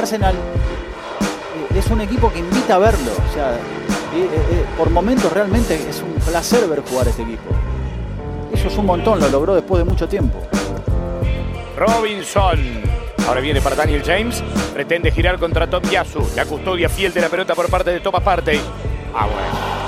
Arsenal 0.00 0.34
eh, 0.34 1.78
es 1.78 1.86
un 1.90 2.00
equipo 2.00 2.32
que 2.32 2.38
invita 2.38 2.76
a 2.76 2.78
verlo. 2.78 3.12
O 3.28 3.34
sea, 3.34 3.58
por 4.78 4.88
momentos 4.90 5.30
realmente 5.30 5.74
es 5.74 6.00
un 6.00 6.14
placer 6.14 6.66
ver 6.66 6.80
jugar 6.80 7.06
este 7.08 7.22
equipo. 7.22 7.50
Eso 8.52 8.68
es 8.68 8.76
un 8.78 8.86
montón, 8.86 9.20
lo 9.20 9.28
logró 9.28 9.54
después 9.54 9.84
de 9.84 9.90
mucho 9.90 10.08
tiempo. 10.08 10.40
Robinson. 11.76 12.58
Ahora 13.28 13.40
viene 13.40 13.60
para 13.60 13.76
Daniel 13.76 14.02
James. 14.04 14.42
Pretende 14.72 15.10
girar 15.12 15.38
contra 15.38 15.68
Tom 15.68 15.82
Yasu. 15.82 16.26
La 16.34 16.46
custodia 16.46 16.88
fiel 16.88 17.12
de 17.12 17.20
la 17.20 17.28
pelota 17.28 17.54
por 17.54 17.68
parte 17.68 17.90
de 17.90 18.00
Thomas 18.00 18.22
Partey. 18.22 18.60
Ah, 19.14 19.26
bueno. 19.26 19.80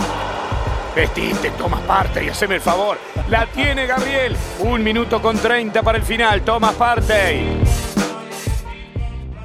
Vestiste, 0.94 1.50
Thomas 1.56 1.80
Partey, 1.80 2.28
haceme 2.28 2.56
el 2.56 2.60
favor. 2.60 2.98
La 3.30 3.46
tiene 3.46 3.86
Gabriel. 3.86 4.36
Un 4.60 4.84
minuto 4.84 5.22
con 5.22 5.38
30 5.38 5.82
para 5.82 5.96
el 5.96 6.04
final. 6.04 6.42
Thomas 6.42 6.74
Partey. 6.74 7.61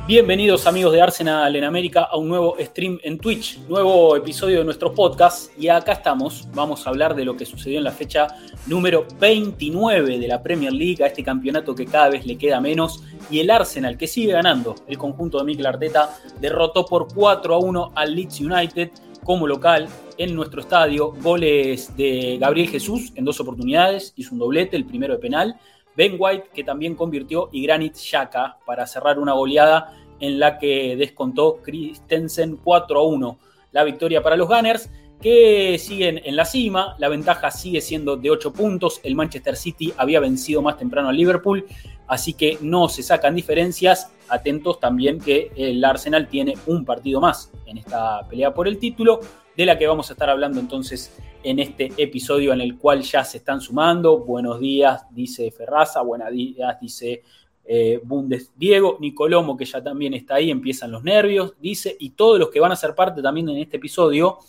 Bienvenidos 0.08 0.66
amigos 0.68 0.94
de 0.94 1.02
Arsenal 1.02 1.54
en 1.54 1.66
América 1.66 2.04
a 2.04 2.16
un 2.16 2.30
nuevo 2.30 2.56
stream 2.62 2.98
en 3.04 3.18
Twitch, 3.18 3.60
nuevo 3.68 4.16
episodio 4.16 4.60
de 4.60 4.64
nuestro 4.64 4.94
podcast. 4.94 5.52
Y 5.60 5.68
acá 5.68 5.92
estamos, 5.92 6.48
vamos 6.54 6.88
a 6.88 6.92
hablar 6.92 7.14
de 7.14 7.26
lo 7.26 7.36
que 7.36 7.46
sucedió 7.46 7.78
en 7.78 7.84
la 7.84 7.92
fecha 7.92 8.28
número 8.68 9.06
29 9.20 10.18
de 10.18 10.28
la 10.30 10.42
Premier 10.42 10.72
League, 10.72 11.04
a 11.04 11.08
este 11.08 11.26
campeonato 11.26 11.76
que 11.76 11.86
cada 11.86 12.08
vez 12.08 12.26
le 12.26 12.38
queda 12.38 12.62
menos 12.62 13.04
y 13.30 13.42
el 13.42 13.50
Arsenal 13.50 13.98
que 13.98 14.08
sigue 14.08 14.32
ganando, 14.32 14.76
el 14.88 14.98
conjunto 14.98 15.40
de 15.40 15.44
Mikel 15.44 15.66
Arteta 15.66 16.18
derrotó 16.40 16.86
por 16.86 17.14
4 17.14 17.56
a 17.56 17.58
1 17.58 17.92
al 17.94 18.16
Leeds 18.16 18.40
United 18.40 18.92
como 19.26 19.46
local 19.46 19.90
en 20.18 20.34
nuestro 20.34 20.62
estadio, 20.62 21.12
goles 21.22 21.98
de 21.98 22.38
Gabriel 22.40 22.70
Jesús 22.70 23.12
en 23.16 23.26
dos 23.26 23.42
oportunidades, 23.42 24.14
hizo 24.16 24.34
un 24.34 24.40
doblete, 24.40 24.78
el 24.78 24.86
primero 24.86 25.16
de 25.16 25.20
penal. 25.20 25.60
Ben 25.98 26.16
White, 26.20 26.52
que 26.54 26.64
también 26.64 26.94
convirtió, 26.94 27.50
y 27.52 27.64
Granit 27.64 27.96
Xhaka 27.96 28.60
para 28.68 28.86
cerrar 28.86 29.18
una 29.18 29.34
goleada 29.34 29.97
en 30.20 30.40
la 30.40 30.58
que 30.58 30.96
descontó 30.96 31.58
Christensen 31.64 32.58
4 32.64 33.00
a 33.00 33.04
1. 33.04 33.40
La 33.72 33.84
victoria 33.84 34.22
para 34.22 34.36
los 34.36 34.48
Gunners, 34.48 34.90
que 35.22 35.78
siguen 35.80 36.22
en 36.24 36.36
la 36.36 36.46
cima. 36.46 36.96
La 37.00 37.10
ventaja 37.10 37.52
sigue 37.52 37.82
siendo 37.82 38.18
de 38.18 38.30
8 38.30 38.54
puntos. 38.54 39.00
El 39.04 39.16
Manchester 39.16 39.56
City 39.56 39.94
había 39.98 40.20
vencido 40.20 40.62
más 40.62 40.78
temprano 40.78 41.10
al 41.10 41.18
Liverpool, 41.18 41.66
así 42.08 42.34
que 42.34 42.58
no 42.62 42.90
se 42.90 43.04
sacan 43.04 43.36
diferencias. 43.36 44.12
Atentos 44.30 44.80
también 44.80 45.20
que 45.20 45.52
el 45.56 45.84
Arsenal 45.84 46.28
tiene 46.28 46.56
un 46.66 46.86
partido 46.86 47.22
más 47.22 47.52
en 47.66 47.78
esta 47.78 48.28
pelea 48.28 48.54
por 48.54 48.68
el 48.68 48.78
título, 48.78 49.20
de 49.56 49.66
la 49.66 49.78
que 49.78 49.88
vamos 49.88 50.10
a 50.10 50.14
estar 50.14 50.30
hablando 50.30 50.60
entonces 50.60 51.18
en 51.44 51.60
este 51.60 51.92
episodio 51.98 52.54
en 52.54 52.62
el 52.62 52.78
cual 52.78 53.02
ya 53.02 53.24
se 53.24 53.38
están 53.38 53.60
sumando. 53.60 54.20
Buenos 54.20 54.60
días, 54.60 55.06
dice 55.12 55.50
Ferraza, 55.50 56.02
buenos 56.02 56.32
días, 56.32 56.78
dice 56.80 57.24
eh, 57.68 58.00
Bundes 58.04 58.52
Diego, 58.56 58.98
Nicolomo, 59.02 59.58
que 59.58 59.66
ya 59.66 59.84
también 59.84 60.14
está 60.14 60.36
ahí, 60.36 60.50
empiezan 60.50 60.92
los 60.92 61.04
nervios, 61.04 61.54
dice, 61.60 61.96
y 62.00 62.12
todos 62.12 62.40
los 62.40 62.50
que 62.50 62.60
van 62.62 62.72
a 62.72 62.76
ser 62.78 62.96
parte 62.96 63.22
también 63.22 63.50
en 63.50 63.58
este 63.58 63.78
episodio 63.78 64.40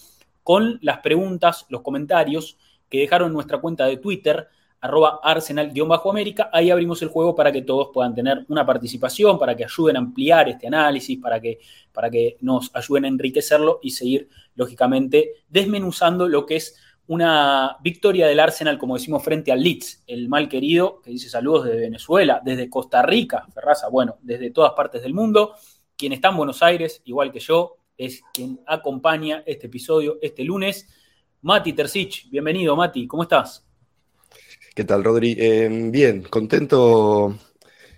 con 0.45 0.79
las 0.83 0.99
preguntas, 1.01 1.67
los 1.69 1.83
comentarios 1.83 2.57
que 2.89 3.01
dejaron 3.01 3.29
en 3.29 3.35
nuestra 3.35 3.59
cuenta 3.59 3.87
de 3.87 3.99
Twitter, 3.99 4.49
arroba 4.81 5.19
arsenal-américa, 5.23 6.51
ahí 6.53 6.71
abrimos 6.71 7.03
el 7.03 7.09
juego 7.09 7.35
para 7.35 7.51
que 7.51 7.63
todos 7.63 7.91
puedan 7.93 8.15
tener 8.15 8.45
una 8.49 8.65
participación, 8.65 9.39
para 9.39 9.57
que 9.57 9.65
ayuden 9.65 9.97
a 9.97 9.99
ampliar 9.99 10.49
este 10.49 10.69
análisis, 10.69 11.19
para 11.19 11.41
que, 11.41 11.59
para 11.93 12.09
que 12.09 12.37
nos 12.41 12.71
ayuden 12.75 13.07
a 13.07 13.09
enriquecerlo 13.09 13.81
y 13.83 13.91
seguir, 13.91 14.29
lógicamente, 14.55 15.33
desmenuzando 15.49 16.29
lo 16.29 16.47
que 16.47 16.57
es 16.57 16.77
una 17.09 17.79
victoria 17.83 18.27
del 18.27 18.39
Arsenal, 18.39 18.79
como 18.79 18.95
decimos, 18.95 19.23
frente 19.23 19.51
al 19.51 19.63
Leeds, 19.63 20.05
el 20.07 20.29
mal 20.29 20.49
querido, 20.49 21.01
que 21.03 21.11
dice 21.11 21.31
saludos 21.31 21.65
desde 21.65 21.81
Venezuela, 21.81 22.41
desde 22.45 22.69
Costa 22.69 23.03
Rica, 23.03 23.47
Ferraza, 23.53 23.89
bueno, 23.89 24.19
desde 24.23 24.51
todas 24.51 24.73
partes 24.73 25.03
del 25.03 25.15
mundo. 25.15 25.55
Quien 25.97 26.13
está 26.13 26.29
en 26.29 26.37
Buenos 26.37 26.63
Aires, 26.63 27.01
igual 27.07 27.33
que 27.33 27.41
yo, 27.41 27.77
es 27.97 28.23
quien 28.33 28.61
acompaña 28.67 29.43
este 29.47 29.67
episodio 29.69 30.19
este 30.21 30.45
lunes. 30.45 30.87
Mati 31.41 31.73
Tercich, 31.73 32.29
bienvenido 32.31 32.77
Mati, 32.77 33.07
¿cómo 33.07 33.23
estás? 33.23 33.67
¿Qué 34.75 34.85
tal, 34.85 35.03
Rodri? 35.03 35.35
Eh, 35.39 35.89
bien, 35.91 36.23
contento 36.25 37.35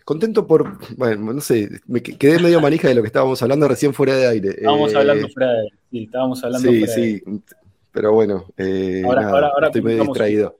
contento 0.04 0.46
por, 0.46 0.78
bueno, 0.96 1.32
no 1.32 1.40
sé, 1.40 1.68
me 1.86 2.02
quedé 2.02 2.40
medio 2.40 2.60
manija 2.60 2.88
de 2.88 2.94
lo 2.94 3.02
que 3.02 3.06
estábamos 3.06 3.42
hablando 3.42 3.68
recién 3.68 3.92
fuera 3.92 4.16
de 4.16 4.26
aire. 4.26 4.50
Estábamos 4.50 4.94
hablando 4.94 5.26
eh, 5.26 5.30
fuera 5.32 5.52
de 5.52 5.58
aire, 5.58 5.76
sí, 5.90 6.02
estábamos 6.04 6.44
hablando 6.44 6.68
sí, 6.68 6.86
sí, 6.86 7.22
pero 7.92 8.12
bueno, 8.12 8.46
eh, 8.56 9.02
ahora, 9.04 9.52
estoy 9.66 9.82
medio 9.82 10.04
distraído. 10.04 10.56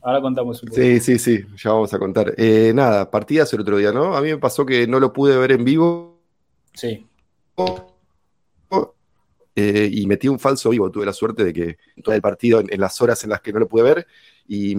Ahora 0.00 0.20
contamos 0.20 0.62
un 0.62 0.68
poco. 0.68 0.80
Sí, 0.80 0.98
sí, 1.00 1.18
sí, 1.18 1.44
ya 1.56 1.70
vamos 1.70 1.94
a 1.94 1.98
contar. 1.98 2.34
Eh, 2.36 2.72
nada, 2.74 3.10
partidas 3.10 3.52
el 3.52 3.60
otro 3.60 3.76
día, 3.76 3.92
¿no? 3.92 4.16
A 4.16 4.20
mí 4.20 4.30
me 4.30 4.38
pasó 4.38 4.66
que 4.66 4.86
no 4.86 4.98
lo 4.98 5.12
pude 5.12 5.36
ver 5.36 5.52
en 5.52 5.64
vivo. 5.64 6.20
Sí. 6.74 7.06
Eh, 9.54 9.90
y 9.92 10.06
metí 10.06 10.28
un 10.28 10.38
falso 10.38 10.70
vivo. 10.70 10.90
Tuve 10.90 11.06
la 11.06 11.12
suerte 11.12 11.44
de 11.44 11.52
que 11.52 11.78
todo 12.02 12.14
el 12.14 12.22
partido, 12.22 12.60
en, 12.60 12.80
las 12.80 13.00
horas 13.00 13.22
en 13.22 13.30
las 13.30 13.40
que 13.40 13.52
no 13.52 13.60
lo 13.60 13.68
pude 13.68 13.82
ver, 13.82 14.06
y 14.48 14.74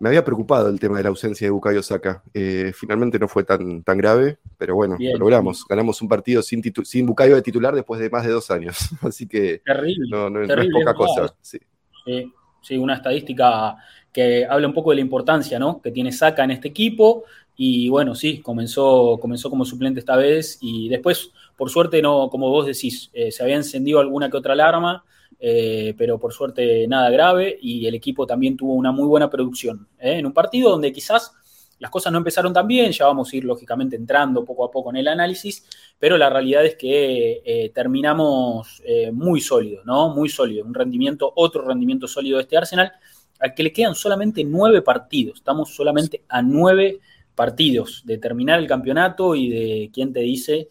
me 0.00 0.08
había 0.08 0.24
preocupado 0.24 0.68
el 0.68 0.80
tema 0.80 0.96
de 0.96 1.04
la 1.04 1.08
ausencia 1.10 1.46
de 1.46 1.50
Bukayo 1.50 1.82
Saka. 1.82 2.22
Eh, 2.32 2.72
finalmente 2.74 3.18
no 3.18 3.28
fue 3.28 3.44
tan, 3.44 3.82
tan 3.82 3.96
grave, 3.98 4.38
pero 4.58 4.74
bueno, 4.74 4.96
lo 4.98 5.18
logramos. 5.18 5.64
Ganamos 5.68 6.02
un 6.02 6.08
partido 6.08 6.42
sin, 6.42 6.62
sin 6.84 7.06
Bukayo 7.06 7.36
de 7.36 7.42
titular 7.42 7.74
después 7.74 8.00
de 8.00 8.10
más 8.10 8.24
de 8.24 8.32
dos 8.32 8.50
años. 8.50 8.76
Así 9.02 9.26
que 9.26 9.62
no, 10.10 10.42
es 10.42 10.68
poca 10.70 10.94
cosa. 10.94 11.34
Sí. 11.40 12.76
una 12.76 12.94
estadística 12.94 13.76
que 14.12 14.44
habla 14.44 14.66
un 14.66 14.74
poco 14.74 14.90
de 14.90 14.96
la 14.96 15.02
importancia 15.02 15.58
¿no? 15.58 15.80
que 15.80 15.90
tiene 15.90 16.12
Saka 16.12 16.44
en 16.44 16.50
este 16.50 16.68
equipo. 16.68 17.24
Y 17.56 17.88
bueno, 17.88 18.16
sí, 18.16 18.40
comenzó, 18.40 19.18
comenzó 19.20 19.48
como 19.48 19.64
suplente 19.64 20.00
esta 20.00 20.16
vez 20.16 20.58
y 20.60 20.88
después, 20.88 21.30
por 21.56 21.70
suerte, 21.70 22.02
no, 22.02 22.28
como 22.28 22.50
vos 22.50 22.66
decís, 22.66 23.10
eh, 23.12 23.30
se 23.30 23.44
había 23.44 23.54
encendido 23.54 24.00
alguna 24.00 24.28
que 24.28 24.36
otra 24.36 24.54
alarma 24.54 25.04
eh, 25.38 25.94
pero 25.96 26.18
por 26.18 26.32
suerte 26.32 26.86
nada 26.86 27.10
grave 27.10 27.58
y 27.60 27.86
el 27.86 27.94
equipo 27.94 28.26
también 28.26 28.56
tuvo 28.56 28.74
una 28.74 28.92
muy 28.92 29.06
buena 29.06 29.30
producción. 29.30 29.88
¿eh? 29.98 30.18
En 30.18 30.26
un 30.26 30.32
partido 30.32 30.70
donde 30.70 30.92
quizás 30.92 31.32
las 31.78 31.90
cosas 31.90 32.12
no 32.12 32.18
empezaron 32.18 32.52
tan 32.52 32.66
bien, 32.66 32.92
ya 32.92 33.06
vamos 33.06 33.32
a 33.32 33.36
ir 33.36 33.44
lógicamente 33.44 33.96
entrando 33.96 34.44
poco 34.44 34.64
a 34.64 34.70
poco 34.70 34.90
en 34.90 34.96
el 34.96 35.08
análisis, 35.08 35.66
pero 35.98 36.16
la 36.16 36.30
realidad 36.30 36.64
es 36.64 36.76
que 36.76 37.42
eh, 37.44 37.70
terminamos 37.74 38.82
muy 39.12 39.40
sólido, 39.40 39.82
¿no? 39.84 40.08
Muy 40.14 40.28
sólido, 40.28 40.64
un 40.64 40.72
rendimiento, 40.72 41.32
otro 41.34 41.66
rendimiento 41.66 42.06
sólido 42.06 42.36
de 42.36 42.42
este 42.42 42.56
Arsenal, 42.56 42.92
al 43.40 43.54
que 43.54 43.64
le 43.64 43.72
quedan 43.72 43.94
solamente 43.94 44.44
nueve 44.44 44.82
partidos, 44.82 45.38
estamos 45.38 45.74
solamente 45.74 46.24
a 46.28 46.40
nueve 46.42 47.00
partidos 47.34 48.02
de 48.06 48.18
terminar 48.18 48.60
el 48.60 48.68
campeonato 48.68 49.34
y 49.34 49.48
de, 49.48 49.90
¿quién 49.92 50.12
te 50.12 50.20
dice? 50.20 50.68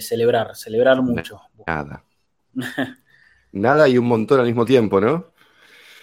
celebrar, 0.00 0.56
celebrar 0.56 1.02
mucho. 1.02 1.42
Nada. 1.66 2.02
nada 3.52 3.88
y 3.88 3.98
un 3.98 4.06
montón 4.06 4.40
al 4.40 4.46
mismo 4.46 4.64
tiempo, 4.64 5.00
¿no? 5.00 5.32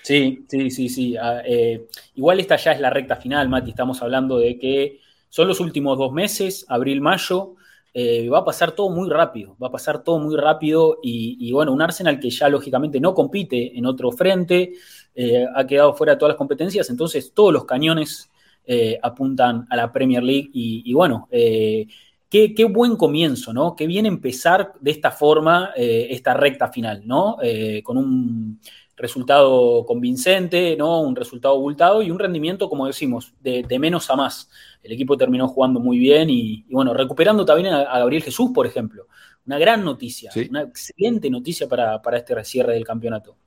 Sí, 0.01 0.45
sí, 0.47 0.71
sí, 0.71 0.89
sí. 0.89 1.17
Ah, 1.17 1.41
eh, 1.45 1.87
igual 2.15 2.39
esta 2.39 2.55
ya 2.55 2.71
es 2.71 2.79
la 2.79 2.89
recta 2.89 3.15
final, 3.17 3.49
Mati. 3.49 3.71
Estamos 3.71 4.01
hablando 4.01 4.37
de 4.37 4.57
que 4.57 4.99
son 5.29 5.47
los 5.47 5.59
últimos 5.59 5.97
dos 5.97 6.11
meses, 6.13 6.65
abril, 6.69 7.01
mayo. 7.01 7.55
Eh, 7.93 8.29
va 8.29 8.39
a 8.39 8.45
pasar 8.45 8.71
todo 8.71 8.89
muy 8.91 9.09
rápido, 9.09 9.57
va 9.61 9.67
a 9.67 9.71
pasar 9.71 10.03
todo 10.03 10.19
muy 10.19 10.35
rápido 10.37 10.99
y, 11.01 11.51
bueno, 11.51 11.73
un 11.73 11.81
Arsenal 11.81 12.19
que 12.19 12.29
ya 12.29 12.47
lógicamente 12.47 12.99
no 12.99 13.15
compite 13.15 13.75
en 13.75 13.87
otro 13.87 14.11
frente, 14.11 14.73
eh, 15.15 15.45
ha 15.55 15.65
quedado 15.65 15.95
fuera 15.95 16.13
de 16.13 16.19
todas 16.19 16.33
las 16.33 16.37
competencias, 16.37 16.87
entonces 16.91 17.33
todos 17.33 17.51
los 17.51 17.65
cañones 17.65 18.29
apuntan 19.01 19.65
a 19.71 19.75
la 19.75 19.91
Premier 19.91 20.21
League 20.21 20.51
y, 20.53 20.83
y 20.85 20.93
bueno, 20.93 21.27
Qué, 22.29 22.53
buen 22.69 22.95
comienzo, 22.95 23.53
¿no? 23.53 23.75
Qué 23.75 23.87
bien 23.87 24.05
empezar 24.05 24.73
de 24.79 24.91
esta 24.91 25.09
forma 25.09 25.71
eh, 25.75 26.09
esta 26.11 26.35
recta 26.35 26.71
final, 26.71 27.01
¿no? 27.05 27.37
Eh, 27.41 27.81
con 27.81 27.97
un 27.97 28.59
resultado 28.95 29.83
convincente, 29.83 30.75
¿no? 30.77 31.01
Un 31.01 31.15
resultado 31.15 31.55
abultado 31.55 32.03
y 32.03 32.11
un 32.11 32.19
rendimiento, 32.19 32.69
como 32.69 32.85
decimos, 32.85 33.33
de, 33.41 33.79
menos 33.79 34.11
a 34.11 34.15
más. 34.15 34.47
El 34.83 34.91
equipo 34.91 35.17
terminó 35.17 35.47
jugando 35.47 35.79
muy 35.79 35.97
bien 35.97 36.29
y, 36.29 36.65
bueno, 36.69 36.93
recuperando 36.93 37.43
también 37.45 37.73
a, 37.73 37.97
Gabriel 37.97 38.21
Jesús, 38.21 38.51
por 38.53 38.67
ejemplo. 38.67 39.07
Una 39.47 39.57
gran 39.57 39.83
noticia, 39.83 40.31
una 40.49 40.61
excelente 40.61 41.31
noticia 41.31 41.67
para, 41.67 41.99
para 41.99 42.17
este 42.17 42.43
cierre 42.43 42.73
del 42.73 42.85
campeonato. 42.85 43.37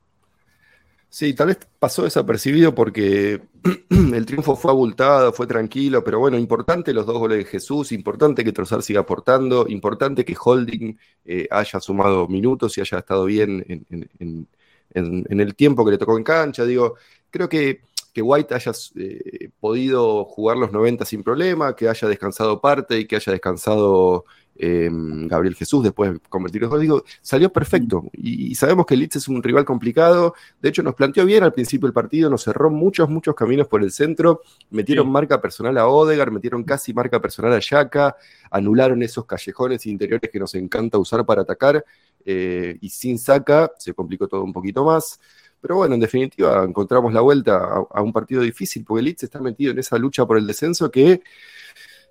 Sí, 1.15 1.35
tal 1.35 1.49
vez 1.49 1.59
pasó 1.79 2.05
desapercibido 2.05 2.75
porque 2.75 3.43
el 3.91 4.25
triunfo 4.25 4.57
fue 4.57 4.71
abultado, 4.71 5.31
fue 5.35 5.47
tranquilo, 5.47 6.03
pero 6.03 6.19
bueno, 6.19 6.39
importante 6.39 6.95
los 6.95 7.05
dos 7.05 7.19
goles 7.19 7.37
de 7.37 7.45
Jesús, 7.45 7.93
importante 7.93 8.43
que 8.43 8.51
Trozar 8.53 8.83
siga 8.83 9.01
aportando, 9.01 9.67
importante 9.69 10.25
que 10.25 10.35
Holding 10.43 10.99
eh, 11.27 11.47
haya 11.51 11.81
sumado 11.81 12.29
minutos 12.29 12.79
y 12.79 12.81
haya 12.81 13.01
estado 13.01 13.27
bien 13.27 13.63
en, 13.91 14.49
el 14.95 15.55
tiempo 15.55 15.85
que 15.85 15.91
le 15.91 15.99
tocó 15.99 16.17
en 16.17 16.25
cancha. 16.25 16.65
Digo, 16.65 16.95
creo 17.31 17.47
que, 17.47 17.83
que 18.15 18.23
White 18.23 18.55
haya 18.55 18.73
eh, 18.97 19.51
podido 19.61 20.25
jugar 20.25 20.57
los 20.57 20.73
90 20.73 21.05
sin 21.05 21.23
problema, 21.23 21.77
que 21.77 21.91
haya 21.91 22.09
descansado 22.09 22.59
parte 22.63 22.99
y 22.99 23.07
que 23.07 23.17
haya 23.17 23.33
descansado 23.33 24.25
Em, 24.55 25.27
Gabriel 25.29 25.55
Jesús 25.55 25.83
después 25.83 26.13
de 26.13 26.21
convertir 26.29 26.63
los. 26.63 26.81
Digo, 26.81 27.05
salió 27.21 27.53
perfecto. 27.53 28.05
Y, 28.13 28.55
sabemos 28.55 28.87
que 28.87 28.97
Leeds 28.97 29.17
es 29.17 29.29
un 29.29 29.43
rival 29.43 29.65
complicado. 29.65 30.35
De 30.61 30.69
hecho, 30.69 30.83
nos 30.83 30.95
planteó 30.95 31.25
bien 31.25 31.43
al 31.43 31.53
principio 31.53 31.87
del 31.87 31.95
partido, 31.95 32.29
nos 32.29 32.45
cerró 32.45 32.71
muchos, 32.71 33.09
muchos 33.09 33.35
caminos 33.35 33.67
por 33.67 33.83
el 33.83 33.91
centro. 33.91 34.43
Metieron 34.71 35.11
marca 35.11 35.41
personal 35.41 35.77
a 35.79 35.87
Odegar, 35.87 36.31
metieron 36.31 36.65
casi 36.65 36.93
marca 36.93 37.21
personal 37.21 37.53
a 37.55 37.61
Yaka, 37.61 38.17
anularon 38.51 39.03
esos 39.03 39.25
callejones 39.25 39.87
interiores 39.87 40.31
que 40.31 40.39
nos 40.39 40.55
encanta 40.55 40.99
usar 40.99 41.25
para 41.25 41.43
atacar. 41.43 41.85
Eh, 42.25 42.79
y 42.81 42.89
sin 42.89 43.19
saca 43.19 43.73
se 43.79 43.95
complicó 43.95 44.29
todo 44.29 44.43
un 44.45 44.53
poquito 44.53 44.85
más. 44.85 45.19
Pero 45.61 45.77
bueno, 45.77 45.95
en 45.95 46.01
definitiva, 46.01 46.65
encontramos 46.65 47.13
la 47.15 47.21
vuelta 47.21 47.57
a, 47.57 47.87
a 47.91 48.03
un 48.03 48.13
partido 48.13 48.43
difícil 48.43 48.85
porque 48.85 49.03
Leeds 49.03 49.23
está 49.25 49.41
metido 49.41 49.73
en 49.73 49.79
esa 49.79 49.97
lucha 49.97 50.27
por 50.27 50.37
el 50.37 50.47
descenso 50.47 50.91
que 50.91 51.23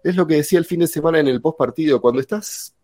es 0.03 0.15
lo 0.15 0.27
que 0.27 0.35
decía 0.35 0.59
el 0.59 0.65
fin 0.65 0.79
de 0.79 0.87
semana 0.87 1.19
en 1.19 1.27
el 1.27 1.41
post 1.41 1.57
partido. 1.57 2.01
Cuando 2.01 2.21
estás 2.21 2.75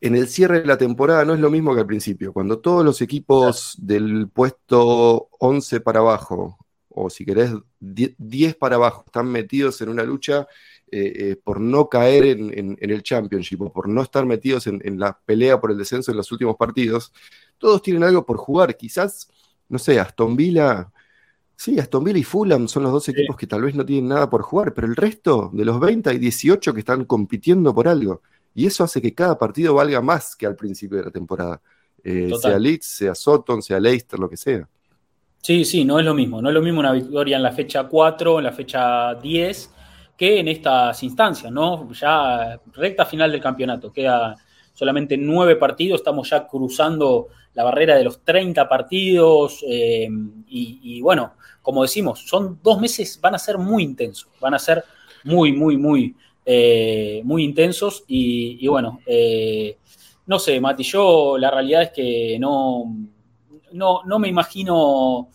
en 0.00 0.16
el 0.16 0.28
cierre 0.28 0.60
de 0.60 0.66
la 0.66 0.78
temporada 0.78 1.24
no 1.24 1.34
es 1.34 1.40
lo 1.40 1.50
mismo 1.50 1.74
que 1.74 1.80
al 1.80 1.86
principio. 1.86 2.32
Cuando 2.32 2.58
todos 2.58 2.84
los 2.84 3.00
equipos 3.02 3.76
del 3.78 4.28
puesto 4.28 5.28
11 5.38 5.80
para 5.80 6.00
abajo, 6.00 6.58
o 6.88 7.10
si 7.10 7.24
querés 7.24 7.52
10 7.78 8.56
para 8.56 8.76
abajo, 8.76 9.04
están 9.06 9.28
metidos 9.28 9.80
en 9.80 9.90
una 9.90 10.02
lucha 10.02 10.46
eh, 10.90 11.12
eh, 11.16 11.36
por 11.36 11.60
no 11.60 11.88
caer 11.88 12.24
en, 12.24 12.76
el 12.80 13.02
Championship 13.02 13.62
o 13.62 13.72
por 13.72 13.88
no 13.88 14.02
estar 14.02 14.26
metidos 14.26 14.66
en, 14.66 14.98
la 14.98 15.18
pelea 15.24 15.60
por 15.60 15.70
el 15.70 15.78
descenso 15.78 16.10
en 16.10 16.16
los 16.16 16.32
últimos 16.32 16.56
partidos, 16.56 17.12
todos 17.58 17.82
tienen 17.82 18.02
algo 18.02 18.26
por 18.26 18.38
jugar. 18.38 18.76
Quizás, 18.76 19.28
no 19.68 19.78
sé, 19.78 20.00
Aston 20.00 20.34
Villa 20.34 20.90
Sí, 21.60 21.78
Aston 21.78 22.02
Villa 22.02 22.18
y 22.18 22.24
Fulham 22.24 22.68
son 22.68 22.84
los 22.84 22.92
dos 22.92 23.06
equipos 23.10 23.36
que 23.36 23.46
tal 23.46 23.60
vez 23.60 23.74
no 23.74 23.84
tienen 23.84 24.08
nada 24.08 24.30
por 24.30 24.40
jugar, 24.40 24.72
pero 24.72 24.86
el 24.86 24.96
resto 24.96 25.50
de 25.52 25.66
los 25.66 25.78
20 25.78 26.08
hay 26.08 26.16
18 26.16 26.72
que 26.72 26.80
están 26.80 27.04
compitiendo 27.04 27.74
por 27.74 27.86
algo. 27.86 28.22
Y 28.54 28.64
eso 28.64 28.82
hace 28.82 29.02
que 29.02 29.12
cada 29.12 29.36
partido 29.38 29.74
valga 29.74 30.00
más 30.00 30.34
que 30.36 30.46
al 30.46 30.56
principio 30.56 30.96
de 30.96 31.04
la 31.04 31.10
temporada. 31.10 31.60
Eh, 32.02 32.30
sea 32.40 32.58
Leeds, 32.58 32.86
sea 32.86 33.14
Sutton, 33.14 33.60
sea 33.60 33.78
Leicester, 33.78 34.18
lo 34.18 34.30
que 34.30 34.38
sea. 34.38 34.66
Sí, 35.42 35.66
sí, 35.66 35.84
no 35.84 35.98
es 35.98 36.06
lo 36.06 36.14
mismo. 36.14 36.40
No 36.40 36.48
es 36.48 36.54
lo 36.54 36.62
mismo 36.62 36.80
una 36.80 36.92
victoria 36.92 37.36
en 37.36 37.42
la 37.42 37.52
fecha 37.52 37.84
4, 37.86 38.38
en 38.38 38.44
la 38.46 38.52
fecha 38.52 39.14
10, 39.16 39.70
que 40.16 40.40
en 40.40 40.48
estas 40.48 41.02
instancias, 41.02 41.52
¿no? 41.52 41.92
Ya 41.92 42.58
recta 42.72 43.04
final 43.04 43.30
del 43.30 43.42
campeonato. 43.42 43.92
Queda 43.92 44.34
solamente 44.72 45.18
nueve 45.18 45.56
partidos, 45.56 46.00
estamos 46.00 46.30
ya 46.30 46.46
cruzando 46.46 47.28
la 47.52 47.64
barrera 47.64 47.96
de 47.96 48.04
los 48.04 48.22
30 48.24 48.68
partidos 48.68 49.62
eh, 49.68 50.08
y, 50.48 51.00
bueno, 51.02 51.34
como 51.62 51.82
decimos, 51.82 52.20
son 52.26 52.58
dos 52.62 52.80
meses, 52.80 53.18
van 53.20 53.34
a 53.34 53.38
ser 53.38 53.58
muy 53.58 53.82
intensos, 53.82 54.30
van 54.40 54.54
a 54.54 54.58
ser 54.58 54.84
muy, 55.24 55.52
muy, 55.52 55.76
muy, 55.76 56.16
eh, 56.44 57.20
muy 57.24 57.44
intensos 57.44 58.04
y, 58.06 58.66
bueno, 58.66 59.00
eh, 59.06 59.78
no 60.26 60.38
sé, 60.38 60.60
Mati, 60.60 60.82
yo 60.82 61.36
la 61.38 61.50
realidad 61.50 61.82
es 61.82 61.90
que 61.90 62.38
no, 62.38 62.94
no, 63.72 64.02
no 64.04 64.18
me 64.18 64.28
imagino... 64.28 65.28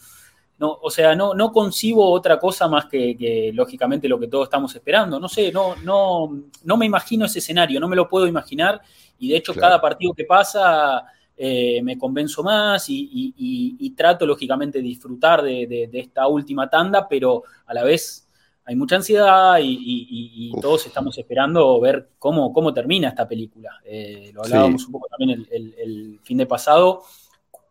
No, 0.57 0.79
o 0.81 0.89
sea, 0.89 1.13
no, 1.15 1.33
no 1.33 1.51
concibo 1.51 2.09
otra 2.09 2.39
cosa 2.39 2.69
más 2.69 2.85
que, 2.85 3.51
lógicamente 3.53 4.07
lo 4.07 4.17
que 4.17 4.29
todos 4.29 4.45
estamos 4.45 4.73
esperando. 4.73 5.19
No 5.19 5.27
sé, 5.27 5.51
no, 5.51 5.75
no, 5.83 6.29
no 6.63 6.77
me 6.77 6.85
imagino 6.85 7.25
ese 7.25 7.39
escenario, 7.39 7.77
no 7.77 7.89
me 7.89 7.95
lo 7.97 8.07
puedo 8.07 8.25
imaginar. 8.25 8.81
Y 9.19 9.27
de 9.27 9.35
hecho, 9.35 9.53
cada 9.53 9.81
partido 9.81 10.13
que 10.13 10.23
pasa 10.23 11.05
eh, 11.37 11.81
me 11.83 11.97
convenzo 11.97 12.43
más 12.43 12.85
y, 12.87 13.93
trato, 13.95 14.25
lógicamente, 14.25 14.79
de 14.79 14.83
disfrutar 14.85 15.41
de, 15.41 15.89
esta 15.93 16.27
última 16.27 16.69
tanda, 16.69 17.07
pero 17.07 17.43
a 17.65 17.73
la 17.73 17.83
vez 17.83 18.27
hay 18.63 18.75
mucha 18.75 18.95
ansiedad 18.95 19.57
y, 19.61 20.51
todos 20.61 20.85
estamos 20.87 21.17
esperando 21.17 21.79
ver 21.79 22.09
cómo, 22.17 22.53
cómo 22.53 22.73
termina 22.73 23.09
esta 23.09 23.27
película. 23.27 23.69
Eh, 23.83 24.31
lo 24.33 24.43
hablábamos 24.43 24.85
un 24.85 24.91
poco 24.93 25.07
también 25.07 25.45
el, 25.51 26.19
fin 26.23 26.37
de 26.37 26.45
pasado 26.45 27.03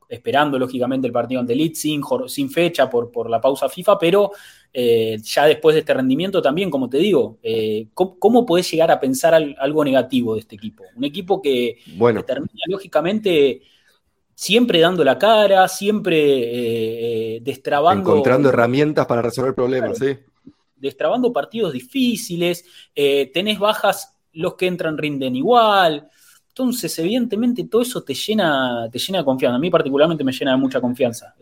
esperando 0.08 0.58
lógicamente 0.58 1.06
el 1.06 1.12
partido 1.12 1.40
ante 1.40 1.54
Leeds 1.54 1.80
sin, 1.80 2.02
sin 2.26 2.50
fecha 2.50 2.88
por, 2.88 3.10
por 3.10 3.30
la 3.30 3.40
pausa 3.40 3.68
FIFA, 3.68 3.98
pero 3.98 4.32
eh, 4.76 5.18
ya 5.22 5.46
después 5.46 5.74
de 5.74 5.80
este 5.80 5.94
rendimiento 5.94 6.42
también, 6.42 6.68
como 6.68 6.88
te 6.88 6.98
digo, 6.98 7.38
eh, 7.44 7.86
¿cómo, 7.94 8.44
podés 8.44 8.68
llegar 8.68 8.90
a 8.90 8.98
pensar 8.98 9.32
algo 9.32 9.84
negativo 9.84 10.34
de 10.34 10.40
este 10.40 10.56
equipo? 10.56 10.82
Un 10.96 11.04
equipo 11.04 11.40
que, 11.40 11.78
termina 12.26 12.62
lógicamente 12.66 13.62
siempre 14.34 14.80
dando 14.80 15.04
la 15.04 15.16
cara, 15.16 15.68
siempre 15.68 17.36
eh, 17.36 17.40
destrabando... 17.40 18.10
Encontrando 18.10 18.48
herramientas 18.48 19.06
para 19.06 19.22
resolver 19.22 19.54
problemas, 19.54 19.96
sí. 19.96 20.18
Destrabando 20.74 21.32
partidos 21.32 21.72
difíciles, 21.72 22.64
tenés 22.92 23.60
bajas, 23.60 24.18
los 24.32 24.54
que 24.54 24.66
entran 24.66 24.98
rinden 24.98 25.36
igual. 25.36 26.10
Entonces, 26.56 26.96
evidentemente, 27.00 27.64
todo 27.64 27.82
eso 27.82 28.02
te 28.04 28.14
llena, 28.14 28.88
te 28.90 29.00
llena 29.00 29.18
de 29.18 29.24
confianza. 29.24 29.56
A 29.56 29.58
mí 29.58 29.70
particularmente 29.70 30.22
me 30.22 30.30
llena 30.30 30.52
de 30.52 30.56
mucha 30.56 30.80
confianza. 30.80 31.34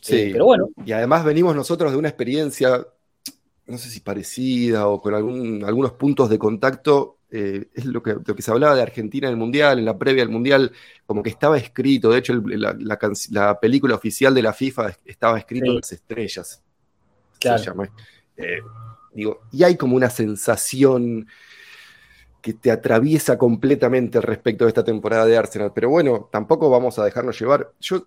Sí, 0.00 0.30
pero 0.32 0.44
bueno. 0.44 0.68
Y 0.84 0.92
además 0.92 1.24
venimos 1.24 1.54
nosotros 1.54 1.92
de 1.92 1.98
una 1.98 2.08
experiencia, 2.08 2.84
no 3.66 3.78
sé 3.78 3.88
si 3.88 4.00
parecida 4.00 4.88
o 4.88 5.00
con 5.00 5.14
algún, 5.14 5.64
algunos 5.64 5.92
puntos 5.92 6.28
de 6.28 6.38
contacto. 6.38 7.18
Eh, 7.30 7.68
es 7.72 7.86
lo 7.86 8.02
que, 8.02 8.16
lo 8.24 8.36
que 8.36 8.42
se 8.42 8.50
hablaba 8.50 8.74
de 8.74 8.82
Argentina 8.82 9.26
en 9.26 9.32
el 9.32 9.38
Mundial, 9.38 9.78
en 9.78 9.84
la 9.84 9.96
previa 9.96 10.22
del 10.22 10.32
Mundial, 10.32 10.72
como 11.06 11.22
que 11.22 11.30
estaba 11.30 11.56
escrito. 11.56 12.10
De 12.10 12.18
hecho, 12.18 12.34
la, 12.44 13.58
película 13.60 13.94
oficial 13.94 14.34
de 14.34 14.42
la 14.42 14.52
FIFA 14.52 14.96
estaba 15.04 15.38
escrito 15.38 15.66
en 15.66 15.76
las 15.76 15.92
estrellas. 15.92 16.62
Claro. 17.38 17.84
Eh, 18.36 18.58
digo, 19.14 19.42
y 19.52 19.62
hay 19.62 19.76
como 19.76 19.96
una 19.96 20.10
sensación 20.10 21.26
que 22.42 22.52
te 22.52 22.72
atraviesa 22.72 23.38
completamente 23.38 24.20
respecto 24.20 24.64
de 24.64 24.68
esta 24.68 24.84
temporada 24.84 25.24
de 25.24 25.38
Arsenal. 25.38 25.72
Pero 25.72 25.88
bueno, 25.88 26.28
tampoco 26.30 26.68
vamos 26.68 26.98
a 26.98 27.04
dejarnos 27.04 27.38
llevar. 27.38 27.72
Yo 27.80 28.04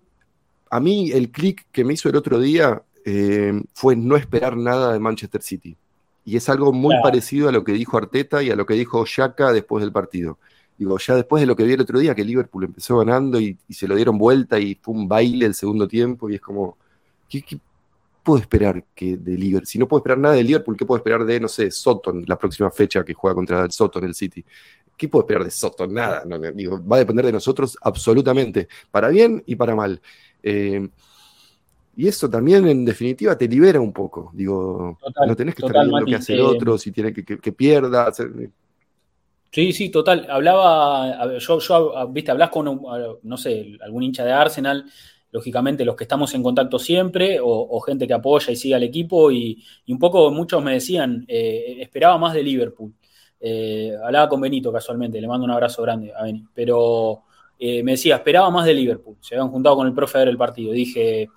a 0.70 0.78
mí 0.78 1.10
el 1.10 1.30
clic 1.30 1.66
que 1.72 1.84
me 1.84 1.94
hizo 1.94 2.10
el 2.10 2.16
otro 2.16 2.38
día 2.38 2.82
eh, 3.04 3.62
fue 3.72 3.96
no 3.96 4.14
esperar 4.16 4.56
nada 4.56 4.92
de 4.92 5.00
Manchester 5.00 5.40
City. 5.40 5.76
Y 6.24 6.36
es 6.36 6.48
algo 6.48 6.72
muy 6.72 6.94
parecido 7.02 7.48
a 7.48 7.52
lo 7.52 7.64
que 7.64 7.72
dijo 7.72 7.96
Arteta 7.96 8.42
y 8.42 8.50
a 8.50 8.56
lo 8.56 8.66
que 8.66 8.74
dijo 8.74 9.04
Xhaka 9.06 9.52
después 9.52 9.82
del 9.82 9.92
partido. 9.92 10.38
Digo, 10.76 10.98
ya 10.98 11.14
después 11.14 11.40
de 11.40 11.46
lo 11.46 11.56
que 11.56 11.64
vi 11.64 11.72
el 11.72 11.80
otro 11.80 11.98
día, 11.98 12.14
que 12.14 12.24
Liverpool 12.24 12.64
empezó 12.64 12.98
ganando 12.98 13.40
y, 13.40 13.56
se 13.70 13.88
lo 13.88 13.94
dieron 13.94 14.18
vuelta 14.18 14.58
y 14.58 14.74
fue 14.74 14.94
un 14.94 15.08
baile 15.08 15.46
el 15.46 15.54
segundo 15.54 15.88
tiempo, 15.88 16.28
y 16.28 16.34
es 16.34 16.40
como, 16.40 16.76
¿qué, 17.28 17.42
puedo 18.26 18.40
esperar 18.40 18.82
que 18.92 19.16
de 19.16 19.38
Liverpool? 19.38 19.68
Si 19.68 19.78
no 19.78 19.86
puedo 19.86 20.00
esperar 20.00 20.18
nada 20.18 20.34
de 20.34 20.42
Liverpool, 20.42 20.76
¿qué 20.76 20.84
puedo 20.84 20.98
esperar 20.98 21.24
de, 21.24 21.38
no 21.38 21.46
sé, 21.46 21.70
Soton, 21.70 22.24
la 22.26 22.36
próxima 22.36 22.72
fecha 22.72 23.04
que 23.04 23.14
juega 23.14 23.36
contra 23.36 23.64
el 23.64 23.70
Soton, 23.70 24.04
el 24.04 24.16
City? 24.16 24.44
¿Qué 24.96 25.08
puedo 25.08 25.22
esperar 25.22 25.44
de 25.44 25.50
Soton? 25.52 25.94
Nada. 25.94 26.24
digo, 26.52 26.84
va 26.84 26.96
a 26.96 26.98
depender 26.98 27.24
de 27.24 27.30
nosotros 27.30 27.78
absolutamente, 27.80 28.66
para 28.90 29.10
bien 29.10 29.44
y 29.46 29.54
para 29.54 29.76
mal. 29.76 30.00
Eh, 30.42 30.88
y 31.94 32.08
eso 32.08 32.28
también, 32.28 32.66
en 32.66 32.84
definitiva, 32.84 33.38
te 33.38 33.46
libera 33.46 33.80
un 33.80 33.92
poco. 33.92 34.32
Digo, 34.34 34.98
no 35.24 35.36
tenés 35.36 35.54
que 35.54 35.64
estar 35.64 35.86
viendo 35.86 36.04
qué 36.04 36.16
hace 36.16 36.34
el 36.34 36.40
otro, 36.40 36.76
si 36.78 36.90
tiene 36.90 37.12
que, 37.12 37.24
que, 37.24 37.52
pierda. 37.52 38.12
Sí, 39.52 39.72
sí, 39.72 39.88
total. 39.88 40.26
Hablaba, 40.28 41.38
yo, 41.38 41.60
yo, 41.60 42.08
viste, 42.08 42.32
hablas 42.32 42.50
con, 42.50 42.82
no 43.22 43.36
sé, 43.36 43.78
algún 43.80 44.02
hincha 44.02 44.24
de 44.24 44.32
Arsenal, 44.32 44.84
lógicamente 45.36 45.84
los 45.84 45.96
que 45.96 46.04
estamos 46.04 46.34
en 46.34 46.42
contacto 46.42 46.78
siempre, 46.78 47.38
o, 47.42 47.78
gente 47.80 48.06
que 48.06 48.14
apoya 48.14 48.50
y 48.50 48.56
sigue 48.56 48.74
al 48.74 48.84
equipo, 48.84 49.30
y, 49.30 49.62
un 49.88 49.98
poco 49.98 50.30
muchos 50.30 50.64
me 50.64 50.72
decían, 50.72 51.26
eh, 51.28 51.76
esperaba 51.80 52.16
más 52.16 52.32
de 52.32 52.42
Liverpool. 52.42 52.94
Eh, 53.38 53.94
hablaba 54.02 54.30
con 54.30 54.40
Benito 54.40 54.72
casualmente, 54.72 55.20
le 55.20 55.28
mando 55.28 55.44
un 55.44 55.50
abrazo 55.50 55.82
grande 55.82 56.10
a 56.16 56.22
Benito, 56.22 56.48
pero 56.54 57.24
eh, 57.58 57.82
me 57.82 57.92
decía, 57.92 58.16
esperaba 58.16 58.48
más 58.48 58.64
de 58.64 58.72
Liverpool. 58.72 59.18
Se 59.20 59.34
habían 59.34 59.50
juntado 59.50 59.76
con 59.76 59.86
el 59.86 59.92
profe 59.92 60.16
a 60.16 60.20
ver 60.20 60.28
el 60.28 60.38
partido. 60.38 60.72
Dije, 60.72 61.28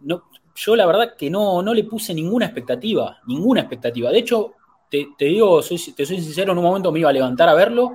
no, 0.00 0.22
yo 0.54 0.74
la 0.74 0.86
verdad 0.86 1.14
que 1.14 1.28
no, 1.28 1.60
no 1.60 1.74
le 1.74 1.84
puse 1.84 2.14
ninguna 2.14 2.46
expectativa, 2.46 3.18
ninguna 3.26 3.60
expectativa. 3.60 4.10
De 4.10 4.18
hecho, 4.18 4.52
te, 4.88 5.06
digo, 5.18 5.60
te 5.60 6.06
soy 6.06 6.20
sincero, 6.22 6.52
en 6.52 6.58
un 6.58 6.64
momento 6.64 6.90
me 6.90 7.00
iba 7.00 7.10
a 7.10 7.12
levantar 7.12 7.50
a 7.50 7.54
verlo. 7.54 7.92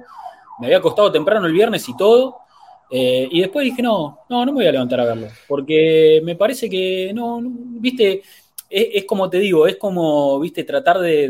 Me 0.59 0.67
había 0.67 0.81
costado 0.81 1.11
temprano 1.11 1.47
el 1.47 1.53
viernes 1.53 1.89
y 1.89 1.97
todo. 1.97 2.41
Eh, 2.89 3.27
y 3.31 3.41
después 3.41 3.65
dije, 3.65 3.81
no, 3.81 4.19
no, 4.29 4.45
no 4.45 4.51
me 4.51 4.59
voy 4.59 4.67
a 4.67 4.71
levantar 4.71 4.99
a 4.99 5.05
verlo. 5.05 5.27
Porque 5.47 6.21
me 6.23 6.35
parece 6.35 6.69
que, 6.69 7.11
no, 7.13 7.41
viste, 7.41 8.21
es, 8.69 9.05
como 9.05 9.29
te 9.29 9.39
digo, 9.39 9.67
es 9.67 9.75
como, 9.77 10.39
viste, 10.39 10.63
tratar 10.63 10.99
de, 10.99 11.27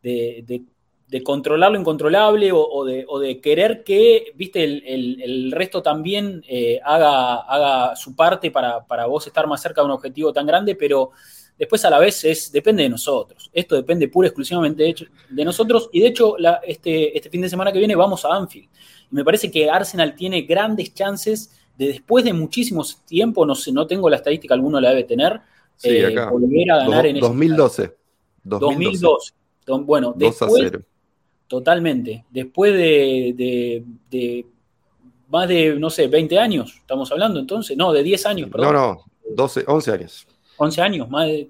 de 0.00 0.64
de 1.08 1.22
controlar 1.22 1.72
lo 1.72 1.80
incontrolable 1.80 2.50
o, 2.52 2.84
de, 2.84 3.40
querer 3.40 3.82
que, 3.82 4.32
viste, 4.34 4.62
el, 4.62 5.50
resto 5.52 5.82
también 5.82 6.42
eh, 6.46 6.80
haga, 6.84 7.36
haga, 7.36 7.96
su 7.96 8.14
parte 8.14 8.50
para, 8.50 9.06
vos 9.06 9.26
estar 9.26 9.46
más 9.46 9.62
cerca 9.62 9.80
de 9.80 9.86
un 9.86 9.92
objetivo 9.92 10.32
tan 10.32 10.46
grande, 10.46 10.74
pero 10.74 11.12
después 11.58 11.84
a 11.84 11.90
la 11.90 11.98
vez 11.98 12.24
es, 12.24 12.52
depende 12.52 12.82
de 12.82 12.88
nosotros. 12.88 13.50
Esto 13.52 13.74
depende 13.74 14.08
pura 14.08 14.26
y 14.26 14.28
exclusivamente 14.28 14.94
de, 15.28 15.44
nosotros 15.44 15.90
y 15.92 16.00
de 16.00 16.08
hecho 16.08 16.36
este, 16.62 17.16
este 17.16 17.30
fin 17.30 17.40
de 17.40 17.48
semana 17.48 17.72
que 17.72 17.78
viene 17.78 17.96
vamos 17.96 18.24
a 18.24 18.34
Anfield. 18.34 18.68
Y 19.10 19.14
me 19.14 19.24
parece 19.24 19.50
que 19.50 19.68
Arsenal 19.68 20.14
tiene 20.14 20.42
grandes 20.42 20.94
chances 20.94 21.50
de 21.76 21.88
después 21.88 22.24
de 22.24 22.32
muchísimos 22.32 23.04
tiempo, 23.04 23.46
no 23.46 23.54
sé, 23.54 23.72
no 23.72 23.86
tengo 23.86 24.10
la 24.10 24.16
estadística, 24.16 24.54
alguno 24.54 24.80
la 24.80 24.90
debe 24.90 25.04
tener, 25.04 25.40
eh, 25.82 26.14
volver 26.30 26.70
a 26.72 26.78
ganar 26.78 27.06
en 27.06 27.20
2012. 27.20 27.96
2012. 28.44 29.32
2012. 29.64 29.84
Bueno, 29.84 30.14
después, 30.16 30.72
totalmente. 31.46 32.24
Después 32.30 32.72
de, 32.74 33.84
más 35.28 35.48
de, 35.48 35.74
no 35.78 35.90
sé, 35.90 36.08
20 36.08 36.38
años, 36.38 36.76
estamos 36.80 37.10
hablando 37.12 37.38
entonces, 37.38 37.76
no, 37.76 37.92
de 37.92 38.02
10 38.02 38.26
años, 38.26 38.50
perdón. 38.50 38.72
No, 38.72 38.94
no, 38.94 39.04
12, 39.34 39.64
11 39.66 39.92
años. 39.92 40.26
11 40.58 40.82
años, 40.82 41.08
más 41.08 41.26
de, 41.26 41.48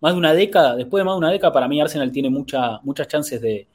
más 0.00 0.12
de, 0.12 0.18
una 0.18 0.34
década, 0.34 0.76
después 0.76 1.00
de 1.00 1.04
más 1.04 1.14
de 1.14 1.18
una 1.18 1.30
década, 1.30 1.52
para 1.52 1.68
mí 1.68 1.80
Arsenal 1.80 2.12
tiene 2.12 2.30
mucha, 2.30 2.78
muchas 2.82 3.08
chances 3.08 3.40
de, 3.40 3.66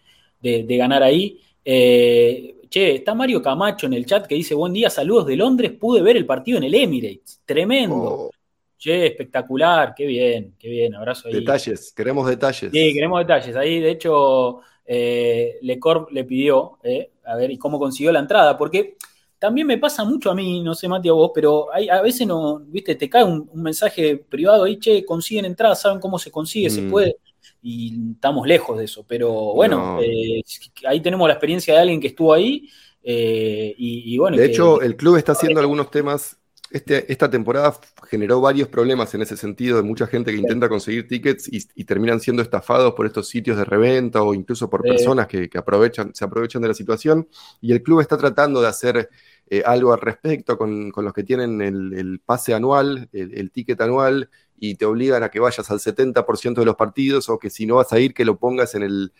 ganar 0.77 1.03
ahí. 1.03 1.39
Eh, 1.65 2.55
che, 2.69 2.95
está 2.95 3.13
Mario 3.13 3.41
Camacho 3.41 3.87
en 3.87 3.93
el 3.93 4.05
chat 4.05 4.27
que 4.27 4.35
dice, 4.35 4.53
buen 4.55 4.71
día, 4.71 4.89
saludos 4.89 5.27
de 5.27 5.35
Londres, 5.35 5.71
pude 5.71 6.01
ver 6.01 6.15
el 6.15 6.25
partido 6.25 6.59
en 6.59 6.65
el 6.65 6.75
Emirates, 6.75 7.41
tremendo. 7.45 7.95
Oh. 7.95 8.31
Che, 8.77 9.07
espectacular, 9.07 9.93
qué 9.93 10.05
bien, 10.05 10.55
qué 10.57 10.69
bien, 10.69 10.95
abrazo 10.95 11.27
ahí. 11.27 11.33
Detalles, 11.33 11.91
queremos 11.91 12.29
detalles. 12.29 12.71
Sí, 12.71 12.93
queremos 12.93 13.19
detalles. 13.19 13.53
Ahí, 13.57 13.81
de 13.81 13.91
hecho, 13.91 14.61
eh, 14.85 15.57
Lecorp 15.63 16.11
le 16.11 16.23
pidió, 16.23 16.79
eh, 16.83 17.11
a 17.25 17.35
ver, 17.35 17.51
y 17.51 17.57
cómo 17.57 17.77
consiguió 17.77 18.11
la 18.13 18.19
entrada, 18.19 18.57
porque 18.57 18.95
también 19.39 19.65
me 19.65 19.77
pasa 19.77 20.03
mucho 20.03 20.29
a 20.29 20.35
mí, 20.35 20.61
no 20.61 20.75
sé, 20.75 20.87
Mati, 20.87 21.09
a 21.09 21.13
vos, 21.13 21.31
pero 21.33 21.73
hay, 21.73 21.89
a 21.89 22.01
veces 22.01 22.27
no, 22.27 22.59
viste, 22.59 22.95
te 22.95 23.09
cae 23.09 23.23
un, 23.23 23.49
mensaje 23.53 24.17
privado 24.17 24.65
ahí, 24.65 24.77
che, 24.77 25.05
consiguen 25.05 25.45
entrada, 25.45 25.75
saben 25.75 25.99
cómo 25.99 26.19
se 26.19 26.29
consigue, 26.29 26.69
se 26.69 26.81
mm. 26.81 26.91
puede, 26.91 27.17
y 27.61 28.11
estamos 28.13 28.47
lejos 28.47 28.77
de 28.77 28.85
eso. 28.85 29.05
Pero 29.07 29.31
bueno, 29.53 29.99
eh, 30.01 30.41
ahí 30.85 31.01
tenemos 31.01 31.27
la 31.27 31.33
experiencia 31.35 31.73
de 31.73 31.79
alguien 31.79 31.99
que 31.99 32.07
estuvo 32.07 32.33
ahí. 32.33 32.69
Eh, 33.01 33.73
y, 33.77 34.17
bueno. 34.17 34.37
De 34.37 34.45
hecho, 34.45 34.81
el 34.81 34.95
club 34.95 35.17
está 35.17 35.31
haciendo 35.31 35.59
algunos 35.61 35.89
temas 35.89 36.38
este, 36.71 37.11
esta 37.11 37.29
temporada 37.29 37.75
generó 38.09 38.41
varios 38.41 38.67
problemas 38.67 39.13
en 39.15 39.23
ese 39.23 39.35
sentido 39.35 39.77
de 39.77 39.83
mucha 39.83 40.05
gente 40.05 40.31
que 40.31 40.37
intenta 40.37 40.69
conseguir 40.69 41.07
tickets 41.07 41.49
y, 41.51 41.83
terminan 41.83 42.19
siendo 42.19 42.43
estafados 42.43 42.93
por 42.93 43.07
estos 43.07 43.27
sitios 43.27 43.57
de 43.57 43.65
reventa 43.65 44.21
o 44.21 44.35
incluso 44.35 44.69
por 44.69 44.83
personas 44.83 45.27
que, 45.27 45.49
aprovechan, 45.55 46.13
se 46.13 46.23
aprovechan 46.23 46.61
de 46.61 46.67
la 46.67 46.73
situación. 46.75 47.27
Y 47.59 47.71
el 47.71 47.81
club 47.81 48.01
está 48.01 48.17
tratando 48.17 48.61
de 48.61 48.67
hacer 48.67 49.09
eh, 49.49 49.63
algo 49.65 49.93
al 49.93 50.01
respecto 50.01 50.57
con, 50.57 50.91
los 50.95 51.13
que 51.13 51.23
tienen 51.23 51.61
el, 51.61 52.21
pase 52.23 52.53
anual, 52.53 53.09
el, 53.13 53.51
ticket 53.51 53.81
anual, 53.81 54.29
y 54.59 54.75
te 54.75 54.85
obligan 54.85 55.23
a 55.23 55.29
que 55.29 55.39
vayas 55.39 55.71
al 55.71 55.79
70% 55.79 56.53
de 56.53 56.65
los 56.65 56.75
partidos 56.75 57.29
o 57.29 57.39
que 57.39 57.49
si 57.49 57.65
no 57.65 57.75
vas 57.75 57.91
a 57.93 57.99
ir, 57.99 58.13
que 58.13 58.25
lo 58.25 58.37
pongas 58.37 58.75
en 58.75 58.83
el, 58.83 59.11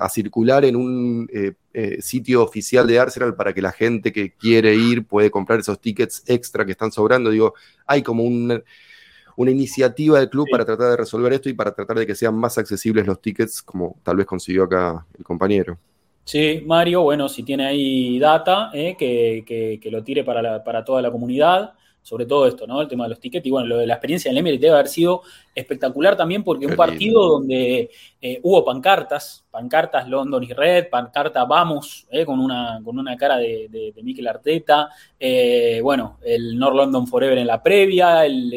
a 0.00 0.08
circular 0.08 0.64
en 0.64 0.76
un 0.76 1.28
eh, 1.32 1.52
eh, 1.72 2.02
sitio 2.02 2.42
oficial 2.42 2.86
de 2.86 2.98
Arsenal 2.98 3.34
para 3.34 3.52
que 3.52 3.62
la 3.62 3.72
gente 3.72 4.12
que 4.12 4.32
quiere 4.32 4.74
ir 4.74 5.06
puede 5.06 5.30
comprar 5.30 5.60
esos 5.60 5.80
tickets 5.80 6.24
extra 6.26 6.64
que 6.64 6.72
están 6.72 6.90
sobrando. 6.90 7.30
Digo, 7.30 7.54
hay 7.86 8.02
como 8.02 8.24
una 8.24 9.50
iniciativa 9.50 10.18
del 10.18 10.30
club 10.30 10.48
para 10.50 10.64
tratar 10.64 10.90
de 10.90 10.96
resolver 10.96 11.32
esto 11.32 11.48
y 11.48 11.54
para 11.54 11.72
tratar 11.72 11.98
de 11.98 12.06
que 12.06 12.14
sean 12.14 12.34
más 12.34 12.58
accesibles 12.58 13.06
los 13.06 13.20
tickets, 13.20 13.62
como 13.62 13.96
tal 14.02 14.16
vez 14.16 14.26
consiguió 14.26 14.64
acá 14.64 15.06
el 15.16 15.24
compañero. 15.24 15.78
Sí, 16.24 16.62
Mario, 16.66 17.02
bueno, 17.02 17.28
si 17.28 17.42
tiene 17.42 17.66
ahí 17.66 18.18
data, 18.18 18.70
eh, 18.72 18.96
que, 18.96 19.90
lo 19.90 20.02
tire 20.02 20.24
para, 20.24 20.62
para 20.62 20.84
toda 20.84 21.02
la 21.02 21.10
comunidad 21.10 21.74
sobre 22.02 22.26
todo 22.26 22.46
esto, 22.46 22.66
¿no? 22.66 22.82
El 22.82 22.88
tema 22.88 23.04
de 23.04 23.10
los 23.10 23.20
tickets. 23.20 23.46
Y 23.46 23.50
bueno, 23.50 23.68
lo 23.68 23.78
de 23.78 23.86
la 23.86 23.94
experiencia 23.94 24.28
en 24.28 24.34
el 24.34 24.38
Emirates 24.38 24.60
debe 24.60 24.74
haber 24.74 24.88
sido 24.88 25.22
espectacular 25.54 26.16
también 26.16 26.42
porque 26.42 26.66
un 26.66 26.74
partido 26.74 27.26
donde 27.28 27.90
eh, 28.20 28.40
hubo 28.42 28.64
pancartas, 28.64 29.44
pancartas 29.50 30.08
London 30.08 30.42
y 30.42 30.52
Red, 30.52 30.88
pancarta 30.90 31.44
Vamos, 31.44 32.06
eh, 32.10 32.26
con, 32.26 32.40
una, 32.40 32.80
con 32.84 32.98
una 32.98 33.16
cara 33.16 33.36
de, 33.36 33.68
de, 33.94 34.02
Mikel 34.02 34.26
Arteta, 34.26 34.88
eh, 35.18 35.80
bueno, 35.82 36.18
el 36.24 36.58
North 36.58 36.76
London 36.76 37.06
Forever 37.06 37.38
en 37.38 37.46
la 37.46 37.62
previa, 37.62 38.26
el, 38.26 38.52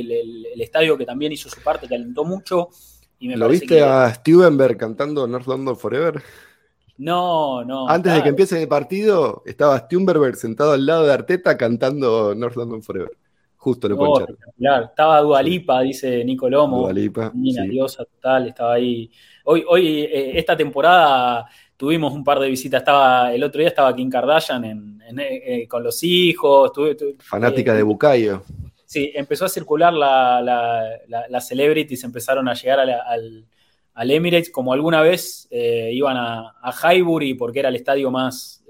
estadio 0.59 0.97
que 0.97 1.05
también 1.05 1.31
hizo 1.31 1.47
su 1.47 1.61
parte, 1.61 1.87
que 1.87 1.95
alentó 1.95 2.25
mucho. 2.25 2.69
Y 3.19 3.29
¿Lo 3.35 3.47
viste 3.47 3.83
a 3.83 4.11
Stubenberg 4.11 4.77
cantando 4.77 5.27
North 5.27 5.45
London 5.45 5.77
Forever? 5.77 6.21
No, 6.97 7.63
no. 7.63 7.87
Antes 7.87 8.13
de 8.13 8.23
que 8.23 8.29
empiece 8.29 8.61
el 8.61 8.67
partido, 8.67 9.43
estaba 9.45 9.77
Stubenberg 9.79 10.35
sentado 10.35 10.71
al 10.71 10.85
lado 10.85 11.05
de 11.05 11.13
Arteta 11.13 11.57
cantando 11.57 12.33
North 12.33 12.55
London 12.55 12.81
Forever. 12.81 13.11
Justo 13.65 13.89
lo 13.89 13.97
oh, 13.97 14.19
Estaba 14.19 15.21
Dualipa, 15.21 15.81
dice 15.81 16.23
Nico 16.23 16.47
Lomo. 16.47 16.81
Dualipa. 16.81 17.31
diosa 17.33 18.05
total, 18.05 18.49
estaba 18.49 18.75
ahí. 18.75 19.09
Hoy, 19.45 19.65
hoy 19.67 20.01
eh, 20.01 20.37
esta 20.37 20.55
temporada 20.55 21.49
tuvimos 21.75 22.13
un 22.13 22.23
par 22.23 22.39
de 22.39 22.47
visitas. 22.47 22.81
Estaba, 22.81 23.33
el 23.33 23.43
otro 23.43 23.57
día 23.57 23.69
estaba 23.69 23.95
Kim 23.95 24.07
Kardashian 24.07 25.01
eh, 25.17 25.67
con 25.67 25.83
los 25.83 26.03
hijos. 26.03 26.73
Fanática 27.17 27.73
de 27.73 27.81
Bucayo. 27.81 28.43
Sí, 28.85 29.11
empezó 29.15 29.45
a 29.45 29.49
circular 29.49 29.91
la, 29.91 30.43
la, 30.43 31.25
la, 31.27 31.41
celebrities, 31.41 32.03
empezaron 32.03 32.47
a 32.47 32.53
llegar 32.53 32.81
al, 32.81 33.47
al, 33.95 34.11
Emirates, 34.11 34.51
como 34.51 34.73
alguna 34.73 35.01
vez 35.01 35.47
eh, 35.49 35.89
iban 35.91 36.17
a, 36.17 36.53
a, 36.61 36.71
Highbury 36.71 37.33
porque 37.33 37.61
era 37.61 37.69
el 37.69 37.77
estadio 37.77 38.11
más, 38.11 38.63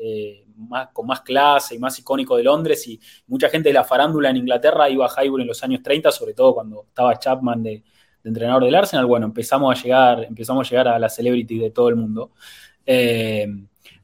con 0.93 1.07
más 1.07 1.21
clase 1.21 1.75
y 1.75 1.79
más 1.79 1.97
icónico 1.99 2.37
de 2.37 2.43
Londres 2.43 2.87
y 2.87 2.99
mucha 3.27 3.49
gente 3.49 3.69
de 3.69 3.73
la 3.73 3.83
farándula 3.83 4.29
en 4.29 4.37
Inglaterra 4.37 4.89
iba 4.89 5.05
a 5.05 5.23
Highbury 5.23 5.43
en 5.43 5.47
los 5.47 5.63
años 5.63 5.81
30, 5.83 6.11
sobre 6.11 6.33
todo 6.33 6.53
cuando 6.53 6.85
estaba 6.87 7.17
Chapman 7.19 7.63
de, 7.63 7.83
entrenador 8.23 8.63
del 8.63 8.75
Arsenal. 8.75 9.05
Bueno, 9.05 9.27
empezamos 9.27 9.77
a 9.77 9.81
llegar, 9.81 10.23
empezamos 10.23 10.67
a 10.67 10.69
llegar 10.69 10.87
a 10.87 10.99
la 10.99 11.09
celebrity 11.09 11.59
de 11.59 11.71
todo 11.71 11.89
el 11.89 11.95
mundo. 11.95 12.31
Eh, 12.85 13.47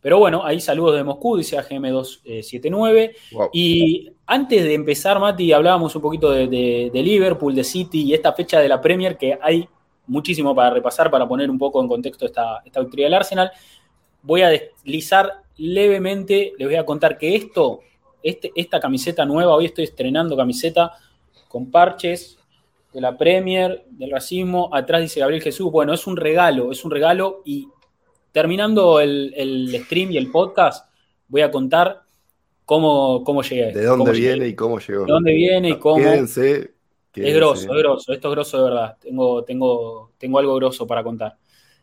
pero 0.02 0.18
bueno, 0.18 0.44
ahí 0.44 0.60
saludos 0.60 0.96
de 0.96 1.04
Moscú, 1.04 1.38
dice 1.38 1.58
AGM279. 1.58 3.12
Y 3.54 4.12
antes 4.26 4.64
de 4.64 4.74
empezar, 4.74 5.20
Mati, 5.20 5.54
hablábamos 5.54 5.96
un 5.96 6.02
poquito 6.02 6.32
de, 6.32 6.92
Liverpool, 6.94 7.54
de 7.54 7.64
City 7.64 8.04
y 8.04 8.14
esta 8.14 8.34
fecha 8.34 8.60
de 8.60 8.68
la 8.68 8.82
Premier, 8.82 9.18
que 9.18 9.38
hay 9.40 9.68
muchísimo 10.08 10.56
para 10.56 10.72
repasar, 10.72 11.12
para 11.12 11.28
poner 11.28 11.50
un 11.52 11.60
poco 11.60 11.82
en 11.82 11.88
contexto 11.88 12.26
esta, 12.26 12.62
esta 12.66 12.80
victoria 12.80 13.06
del 13.06 13.14
Arsenal. 13.14 13.52
Voy 14.24 14.42
a 14.42 14.50
deslizar 14.50 15.42
levemente 15.62 16.54
les 16.58 16.68
voy 16.68 16.76
a 16.76 16.86
contar 16.86 17.18
que 17.18 17.36
esto, 17.36 17.82
este, 18.24 18.52
esta 18.56 18.80
camiseta 18.80 19.26
nueva, 19.26 19.56
hoy 19.56 19.66
estoy 19.66 19.84
estrenando 19.84 20.36
camiseta 20.36 20.94
con 21.48 21.70
parches 21.70 22.38
de 22.94 23.00
la 23.00 23.18
Premier, 23.18 23.86
del 23.90 24.12
racismo, 24.12 24.70
atrás 24.74 25.02
dice 25.02 25.20
Gabriel 25.20 25.44
Jesús, 25.44 25.72
bueno, 25.72 25.94
es 25.94 26.08
un 26.08 26.18
regalo, 26.18 26.72
es 26.72 26.84
un 26.84 26.92
regalo 26.92 27.42
y 27.46 27.70
terminando 28.32 29.00
el, 29.00 29.70
stream 29.86 30.12
y 30.12 30.18
el 30.18 30.32
podcast, 30.32 30.90
voy 31.28 31.42
a 31.42 31.52
contar 31.52 32.02
cómo, 32.66 33.24
cómo 33.24 33.44
llegué. 33.44 33.72
De 33.72 33.86
dónde 33.86 34.12
viene 34.12 34.48
y 34.48 34.56
cómo 34.56 34.80
llegó. 34.80 35.06
De 35.06 35.12
dónde 35.12 35.34
viene 35.34 35.70
y 35.70 35.78
cómo. 35.78 35.98
Quédense, 35.98 36.72
Es 37.14 37.36
grosso, 37.36 37.72
es 37.72 37.78
grosso, 37.78 38.14
esto 38.14 38.28
es 38.30 38.32
grosso 38.32 38.58
de 38.58 38.64
verdad. 38.64 38.98
Tengo, 39.00 39.44
tengo, 39.44 40.12
tengo 40.18 40.40
algo 40.40 40.56
grosso 40.56 40.88
para 40.88 41.04
contar. 41.04 41.38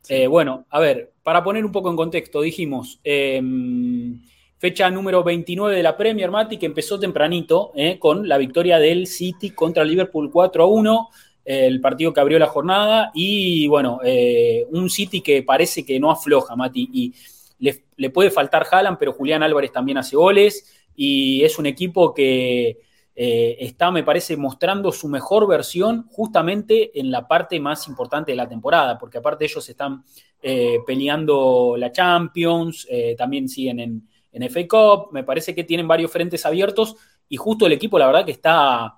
Eh, 0.09 0.27
bueno, 0.27 0.67
a 0.71 0.81
ver, 0.81 1.13
para 1.23 1.43
poner 1.43 1.65
un 1.65 1.73
poco 1.73 1.91
en 1.91 1.97
contexto, 1.97 2.41
dijimos, 2.41 3.01
em, 3.05 4.21
fecha 4.59 4.91
número 4.91 5.23
29 5.23 5.77
de 5.77 5.83
la 5.83 5.97
Premier, 5.97 6.31
Mati, 6.31 6.57
que 6.57 6.67
empezó 6.67 6.99
tempranito 6.99 7.73
eh, 7.75 7.99
con 7.99 8.29
la 8.29 8.39
victoria 8.39 8.79
del 8.79 9.07
City 9.07 9.51
contra 9.51 9.85
Liverpool 9.85 10.31
4 10.31 10.63
a 10.63 10.67
1, 10.67 11.09
el 11.45 11.81
partido 11.81 12.13
que 12.13 12.21
abrió 12.21 12.39
la 12.39 12.47
jornada, 12.47 13.11
y 13.15 13.67
bueno, 13.69 14.01
eh, 14.05 14.67
un 14.71 14.91
City 14.91 15.23
que 15.23 15.43
parece 15.43 15.85
que 15.85 15.99
no 15.99 16.11
afloja, 16.11 16.57
Mati, 16.57 16.89
y 16.93 17.15
le, 17.59 17.85
le 17.97 18.11
puede 18.11 18.31
faltar 18.31 18.67
Haaland, 18.71 18.99
pero 18.99 19.13
Julián 19.13 19.43
Álvarez 19.43 19.73
también 19.73 19.99
hace 19.99 20.17
goles, 20.17 20.87
y 20.95 21.43
es 21.45 21.59
un 21.59 21.67
equipo 21.67 22.13
que 22.13 22.79
eh, 23.21 23.67
está, 23.67 23.91
me 23.91 24.05
parece, 24.05 24.37
mostrando 24.37 24.93
su 24.93 25.09
mejor 25.09 25.49
versión 25.49 26.07
justamente 26.09 27.01
en 27.01 27.11
la 27.11 27.27
parte 27.27 27.59
más 27.59 27.89
importante 27.89 28.31
de 28.31 28.37
la 28.37 28.49
temporada, 28.49 28.97
porque 28.97 29.19
aparte 29.19 29.45
ellos 29.45 29.69
están 29.69 30.05
eh, 30.41 30.79
peleando 30.87 31.75
la 31.77 31.91
Champions, 31.91 32.87
eh, 32.89 33.17
también 33.19 33.49
siguen 33.49 33.81
en, 33.81 34.09
en, 34.31 34.43
FA 34.49 34.69
Cup, 34.69 35.09
me 35.11 35.25
parece 35.25 35.53
que 35.53 35.65
tienen 35.65 35.89
varios 35.89 36.13
frentes 36.13 36.47
abiertos 36.47 36.95
y 37.29 37.37
justo 37.37 37.67
el 37.67 37.73
equipo, 37.73 37.99
la 37.99 38.07
verdad, 38.07 38.25
que 38.25 38.31
está 38.31 38.95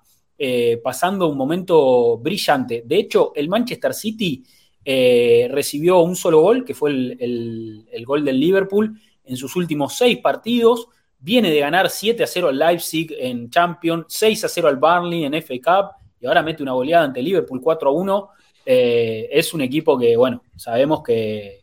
pasando 0.83 1.27
un 1.27 1.37
momento 1.37 2.17
brillante. 2.17 2.83
De 2.85 2.97
hecho, 2.97 3.31
el 3.35 3.49
Manchester 3.49 3.93
City 3.93 4.43
recibió 4.85 5.99
un 6.01 6.15
solo 6.15 6.41
gol, 6.41 6.63
que 6.63 6.75
fue 6.75 6.91
el, 6.91 7.87
el 7.91 8.05
gol 8.05 8.23
del 8.23 8.39
Liverpool, 8.39 8.99
en 9.23 9.37
sus 9.37 9.55
últimos 9.55 9.95
seis 9.95 10.19
partidos 10.19 10.89
viene 11.21 11.49
de 11.51 11.59
ganar 11.59 11.89
7 11.89 12.23
a 12.23 12.27
0 12.27 12.49
al 12.49 12.59
Leipzig 12.59 13.15
en 13.17 13.49
Champions, 13.49 14.05
6 14.09 14.43
a 14.43 14.49
0 14.49 14.67
al 14.67 14.77
Burnley 14.77 15.23
en 15.23 15.33
FA 15.41 15.53
Cup 15.63 15.91
y 16.19 16.25
ahora 16.25 16.43
mete 16.43 16.63
una 16.63 16.73
goleada 16.73 17.05
ante 17.05 17.21
Liverpool 17.21 17.61
4 17.61 17.89
a 17.89 17.93
1. 17.93 18.29
Eh, 18.65 19.29
es 19.31 19.53
un 19.53 19.61
equipo 19.61 19.97
que, 19.97 20.17
bueno, 20.17 20.43
sabemos 20.55 21.01
que, 21.03 21.61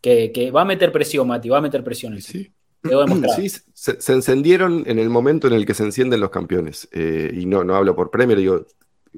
que, 0.00 0.50
va 0.50 0.62
a 0.62 0.66
meter 0.66 0.90
presión, 0.90 1.28
Mati, 1.28 1.48
va 1.48 1.58
a 1.58 1.62
meter 1.62 1.84
presión. 1.84 2.20
Sí. 2.20 2.50
Sí, 3.36 3.50
se, 3.74 4.12
encendieron 4.12 4.84
en 4.86 4.98
el 4.98 5.10
momento 5.10 5.46
en 5.46 5.52
el 5.52 5.66
que 5.66 5.74
se 5.74 5.82
encienden 5.82 6.20
los 6.20 6.30
campeones. 6.30 6.88
Eh, 6.92 7.30
y 7.34 7.44
no, 7.44 7.62
no 7.62 7.76
hablo 7.76 7.94
por 7.94 8.10
Premier, 8.10 8.38
digo, 8.38 8.64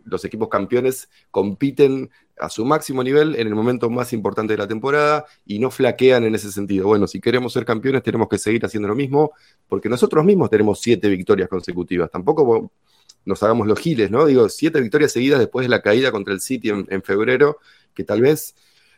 los 0.05 0.25
equipos 0.25 0.49
campeones 0.49 1.09
compiten 1.31 2.11
a 2.39 2.49
su 2.49 2.65
máximo 2.65 3.05
nivel 3.05 3.37
en 3.37 3.47
el 3.47 3.55
momento 3.55 3.91
más 3.91 4.13
importante 4.13 4.55
de 4.55 4.59
la 4.59 4.67
temporada 4.67 5.27
y 5.47 5.59
no 5.59 5.71
flaquean 5.71 6.25
en 6.25 6.35
ese 6.35 6.51
sentido. 6.51 6.87
Bueno, 6.87 7.07
si 7.07 7.21
queremos 7.21 7.53
ser 7.53 7.65
campeones 7.65 8.03
tenemos 8.03 8.29
que 8.29 8.39
seguir 8.39 8.65
haciendo 8.65 8.89
lo 8.89 8.95
mismo, 8.95 9.33
porque 9.69 9.89
nosotros 9.89 10.25
mismos 10.25 10.51
tenemos 10.51 10.81
siete 10.81 11.09
victorias 11.09 11.49
consecutivas. 11.49 12.11
Tampoco 12.11 12.73
nos 13.25 13.43
hagamos 13.43 13.67
los 13.67 13.79
giles, 13.79 14.11
¿no? 14.11 14.27
Digo, 14.27 14.49
siete 14.49 14.81
victorias 14.81 15.13
seguidas 15.13 15.39
después 15.39 15.65
de 15.65 15.69
la 15.69 15.83
caída 15.83 16.11
contra 16.11 16.35
el 16.35 16.41
City 16.41 16.71
en, 16.71 17.03
febrero, 17.03 17.59
que 17.95 18.05
tal 18.05 18.21
vez 18.21 18.55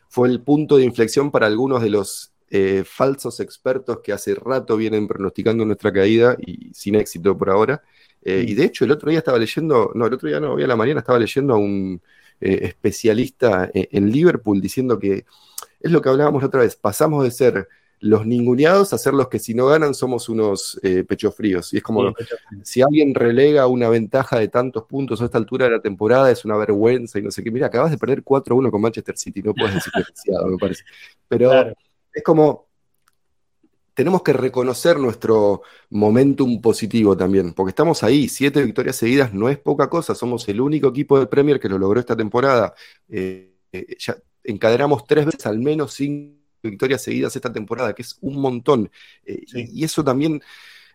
fue 0.09 0.29
el 0.29 0.41
punto 0.41 0.77
de 0.77 0.85
inflexión 0.85 1.31
para 1.31 1.47
algunos 1.47 1.83
de 1.83 1.91
los 1.91 2.33
eh, 2.51 2.85
falsos 2.87 3.41
expertos 3.41 4.01
que 4.03 4.13
hace 4.13 4.35
rato 4.35 4.77
vienen 4.77 5.09
pronosticando 5.09 5.65
nuestra 5.65 5.93
caída 5.93 6.37
y 6.39 6.73
sin 6.73 6.95
éxito 6.95 7.37
por 7.37 7.51
ahora. 7.51 7.83
Eh, 8.25 8.45
y 8.49 8.54
de 8.54 8.64
hecho, 8.64 8.85
el 8.85 8.90
otro 8.90 9.11
día 9.11 9.19
estaba 9.19 9.38
leyendo, 9.38 9.93
no, 9.95 10.07
el 10.07 10.14
otro 10.14 10.28
día 10.28 10.40
no, 10.40 10.54
hoy 10.54 10.62
a 10.62 10.66
la 10.66 10.76
mañana 10.76 11.00
estaba 11.00 11.19
leyendo 11.19 11.54
a 11.54 11.59
un 11.59 12.00
eh, 12.40 12.61
especialista 12.62 13.71
en, 13.73 14.11
Liverpool 14.11 14.61
diciendo 14.61 14.99
que 14.99 15.25
es 15.81 15.90
lo 15.93 16.00
que 16.00 16.09
hablábamos 16.09 16.43
otra 16.43 16.61
vez, 16.61 16.76
pasamos 16.76 17.25
de 17.25 17.31
ser 17.31 17.69
los 18.00 18.26
ninguneados 18.26 18.93
a 18.93 18.99
ser 18.99 19.14
los 19.14 19.28
que 19.28 19.38
si 19.38 19.54
no 19.54 19.66
ganan 19.66 19.95
somos 19.95 20.28
unos 20.28 20.78
pechos 21.09 21.35
fríos. 21.35 21.73
Y 21.73 21.78
es 21.78 21.83
como, 21.83 22.12
si 22.62 22.83
alguien 22.83 23.14
relega 23.14 23.66
una 23.66 23.88
ventaja 23.88 24.38
de 24.38 24.49
tantos 24.49 24.85
puntos 24.85 25.23
a 25.23 25.26
esta 25.26 25.38
altura 25.38 25.66
de 25.66 25.73
la 25.73 25.81
temporada, 25.81 26.31
es 26.31 26.45
una 26.45 26.57
vergüenza 26.57 27.19
y 27.19 27.23
no 27.23 27.31
sé 27.31 27.43
qué. 27.43 27.50
Mira, 27.50 27.69
acabas 27.69 27.90
de 27.90 27.99
perder 27.99 28.23
4-1 28.23 28.71
con 28.71 28.83
Manchester 28.83 29.16
City, 29.16 29.43
no 29.43 29.54
puedes 29.54 29.75
decir 29.75 29.93
demasiado, 29.95 30.49
me 30.49 30.59
parece. 30.59 30.85
Pero 31.28 31.73
es 32.12 32.23
como, 32.23 32.69
tenemos 33.95 34.23
que 34.23 34.33
reconocer 34.33 34.99
nuestro 34.99 35.63
momentum 35.91 36.61
positivo 36.61 37.17
también, 37.17 37.55
porque 37.55 37.71
estamos 37.71 38.03
ahí, 38.03 38.29
siete 38.29 38.63
victorias 38.63 38.97
seguidas 38.97 39.33
no 39.33 39.49
es 39.49 39.59
poca 39.59 39.89
cosa, 39.89 40.15
somos 40.15 40.47
el 40.49 40.61
único 40.61 40.89
equipo 40.89 41.19
de 41.19 41.27
Premier 41.27 41.61
que 41.61 41.69
lo 41.69 41.79
logró 41.79 42.01
esta 42.01 42.17
temporada. 42.17 42.75
Eh, 43.09 43.55
eh, 43.73 43.97
ya 43.99 44.17
encadenamos 44.43 45.07
tres 45.07 45.27
veces 45.27 45.47
al 45.47 45.59
menos 45.59 45.95
cinco 45.95 46.35
victorias 46.63 47.03
seguidas 47.03 47.37
esta 47.37 47.53
temporada, 47.53 47.95
que 47.95 48.03
es 48.03 48.19
un 48.21 48.41
montón. 48.41 48.91
Eh, 49.25 49.45
y, 49.55 49.85
eso 49.85 50.03
también 50.03 50.43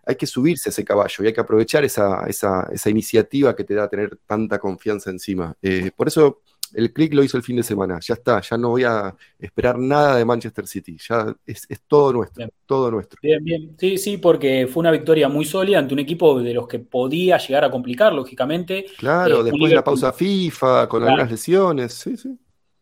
hay 0.06 0.15
que 0.15 0.27
subirse 0.27 0.70
a 0.70 0.72
ese 0.72 0.84
caballo 0.84 1.24
y 1.24 1.27
hay 1.27 1.34
que 1.34 1.41
aprovechar 1.41 1.86
esa, 1.86 2.25
esa, 2.27 2.89
iniciativa 2.89 3.56
que 3.56 3.63
te 3.63 3.75
da 3.75 3.88
tener 3.88 4.18
tanta 4.25 4.60
confianza 4.60 5.10
encima. 5.10 5.56
por 5.96 6.08
eso 6.08 6.41
el 6.73 6.93
click 6.93 7.13
lo 7.13 7.23
hizo 7.23 7.38
el 7.38 7.43
fin 7.43 7.55
de 7.55 7.63
semana, 7.63 7.99
ya 8.01 8.13
está, 8.13 8.41
ya 8.41 8.57
no 8.57 8.69
voy 8.69 8.83
a 8.83 9.15
esperar 9.39 9.77
nada 9.77 10.15
de 10.17 10.25
Manchester 10.25 10.67
City, 10.67 10.97
ya 10.97 11.35
es, 11.45 11.67
todo 11.88 12.13
nuestro, 12.13 12.47
todo 12.65 12.91
nuestro. 12.91 13.19
Bien, 13.21 13.43
bien, 13.43 13.75
sí, 13.77 13.97
sí, 13.97 14.17
porque 14.17 14.67
fue 14.67 14.81
una 14.81 14.91
victoria 14.91 15.29
muy 15.29 15.45
sólida 15.45 15.79
ante 15.79 15.93
un 15.93 15.99
equipo 15.99 16.39
de 16.41 16.53
los 16.53 16.67
que 16.67 16.79
podía 16.79 17.38
llegar 17.38 17.63
a 17.63 17.71
complicar, 17.71 18.13
lógicamente. 18.13 18.85
Claro, 18.97 19.41
eh, 19.41 19.43
después 19.43 19.69
de 19.69 19.75
la 19.75 19.83
pausa 19.83 20.13
FIFA, 20.13 20.88
con 20.88 21.03
algunas 21.03 21.31
lesiones, 21.31 21.93
sí, 21.93 22.17
sí. 22.17 22.38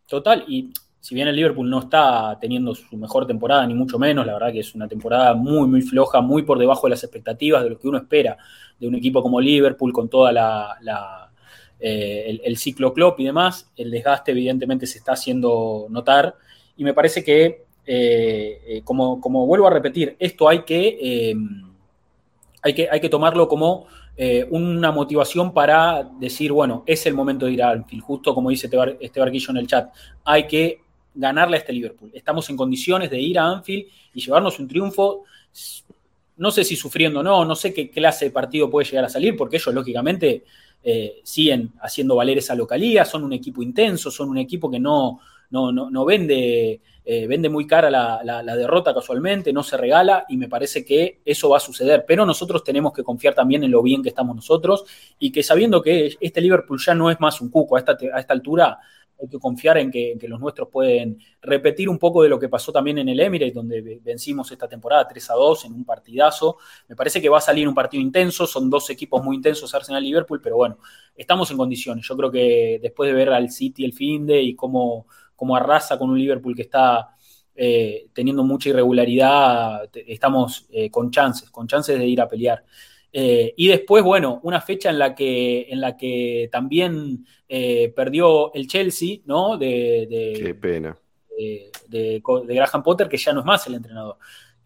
Total, 0.08 0.46
y 0.48 0.72
si 1.00 1.15
bien 1.15 1.27
el 1.27 1.36
Liverpool 1.36 1.70
no 1.70 1.79
está 1.79 2.38
teniendo 2.39 2.75
su 2.75 2.98
mejor 2.98 3.25
temporada, 3.25 3.65
ni 3.65 3.74
mucho 3.74 4.00
menos, 4.00 4.25
la 4.25 4.34
verdad 4.34 4.51
que 4.51 4.60
es 4.60 4.75
una 4.75 4.88
temporada 4.88 5.34
muy, 5.34 5.67
muy 5.67 5.82
floja, 5.82 6.22
muy 6.22 6.44
por 6.44 6.60
debajo 6.60 6.88
de 6.88 6.91
las 6.91 7.03
expectativas 7.03 7.63
de 7.63 7.70
lo 7.70 7.79
que 7.79 7.88
uno 7.88 7.98
espera 7.98 8.38
de 8.79 8.88
un 8.88 8.96
equipo 8.96 9.22
como 9.22 9.41
Liverpool, 9.41 9.91
con 9.91 10.10
toda 10.10 10.32
la 10.32 11.27
eh, 11.80 12.40
el, 12.44 12.58
ciclo 12.58 12.94
Klopp 12.94 13.20
y 13.20 13.26
demás, 13.26 13.70
el 13.76 13.92
desgaste 13.92 14.32
evidentemente 14.32 14.88
se 14.88 14.98
está 14.98 15.14
haciendo 15.14 15.88
notar 15.90 16.36
y 16.76 16.84
me 16.84 16.94
parece 16.94 17.24
que, 17.24 17.66
eh, 17.86 18.62
eh, 18.68 18.82
como, 18.84 19.18
vuelvo 19.46 19.68
a 19.68 19.72
repetir, 19.72 20.16
esto 20.20 20.50
hay 20.50 20.64
que, 20.64 21.36
hay 22.62 22.74
que, 22.74 22.90
hay 22.90 23.00
que 23.00 23.10
tomarlo 23.10 23.48
como 23.48 23.86
una 24.50 24.92
motivación 24.92 25.54
para 25.54 26.10
decir, 26.20 26.52
bueno, 26.52 26.84
es 26.88 27.06
el 27.06 27.14
momento 27.14 27.46
de 27.46 27.52
ir 27.52 27.62
a 27.62 27.70
Anfield, 27.70 28.04
justo 28.04 28.34
como 28.34 28.50
dice 28.50 28.68
este 29.00 29.20
barquillo 29.20 29.52
en 29.52 29.58
el 29.58 29.68
chat, 29.68 29.94
hay 30.26 30.48
que 30.48 30.82
ganarle 31.14 31.58
a 31.58 31.60
este 31.60 31.74
Liverpool. 31.74 32.12
Estamos 32.14 32.50
en 32.50 32.58
condiciones 32.58 33.12
de 33.12 33.20
ir 33.20 33.38
a 33.38 33.46
Anfield 33.46 33.86
y 34.14 34.22
llevarnos 34.22 34.58
un 34.58 34.68
triunfo 34.68 35.24
no 36.38 36.52
sé 36.52 36.64
si 36.64 36.76
sufriendo 36.76 37.20
o 37.20 37.24
no, 37.24 37.44
no 37.44 37.56
sé 37.56 37.74
qué 37.74 37.90
clase 37.90 38.26
de 38.26 38.32
partido 38.32 38.70
puede 38.70 38.88
llegar 38.88 39.06
a 39.06 39.10
salir, 39.10 39.36
porque 39.36 39.58
ellos 39.58 39.74
lógicamente 39.74 40.44
eh, 40.84 41.22
siguen 41.24 41.74
haciendo 41.82 42.16
valer 42.16 42.38
esa 42.38 42.56
localía, 42.56 43.06
son 43.06 43.24
un 43.24 43.34
equipo 43.34 43.62
intenso, 43.62 44.10
son 44.10 44.30
un 44.30 44.38
equipo 44.38 44.70
que 44.70 44.80
no, 44.80 45.20
no, 45.50 46.06
vende, 46.06 46.82
eh, 47.06 47.28
vende 47.28 47.50
muy 47.50 47.66
cara 47.66 47.90
la, 47.90 48.56
derrota 48.56 48.94
casualmente, 48.94 49.54
no 49.54 49.64
se 49.64 49.78
regala 49.78 50.26
y 50.30 50.38
me 50.38 50.48
parece 50.48 50.86
que 50.86 51.20
eso 51.26 51.50
va 51.50 51.58
a 51.58 51.62
suceder. 51.62 52.06
Pero 52.08 52.26
nosotros 52.26 52.64
tenemos 52.64 52.94
que 52.94 53.04
confiar 53.04 53.34
también 53.34 53.64
en 53.64 53.72
lo 53.72 53.82
bien 53.82 54.04
que 54.04 54.10
estamos 54.10 54.36
nosotros 54.36 54.86
y 55.20 55.32
que 55.32 55.44
sabiendo 55.44 55.82
que 55.82 56.16
este 56.20 56.42
Liverpool 56.42 56.80
ya 56.80 56.96
no 56.96 57.10
es 57.10 57.20
más 57.20 57.42
un 57.42 57.50
cuco 57.50 57.76
a 57.76 57.80
esta, 57.80 57.98
a 58.14 58.20
esta 58.20 58.34
altura, 58.34 58.80
hay 59.20 59.28
que 59.28 59.40
confiar 59.40 59.78
en 59.78 59.92
que, 59.92 60.18
los 60.28 60.40
nuestros 60.40 60.68
pueden 60.70 61.18
repetir 61.42 61.90
un 61.90 61.98
poco 61.98 62.22
de 62.24 62.30
lo 62.30 62.40
que 62.40 62.50
pasó 62.50 62.72
también 62.72 62.98
en 62.98 63.10
el 63.10 63.20
Emirates, 63.20 63.54
donde 63.54 64.00
vencimos 64.04 64.52
esta 64.52 64.68
temporada 64.68 65.08
3 65.08 65.30
a 65.32 65.34
2 65.34 65.65
en 65.65 65.74
un 65.74 65.86
partidazo. 65.86 66.58
Me 66.88 66.96
parece 66.96 67.22
que 67.22 67.30
va 67.30 67.38
a 67.38 67.41
salir 67.41 67.68
un 67.68 67.74
partido 67.74 68.02
intenso, 68.02 68.46
son 68.46 68.70
dos 68.70 68.89
equipos 68.89 69.24
muy 69.24 69.36
intensos, 69.36 69.74
Arsenal 69.74 70.04
y 70.04 70.08
Liverpool, 70.08 70.41
pero 70.41 70.58
bueno, 70.58 70.78
estamos 71.15 71.50
en 71.52 71.58
condiciones. 71.58 72.06
Yo 72.08 72.15
creo 72.18 72.32
que 72.32 72.80
después 72.82 73.10
de 73.10 73.13
ver 73.13 73.30
al 73.30 73.50
City 73.50 73.86
el 73.86 73.94
fin 73.94 74.26
de 74.26 74.41
y 74.41 74.56
cómo, 74.56 75.08
cómo 75.36 75.56
arrasa 75.56 75.98
con 75.98 76.10
un 76.10 76.20
Liverpool 76.20 76.56
que 76.56 76.63
está 76.63 77.10
eh, 77.56 78.10
teniendo 78.13 78.44
mucha 78.44 78.70
irregularidad, 78.70 79.89
estamos 79.94 80.68
eh, 80.70 80.91
con 80.91 81.10
chances, 81.10 81.50
con 81.50 81.68
chances 81.68 81.98
de 81.98 82.06
ir 82.06 82.22
a 82.22 82.28
pelear. 82.28 82.63
Eh, 83.12 83.54
y 83.56 83.67
después, 83.67 84.04
bueno, 84.04 84.39
una 84.43 84.62
fecha 84.62 84.89
en 84.89 85.00
la 85.00 85.15
que, 85.15 85.67
en 85.70 85.82
la 85.82 85.96
que 85.96 86.50
también 86.52 87.26
eh, 87.48 87.91
perdió 87.96 88.54
el 88.54 88.67
Chelsea, 88.67 89.20
¿no? 89.26 89.58
De, 89.58 90.39
Qué 90.43 90.54
pena. 90.54 90.98
De, 91.88 92.22
Graham 92.24 92.84
Potter, 92.84 93.08
que 93.08 93.17
ya 93.17 93.34
no 93.34 93.39
es 93.39 93.46
más 93.46 93.65
el 93.67 93.76
entrenador. 93.76 94.17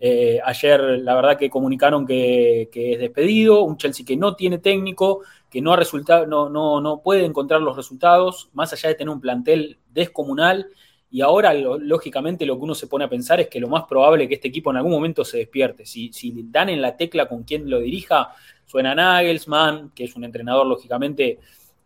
Eh, 0.03 0.39
ayer, 0.43 0.81
la 0.81 1.13
verdad, 1.13 1.37
que 1.37 1.49
comunicaron 1.49 2.07
que, 2.07 2.69
es 2.73 2.99
despedido, 2.99 3.61
un 3.63 3.77
Chelsea 3.77 4.03
que 4.03 4.17
no 4.17 4.35
tiene 4.35 4.57
técnico, 4.57 5.21
que 5.47 5.61
no, 5.61 5.73
ha 5.73 5.77
resultado, 5.77 6.25
no, 6.25 6.49
no, 6.49 6.81
no 6.81 7.03
puede 7.03 7.23
encontrar 7.23 7.61
los 7.61 7.77
resultados, 7.77 8.49
más 8.53 8.73
allá 8.73 8.89
de 8.89 8.95
tener 8.95 9.13
un 9.13 9.21
plantel 9.21 9.77
descomunal 9.91 10.69
y 11.13 11.19
ahora, 11.19 11.53
lógicamente, 11.53 12.45
lo 12.45 12.55
que 12.57 12.63
uno 12.63 12.73
se 12.73 12.87
pone 12.87 13.03
a 13.03 13.09
pensar 13.09 13.41
es 13.41 13.49
que 13.49 13.59
lo 13.59 13.67
más 13.67 13.83
probable 13.83 14.23
es 14.23 14.29
que 14.29 14.35
este 14.35 14.47
equipo 14.47 14.71
en 14.71 14.77
algún 14.77 14.93
momento 14.93 15.25
se 15.25 15.39
despierte. 15.39 15.85
Si, 15.85 16.09
dan 16.45 16.69
en 16.69 16.81
la 16.81 16.95
tecla 16.95 17.27
con 17.27 17.43
quien 17.43 17.69
lo 17.69 17.81
dirija, 17.81 18.33
suena 18.65 18.95
Nagelsmann, 18.95 19.91
que 19.93 20.05
es 20.05 20.15
un 20.15 20.23
entrenador, 20.23 20.65
lógicamente, 20.65 21.39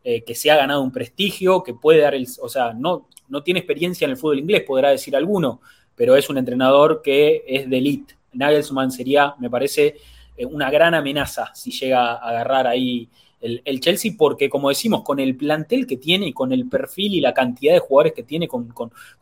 eh, 0.03 0.23
que 0.23 0.35
se 0.35 0.51
ha 0.51 0.57
ganado 0.57 0.83
un 0.83 0.91
prestigio, 0.91 1.63
que 1.63 1.73
puede 1.73 2.01
dar 2.01 2.13
el. 2.13 2.27
O 2.39 2.47
sea, 2.47 2.73
no, 2.73 3.09
no 3.27 3.41
tiene 3.41 3.61
experiencia 3.61 4.05
en 4.05 4.11
el 4.11 4.17
fútbol 4.17 4.37
inglés, 4.37 4.61
podrá 4.61 4.91
decir 4.91 5.15
alguno, 5.15 5.59
pero 5.95 6.15
es 6.15 6.29
un 6.29 6.37
entrenador 6.37 7.01
que 7.01 7.43
es 7.47 7.67
de 7.67 7.77
elite. 7.79 8.15
Nagelsmann 8.33 8.91
sería, 8.91 9.33
me 9.39 9.49
parece, 9.49 9.95
eh, 10.37 10.45
una 10.45 10.69
gran 10.69 10.93
amenaza 10.93 11.51
si 11.55 11.71
llega 11.71 12.13
a 12.13 12.29
agarrar 12.29 12.67
ahí 12.67 13.09
el, 13.63 13.79
Chelsea, 13.79 14.13
porque 14.17 14.49
como 14.49 14.69
decimos, 14.69 15.03
con 15.03 15.19
el 15.19 15.35
plantel 15.35 15.85
que 15.85 15.97
tiene 15.97 16.27
y 16.27 16.33
con 16.33 16.51
el 16.51 16.67
perfil 16.67 17.13
y 17.13 17.21
la 17.21 17.33
cantidad 17.33 17.73
de 17.73 17.79
jugadores 17.79 18.13
que 18.13 18.23
tiene, 18.23 18.47
con, 18.47 18.73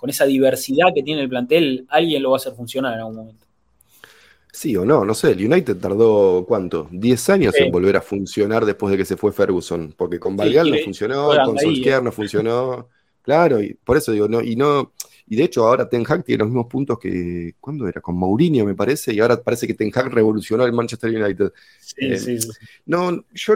esa 0.08 0.26
diversidad 0.26 0.88
que 0.94 1.04
tiene 1.04 1.22
el 1.22 1.30
plantel, 1.30 1.86
alguien 1.90 2.24
lo 2.24 2.32
va 2.32 2.38
a 2.38 2.40
hacer 2.40 2.54
funcionar 2.54 2.94
en 2.94 3.00
algún 3.00 3.16
momento. 3.16 3.46
Sí 4.52 4.76
o 4.76 4.86
no, 4.86 5.04
no 5.04 5.16
sé, 5.16 5.32
el 5.32 5.52
United 5.52 5.78
tardó 5.78 6.46
cuánto, 6.48 6.88
10 6.92 7.30
años 7.30 7.56
en 7.56 7.72
volver 7.72 7.98
a 7.98 8.02
funcionar 8.02 8.66
después 8.66 8.92
de 8.92 8.98
que 8.98 9.06
se 9.06 9.18
fue 9.18 9.32
Ferguson, 9.32 9.94
porque 9.98 10.20
con 10.20 10.38
Valgal 10.38 10.70
no 10.70 10.78
funcionó, 10.84 11.30
con 11.44 11.58
Solskjaer 11.58 12.00
¿eh? 12.00 12.04
no 12.04 12.12
funcionó, 12.12 12.90
claro, 13.24 13.62
y 13.62 13.74
por 13.74 13.98
eso 13.98 14.12
digo, 14.12 14.28
no, 14.28 14.42
y 14.42 14.56
no, 14.56 14.94
y 15.26 15.36
de 15.36 15.46
hecho 15.46 15.66
ahora 15.66 15.90
Ten 15.90 16.06
Hag 16.08 16.24
tiene 16.24 16.44
los 16.44 16.50
mismos 16.50 16.68
puntos 16.68 17.00
que, 17.00 17.56
¿cuándo 17.60 17.88
era? 17.88 18.00
Con 18.00 18.16
Mourinho 18.16 18.64
me 18.66 18.76
parece, 18.76 19.12
y 19.12 19.20
ahora 19.20 19.42
parece 19.42 19.66
que 19.66 19.74
Ten 19.74 19.92
Hag 19.94 20.14
revolucionó 20.14 20.66
el 20.66 20.74
Manchester 20.74 21.10
United. 21.10 21.52
Sí, 21.80 21.96
eh, 22.02 22.20
sí, 22.20 22.40
sí. 22.40 22.50
No, 22.86 23.26
yo 23.34 23.56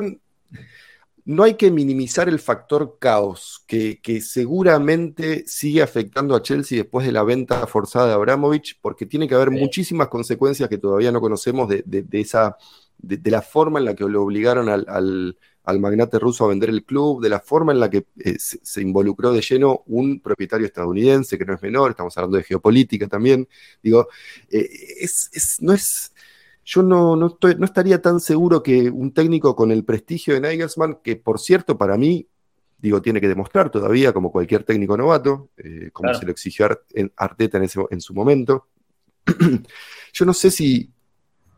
no 1.27 1.43
hay 1.43 1.55
que 1.55 1.71
minimizar 1.71 2.29
el 2.29 2.39
factor 2.39 2.99
caos 2.99 3.61
que, 3.67 3.99
seguramente 4.21 5.43
sigue 5.45 5.81
afectando 5.81 6.33
a 6.33 6.41
Chelsea 6.41 6.77
después 6.77 7.05
de 7.05 7.11
la 7.11 7.23
venta 7.23 7.67
forzada 7.67 8.07
de 8.07 8.13
Abramovich, 8.13 8.79
porque 8.79 9.05
tiene 9.05 9.27
que 9.27 9.35
haber 9.35 9.51
muchísimas 9.51 10.07
consecuencias 10.07 10.69
que 10.69 10.77
todavía 10.77 11.11
no 11.11 11.19
conocemos 11.19 11.67
de, 11.67 12.05
esa, 12.13 12.55
de, 12.97 13.29
la 13.29 13.41
forma 13.41 13.79
en 13.79 13.85
la 13.85 13.93
que 13.93 14.05
lo 14.05 14.23
obligaron 14.23 14.69
al, 14.69 15.37
magnate 15.79 16.17
ruso 16.17 16.45
a 16.45 16.47
vender 16.47 16.69
el 16.69 16.85
club, 16.85 17.21
de 17.21 17.27
la 17.27 17.41
forma 17.41 17.73
en 17.73 17.81
la 17.81 17.89
que 17.89 18.05
eh, 18.23 18.37
se, 18.39 18.81
involucró 18.81 19.33
de 19.33 19.41
lleno 19.41 19.83
un 19.87 20.21
propietario 20.21 20.65
estadounidense, 20.65 21.37
que 21.37 21.43
no 21.43 21.55
es 21.55 21.61
menor, 21.61 21.91
estamos 21.91 22.17
hablando 22.17 22.37
de 22.37 22.45
geopolítica 22.45 23.09
también. 23.09 23.49
Digo, 23.83 24.07
eh, 24.49 24.69
es, 25.01 25.57
no 25.59 25.73
es 25.73 26.13
yo 26.69 26.83
no, 26.83 27.15
no, 27.15 27.27
estoy, 27.27 27.55
no 27.55 27.63
estaría 27.63 28.01
tan 28.01 28.19
seguro 28.19 28.61
que 28.61 28.89
un 28.89 29.13
técnico 29.13 29.55
con 29.55 29.71
el 29.71 29.85
prestigio 29.85 30.33
de 30.33 30.41
Nagelsmann, 30.41 30.99
que 31.01 31.15
por 31.15 31.39
cierto 31.39 31.77
para 31.77 31.97
mí, 31.97 32.27
digo, 32.77 33.01
tiene 33.01 33.21
que 33.21 33.29
demostrar 33.29 33.69
todavía 33.69 34.11
como 34.11 34.33
cualquier 34.33 34.65
técnico 34.65 34.97
novato, 34.97 35.47
eh, 35.55 35.91
como 35.93 36.13
se 36.13 36.25
lo 36.25 36.31
exigió 36.31 36.67
Arteta 37.15 37.57
en, 37.57 37.63
ese, 37.63 37.79
en 37.89 38.01
su 38.01 38.13
momento, 38.13 38.67
yo 40.13 40.25
no 40.25 40.33
sé 40.33 40.51
si 40.51 40.91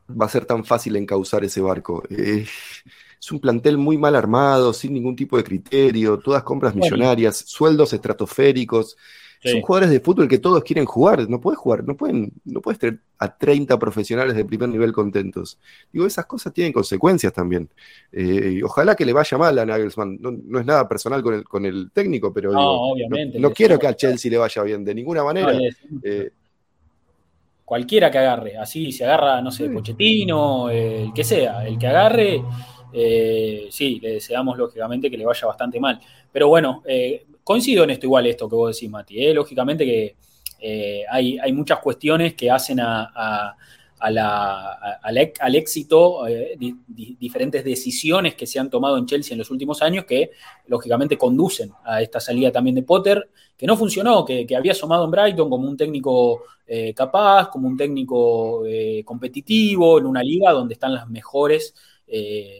va 0.09 0.27
a 0.27 0.29
ser 0.29 0.45
tan 0.45 0.63
fácil 0.63 0.95
encauzar 0.95 1.43
ese 1.43 1.59
barco. 1.59 2.03
Eh, 2.11 2.45
es 3.19 3.31
un 3.31 3.39
plantel 3.39 3.79
muy 3.79 3.97
mal 3.97 4.15
armado, 4.15 4.73
sin 4.73 4.93
ningún 4.93 5.15
tipo 5.15 5.37
de 5.37 5.43
criterio, 5.43 6.19
todas 6.19 6.43
compras 6.43 6.75
millonarias, 6.75 7.35
sueldos 7.35 7.93
estratosféricos. 7.93 8.95
Son 9.41 9.61
jugadores 9.61 9.89
de 9.89 10.01
fútbol 10.01 10.27
que 10.27 10.37
todos 10.37 10.63
quieren 10.63 10.85
jugar, 10.85 11.29
no 11.29 11.39
puedes 11.39 11.57
jugar, 11.57 11.85
no 11.85 11.95
pueden, 11.95 12.31
no 12.43 12.61
puedes 12.61 12.77
tener 12.77 12.99
a 13.17 13.37
30 13.37 13.79
profesionales 13.79 14.35
de 14.35 14.43
primer 14.43 14.67
nivel 14.67 14.91
contentos. 14.91 15.57
Digo, 15.93 16.05
esas 16.05 16.25
cosas 16.25 16.53
tienen 16.53 16.73
consecuencias 16.73 17.31
también. 17.31 17.69
Eh, 18.11 18.61
ojalá 18.63 18.95
que 18.95 19.05
le 19.05 19.13
vaya 19.13 19.37
mal 19.37 19.57
a 19.57 19.65
Nagelsmann. 19.65 20.17
No, 20.19 20.59
es 20.59 20.65
nada 20.65 20.87
personal 20.89 21.23
con 21.23 21.33
el, 21.35 21.43
con 21.45 21.65
el 21.65 21.91
técnico, 21.91 22.33
pero 22.33 22.51
no, 22.51 23.53
quiero 23.53 23.79
que 23.79 23.87
a 23.87 23.95
Chelsea 23.95 24.29
le 24.29 24.37
vaya 24.37 24.61
bien 24.63 24.83
de 24.83 24.93
ninguna 24.93 25.23
manera. 25.23 25.57
Eh, 26.03 26.31
cualquiera 27.63 28.11
que 28.11 28.17
agarre, 28.17 28.57
así 28.57 28.91
se 28.91 29.05
agarra, 29.05 29.41
no 29.41 29.51
sé, 29.51 29.69
Pochettino, 29.69 30.69
el 30.69 31.13
que 31.13 31.23
sea, 31.23 31.65
el 31.65 31.77
que 31.77 31.87
agarre, 31.87 32.43
eh, 32.91 33.67
sí, 33.69 33.99
le 34.01 34.13
deseamos 34.13 34.57
lógicamente 34.57 35.09
que 35.09 35.17
le 35.17 35.25
vaya 35.25 35.47
bastante 35.47 35.79
mal. 35.79 35.99
Pero 36.31 36.47
bueno, 36.47 36.81
eh, 36.85 37.25
coincido 37.49 37.83
en 37.83 37.89
esto 37.89 38.05
igual, 38.05 38.27
esto 38.27 38.47
que 38.47 38.55
vos 38.55 38.75
decís, 38.75 38.89
Mati, 38.89 39.25
eh, 39.25 39.33
lógicamente 39.33 39.83
que 39.83 40.15
hay, 41.09 41.39
hay, 41.39 41.53
muchas 41.53 41.79
cuestiones 41.79 42.35
que 42.35 42.51
hacen 42.51 42.79
a 42.79 43.55
al 43.99 45.55
éxito, 45.55 46.25
eh, 46.27 46.57
diferentes 46.87 47.63
decisiones 47.63 48.35
que 48.35 48.47
se 48.47 48.59
han 48.59 48.69
tomado 48.69 48.97
en 48.97 49.05
Chelsea 49.05 49.33
en 49.33 49.39
los 49.39 49.51
últimos 49.51 49.81
años 49.81 50.05
que 50.05 50.31
lógicamente 50.67 51.17
conducen 51.17 51.71
a 51.83 52.01
esta 52.01 52.19
salida 52.19 52.51
también 52.51 52.75
de 52.75 52.83
Potter, 52.83 53.29
que 53.57 53.67
no 53.67 53.75
funcionó, 53.75 54.23
que, 54.23 54.47
había 54.55 54.71
asomado 54.71 55.03
en 55.05 55.11
Brighton 55.11 55.49
como 55.49 55.67
un 55.67 55.75
técnico 55.75 56.43
eh, 56.65 56.93
capaz, 56.93 57.49
como 57.49 57.67
un 57.67 57.75
técnico 57.75 58.65
eh, 58.65 59.03
competitivo 59.03 59.99
en 59.99 60.05
una 60.05 60.23
liga 60.23 60.51
donde 60.51 60.75
están 60.75 60.93
las 60.93 61.09
mejores 61.09 61.75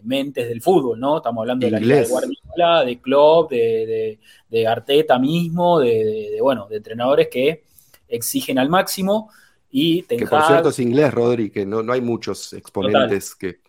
mentes 0.03 0.47
del 0.47 0.61
fútbol, 0.61 0.99
¿no? 0.99 1.17
Estamos 1.17 1.41
hablando 1.41 1.65
de 1.65 1.71
la 1.71 1.79
liga 1.79 1.95
de 1.95 2.07
Guardiola, 2.07 2.85
de 2.85 2.99
Klopp, 2.99 3.51
de, 3.51 4.19
de 4.49 4.67
Arteta 4.67 5.17
mismo, 5.17 5.79
de, 5.79 6.37
bueno, 6.41 6.67
de 6.69 6.77
entrenadores 6.77 7.27
que 7.29 7.63
exigen 8.07 8.59
al 8.59 8.69
máximo 8.69 9.31
y 9.71 10.01
que 10.03 10.25
por 10.25 10.43
cierto 10.43 10.69
es 10.69 10.79
inglés, 10.79 11.13
Rodri, 11.13 11.51
que 11.51 11.65
no, 11.65 11.83
no 11.83 11.93
hay 11.93 12.01
muchos 12.01 12.53
exponentes 12.53 13.35
que. 13.35 13.59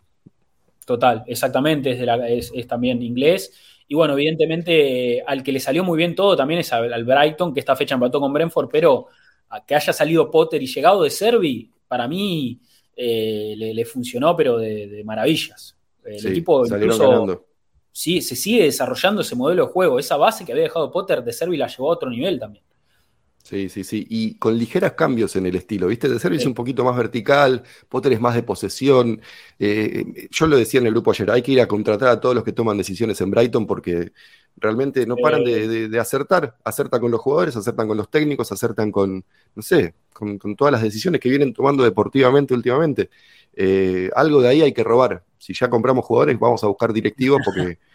Total, 0.86 1.22
exactamente, 1.26 1.92
es, 2.36 2.50
es, 2.54 2.66
también 2.66 3.02
inglés. 3.02 3.52
Y 3.86 3.94
bueno, 3.94 4.14
evidentemente 4.14 5.22
al 5.26 5.42
que 5.42 5.52
le 5.52 5.60
salió 5.60 5.84
muy 5.84 5.98
bien 5.98 6.14
todo 6.14 6.36
también 6.36 6.60
es 6.60 6.72
al, 6.72 7.04
Brighton, 7.04 7.52
que 7.52 7.60
esta 7.60 7.76
fecha 7.76 7.94
empató 7.94 8.18
con 8.18 8.32
Brentford, 8.32 8.68
pero 8.70 9.08
a 9.50 9.64
que 9.64 9.74
haya 9.74 9.92
salido 9.92 10.30
Potter 10.30 10.62
y 10.62 10.66
llegado 10.66 11.02
de 11.02 11.10
Servi, 11.10 11.70
para 11.86 12.08
mí 12.08 12.60
eh, 12.96 13.54
le, 13.56 13.84
funcionó, 13.84 14.36
pero 14.36 14.58
de, 14.58 15.02
maravillas. 15.04 15.76
El 16.04 16.26
equipo 16.26 16.66
incluso 16.66 17.46
sí, 17.92 18.20
se 18.22 18.36
sigue 18.36 18.64
desarrollando 18.64 19.22
ese 19.22 19.36
modelo 19.36 19.66
de 19.66 19.72
juego. 19.72 19.98
Esa 19.98 20.16
base 20.16 20.44
que 20.44 20.52
había 20.52 20.64
dejado 20.64 20.90
Potter 20.90 21.22
de 21.22 21.32
Servi 21.32 21.56
la 21.56 21.66
llevó 21.66 21.90
a 21.90 21.94
otro 21.94 22.10
nivel 22.10 22.38
también. 22.38 22.64
Sí, 23.42 23.68
sí, 23.68 23.84
sí. 23.84 24.06
Y 24.08 24.34
con 24.34 24.56
ligeros 24.56 24.92
cambios 24.92 25.34
en 25.34 25.46
el 25.46 25.56
estilo, 25.56 25.86
¿viste? 25.86 26.08
De 26.08 26.18
servicio 26.18 26.48
un 26.48 26.54
poquito 26.54 26.84
más 26.84 26.96
vertical, 26.96 27.62
Potter 27.88 28.12
es 28.12 28.20
más 28.20 28.34
de 28.34 28.42
posesión. 28.42 29.20
Eh, 29.58 30.28
yo 30.30 30.46
lo 30.46 30.56
decía 30.56 30.80
en 30.80 30.86
el 30.86 30.92
grupo 30.92 31.10
ayer, 31.10 31.30
hay 31.30 31.42
que 31.42 31.52
ir 31.52 31.60
a 31.60 31.66
contratar 31.66 32.10
a 32.10 32.20
todos 32.20 32.34
los 32.34 32.44
que 32.44 32.52
toman 32.52 32.76
decisiones 32.76 33.20
en 33.20 33.30
Brighton 33.30 33.66
porque 33.66 34.12
realmente 34.56 35.06
no 35.06 35.16
paran 35.16 35.44
de, 35.44 35.98
acertar. 36.00 36.56
Acertan 36.64 37.00
con 37.00 37.10
los 37.10 37.20
jugadores, 37.20 37.56
acertan 37.56 37.88
con 37.88 37.96
los 37.96 38.10
técnicos, 38.10 38.52
acertan 38.52 38.92
con, 38.92 39.24
no 39.54 39.62
sé, 39.62 39.94
con, 40.12 40.38
todas 40.56 40.72
las 40.72 40.82
decisiones 40.82 41.20
que 41.20 41.28
vienen 41.28 41.52
tomando 41.52 41.82
deportivamente 41.82 42.54
últimamente. 42.54 43.10
Eh, 43.54 44.10
algo 44.14 44.40
de 44.40 44.48
ahí 44.48 44.62
hay 44.62 44.72
que 44.72 44.84
robar. 44.84 45.24
Si 45.38 45.54
ya 45.54 45.68
compramos 45.68 46.04
jugadores, 46.04 46.38
vamos 46.38 46.62
a 46.64 46.68
buscar 46.68 46.92
directivos 46.92 47.40
porque... 47.44 47.78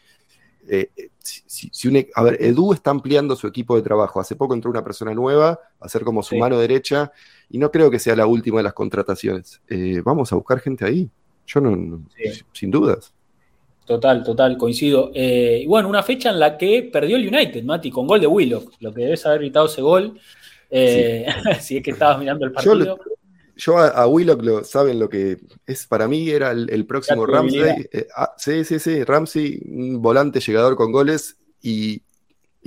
Eh, 0.67 0.89
si, 1.19 1.69
a 2.15 2.23
ver, 2.23 2.41
Edu 2.41 2.73
está 2.73 2.91
ampliando 2.91 3.35
su 3.35 3.47
equipo 3.47 3.75
de 3.75 3.81
trabajo. 3.81 4.19
Hace 4.19 4.35
poco 4.35 4.53
entró 4.53 4.71
una 4.71 4.83
persona 4.83 5.13
nueva 5.13 5.59
a 5.79 5.89
ser 5.89 6.03
como 6.03 6.23
su 6.23 6.35
mano 6.37 6.57
derecha 6.57 7.11
y 7.49 7.57
no 7.57 7.71
creo 7.71 7.91
que 7.91 7.99
sea 7.99 8.15
la 8.15 8.25
última 8.25 8.57
de 8.57 8.63
las 8.63 8.73
contrataciones. 8.73 9.61
Eh, 9.67 10.01
vamos 10.03 10.31
a 10.31 10.35
buscar 10.35 10.59
gente 10.59 10.85
ahí. 10.85 11.09
Yo 11.45 11.61
no, 11.61 12.03
sin 12.51 12.71
dudas. 12.71 13.13
Total, 13.85 14.23
total, 14.23 14.57
coincido. 14.57 15.11
Eh, 15.13 15.61
y 15.63 15.67
bueno, 15.67 15.87
una 15.87 16.03
fecha 16.03 16.31
en 16.31 16.39
la 16.39 16.57
que 16.57 16.89
perdió 16.91 17.17
el 17.17 17.27
United, 17.27 17.63
Mati, 17.63 17.91
con 17.91 18.07
gol 18.07 18.19
de 18.19 18.27
Willock. 18.27 18.73
Lo 18.79 18.93
que 18.93 19.03
debes 19.03 19.25
haber 19.25 19.39
gritado 19.39 19.67
ese 19.67 19.81
gol, 19.81 20.19
si 20.69 21.77
es 21.77 21.83
que 21.83 21.91
estabas 21.91 22.19
mirando 22.19 22.45
el 22.45 22.51
partido 22.51 22.97
yo 23.57 23.77
a, 23.77 24.07
Willock 24.07 24.41
lo, 24.43 24.63
saben 24.63 24.99
lo 24.99 25.09
que 25.09 25.37
es 25.65 25.87
para 25.87 26.07
mí, 26.07 26.29
era 26.29 26.51
el, 26.51 26.85
próximo 26.85 27.25
Ramsey. 27.25 27.87
Eh, 27.91 28.07
ah, 28.15 28.33
sí, 28.37 28.65
sí, 28.65 28.79
sí, 28.79 29.03
Ramsey, 29.03 29.61
un 29.65 30.01
volante 30.01 30.39
llegador 30.39 30.75
con 30.75 30.91
goles 30.91 31.37
y, 31.61 32.01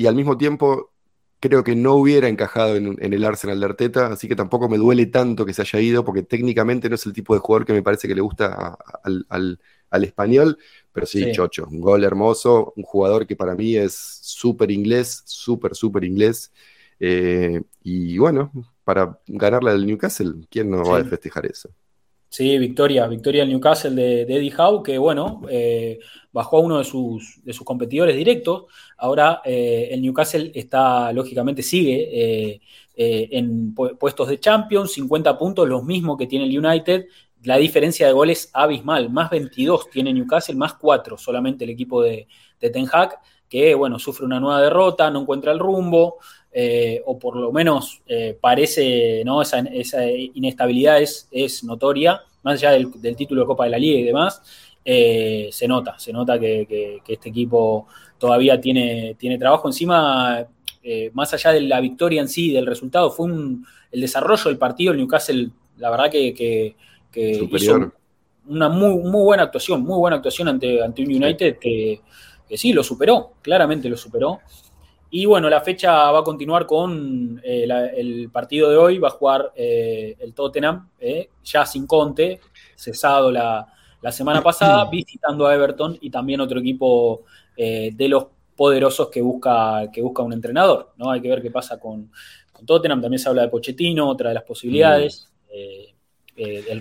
al 0.06 0.14
mismo 0.14 0.38
tiempo 0.38 0.92
creo 1.40 1.62
que 1.62 1.76
no 1.76 1.94
hubiera 1.94 2.28
encajado 2.28 2.76
en, 2.76 2.96
el 3.00 3.24
Arsenal 3.24 3.60
de 3.60 3.66
Arteta, 3.66 4.06
así 4.06 4.26
que 4.28 4.34
tampoco 4.34 4.68
me 4.68 4.78
duele 4.78 5.06
tanto 5.06 5.44
que 5.44 5.52
se 5.52 5.62
haya 5.62 5.80
ido, 5.80 6.04
porque 6.04 6.22
técnicamente 6.22 6.88
no 6.88 6.94
es 6.94 7.06
el 7.06 7.12
tipo 7.12 7.34
de 7.34 7.40
jugador 7.40 7.66
que 7.66 7.72
me 7.74 7.82
parece 7.82 8.08
que 8.08 8.14
le 8.14 8.20
gusta 8.20 8.76
al, 9.28 9.60
español, 9.90 10.58
pero 10.92 11.06
sí, 11.06 11.30
chocho, 11.32 11.66
un 11.70 11.80
gol 11.80 12.04
hermoso, 12.04 12.72
un 12.76 12.82
jugador 12.82 13.26
que 13.26 13.36
para 13.36 13.54
mí 13.54 13.76
es 13.76 13.94
súper 13.94 14.70
inglés, 14.70 15.22
súper, 15.26 15.74
súper 15.74 16.04
inglés. 16.04 16.52
Eh, 17.00 17.62
y 17.82 18.18
bueno, 18.18 18.50
para 18.84 19.18
ganarla 19.26 19.72
del 19.72 19.86
Newcastle, 19.86 20.32
¿quién 20.50 20.70
no 20.70 20.84
va 20.84 20.98
a 20.98 21.04
festejar 21.04 21.46
eso? 21.46 21.70
Sí, 22.30 22.58
victoria, 22.58 23.06
victoria 23.06 23.42
del 23.42 23.50
Newcastle 23.50 23.94
de, 23.94 24.22
Eddie 24.22 24.52
Howe, 24.58 24.82
que 24.82 24.98
bueno, 24.98 25.42
eh, 25.48 25.98
bajó 26.30 26.58
a 26.58 26.60
uno 26.60 26.78
de 26.78 26.84
sus, 26.84 27.40
de 27.42 27.52
sus 27.52 27.64
competidores 27.64 28.16
directos. 28.16 28.64
Ahora 28.98 29.40
eh, 29.44 29.88
el 29.92 30.02
Newcastle 30.02 30.50
está, 30.54 31.12
lógicamente, 31.12 31.62
sigue 31.62 32.60
en 33.00 33.72
puestos 33.74 34.28
de 34.28 34.40
Champions, 34.40 34.92
50 34.94 35.38
puntos, 35.38 35.68
los 35.68 35.84
mismos 35.84 36.18
que 36.18 36.26
tiene 36.26 36.46
el 36.46 36.58
United. 36.58 37.06
La 37.44 37.56
diferencia 37.56 38.06
de 38.06 38.12
goles 38.12 38.50
abismal, 38.52 39.10
más 39.10 39.30
22 39.30 39.90
tiene 39.90 40.12
Newcastle, 40.12 40.56
más 40.56 40.74
4 40.74 41.16
solamente 41.16 41.64
el 41.64 41.70
equipo 41.70 42.02
de, 42.02 42.26
de 42.60 42.70
Ten 42.70 42.86
Hag, 42.90 43.18
que 43.48 43.74
bueno, 43.74 43.98
sufre 43.98 44.26
una 44.26 44.40
nueva 44.40 44.60
derrota, 44.60 45.10
no 45.10 45.20
encuentra 45.20 45.52
el 45.52 45.58
rumbo. 45.58 46.18
Eh, 46.50 47.02
o 47.04 47.18
por 47.18 47.36
lo 47.36 47.52
menos 47.52 48.00
eh, 48.06 48.36
parece, 48.40 49.22
¿no? 49.24 49.42
Esa, 49.42 49.60
inestabilidad 50.34 51.00
es, 51.00 51.62
notoria, 51.62 52.22
más 52.42 52.54
allá 52.54 52.70
del, 52.72 53.16
título 53.16 53.42
de 53.42 53.46
Copa 53.46 53.64
de 53.64 53.70
la 53.70 53.78
Liga 53.78 53.98
y 53.98 54.02
demás, 54.04 54.42
eh, 54.84 55.50
se 55.52 55.68
nota, 55.68 55.98
se 55.98 56.12
nota 56.12 56.38
que, 56.38 57.00
este 57.06 57.28
equipo 57.28 57.86
todavía 58.18 58.60
tiene, 58.60 59.14
tiene 59.18 59.38
trabajo 59.38 59.68
encima, 59.68 60.46
más 61.12 61.34
allá 61.34 61.52
de 61.52 61.60
la 61.60 61.80
victoria 61.80 62.22
en 62.22 62.28
sí, 62.28 62.50
del 62.52 62.66
resultado, 62.66 63.10
fue 63.10 63.30
el 63.30 64.00
desarrollo 64.00 64.44
del 64.44 64.58
partido, 64.58 64.92
el 64.92 64.98
Newcastle, 64.98 65.50
la 65.76 65.90
verdad 65.90 66.10
que, 66.10 66.74
hizo 67.14 67.92
una 68.46 68.68
muy, 68.68 68.94
muy 68.96 69.22
buena 69.22 69.44
actuación, 69.44 69.82
muy 69.82 69.98
buena 69.98 70.16
actuación 70.16 70.48
ante, 70.48 70.82
ante 70.82 71.02
un 71.02 71.08
United 71.08 71.58
que, 71.58 72.00
que 72.48 72.56
sí, 72.56 72.72
lo 72.72 72.82
superó, 72.82 73.34
claramente 73.42 73.88
lo 73.88 73.96
superó. 73.96 74.40
Y 75.10 75.24
bueno, 75.24 75.48
la 75.48 75.62
fecha 75.62 76.10
va 76.10 76.18
a 76.18 76.24
continuar 76.24 76.66
con 76.66 77.40
eh, 77.42 77.66
el 77.96 78.30
partido 78.30 78.68
de 78.68 78.76
hoy, 78.76 78.98
va 78.98 79.08
a 79.08 79.12
jugar 79.12 79.52
eh, 79.56 80.16
el 80.18 80.34
Tottenham, 80.34 80.90
eh, 81.00 81.30
ya 81.42 81.64
sin 81.64 81.86
Conte, 81.86 82.40
cesado 82.76 83.30
la, 83.30 83.66
semana 84.10 84.42
pasada, 84.42 84.84
visitando 84.90 85.46
a 85.46 85.54
Everton 85.54 85.96
y 86.00 86.10
también 86.10 86.40
otro 86.40 86.60
equipo 86.60 87.24
de 87.56 88.08
los 88.08 88.26
poderosos 88.54 89.08
que 89.08 89.20
busca, 89.20 89.90
que 89.92 90.00
busca 90.00 90.22
un 90.22 90.32
entrenador. 90.32 90.92
¿no? 90.96 91.10
Hay 91.10 91.20
que 91.20 91.28
ver 91.28 91.42
qué 91.42 91.50
pasa 91.50 91.80
con, 91.80 92.10
Tottenham, 92.64 93.00
también 93.00 93.18
se 93.18 93.28
habla 93.28 93.42
de 93.42 93.48
Pochettino, 93.48 94.08
otra 94.08 94.28
de 94.28 94.34
las 94.34 94.44
posibilidades. 94.44 95.28
Mm. 95.46 95.97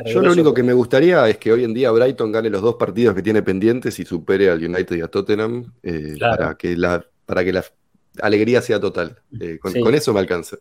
Yo 0.06 0.22
lo 0.22 0.32
único 0.32 0.54
que 0.54 0.64
me 0.64 0.74
gustaría 0.74 1.28
es 1.28 1.38
que 1.38 1.52
hoy 1.52 1.64
en 1.64 1.74
día 1.74 1.92
Brighton 1.92 2.32
gane 2.32 2.50
los 2.50 2.62
dos 2.62 2.76
partidos 2.76 3.16
que 3.16 3.24
tiene 3.24 3.42
pendientes 3.42 4.00
y 4.00 4.06
supere 4.06 4.50
al 4.50 4.64
United 4.64 4.96
y 4.96 5.02
a 5.02 5.08
Tottenham 5.08 5.74
para 6.20 6.56
que 6.56 6.78
la 6.78 7.04
para 7.28 7.44
que 7.44 7.54
la 7.54 7.64
alegría 8.22 8.62
sea 8.62 8.80
total. 8.80 9.18
Eh, 9.40 9.60
con, 9.60 9.94
eso 9.94 10.14
me 10.14 10.20
alcanza. 10.20 10.58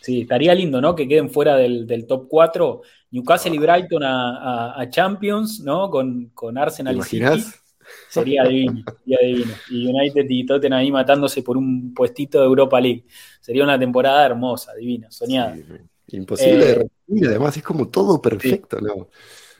Sí, 0.00 0.20
estaría 0.20 0.54
lindo, 0.54 0.80
¿no? 0.80 0.94
Que 0.94 1.08
queden 1.08 1.30
fuera 1.30 1.56
del, 1.56 2.06
top 2.06 2.26
4 2.28 2.82
Newcastle 3.10 3.54
y 3.54 3.58
Brighton 3.58 4.02
a, 4.04 4.86
Champions, 4.90 5.60
¿no? 5.60 5.90
Con, 5.90 6.30
con 6.34 6.58
Arsenal 6.58 6.98
y 6.98 7.02
City. 7.02 7.24
Sería 8.08 8.44
divino, 8.44 8.82
sería 9.04 9.18
divino. 9.22 9.54
Y 9.70 9.86
United 9.86 10.26
y 10.28 10.46
Tottenham 10.46 10.80
ahí 10.80 10.92
matándose 10.92 11.42
por 11.42 11.56
un 11.56 11.92
puestito 11.94 12.38
de 12.40 12.46
Europa 12.46 12.80
League. 12.80 13.04
Sería 13.40 13.64
una 13.64 13.78
temporada 13.78 14.24
hermosa, 14.24 14.74
divina, 14.74 15.10
soñada. 15.10 15.56
imposible 16.08 16.64
de 16.64 16.72
eh, 16.72 16.86
repetir, 17.06 17.28
además 17.28 17.56
es 17.56 17.62
como 17.62 17.88
todo 17.88 18.20
perfecto, 18.20 18.80
¿no? 18.80 19.08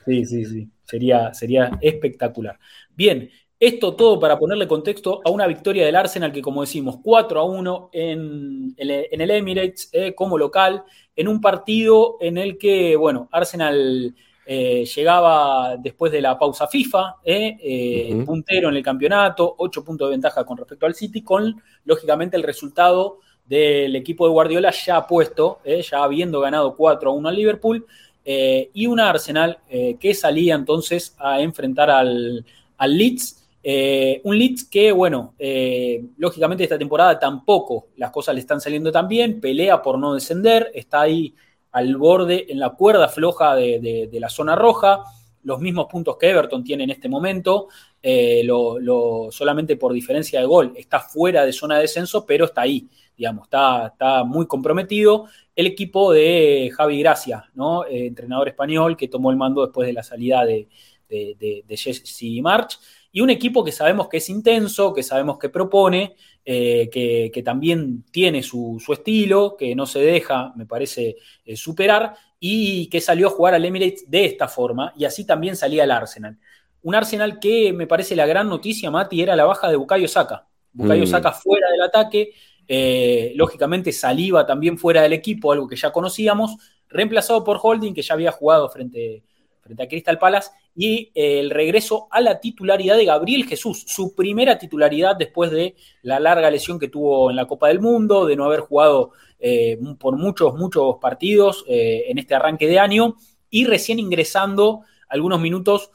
Sí, 0.05 0.25
sí, 0.25 0.45
sí. 0.45 0.69
Sería, 0.83 1.33
sería 1.33 1.77
espectacular. 1.81 2.59
Bien, 2.95 3.29
esto 3.59 3.95
todo 3.95 4.19
para 4.19 4.37
ponerle 4.37 4.67
contexto 4.67 5.21
a 5.25 5.31
una 5.31 5.47
victoria 5.47 5.85
del 5.85 5.95
Arsenal 5.95 6.31
que, 6.31 6.41
como 6.41 6.61
decimos, 6.61 6.97
4 7.01 7.39
a 7.39 7.43
1 7.43 7.89
en, 7.93 8.75
el 8.77 9.31
Emirates 9.31 9.89
eh, 9.93 10.13
como 10.13 10.37
local, 10.37 10.83
en 11.15 11.27
un 11.27 11.41
partido 11.41 12.17
en 12.19 12.37
el 12.37 12.57
que, 12.57 12.95
bueno, 12.95 13.29
Arsenal 13.31 14.13
eh, 14.45 14.85
llegaba 14.85 15.77
después 15.77 16.11
de 16.11 16.21
la 16.21 16.37
pausa 16.37 16.67
FIFA, 16.67 17.15
eh, 17.23 18.23
puntero 18.25 18.69
en 18.69 18.75
el 18.75 18.83
campeonato, 18.83 19.55
8 19.57 19.83
puntos 19.83 20.09
de 20.09 20.11
ventaja 20.11 20.45
con 20.45 20.57
respecto 20.57 20.85
al 20.85 20.93
City, 20.93 21.23
con, 21.23 21.61
lógicamente, 21.85 22.35
el 22.37 22.43
resultado 22.43 23.19
del 23.45 23.95
equipo 23.95 24.25
de 24.25 24.33
Guardiola 24.33 24.71
ya 24.71 25.05
puesto, 25.05 25.59
ya 25.65 26.03
habiendo 26.03 26.39
ganado 26.39 26.75
4 26.75 27.09
a 27.09 27.13
1 27.13 27.29
al 27.29 27.35
Liverpool, 27.35 27.85
y 28.25 28.87
un 28.87 28.99
Arsenal 28.99 29.59
que 29.99 30.13
salía 30.15 30.55
entonces 30.55 31.15
a 31.19 31.41
enfrentar 31.41 31.91
al, 31.91 32.43
al 32.77 32.97
Leeds 32.97 33.45
eh, 33.67 34.21
un 34.25 34.37
Leeds 34.37 34.65
que, 34.65 34.91
bueno, 34.91 35.33
eh, 35.39 36.05
lógicamente 36.17 36.63
esta 36.63 36.77
temporada 36.77 37.17
tampoco 37.17 37.87
las 37.95 38.11
cosas 38.11 38.35
le 38.35 38.41
están 38.41 38.61
saliendo 38.61 38.91
tan 38.91 39.07
bien, 39.07 39.41
pelea 39.41 39.81
por 39.81 39.97
no 39.97 40.13
descender, 40.13 40.69
está 40.75 41.01
ahí 41.01 41.33
al 41.71 41.97
borde, 41.97 42.45
en 42.47 42.59
la 42.59 42.69
cuerda 42.69 43.09
floja 43.09 43.55
de, 43.55 44.07
la 44.13 44.29
zona 44.29 44.55
roja, 44.55 45.03
los 45.41 45.59
mismos 45.59 45.87
puntos 45.87 46.15
que 46.15 46.29
Everton 46.29 46.63
tiene 46.63 46.83
en 46.83 46.91
este 46.91 47.09
momento, 47.09 47.69
eh, 48.03 48.43
lo, 48.43 49.29
solamente 49.31 49.77
por 49.77 49.93
diferencia 49.93 50.39
de 50.39 50.45
gol, 50.45 50.73
está 50.75 50.99
fuera 50.99 51.43
de 51.43 51.51
zona 51.51 51.77
de 51.77 51.81
descenso, 51.81 52.23
pero 52.23 52.45
está 52.45 52.61
ahí, 52.61 52.87
digamos, 53.17 53.45
está, 53.45 53.87
está 53.87 54.23
muy 54.23 54.47
comprometido. 54.47 55.25
El 55.55 55.67
equipo 55.67 56.11
de 56.11 56.71
Javi 56.75 56.99
Gracia, 56.99 57.49
¿no? 57.53 57.85
Eh, 57.85 58.07
entrenador 58.07 58.47
español 58.47 58.97
que 58.97 59.07
tomó 59.07 59.31
el 59.31 59.37
mando 59.37 59.61
después 59.61 59.87
de 59.87 59.93
la 59.93 60.03
salida 60.03 60.45
de, 60.45 60.67
de 61.07 61.77
Jesse 61.77 62.41
March 62.41 62.79
y 63.15 63.21
un 63.21 63.29
equipo 63.29 63.63
que 63.63 63.71
sabemos 63.71 64.09
que 64.09 64.17
es 64.17 64.29
intenso, 64.29 64.93
que 64.93 65.01
sabemos 65.01 65.39
que 65.39 65.47
propone, 65.47 66.17
eh, 66.43 66.89
que, 66.91 67.41
también 67.45 68.03
tiene 68.11 68.43
su, 68.43 68.77
estilo, 68.91 69.55
que 69.57 69.73
no 69.73 69.85
se 69.85 69.99
deja, 69.99 70.51
me 70.57 70.65
parece, 70.65 71.15
eh, 71.45 71.55
superar, 71.55 72.13
y 72.41 72.87
que 72.87 72.99
salió 72.99 73.27
a 73.27 73.29
jugar 73.29 73.53
al 73.53 73.63
Emirates 73.63 74.03
de 74.11 74.25
esta 74.25 74.49
forma, 74.49 74.91
y 74.97 75.05
así 75.05 75.25
también 75.25 75.55
salía 75.55 75.85
el 75.85 75.91
Arsenal. 75.91 76.37
Un 76.81 76.93
Arsenal 76.93 77.39
que 77.39 77.71
me 77.71 77.87
parece 77.87 78.17
la 78.17 78.25
gran 78.25 78.49
noticia, 78.49 78.91
Mati, 78.91 79.21
era 79.21 79.37
la 79.37 79.45
baja 79.45 79.69
de 79.69 79.77
Bukayo 79.77 80.09
Saka. 80.09 80.45
Bukayo 80.73 81.05
mm. 81.05 81.07
Saka 81.07 81.31
fuera 81.31 81.71
del 81.71 81.83
ataque, 81.83 82.33
eh, 82.67 83.33
lógicamente 83.35 83.91
Saliva 83.91 84.45
también 84.45 84.77
fuera 84.77 85.01
del 85.01 85.13
equipo, 85.13 85.51
algo 85.51 85.67
que 85.67 85.75
ya 85.75 85.91
conocíamos, 85.91 86.55
reemplazado 86.87 87.43
por 87.43 87.59
Holding, 87.61 87.93
que 87.93 88.01
ya 88.01 88.13
había 88.13 88.31
jugado 88.31 88.69
frente, 88.69 89.23
frente 89.61 89.83
a 89.83 89.87
Crystal 89.87 90.17
Palace, 90.17 90.51
y 90.75 91.11
eh, 91.15 91.39
el 91.39 91.49
regreso 91.49 92.07
a 92.11 92.21
la 92.21 92.39
titularidad 92.39 92.97
de 92.97 93.05
Gabriel 93.05 93.45
Jesús, 93.45 93.83
su 93.87 94.15
primera 94.15 94.57
titularidad 94.57 95.15
después 95.15 95.51
de 95.51 95.75
la 96.01 96.19
larga 96.19 96.51
lesión 96.51 96.79
que 96.79 96.87
tuvo 96.87 97.29
en 97.29 97.35
la 97.35 97.47
Copa 97.47 97.67
del 97.67 97.79
Mundo, 97.79 98.25
de 98.25 98.35
no 98.35 98.45
haber 98.45 98.61
jugado 98.61 99.11
eh, 99.39 99.77
por 99.99 100.17
muchos, 100.17 100.55
muchos 100.55 100.95
partidos 101.01 101.65
en 101.67 102.17
este 102.17 102.35
arranque 102.35 102.67
de 102.67 102.79
año 102.79 103.15
y 103.49 103.65
recién 103.65 103.99
ingresando 103.99 104.81
algunos 105.07 105.39
minutos 105.39 105.91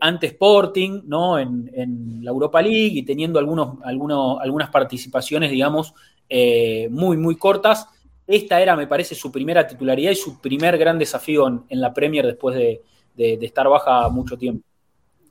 ante 0.00 0.26
Sporting, 0.26 1.02
¿no? 1.06 1.38
En, 1.38 2.20
la 2.22 2.30
Europa 2.30 2.62
League 2.62 2.98
y 2.98 3.02
teniendo 3.02 3.38
algunos, 3.38 3.78
algunos, 3.84 4.38
algunas 4.40 4.70
participaciones, 4.70 5.50
digamos, 5.50 5.94
muy, 6.90 7.16
muy 7.16 7.36
cortas. 7.36 7.88
Esta 8.26 8.60
era, 8.60 8.76
me 8.76 8.86
parece, 8.86 9.14
su 9.14 9.32
primera 9.32 9.66
titularidad 9.66 10.12
y 10.12 10.16
su 10.16 10.40
primer 10.40 10.78
gran 10.78 10.98
desafío 10.98 11.64
en 11.68 11.80
la 11.80 11.92
Premier 11.92 12.26
después 12.26 12.54
de, 12.56 12.82
de, 13.16 13.38
estar 13.46 13.68
baja 13.68 14.08
mucho 14.08 14.36
tiempo. 14.36 14.66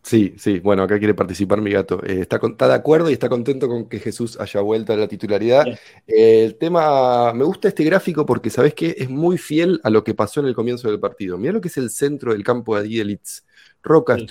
Sí, 0.04 0.34
sí, 0.38 0.60
bueno, 0.60 0.82
acá 0.82 0.98
quiere 0.98 1.14
participar 1.14 1.62
mi 1.62 1.72
gato. 1.72 2.02
Eh, 2.04 2.22
está, 2.22 2.40
de 2.40 2.74
acuerdo 2.74 3.10
y 3.10 3.14
está 3.14 3.30
contento 3.30 3.68
con 3.68 3.88
que 3.88 4.00
Jesús 4.00 4.40
haya 4.40 4.60
vuelto 4.62 4.94
a 4.94 4.98
la 4.98 5.08
titularidad. 5.08 5.66
el 6.08 6.56
tema, 6.56 7.32
me 7.34 7.44
gusta 7.44 7.68
este 7.68 7.84
gráfico 7.84 8.26
porque, 8.26 8.50
¿sabes 8.50 8.74
qué? 8.74 8.96
Es 8.98 9.10
muy 9.10 9.38
fiel 9.38 9.80
a 9.84 9.92
lo 9.92 10.04
que 10.04 10.16
pasó 10.16 10.40
en 10.40 10.48
el 10.48 10.56
comienzo 10.56 10.90
del 10.90 11.00
partido. 11.00 11.38
Mira 11.38 11.54
lo 11.54 11.62
que 11.62 11.68
es 11.68 11.78
el 11.78 11.92
centro 11.92 12.32
del 12.34 12.44
campo 12.44 12.80
de 12.80 12.88
Leeds. 12.88 13.46
Roca, 13.84 14.18
sí. 14.18 14.26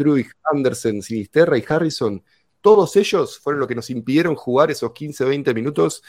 Anderson, 0.52 1.02
Sinisterra 1.02 1.58
y 1.58 1.64
Harrison, 1.68 2.22
todos 2.60 2.96
ellos 2.96 3.38
fueron 3.38 3.60
los 3.60 3.68
que 3.68 3.74
nos 3.74 3.90
impidieron 3.90 4.34
jugar 4.34 4.70
esos 4.70 4.92
15, 4.92 5.24
20 5.24 5.54
minutos 5.54 6.02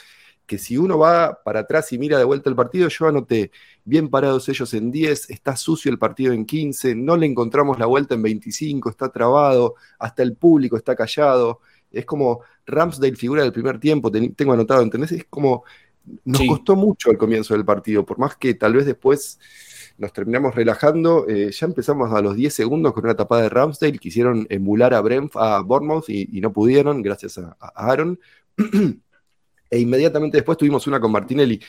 que 0.46 0.58
si 0.58 0.76
uno 0.76 0.98
va 0.98 1.40
para 1.44 1.60
atrás 1.60 1.92
y 1.92 1.98
mira 1.98 2.18
de 2.18 2.24
vuelta 2.24 2.50
el 2.50 2.56
partido, 2.56 2.88
yo 2.88 3.06
anoté 3.06 3.50
bien 3.84 4.08
parados 4.08 4.48
ellos 4.48 4.74
en 4.74 4.90
10, 4.90 5.30
está 5.30 5.56
sucio 5.56 5.90
el 5.90 5.98
partido 5.98 6.32
en 6.32 6.44
15, 6.44 6.94
no 6.94 7.16
le 7.16 7.26
encontramos 7.26 7.78
la 7.78 7.86
vuelta 7.86 8.14
en 8.14 8.22
25, 8.22 8.90
está 8.90 9.10
trabado, 9.10 9.76
hasta 9.98 10.22
el 10.22 10.34
público 10.34 10.76
está 10.76 10.96
callado. 10.96 11.60
Es 11.90 12.04
como 12.04 12.40
Ramsdale 12.66 13.16
figura 13.16 13.42
del 13.42 13.52
primer 13.52 13.78
tiempo, 13.78 14.10
tengo 14.10 14.52
anotado, 14.52 14.82
¿entendés? 14.82 15.12
Es 15.12 15.24
como, 15.30 15.64
nos 16.24 16.42
costó 16.46 16.76
mucho 16.76 17.10
el 17.10 17.18
comienzo 17.18 17.54
del 17.54 17.64
partido, 17.64 18.04
por 18.04 18.18
más 18.18 18.36
que 18.36 18.54
tal 18.54 18.74
vez 18.74 18.86
después 18.86 19.38
nos 19.98 20.12
terminamos 20.12 20.54
relajando, 20.54 21.26
eh, 21.28 21.50
ya 21.52 21.66
empezamos 21.66 22.12
a 22.12 22.20
los 22.20 22.36
10 22.36 22.52
segundos 22.52 22.92
con 22.92 23.04
una 23.04 23.14
tapada 23.14 23.42
de 23.42 23.48
Ramsdale, 23.48 23.98
quisieron 23.98 24.46
emular 24.50 24.94
a, 24.94 25.00
Brent, 25.00 25.32
a 25.36 25.60
Bournemouth 25.60 26.08
y, 26.08 26.40
no 26.40 26.52
pudieron, 26.52 27.02
gracias 27.02 27.38
a 27.38 27.56
Aaron. 27.74 28.18
e 29.70 29.78
inmediatamente 29.78 30.36
después 30.36 30.58
tuvimos 30.58 30.86
una 30.86 31.00
con 31.00 31.10
Martinelli. 31.10 31.60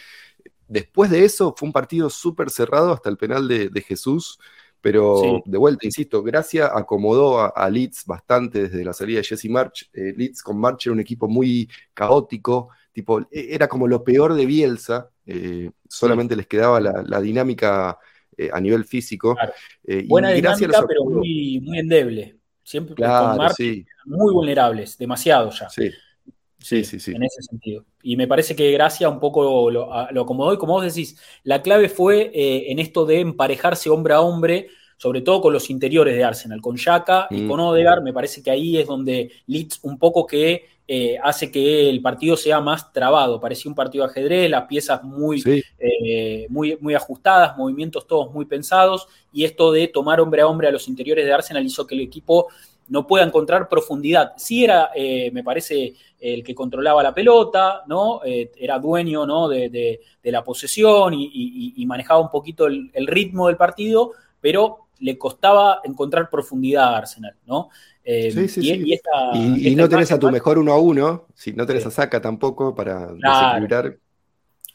Después 0.67 1.09
de 1.09 1.23
eso 1.23 1.53
fue 1.57 1.67
un 1.67 1.73
partido 1.73 2.09
súper 2.09 2.49
cerrado 2.49 2.91
hasta 2.93 3.09
el 3.09 3.17
penal 3.17 3.47
de, 3.47 3.81
Jesús, 3.81 4.39
pero 4.81 5.41
de 5.45 5.57
vuelta, 5.57 5.85
insisto, 5.85 6.21
Gracia 6.21 6.71
acomodó 6.73 7.39
a, 7.55 7.69
Leeds 7.69 8.05
bastante 8.05 8.63
desde 8.63 8.83
la 8.83 8.91
salida 8.91 9.19
de 9.19 9.23
Jesse 9.23 9.49
March. 9.49 9.89
Eh, 9.93 10.13
Leeds 10.17 10.41
con 10.41 10.59
March 10.59 10.87
era 10.87 10.93
un 10.93 10.99
equipo 10.99 11.27
muy 11.27 11.69
caótico, 11.93 12.69
tipo, 12.91 13.21
e, 13.31 13.55
era 13.55 13.67
como 13.67 13.87
lo 13.87 14.03
peor 14.03 14.33
de 14.33 14.45
Bielsa, 14.45 15.09
eh, 15.25 15.71
solamente 15.87 16.35
les 16.35 16.47
quedaba 16.47 16.79
la, 16.81 17.21
dinámica 17.21 17.97
eh, 18.37 18.49
a 18.51 18.59
nivel 18.59 18.85
físico. 18.85 19.35
Buena 20.07 20.29
dinámica, 20.29 20.83
pero 20.87 21.05
muy, 21.05 21.59
muy 21.61 21.79
endeble. 21.79 22.37
Siempre 22.63 22.95
con 22.95 23.05
March 23.05 23.57
muy 24.05 24.33
vulnerables, 24.33 24.97
demasiado 24.97 25.49
ya. 25.51 25.69
Sí. 25.69 25.91
Sí, 26.63 26.85
sí, 26.85 26.97
sí. 26.97 27.11
En 27.11 27.23
ese 27.23 27.41
sentido. 27.41 27.83
Y 28.01 28.15
me 28.15 28.25
parece 28.25 28.55
que 28.55 28.71
Gracia 28.71 29.09
un 29.09 29.19
poco 29.19 29.69
lo, 29.69 29.93
acomodó 29.93 30.53
y 30.53 30.57
como 30.57 30.73
vos 30.73 30.85
decís, 30.85 31.19
la 31.43 31.61
clave 31.61 31.89
fue 31.89 32.31
eh, 32.33 32.71
en 32.71 32.79
esto 32.79 33.05
de 33.05 33.19
emparejarse 33.19 33.89
hombre 33.89 34.13
a 34.13 34.21
hombre, 34.21 34.69
sobre 34.97 35.21
todo 35.21 35.41
con 35.41 35.53
los 35.53 35.69
interiores 35.69 36.15
de 36.15 36.23
Arsenal, 36.23 36.61
con 36.61 36.75
Yaka 36.77 37.27
y 37.29 37.41
mm. 37.41 37.47
con 37.47 37.59
Odegar, 37.59 38.01
me 38.01 38.13
parece 38.13 38.41
que 38.41 38.51
ahí 38.51 38.77
es 38.77 38.87
donde 38.87 39.31
Leeds 39.47 39.79
un 39.83 39.97
poco 39.97 40.25
que 40.25 40.65
eh, 40.87 41.17
hace 41.23 41.51
que 41.51 41.89
el 41.89 42.01
partido 42.01 42.35
sea 42.35 42.59
más 42.59 42.91
trabado, 42.91 43.39
parecía 43.39 43.69
un 43.69 43.75
partido 43.75 44.05
de 44.05 44.11
ajedrez, 44.11 44.49
las 44.49 44.65
piezas 44.65 45.03
muy, 45.03 45.41
eh, 45.79 46.45
muy, 46.49 46.77
muy 46.81 46.93
ajustadas, 46.93 47.57
movimientos 47.57 48.05
todos 48.05 48.33
muy 48.33 48.45
pensados, 48.45 49.07
y 49.31 49.45
esto 49.45 49.71
de 49.71 49.87
tomar 49.87 50.19
hombre 50.19 50.41
a 50.41 50.47
hombre 50.47 50.67
a 50.67 50.71
los 50.71 50.87
interiores 50.87 51.25
de 51.25 51.33
Arsenal 51.33 51.65
hizo 51.65 51.87
que 51.87 51.95
el 51.95 52.01
equipo 52.01 52.47
no 52.89 53.07
pueda 53.07 53.25
encontrar 53.25 53.69
profundidad. 53.69 54.33
Sí 54.37 54.63
era, 54.63 54.91
eh, 54.95 55.31
me 55.31 55.43
parece, 55.43 55.93
el 56.19 56.43
que 56.43 56.55
controlaba 56.55 57.03
la 57.03 57.13
pelota, 57.13 57.83
¿no? 57.87 58.21
Eh, 58.23 58.51
era 58.57 58.79
dueño 58.79 59.25
¿no? 59.25 59.47
de, 59.47 59.99
la 60.23 60.43
posesión 60.43 61.13
y, 61.13 61.83
manejaba 61.85 62.19
un 62.19 62.29
poquito 62.29 62.67
el, 62.67 63.07
ritmo 63.07 63.47
del 63.47 63.57
partido, 63.57 64.11
pero 64.39 64.82
le 65.03 65.17
costaba 65.17 65.81
encontrar 65.83 66.29
profundidad 66.29 66.93
a 66.93 66.97
Arsenal, 66.97 67.35
¿no? 67.45 67.69
Eh, 68.05 68.31
sí, 68.31 68.47
sí, 68.47 68.59
y, 68.61 68.97
sí. 68.97 69.69
y, 69.69 69.75
no 69.75 69.89
tenés 69.89 70.11
a 70.13 70.19
tu 70.19 70.31
mejor 70.31 70.57
uno 70.57 70.71
a 70.71 70.79
uno, 70.79 71.27
si 71.35 71.51
no 71.51 71.65
tenés 71.65 71.85
a 71.85 71.91
Saca 71.91 72.21
tampoco 72.21 72.73
para 72.73 73.07
desequilibrar. 73.13 73.97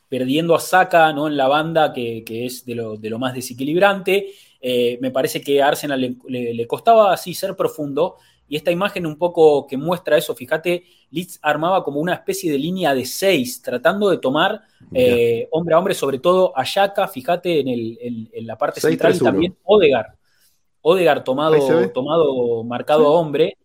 Perdiendo 0.07 0.55
a 0.55 0.61
Saca 0.61 1.13
¿no? 1.15 1.29
en 1.29 1.37
la 1.37 1.49
banda, 1.49 1.95
que, 1.95 2.25
es 2.27 2.65
de 2.67 2.75
lo, 2.75 2.97
de 2.97 3.09
lo 3.09 3.19
más 3.19 3.35
desequilibrante. 3.35 4.33
Eh, 4.61 4.99
me 5.01 5.11
parece 5.11 5.41
que 5.41 5.63
a 5.63 5.69
Arsenal 5.69 6.19
le, 6.29 6.67
costaba 6.67 7.13
así 7.13 7.33
ser 7.33 7.57
profundo. 7.57 8.17
Y 8.51 8.57
esta 8.57 8.71
imagen 8.71 9.07
un 9.07 9.17
poco 9.17 9.67
que 9.67 9.77
muestra 9.77 10.17
eso, 10.17 10.35
fíjate, 10.35 10.85
Leeds 11.11 11.39
armaba 11.43 11.85
como 11.85 12.01
una 12.01 12.15
especie 12.15 12.51
de 12.51 12.59
línea 12.59 12.95
de 12.95 13.05
seis, 13.05 13.61
tratando 13.61 14.09
de 14.09 14.19
tomar 14.19 14.63
eh, 14.93 15.47
hombre 15.51 15.75
a 15.75 15.79
hombre, 15.79 15.93
sobre 15.95 16.19
todo 16.19 16.57
a 16.57 16.65
Yaka, 16.65 17.09
fíjate 17.09 17.61
en, 17.61 18.47
la 18.47 18.57
parte 18.57 18.81
central 18.81 19.15
y 19.15 19.19
también 19.19 19.57
Odegar. 19.65 20.18
Odegar 20.81 21.25
tomado, 21.25 21.91
tomado 21.91 22.65
marcado 22.65 23.07
a 23.07 23.11
hombre. 23.11 23.57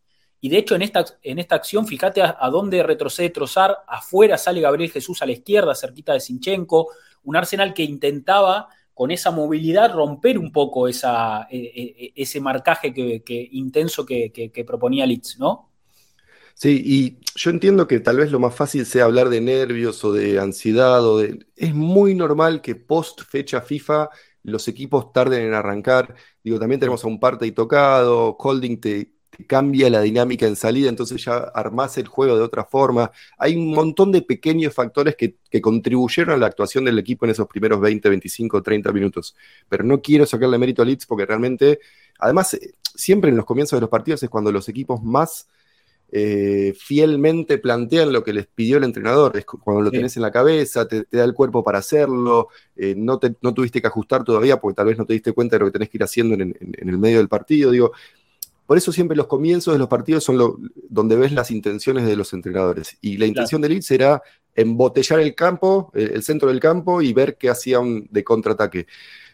Y 0.41 0.49
de 0.49 0.57
hecho, 0.57 0.75
en 0.75 0.81
esta, 0.81 1.05
en 1.21 1.39
esta 1.39 1.55
acción, 1.55 1.87
fíjate 1.87 2.21
a, 2.21 2.37
a, 2.39 2.49
dónde 2.49 2.83
retrocede 2.83 3.29
Trozar. 3.29 3.77
Afuera 3.87 4.37
sale 4.37 4.61
Gabriel 4.61 4.91
Jesús 4.91 5.21
a 5.21 5.25
la 5.25 5.31
izquierda, 5.31 5.75
cerquita 5.75 6.13
de 6.13 6.19
Sinchenko. 6.19 6.89
Un 7.23 7.35
Arsenal 7.37 7.73
que 7.73 7.83
intentaba 7.83 8.67
con 8.93 9.11
esa 9.11 9.31
movilidad 9.31 9.93
romper 9.93 10.37
un 10.37 10.51
poco 10.51 10.87
esa, 10.87 11.47
e, 11.49 11.57
e, 11.57 12.05
e, 12.05 12.13
ese 12.15 12.39
marcaje 12.39 12.93
que, 12.93 13.49
intenso 13.51 14.05
que, 14.05 14.63
proponía 14.65 15.05
Leeds, 15.05 15.39
¿no? 15.39 15.69
Sí, 16.53 16.81
y 16.85 17.17
yo 17.35 17.49
entiendo 17.49 17.87
que 17.87 17.99
tal 17.99 18.17
vez 18.17 18.31
lo 18.31 18.39
más 18.39 18.53
fácil 18.53 18.85
sea 18.85 19.05
hablar 19.05 19.29
de 19.29 19.41
nervios 19.41 20.03
o 20.03 20.13
de 20.13 20.39
ansiedad 20.39 21.03
o 21.03 21.17
de... 21.17 21.47
Es 21.55 21.73
muy 21.73 22.13
normal 22.13 22.61
que 22.61 22.75
post 22.75 23.21
fecha 23.27 23.61
FIFA 23.61 24.09
los 24.43 24.67
equipos 24.67 25.11
tarden 25.13 25.47
en 25.47 25.53
arrancar. 25.53 26.15
Digo, 26.43 26.59
también 26.59 26.79
tenemos 26.79 27.03
a 27.03 27.07
un 27.07 27.19
parte 27.19 27.47
y 27.47 27.51
tocado, 27.51 28.35
Holding 28.39 28.79
te, 28.79 29.13
cambia 29.47 29.89
la 29.89 30.01
dinámica 30.01 30.45
en 30.45 30.55
salida, 30.55 30.89
entonces 30.89 31.23
ya 31.23 31.37
armás 31.37 31.97
el 31.97 32.07
juego 32.07 32.35
de 32.35 32.43
otra 32.43 32.65
forma. 32.65 33.11
Hay 33.37 33.55
un 33.55 33.73
montón 33.73 34.11
de 34.11 34.21
pequeños 34.21 34.73
factores 34.73 35.15
que, 35.15 35.35
contribuyeron 35.61 36.35
a 36.35 36.37
la 36.37 36.47
actuación 36.47 36.85
del 36.85 36.97
equipo 36.99 37.25
en 37.25 37.31
esos 37.31 37.47
primeros 37.47 37.79
20, 37.79 38.09
25, 38.09 38.61
30 38.63 38.91
minutos. 38.91 39.35
Pero 39.69 39.83
no 39.83 40.01
quiero 40.01 40.25
sacarle 40.25 40.57
mérito 40.57 40.81
a 40.81 40.85
Leeds 40.85 41.05
porque 41.05 41.25
realmente, 41.25 41.79
además, 42.19 42.55
eh, 42.55 42.73
siempre 42.95 43.29
en 43.29 43.37
los 43.37 43.45
comienzos 43.45 43.77
de 43.77 43.81
los 43.81 43.89
partidos 43.89 44.23
es 44.23 44.29
cuando 44.29 44.51
los 44.51 44.67
equipos 44.69 45.03
más 45.03 45.47
eh, 46.15 46.75
fielmente 46.77 47.57
plantean 47.57 48.13
lo 48.13 48.23
que 48.23 48.33
les 48.33 48.45
pidió 48.45 48.77
el 48.77 48.83
entrenador. 48.83 49.35
Es 49.35 49.45
cuando 49.45 49.81
lo 49.81 49.89
tenés 49.89 50.15
en 50.15 50.21
la 50.21 50.31
cabeza, 50.31 50.87
te, 50.87 51.07
da 51.11 51.23
el 51.23 51.33
cuerpo 51.33 51.63
para 51.63 51.79
hacerlo, 51.79 52.49
eh, 52.75 52.93
no, 52.95 53.17
te, 53.17 53.35
no 53.41 53.53
tuviste 53.53 53.81
que 53.81 53.87
ajustar 53.87 54.23
todavía 54.23 54.59
porque 54.59 54.75
tal 54.75 54.85
vez 54.85 54.97
no 54.97 55.05
te 55.05 55.13
diste 55.13 55.33
cuenta 55.33 55.55
de 55.55 55.61
lo 55.61 55.65
que 55.65 55.71
tenés 55.71 55.89
que 55.89 55.97
ir 55.97 56.03
haciendo 56.03 56.35
en, 56.35 56.55
en 56.59 56.89
el 56.89 56.99
medio 56.99 57.17
del 57.17 57.29
partido. 57.29 57.71
Digo, 57.71 57.93
por 58.65 58.77
eso 58.77 58.91
siempre 58.91 59.17
los 59.17 59.27
comienzos 59.27 59.73
de 59.73 59.79
los 59.79 59.87
partidos 59.87 60.23
son 60.23 60.37
lo, 60.37 60.57
donde 60.87 61.15
ves 61.15 61.31
las 61.31 61.51
intenciones 61.51 62.05
de 62.05 62.15
los 62.15 62.31
entrenadores. 62.33 62.97
Y 63.01 63.17
la 63.17 63.25
intención 63.25 63.61
de 63.61 63.69
Leeds 63.69 63.91
era 63.91 64.21
embotellar 64.55 65.19
el 65.19 65.35
campo, 65.35 65.91
el, 65.93 66.23
centro 66.23 66.49
del 66.49 66.59
campo 66.59 67.01
y 67.01 67.11
ver 67.11 67.37
qué 67.37 67.49
hacían 67.49 68.07
de 68.09 68.23
contraataque. 68.23 68.87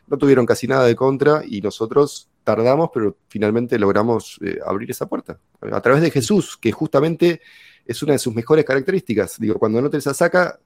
No 0.08 0.18
tuvieron 0.18 0.46
casi 0.46 0.66
nada 0.66 0.86
de 0.86 0.96
contra 0.96 1.44
y 1.46 1.62
nosotros 1.62 2.29
tardamos, 2.50 2.90
pero 2.92 3.16
finalmente 3.28 3.78
logramos 3.78 4.40
eh, 4.44 4.58
abrir 4.66 4.90
esa 4.90 5.08
puerta. 5.08 5.40
A 5.72 5.82
través 5.82 6.02
de 6.02 6.10
Jesús, 6.10 6.58
que 6.58 6.72
justamente 6.72 7.42
es 7.86 8.02
una 8.02 8.14
de 8.14 8.20
sus 8.20 8.34
mejores 8.34 8.66
características. 8.66 9.40
Digo, 9.40 9.60
cuando 9.60 9.80
no 9.82 9.90
te 9.90 9.98
la 10.04 10.14
saca, 10.16 10.60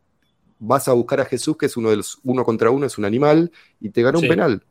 vas 0.59 0.87
a 0.87 0.93
buscar 0.93 1.19
a 1.19 1.25
Jesús, 1.25 1.57
que 1.57 1.65
es 1.65 1.75
uno 1.75 1.89
de 1.89 1.97
los 1.97 2.19
uno 2.23 2.45
contra 2.45 2.69
uno, 2.69 2.85
es 2.85 2.97
un 2.97 3.03
animal, 3.03 3.51
y 3.81 3.89
te 3.89 4.01
gana 4.01 4.17
un 4.17 4.27
penal. 4.27 4.63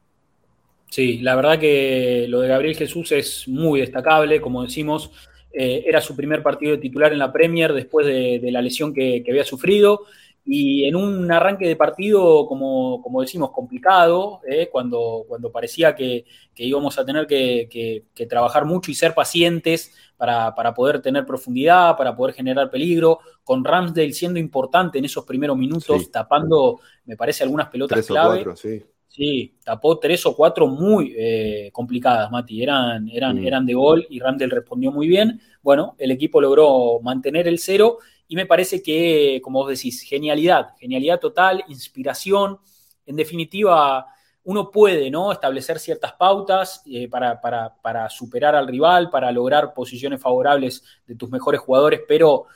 Sí, 0.89 1.19
la 1.19 1.37
verdad 1.37 1.59
que 1.59 2.27
lo 2.29 2.41
de 2.41 2.49
Gabriel 2.49 2.77
Jesús 2.77 3.13
es 3.13 3.47
muy 3.47 3.81
destacable, 3.81 4.41
como 4.41 4.63
decimos, 4.63 5.11
eh, 5.53 5.85
era 5.87 6.01
su 6.01 6.17
primer 6.17 6.43
partido 6.43 6.73
de 6.73 6.79
titular 6.79 7.13
en 7.13 7.19
la 7.19 7.31
Premier 7.31 7.75
después 7.75 8.07
de, 8.07 8.41
la 8.51 8.63
lesión 8.63 8.95
que, 8.95 9.23
había 9.29 9.45
sufrido 9.45 10.07
y 10.45 10.85
en 10.85 10.97
un 10.97 11.31
arranque 11.31 11.69
de 11.69 11.77
partido, 11.77 12.47
como, 12.47 13.01
como 13.01 13.21
decimos, 13.21 13.51
complicado, 13.53 14.41
eh, 14.49 14.69
cuando, 14.71 15.25
cuando 15.29 15.53
parecía 15.53 15.95
que, 15.95 16.25
íbamos 16.57 16.99
a 16.99 17.05
tener 17.05 17.27
que, 17.27 18.05
trabajar 18.29 18.65
mucho 18.65 18.91
y 18.91 18.95
ser 18.95 19.15
pacientes 19.15 19.95
para, 20.17 20.53
poder 20.75 21.01
tener 21.01 21.25
profundidad, 21.25 21.97
para 21.97 22.17
poder 22.17 22.35
generar 22.35 22.71
peligro, 22.71 23.21
con 23.45 23.65
Ramsdale 23.65 24.13
siendo 24.13 24.39
importante 24.39 24.99
en 24.99 25.05
esos 25.05 25.25
primeros 25.25 25.57
minutos, 25.57 26.11
tapando, 26.11 26.81
me 27.05 27.17
parece, 27.17 27.45
algunas 27.45 27.69
pelotas 27.69 28.07
clave. 28.07 28.45
sí. 28.57 28.83
Sí, 29.15 29.59
tapó 29.63 29.99
tres 29.99 30.25
o 30.25 30.35
cuatro 30.35 30.67
muy 30.67 31.15
eh, 31.15 31.69
complicadas, 31.71 32.31
Mati. 32.31 32.63
Eran, 32.63 33.11
eran, 33.11 33.37
mm. 33.37 33.47
eran 33.47 33.67
de 33.67 33.75
gol 33.75 34.07
y 34.09 34.19
Randall 34.19 34.51
respondió 34.51 34.91
muy 34.91 35.07
bien. 35.07 35.39
Bueno, 35.63 35.95
el 35.99 36.13
equipo 36.13 36.41
logró 36.41 36.99
mantener 37.03 37.47
el 37.47 37.59
cero 37.59 37.99
y 38.33 38.35
me 38.35 38.47
parece 38.47 38.83
que, 38.83 39.43
como 39.45 39.59
vos 39.59 39.69
decís, 39.69 40.01
genialidad, 40.01 40.69
genialidad 40.81 41.21
total, 41.21 41.63
inspiración. 41.69 42.59
En 43.05 43.15
definitiva, 43.15 44.07
uno 44.45 44.71
puede 44.71 45.11
¿no? 45.11 45.33
establecer 45.33 45.79
ciertas 45.79 46.15
pautas 46.15 46.83
eh, 46.87 47.09
para, 47.09 47.39
para, 47.39 48.09
superar 48.09 48.55
al 48.55 48.69
rival, 48.69 49.11
para 49.11 49.31
lograr 49.31 49.75
posiciones 49.75 50.19
favorables 50.19 50.83
de 51.07 51.15
tus 51.15 51.29
mejores 51.29 51.61
jugadores, 51.61 52.01
pero 52.09 52.47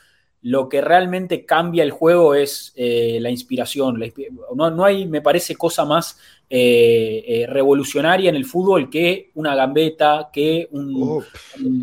lo 0.40 0.66
que 0.66 0.80
realmente 0.80 1.44
cambia 1.44 1.82
el 1.82 1.90
juego 1.90 2.34
es 2.34 2.72
eh, 2.74 3.18
la 3.20 3.28
inspiración. 3.28 4.02
no, 4.54 4.70
no, 4.70 4.82
hay, 4.82 5.06
me 5.06 5.20
parece, 5.20 5.56
cosa 5.56 5.84
más 5.84 6.18
eh, 6.48 7.44
revolucionaria 7.50 8.30
en 8.30 8.36
el 8.36 8.46
fútbol 8.46 8.88
que 8.88 9.30
una 9.34 9.54
gambeta, 9.54 10.30
que 10.32 10.68
un, 10.70 11.22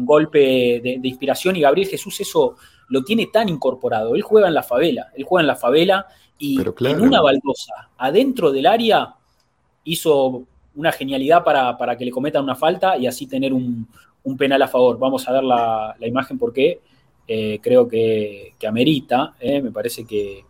golpe 0.04 0.82
de, 0.82 1.00
inspiración. 1.04 1.58
Y 1.58 1.62
Gabriel 1.62 1.90
Jesús 1.90 2.20
eso 2.22 2.56
lo 2.94 3.04
tiene 3.04 3.26
tan 3.26 3.50
incorporado. 3.50 4.14
Él 4.14 4.22
juega 4.22 4.48
en 4.48 4.54
la 4.54 4.62
favela, 4.62 5.12
él 5.16 5.24
juega 5.24 5.42
en 5.42 5.48
la 5.48 5.56
favela 5.56 6.06
y 6.38 6.62
en 6.62 7.02
una 7.02 7.22
baldosa, 7.22 7.90
adentro 7.98 8.52
del 8.52 8.68
área, 8.68 9.16
hizo 9.84 10.44
una 10.76 10.92
genialidad 10.92 11.44
para, 11.44 11.98
que 11.98 12.06
le 12.06 12.12
cometan 12.12 12.44
una 12.44 12.56
falta 12.56 12.96
y 12.96 13.08
así 13.08 13.26
tener 13.26 13.52
un, 13.52 13.88
penal 14.38 14.62
a 14.62 14.68
favor. 14.68 15.00
Vamos 15.00 15.28
a 15.28 15.32
ver 15.32 15.44
la, 15.44 15.96
imagen 16.02 16.38
porque 16.38 16.82
eh, 17.28 17.60
creo 17.64 17.88
que, 17.88 18.54
amerita, 18.68 19.34
me 19.42 19.72
parece 19.72 20.06
que 20.06 20.46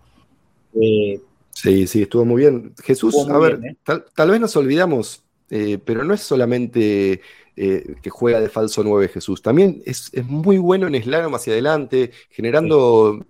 Sí, 1.54 1.88
sí, 1.88 2.02
estuvo 2.02 2.26
muy 2.26 2.42
bien. 2.42 2.74
Jesús, 2.84 3.16
a 3.30 3.38
ver, 3.38 3.60
¿eh? 3.64 3.78
tal, 3.86 4.32
vez 4.32 4.42
nos 4.42 4.58
olvidamos, 4.58 5.24
eh, 5.50 5.78
pero 5.86 6.04
no 6.04 6.14
es 6.14 6.20
solamente 6.20 7.22
eh, 7.56 7.96
que 8.02 8.10
juega 8.10 8.40
de 8.40 8.50
falso 8.50 8.84
9 8.84 9.08
Jesús, 9.10 9.42
también 9.42 9.82
es, 9.86 10.12
muy 10.26 10.58
bueno 10.58 10.88
en 10.88 11.02
slalom 11.02 11.36
hacia 11.36 11.54
adelante, 11.54 12.12
generando 12.30 13.26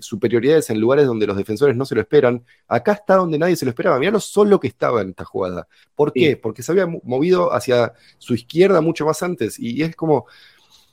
superioridades 0.00 0.70
en 0.70 0.80
lugares 0.80 1.06
donde 1.06 1.26
los 1.26 1.36
defensores 1.36 1.76
no 1.76 1.84
se 1.84 1.94
lo 1.94 2.00
esperan. 2.00 2.44
Acá 2.66 2.92
está 2.92 3.16
donde 3.16 3.38
nadie 3.38 3.56
se 3.56 3.64
lo 3.64 3.70
esperaba. 3.70 3.98
Mirá 3.98 4.12
lo 4.12 4.20
solo 4.20 4.60
que 4.60 4.68
estaba 4.68 5.02
en 5.02 5.10
esta 5.10 5.24
jugada. 5.24 5.66
¿Por 5.94 6.12
qué? 6.12 6.36
Porque 6.36 6.62
se 6.62 6.72
había 6.72 6.86
movido 6.86 7.52
hacia 7.52 7.92
su 8.18 8.34
izquierda 8.34 8.80
mucho 8.80 9.04
más 9.06 9.22
antes 9.22 9.58
y 9.58 9.82
es 9.82 9.96
como 9.96 10.26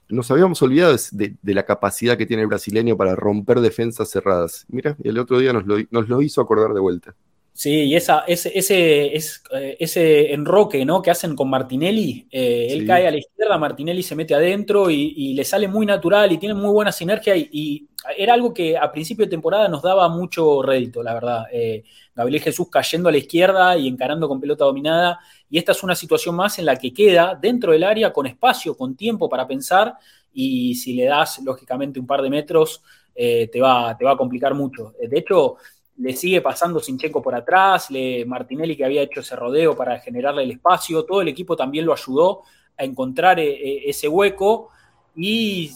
nos 0.09 0.29
habíamos 0.29 0.61
olvidado 0.61 0.95
de, 1.11 1.35
la 1.43 1.65
capacidad 1.65 2.17
que 2.17 2.25
tiene 2.25 2.43
el 2.43 2.47
brasileño 2.47 2.95
para 2.97 3.15
romper 3.15 3.59
defensas 3.59 4.09
cerradas. 4.09 4.65
Mira, 4.67 4.95
el 5.03 5.17
otro 5.17 5.39
día 5.39 5.53
nos 5.53 5.65
lo, 5.65 6.21
hizo 6.21 6.41
acordar 6.41 6.73
de 6.73 6.79
vuelta. 6.79 7.15
Sí, 7.57 7.85
y 7.85 7.95
esa, 7.95 8.25
ese, 8.27 8.51
ese, 8.53 9.15
eh, 9.15 9.77
ese 9.79 10.33
enroque 10.33 10.83
¿no? 10.83 11.01
que 11.01 11.09
hacen 11.09 11.37
con 11.37 11.49
Martinelli, 11.49 12.27
eh, 12.29 12.67
él 12.69 12.85
cae 12.85 13.07
a 13.07 13.11
la 13.11 13.17
izquierda, 13.17 13.57
Martinelli 13.57 14.03
se 14.03 14.13
mete 14.13 14.35
adentro 14.35 14.89
y, 14.91 15.33
le 15.33 15.45
sale 15.45 15.69
muy 15.69 15.85
natural 15.85 16.33
y 16.33 16.37
tiene 16.37 16.53
muy 16.53 16.69
buena 16.69 16.91
sinergia 16.91 17.33
y, 17.37 17.87
era 18.17 18.33
algo 18.33 18.53
que 18.53 18.77
a 18.77 18.91
principio 18.91 19.25
de 19.25 19.31
temporada 19.31 19.69
nos 19.69 19.81
daba 19.81 20.09
mucho 20.09 20.61
rédito, 20.61 21.01
la 21.01 21.13
verdad. 21.13 21.45
Eh, 21.51 21.85
Gabriel 22.13 22.43
Jesús 22.43 22.67
cayendo 22.69 23.07
a 23.07 23.11
la 23.13 23.19
izquierda 23.19 23.77
y 23.77 23.87
encarando 23.87 24.27
con 24.27 24.41
pelota 24.41 24.65
dominada 24.65 25.19
y 25.49 25.57
esta 25.57 25.71
es 25.71 25.81
una 25.81 25.95
situación 25.95 26.35
más 26.35 26.59
en 26.59 26.65
la 26.65 26.75
que 26.75 26.93
queda 26.93 27.39
dentro 27.41 27.71
del 27.71 27.83
área 27.83 28.11
con 28.11 28.27
espacio, 28.27 28.75
con 28.75 28.97
tiempo 28.97 29.29
para 29.29 29.47
pensar 29.47 29.93
y 30.33 30.75
si 30.75 30.93
le 30.93 31.05
das 31.05 31.39
lógicamente 31.39 32.01
un 32.01 32.05
par 32.05 32.21
de 32.21 32.29
metros 32.29 32.83
eh, 33.17 33.47
te, 33.47 33.61
va, 33.61 33.95
te 33.97 34.03
va 34.03 34.11
a 34.11 34.17
complicar 34.17 34.53
mucho. 34.53 34.93
Eh, 34.99 35.07
de 35.07 35.19
hecho, 35.19 35.55
le 35.97 36.13
sigue 36.13 36.41
pasando 36.41 36.79
Sinchenko 36.79 37.21
por 37.21 37.35
atrás, 37.35 37.89
le, 37.89 38.25
Martinelli 38.25 38.75
que 38.75 38.85
había 38.85 39.01
hecho 39.01 39.21
ese 39.21 39.35
rodeo 39.35 39.75
para 39.75 39.99
generarle 39.99 40.43
el 40.43 40.51
espacio, 40.51 41.05
todo 41.05 41.21
el 41.21 41.27
equipo 41.29 41.55
también 41.55 41.85
lo 41.85 41.93
ayudó 41.93 42.41
a 42.77 42.83
encontrar 42.83 43.39
eh, 43.39 43.89
ese 43.89 44.07
hueco 44.07 44.69
y 45.15 45.71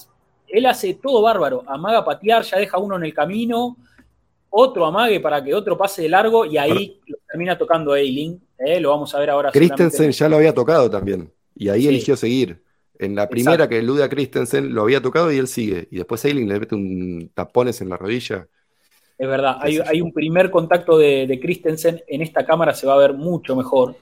él 0.48 0.66
hace 0.66 0.96
todo 0.96 1.22
bárbaro, 1.22 1.64
amaga 1.68 2.04
patear, 2.04 2.44
ya 2.44 2.58
deja 2.58 2.78
uno 2.78 2.98
en 2.98 3.06
el 3.06 3.14
camino, 3.14 3.78
otro 4.50 4.86
amague 4.86 5.20
para 5.20 5.44
que 5.44 5.54
otro 5.54 5.78
pase 5.78 6.02
de 6.04 6.10
largo 6.10 6.46
y 6.46 6.58
ahí 6.58 7.00
lo 7.06 7.18
termina 7.28 7.58
tocando 7.58 7.96
Eiling. 7.96 8.42
¿eh? 8.58 8.80
lo 8.80 8.90
vamos 8.90 9.14
a 9.14 9.20
ver 9.20 9.30
ahora. 9.30 9.52
Christensen 9.52 10.12
ya 10.12 10.28
lo 10.28 10.38
había 10.38 10.54
tocado 10.54 10.90
también 10.90 11.32
y 11.56 11.70
ahí 11.70 11.88
eligió 11.88 12.16
seguir. 12.16 12.64
En 12.98 13.16
la 13.16 13.30
primera 13.30 13.70
que 13.70 13.78
elude 13.80 14.04
a 14.04 14.10
Christensen 14.10 14.74
lo 14.74 14.82
había 14.82 15.02
tocado 15.02 15.32
y 15.32 15.38
él 15.38 15.48
sigue. 15.48 15.88
Y 15.90 15.98
después 15.98 16.26
Eiling 16.26 16.50
le 16.50 16.60
mete 16.60 16.76
un 16.76 17.32
tapones 17.34 17.80
en 17.80 17.90
la 17.90 17.96
rodilla. 17.96 18.48
Es 19.20 19.28
verdad, 19.28 19.58
hay, 19.62 20.02
un 20.02 20.12
primer 20.12 20.50
contacto 20.50 20.98
de, 20.98 21.40
Christensen. 21.42 22.02
En 22.08 22.22
esta 22.22 22.46
cámara 22.46 22.74
se 22.74 22.88
va 22.88 22.96
a 22.96 22.98
ver 22.98 23.14
mucho 23.14 23.56
mejor. 23.56 23.98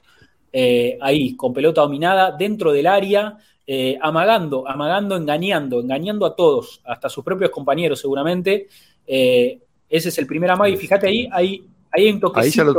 Eh, 0.52 0.96
ahí, 1.00 1.36
con 1.36 1.52
pelota 1.52 1.82
dominada, 1.82 2.30
dentro 2.30 2.72
del 2.72 2.86
área, 2.86 3.36
eh, 3.66 3.98
amagando, 4.00 4.66
amagando, 4.66 5.16
engañando, 5.16 5.80
engañando 5.80 6.24
a 6.24 6.34
todos, 6.34 6.80
hasta 6.84 7.08
sus 7.08 7.24
propios 7.24 7.50
compañeros 7.50 8.00
seguramente. 8.00 8.68
Ese 9.04 10.08
es 10.08 10.18
el 10.18 10.26
primer 10.26 10.50
amague. 10.50 10.74
Y 10.74 10.76
fíjate 10.76 11.08
ahí, 11.08 11.28
hay, 11.32 11.64
hay 11.90 12.10
un 12.10 12.20
toquecito 12.20 12.74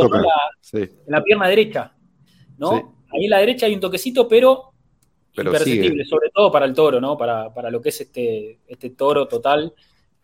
En, 0.73 0.89
la, 1.08 1.23
pierna 1.23 1.47
derecha. 1.47 1.93
¿no? 2.58 2.71
Ahí 3.12 3.25
en 3.25 3.30
la 3.30 3.39
derecha 3.39 3.65
hay 3.65 3.73
un 3.73 3.80
toquecito, 3.80 4.28
pero, 4.28 4.71
imperceptible, 5.34 6.06
sobre 6.06 6.30
todo 6.30 6.52
para 6.52 6.65
el 6.65 6.73
toro, 6.73 7.02
¿no? 7.02 7.17
Para, 7.17 7.69
lo 7.71 7.82
que 7.82 7.89
es 7.89 8.02
este, 8.02 8.60
este 8.67 8.91
toro 8.91 9.28
total. 9.28 9.73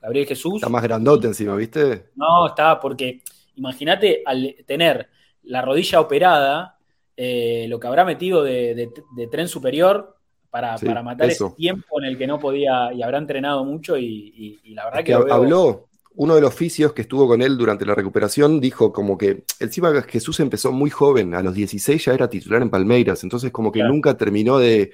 Gabriel 0.05 0.27
Jesús. 0.27 0.55
Está 0.55 0.69
más 0.69 0.83
grandote 0.83 1.25
encima, 1.25 1.55
¿viste? 1.55 2.11
No, 2.15 2.45
está, 2.47 2.79
porque 2.79 3.23
imagínate 3.55 4.21
al 4.23 4.55
tener 4.67 5.09
la 5.41 5.63
rodilla 5.63 5.99
operada, 5.99 6.77
eh, 7.17 7.65
lo 7.67 7.79
que 7.79 7.87
habrá 7.87 8.05
metido 8.05 8.43
de, 8.43 8.91
tren 9.31 9.47
superior 9.47 10.15
para, 10.51 10.77
matar 11.01 11.31
ese 11.31 11.49
tiempo 11.57 11.99
en 11.99 12.05
el 12.05 12.19
que 12.19 12.27
no 12.27 12.37
podía 12.37 12.93
y 12.93 13.01
habrá 13.01 13.17
entrenado 13.17 13.65
mucho 13.65 13.97
y, 13.97 14.59
la 14.75 14.85
verdad 14.85 15.03
que, 15.03 15.13
habló, 15.13 15.87
uno 16.13 16.35
de 16.35 16.41
los 16.41 16.53
oficios 16.53 16.93
que 16.93 17.01
estuvo 17.01 17.27
con 17.27 17.41
él 17.41 17.57
durante 17.57 17.83
la 17.83 17.95
recuperación 17.95 18.59
dijo 18.59 18.93
como 18.93 19.17
que 19.17 19.43
encima 19.59 20.03
Jesús 20.03 20.39
empezó 20.39 20.71
muy 20.71 20.91
joven, 20.91 21.33
a 21.33 21.41
los 21.41 21.55
16 21.55 22.05
ya 22.05 22.13
era 22.13 22.29
titular 22.29 22.61
en 22.61 22.69
Palmeiras, 22.69 23.23
entonces 23.23 23.51
como 23.51 23.71
que 23.71 23.83
nunca 23.83 24.15
terminó 24.15 24.59
de, 24.59 24.91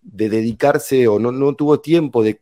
dedicarse 0.00 1.06
o 1.06 1.18
no, 1.18 1.32
no 1.32 1.54
tuvo 1.54 1.80
tiempo 1.80 2.22
de, 2.22 2.40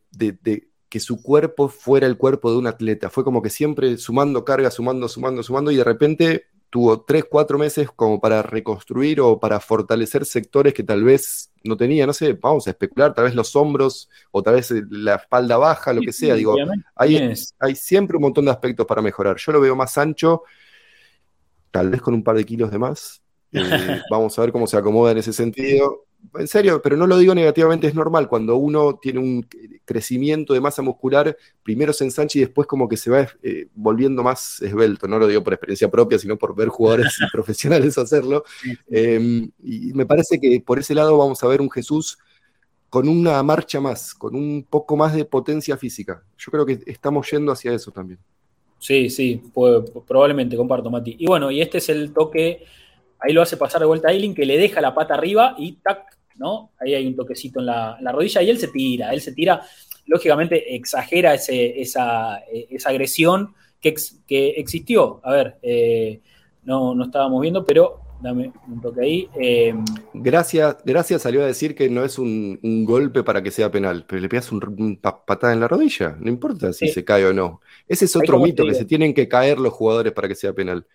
que 0.91 1.01
su 1.01 1.23
cuerpo 1.23 1.69
fuera 1.69 2.07
el 2.07 2.19
cuerpo 2.19 2.51
de 2.51 2.59
un 2.59 2.67
atleta, 2.67 3.09
fue 3.09 3.25
como 3.25 3.41
que 3.41 3.49
siempre 3.49 3.97
sumando 3.97 4.45
carga, 4.45 4.71
sumando, 4.71 5.09
sumando, 5.09 5.43
sumando 5.43 5.71
y 5.71 5.77
de 5.77 5.85
repente 5.85 6.47
tuvo 6.69 7.03
tres, 7.03 7.25
cuatro 7.31 7.59
meses 7.59 7.89
como 7.95 8.21
para 8.21 8.43
reconstruir 8.43 9.21
o 9.21 9.39
para 9.39 9.61
fortalecer 9.61 10.27
sectores 10.27 10.75
que 10.75 10.83
tal 10.83 11.05
vez 11.05 11.53
no 11.63 11.77
tenía, 11.77 12.07
no 12.07 12.13
sé, 12.13 12.33
vamos 12.33 12.67
a 12.67 12.71
especular, 12.71 13.15
tal 13.15 13.25
vez 13.25 13.35
los 13.37 13.55
hombros 13.55 14.11
o 14.33 14.43
tal 14.43 14.55
vez 14.55 14.73
la 14.91 15.15
espalda 15.15 15.57
baja, 15.59 15.93
lo 15.93 16.01
que 16.01 16.13
sea. 16.13 16.35
Digo, 16.35 16.57
hay, 16.97 17.35
hay 17.61 17.75
siempre 17.77 18.17
un 18.17 18.23
montón 18.23 18.45
de 18.45 18.51
aspectos 18.51 18.87
para 18.87 19.01
mejorar. 19.01 19.37
Yo 19.37 19.53
lo 19.53 19.61
veo 19.61 19.77
más 19.77 19.97
ancho, 19.97 20.43
tal 21.71 21.91
vez 21.91 22.03
con 22.03 22.15
un 22.15 22.25
par 22.25 22.37
de 22.37 22.45
kilos 22.45 22.71
de 22.71 22.79
más. 22.79 23.23
Eh, 23.53 23.61
vamos 24.11 24.37
a 24.39 24.43
ver 24.43 24.51
cómo 24.51 24.67
se 24.67 24.77
acomoda 24.77 25.13
en 25.13 25.19
ese 25.19 25.33
sentido 25.33 26.07
en 26.35 26.49
serio, 26.49 26.81
pero 26.83 26.97
no 26.97 27.07
lo 27.07 27.19
digo 27.19 27.35
negativamente, 27.35 27.87
es 27.87 27.95
normal. 27.95 28.29
Cuando 28.29 28.57
uno 28.57 28.99
tiene 29.01 29.19
un 29.19 29.47
crecimiento 29.85 30.55
de 30.55 30.61
masa 30.61 30.83
muscular, 30.83 31.37
primero 31.63 31.93
se 31.93 32.05
ensancha 32.05 32.39
y 32.39 32.43
después 32.43 32.67
como 32.67 32.89
que 32.89 32.97
se 32.97 33.11
va 33.11 33.29
eh, 33.43 33.67
volviendo 33.75 34.23
más 34.23 34.63
esbelto. 34.63 35.09
No 35.09 35.19
lo 35.19 35.27
digo 35.27 35.43
por 35.43 35.55
experiencia 35.55 35.91
propia, 35.91 36.19
sino 36.19 36.37
por 36.37 36.55
ver 36.55 36.69
jugadores 36.69 37.19
profesionales 37.33 37.99
hacerlo. 37.99 38.45
Em, 38.89 39.51
y 39.63 39.93
me 39.93 40.07
parece 40.07 40.41
que 40.41 40.63
por 40.65 40.79
ese 40.79 40.95
lado 40.95 41.17
vamos 41.19 41.43
a 41.43 41.49
ver 41.49 41.61
un 41.61 41.71
Jesús 41.71 42.19
con 42.89 43.09
una 43.09 43.43
marcha 43.43 43.81
más, 43.81 44.15
con 44.15 44.35
un 44.35 44.67
poco 44.69 44.97
más 44.97 45.15
de 45.15 45.25
potencia 45.25 45.77
física. 45.77 46.23
Yo 46.37 46.51
creo 46.51 46.67
que 46.67 46.81
estamos 46.87 47.31
yendo 47.31 47.53
hacia 47.53 47.73
eso 47.73 47.91
también. 47.93 48.19
Sí, 48.79 49.11
sí, 49.11 49.43
probablemente, 50.07 50.57
comparto, 50.57 50.91
Mati. 50.91 51.15
Y 51.19 51.27
bueno, 51.27 51.51
y 51.51 51.61
este 51.61 51.79
es 51.79 51.89
el 51.91 52.13
toque, 52.13 52.65
ahí 53.21 53.33
lo 53.33 53.43
hace 53.43 53.57
pasar 53.57 53.81
de 53.81 53.87
vuelta 53.87 54.09
a 54.09 54.13
Eiling, 54.13 54.35
que 54.35 54.47
le 54.47 54.59
deja 54.59 54.81
la 54.81 54.95
pata 54.95 55.15
arriba 55.15 55.55
y 55.59 55.73
tac, 55.73 56.19
¿no? 56.37 56.73
Ahí 56.81 56.95
hay 56.95 57.07
un 57.07 57.17
toquecito 57.17 57.61
en 57.61 57.67
la, 57.67 58.13
rodilla 58.13 58.43
y 58.43 58.51
él 58.51 58.59
se 58.59 58.69
tira, 58.69 59.13
él 59.13 59.21
se 59.21 59.33
tira, 59.33 59.63
lógicamente 60.07 60.75
exagera 60.75 61.35
esa, 61.35 62.41
agresión 62.87 63.55
que, 63.81 63.95
que, 64.27 64.51
existió. 64.51 65.21
A 65.23 65.33
ver, 65.33 65.59
eh, 65.63 66.21
no, 66.65 66.95
no 66.95 67.05
estábamos 67.05 67.41
viendo, 67.41 67.65
pero 67.65 68.01
dame 68.21 68.53
un 68.69 68.81
toque 68.81 69.01
ahí. 69.01 69.29
Em, 69.35 69.85
gracias, 70.15 70.77
gracias 70.85 71.23
salió 71.23 71.43
a 71.43 71.47
decir 71.47 71.75
que 71.75 71.89
no 71.89 72.05
es 72.05 72.19
un, 72.19 72.59
golpe 72.85 73.23
para 73.23 73.43
que 73.43 73.51
sea 73.51 73.71
penal, 73.71 74.05
pero 74.07 74.21
le 74.21 74.29
pegas 74.29 74.51
un, 74.53 74.99
patada 75.01 75.53
en 75.53 75.61
la 75.61 75.69
rodilla, 75.69 76.17
no 76.19 76.29
importa 76.29 76.73
si 76.73 76.89
se 76.89 77.05
cae 77.05 77.27
o 77.27 77.33
no. 77.33 77.61
Ese 77.89 78.05
es 78.05 78.17
otro 78.17 78.39
mito, 78.39 78.65
que 78.65 78.75
se 78.75 78.85
tienen 78.85 79.15
que 79.15 79.29
caer 79.29 79.59
los 79.59 79.73
jugadores 79.73 80.13
para 80.13 80.29
que 80.29 80.35
sea 80.35 80.53
penal. 80.53 80.87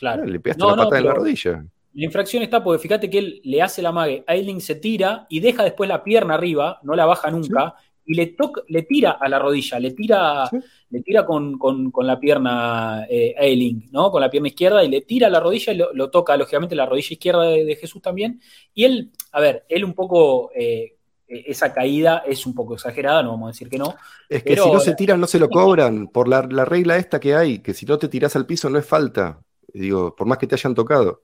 Claro. 0.00 0.24
le 0.24 0.40
pegaste 0.40 0.64
la 0.64 0.76
patada 0.76 0.98
en 0.98 1.04
la 1.04 1.14
rodilla. 1.14 1.64
La 1.92 2.04
infracción 2.04 2.42
está 2.42 2.64
porque 2.64 2.80
fíjate 2.80 3.10
que 3.10 3.18
él 3.18 3.40
le 3.44 3.60
hace 3.60 3.82
la 3.82 3.92
mague, 3.92 4.24
Ailing 4.26 4.62
se 4.62 4.76
tira 4.76 5.26
y 5.28 5.40
deja 5.40 5.62
después 5.62 5.88
la 5.88 6.02
pierna 6.02 6.34
arriba, 6.34 6.80
no 6.82 6.94
la 6.94 7.04
baja 7.04 7.30
nunca, 7.30 7.74
y 8.06 8.14
le, 8.14 8.28
toca, 8.28 8.62
le 8.68 8.82
tira 8.82 9.18
a 9.20 9.28
la 9.28 9.38
rodilla, 9.38 9.78
le 9.78 9.90
tira, 9.90 10.48
le 10.88 11.02
tira 11.02 11.26
con, 11.26 11.58
la 12.02 12.18
pierna 12.18 13.06
eh, 13.10 13.34
Ailing, 13.38 13.90
¿no? 13.92 14.10
Con 14.10 14.22
la 14.22 14.30
pierna 14.30 14.48
izquierda 14.48 14.82
y 14.82 14.88
le 14.88 15.02
tira 15.02 15.26
a 15.26 15.30
la 15.30 15.40
rodilla 15.40 15.74
y 15.74 15.76
lo, 15.76 16.10
toca, 16.10 16.34
lógicamente, 16.38 16.74
la 16.74 16.86
rodilla 16.86 17.12
izquierda 17.12 17.42
de, 17.42 17.76
Jesús 17.76 18.00
también. 18.00 18.40
Y 18.72 18.84
él, 18.84 19.12
a 19.32 19.40
ver, 19.40 19.66
él 19.68 19.84
un 19.84 19.92
poco, 19.92 20.50
eh, 20.54 20.96
esa 21.28 21.72
caída 21.74 22.22
es 22.26 22.46
un 22.46 22.54
poco 22.54 22.74
exagerada, 22.74 23.22
no 23.22 23.32
vamos 23.32 23.48
a 23.48 23.52
decir 23.52 23.68
que 23.68 23.78
no. 23.78 23.94
Es 24.28 24.42
que 24.42 24.56
si 24.56 24.72
no 24.72 24.80
se 24.80 24.94
tiran, 24.94 25.20
no 25.20 25.26
se 25.26 25.38
lo 25.38 25.50
cobran, 25.50 26.08
por 26.08 26.28
la, 26.28 26.48
la 26.50 26.64
regla 26.64 26.96
esta 26.96 27.20
que 27.20 27.34
hay, 27.34 27.58
que 27.58 27.74
si 27.74 27.84
no 27.84 27.98
te 27.98 28.08
tiras 28.08 28.34
al 28.34 28.46
piso 28.46 28.70
no 28.70 28.78
es 28.78 28.86
falta. 28.86 29.40
Digo, 29.72 30.14
por 30.14 30.26
más 30.26 30.38
que 30.38 30.46
te 30.46 30.54
hayan 30.54 30.74
tocado. 30.74 31.22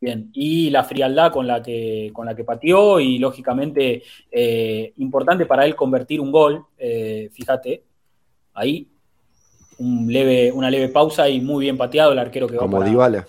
Bien, 0.00 0.30
y 0.32 0.70
la 0.70 0.82
frialdad 0.82 1.30
con 1.30 1.46
la 1.46 1.62
que, 1.62 2.10
con 2.14 2.24
la 2.24 2.34
que 2.34 2.42
pateó 2.42 3.00
y 3.00 3.18
lógicamente 3.18 4.02
eh, 4.30 4.94
importante 4.96 5.44
para 5.44 5.66
él 5.66 5.76
convertir 5.76 6.22
un 6.22 6.32
gol, 6.32 6.64
eh, 6.78 7.28
fíjate, 7.30 7.84
ahí 8.54 8.88
un 9.78 10.10
leve, 10.10 10.50
una 10.52 10.70
leve 10.70 10.88
pausa 10.88 11.28
y 11.28 11.42
muy 11.42 11.64
bien 11.64 11.76
pateado 11.76 12.12
el 12.12 12.18
arquero 12.18 12.46
que 12.46 12.56
va 12.56 12.62
Como 12.62 12.82
Dybala. 12.82 13.26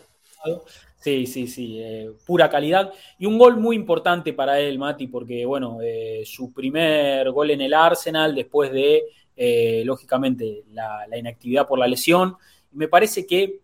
Sí, 0.97 1.26
sí, 1.26 1.47
sí, 1.47 1.78
eh, 1.82 2.12
pura 2.26 2.49
calidad. 2.49 2.93
Y 3.20 3.26
un 3.26 3.38
gol 3.38 3.57
muy 3.57 3.76
importante 3.76 4.32
para 4.32 4.57
él, 4.59 4.80
Mati, 4.80 5.07
porque, 5.07 5.45
bueno, 5.45 5.80
su 6.24 6.53
primer 6.53 7.32
gol 7.32 7.51
en 7.51 7.62
el 7.62 7.74
Arsenal 7.74 8.34
después 8.34 8.72
de, 8.72 9.03
lógicamente, 9.84 10.64
la, 10.72 11.05
la, 11.07 11.18
inactividad 11.18 11.68
por 11.68 11.80
la 11.80 11.88
lesión. 11.88 12.38
Me 12.72 12.88
parece 12.88 13.26
que 13.26 13.61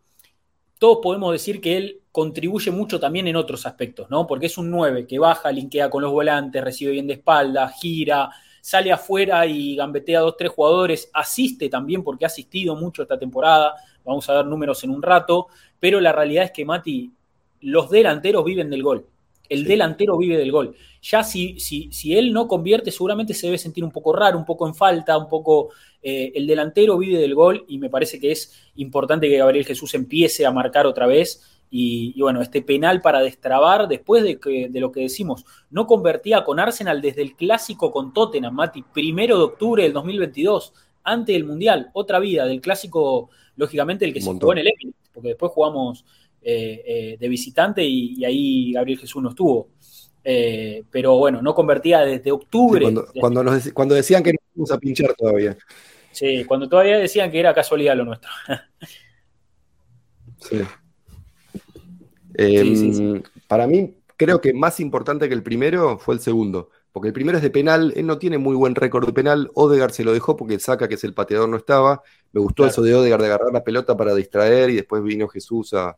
todos 0.80 1.00
podemos 1.02 1.32
decir 1.32 1.60
que 1.62 1.78
él 1.78 2.02
contribuye 2.12 2.72
mucho 2.72 3.00
también 3.00 3.28
en 3.28 3.36
otros 3.36 3.66
aspectos, 3.66 4.10
¿no? 4.10 4.28
Porque 4.28 4.48
es 4.48 4.58
un 4.58 4.70
9 4.70 5.08
que 5.08 5.20
baja, 5.20 5.52
linkea 5.52 5.90
con 5.90 6.02
los 6.02 6.12
volantes, 6.12 6.64
recibe 6.64 6.92
bien 6.92 7.08
de 7.08 7.14
espalda, 7.14 7.70
gira, 7.70 8.30
sale 8.62 8.92
afuera 8.92 9.46
y 9.46 9.76
gambetea 9.76 10.20
a 10.20 10.22
dos, 10.24 10.36
tres 10.38 10.52
jugadores, 10.52 11.10
asiste 11.14 11.70
también 11.70 12.04
porque 12.04 12.26
ha 12.26 12.28
asistido 12.28 12.76
mucho 12.76 13.02
esta 13.02 13.18
temporada, 13.18 13.76
vamos 14.04 14.28
a 14.30 14.34
ver 14.34 14.46
números 14.46 14.84
en 14.84 14.90
un 14.90 15.02
rato, 15.02 15.48
pero 15.80 16.00
la 16.00 16.12
realidad 16.12 16.46
es 16.46 16.52
que 16.52 16.66
Mati, 16.66 17.12
los 17.62 17.90
delanteros 17.90 18.44
viven 18.44 18.70
del 18.70 18.84
gol, 18.84 19.08
el 19.50 19.64
delantero 19.64 20.18
vive 20.18 20.38
del 20.38 20.52
gol. 20.52 20.76
Ya 21.02 21.24
si, 21.24 21.60
si, 21.60 21.92
si, 21.92 22.18
él 22.18 22.34
no 22.34 22.48
convierte, 22.48 22.92
seguramente 22.92 23.34
se 23.34 23.48
debe 23.48 23.58
sentir 23.58 23.84
un 23.84 23.92
poco 23.92 24.14
raro, 24.14 24.38
un 24.38 24.46
poco 24.46 24.68
en 24.68 24.76
falta, 24.76 25.18
un 25.18 25.30
poco... 25.30 25.70
Eh, 26.04 26.32
el 26.36 26.46
delantero 26.46 26.98
vive 26.98 27.20
del 27.20 27.34
gol 27.34 27.66
y 27.68 27.80
me 27.80 27.90
parece 27.90 28.20
que 28.20 28.32
es 28.32 28.54
importante 28.76 29.28
que 29.28 29.38
Gabriel 29.38 29.66
Jesús 29.66 29.94
empiece 29.96 30.46
a 30.46 30.52
marcar 30.52 30.86
otra 30.86 31.08
vez 31.08 31.58
y, 31.70 32.20
bueno, 32.22 32.42
este 32.42 32.62
penal 32.62 33.02
para 33.02 33.20
destrabar, 33.20 33.88
después 33.88 34.24
de, 34.24 34.40
que, 34.40 34.70
de 34.70 34.80
lo 34.80 34.92
que 34.92 35.02
decimos, 35.02 35.46
no 35.70 35.86
convertía 35.86 36.44
con 36.44 36.60
Arsenal 36.60 37.02
desde 37.02 37.22
el 37.22 37.36
clásico 37.36 37.92
con 37.92 38.14
Tottenham, 38.14 38.54
Mati, 38.54 38.84
primero 38.84 39.38
de 39.38 39.44
octubre 39.44 39.84
del 39.84 39.94
2022, 39.94 40.74
antes 41.04 41.36
del 41.36 41.46
Mundial, 41.46 41.90
otra 41.94 42.20
vida, 42.20 42.46
del 42.46 42.62
clásico, 42.62 43.30
lógicamente, 43.56 44.06
el 44.06 44.14
que 44.14 44.22
se 44.22 44.32
jugó 44.32 44.54
en 44.54 44.60
el 44.60 44.68
Emirates, 44.68 45.10
porque 45.14 45.30
después 45.30 45.52
jugamos 45.52 46.06
de 46.52 47.28
visitante 47.28 47.84
y, 47.84 48.24
ahí 48.24 48.74
Gabriel 48.74 49.00
Jesús 49.00 49.22
no 49.22 49.30
estuvo. 49.30 49.70
Eh, 50.30 50.84
pero 50.92 51.18
bueno, 51.18 51.42
no 51.42 51.56
convertía 51.56 52.02
desde 52.02 52.34
octubre. 52.34 52.82
cuando, 52.82 53.54
cuando, 53.74 53.96
decían 53.96 54.22
que 54.22 54.34
no 54.34 54.40
íbamos 54.56 54.72
a 54.72 54.78
pinchar 54.78 55.14
todavía. 55.14 55.58
Sí, 56.12 56.44
cuando 56.44 56.68
todavía 56.68 56.98
decían 56.98 57.32
que 57.32 57.40
era 57.40 57.54
casualidad 57.54 57.96
lo 57.96 58.04
nuestro. 58.04 58.30
sí. 60.42 60.58
Em, 62.34 63.24
para 63.48 63.68
mí, 63.68 63.96
creo 64.18 64.42
que 64.42 64.54
más 64.54 64.82
importante 64.82 65.30
que 65.30 65.34
el 65.34 65.44
primero 65.44 65.98
fue 65.98 66.16
el 66.16 66.20
segundo. 66.20 66.72
Porque 66.92 67.08
el 67.08 67.14
primero 67.14 67.38
es 67.38 67.44
de 67.44 67.50
penal, 67.50 67.94
él 67.96 68.06
no 68.06 68.18
tiene 68.18 68.38
muy 68.38 68.58
buen 68.58 68.76
récord 68.76 69.06
de 69.06 69.14
penal. 69.14 69.50
Odegar 69.54 69.94
se 69.94 70.04
lo 70.04 70.12
dejó 70.12 70.36
porque 70.36 70.60
saca 70.60 70.90
que 70.90 70.96
es 70.96 71.04
el 71.06 71.14
pateador, 71.14 71.48
no 71.48 71.56
estaba. 71.56 72.04
Me 72.34 72.42
gustó 72.42 72.66
eso 72.66 72.82
de 72.82 72.94
Odegar 72.94 73.22
de 73.22 73.28
agarrar 73.28 73.54
la 73.54 73.64
pelota 73.64 73.96
para 73.96 74.14
distraer 74.14 74.72
y 74.72 74.76
después 74.76 75.02
vino 75.04 75.30
Jesús 75.30 75.74
a, 75.74 75.96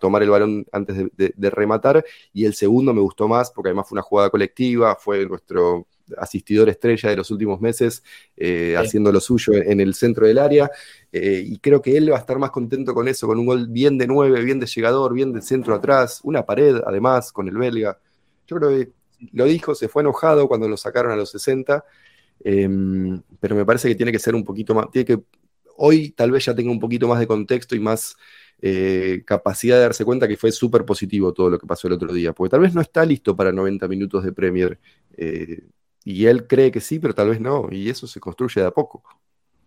tomar 0.00 0.22
el 0.22 0.30
balón 0.30 0.66
antes 0.72 0.96
de, 1.16 1.50
rematar. 1.50 2.04
Y 2.32 2.44
el 2.44 2.54
segundo 2.54 2.92
me 2.92 3.00
gustó 3.00 3.28
más 3.28 3.50
porque 3.50 3.70
además 3.70 3.88
fue 3.88 3.96
una 3.96 4.02
jugada 4.02 4.30
colectiva, 4.30 4.96
fue 4.96 5.26
nuestro 5.26 5.86
asistidor 6.16 6.68
estrella 6.68 7.10
de 7.10 7.16
los 7.16 7.30
últimos 7.30 7.60
meses, 7.60 8.02
eh, 8.36 8.74
haciendo 8.78 9.12
lo 9.12 9.20
suyo 9.20 9.52
en 9.54 9.80
el 9.80 9.94
centro 9.94 10.26
del 10.26 10.38
área. 10.38 10.70
Eh, 11.12 11.42
y 11.46 11.58
creo 11.58 11.82
que 11.82 11.96
él 11.96 12.10
va 12.10 12.16
a 12.16 12.20
estar 12.20 12.38
más 12.38 12.50
contento 12.50 12.94
con 12.94 13.08
eso, 13.08 13.26
con 13.26 13.38
un 13.38 13.46
gol 13.46 13.68
bien 13.68 13.98
de 13.98 14.06
nueve, 14.06 14.42
bien 14.42 14.60
de 14.60 14.66
llegador, 14.66 15.12
bien 15.12 15.32
del 15.32 15.42
centro 15.42 15.74
atrás, 15.74 16.20
una 16.24 16.44
pared 16.44 16.76
además 16.86 17.32
con 17.32 17.48
el 17.48 17.56
belga. 17.56 17.98
Yo 18.46 18.56
creo 18.56 18.70
que 18.70 18.92
lo 19.32 19.44
dijo, 19.44 19.74
se 19.74 19.88
fue 19.88 20.02
enojado 20.02 20.48
cuando 20.48 20.68
lo 20.68 20.76
sacaron 20.76 21.12
a 21.12 21.16
los 21.16 21.30
60, 21.30 21.84
em, 22.44 23.20
pero 23.40 23.54
me 23.56 23.64
parece 23.64 23.88
que 23.88 23.94
tiene 23.94 24.12
que 24.12 24.18
ser 24.18 24.34
un 24.34 24.44
poquito 24.44 24.74
más, 24.74 24.90
tiene 24.90 25.04
que, 25.04 25.20
hoy 25.76 26.10
tal 26.10 26.30
vez 26.30 26.44
ya 26.44 26.54
tenga 26.54 26.70
un 26.70 26.80
poquito 26.80 27.08
más 27.08 27.18
de 27.18 27.26
contexto 27.26 27.74
y 27.74 27.80
más 27.80 28.16
eh, 28.60 29.22
capacidad 29.24 29.76
de 29.76 29.82
darse 29.82 30.04
cuenta 30.04 30.28
que 30.28 30.36
fue 30.36 30.52
súper 30.52 30.84
positivo 30.84 31.32
todo 31.32 31.50
lo 31.50 31.58
que 31.58 31.66
pasó 31.66 31.86
el 31.88 31.94
otro 31.94 32.12
día, 32.12 32.32
porque 32.32 32.50
tal 32.50 32.60
vez 32.60 32.74
no 32.74 32.80
está 32.80 33.04
listo 33.04 33.36
para 33.36 33.52
90 33.52 33.88
minutos 33.88 34.24
de 34.24 34.32
Premier. 34.32 34.78
Y 36.04 36.24
él 36.26 36.46
cree 36.46 36.70
que 36.70 36.80
sí, 36.80 36.98
pero 36.98 37.14
tal 37.14 37.28
vez 37.28 37.40
no, 37.40 37.68
y 37.70 37.90
eso 37.90 38.06
se 38.06 38.20
construye 38.20 38.62
de 38.62 38.68
a 38.68 38.70
poco. 38.70 39.02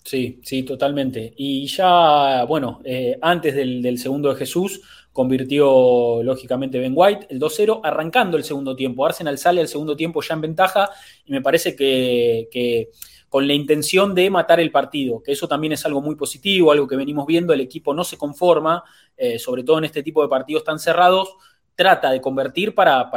Sí, 0.03 0.39
sí, 0.43 0.63
totalmente. 0.63 1.33
Y 1.37 1.67
ya, 1.67 2.43
bueno, 2.45 2.81
eh, 2.83 3.17
antes 3.21 3.55
del, 3.55 3.97
segundo 3.99 4.29
de 4.29 4.35
Jesús, 4.35 4.81
convirtió 5.14 6.24
lógicamente 6.24 6.80
Ben 6.80 6.93
White 6.95 7.28
el 7.30 7.39
2-0, 7.39 7.82
arrancando 7.84 8.38
el 8.38 8.43
segundo 8.43 8.76
tiempo. 8.76 9.05
Arsenal 9.05 9.38
sale 9.38 9.62
al 9.62 9.68
segundo 9.68 9.95
tiempo 9.95 10.22
ya 10.22 10.36
en 10.36 10.41
ventaja 10.41 10.89
y 11.26 11.32
me 11.32 11.41
parece 11.41 11.76
que, 11.76 12.89
con 13.30 13.47
la 13.47 13.53
intención 13.53 14.16
de 14.16 14.30
matar 14.30 14.59
el 14.59 14.72
partido, 14.72 15.22
que 15.22 15.32
eso 15.32 15.47
también 15.47 15.74
es 15.74 15.86
algo 15.86 16.01
muy 16.01 16.16
positivo, 16.16 16.72
algo 16.72 16.88
que 16.88 16.95
venimos 16.95 17.26
viendo, 17.26 17.53
el 17.53 17.62
equipo 17.62 17.93
no 17.93 18.03
se 18.03 18.18
conforma, 18.18 18.84
eh, 19.18 19.39
sobre 19.39 19.64
todo 19.64 19.78
en 19.78 19.86
este 19.86 20.03
tipo 20.03 20.22
de 20.22 20.30
partidos 20.30 20.64
tan 20.64 20.80
cerrados, 20.80 21.36
trata 21.76 22.12
de 22.12 22.22
convertir 22.22 22.76
para, 22.76 23.09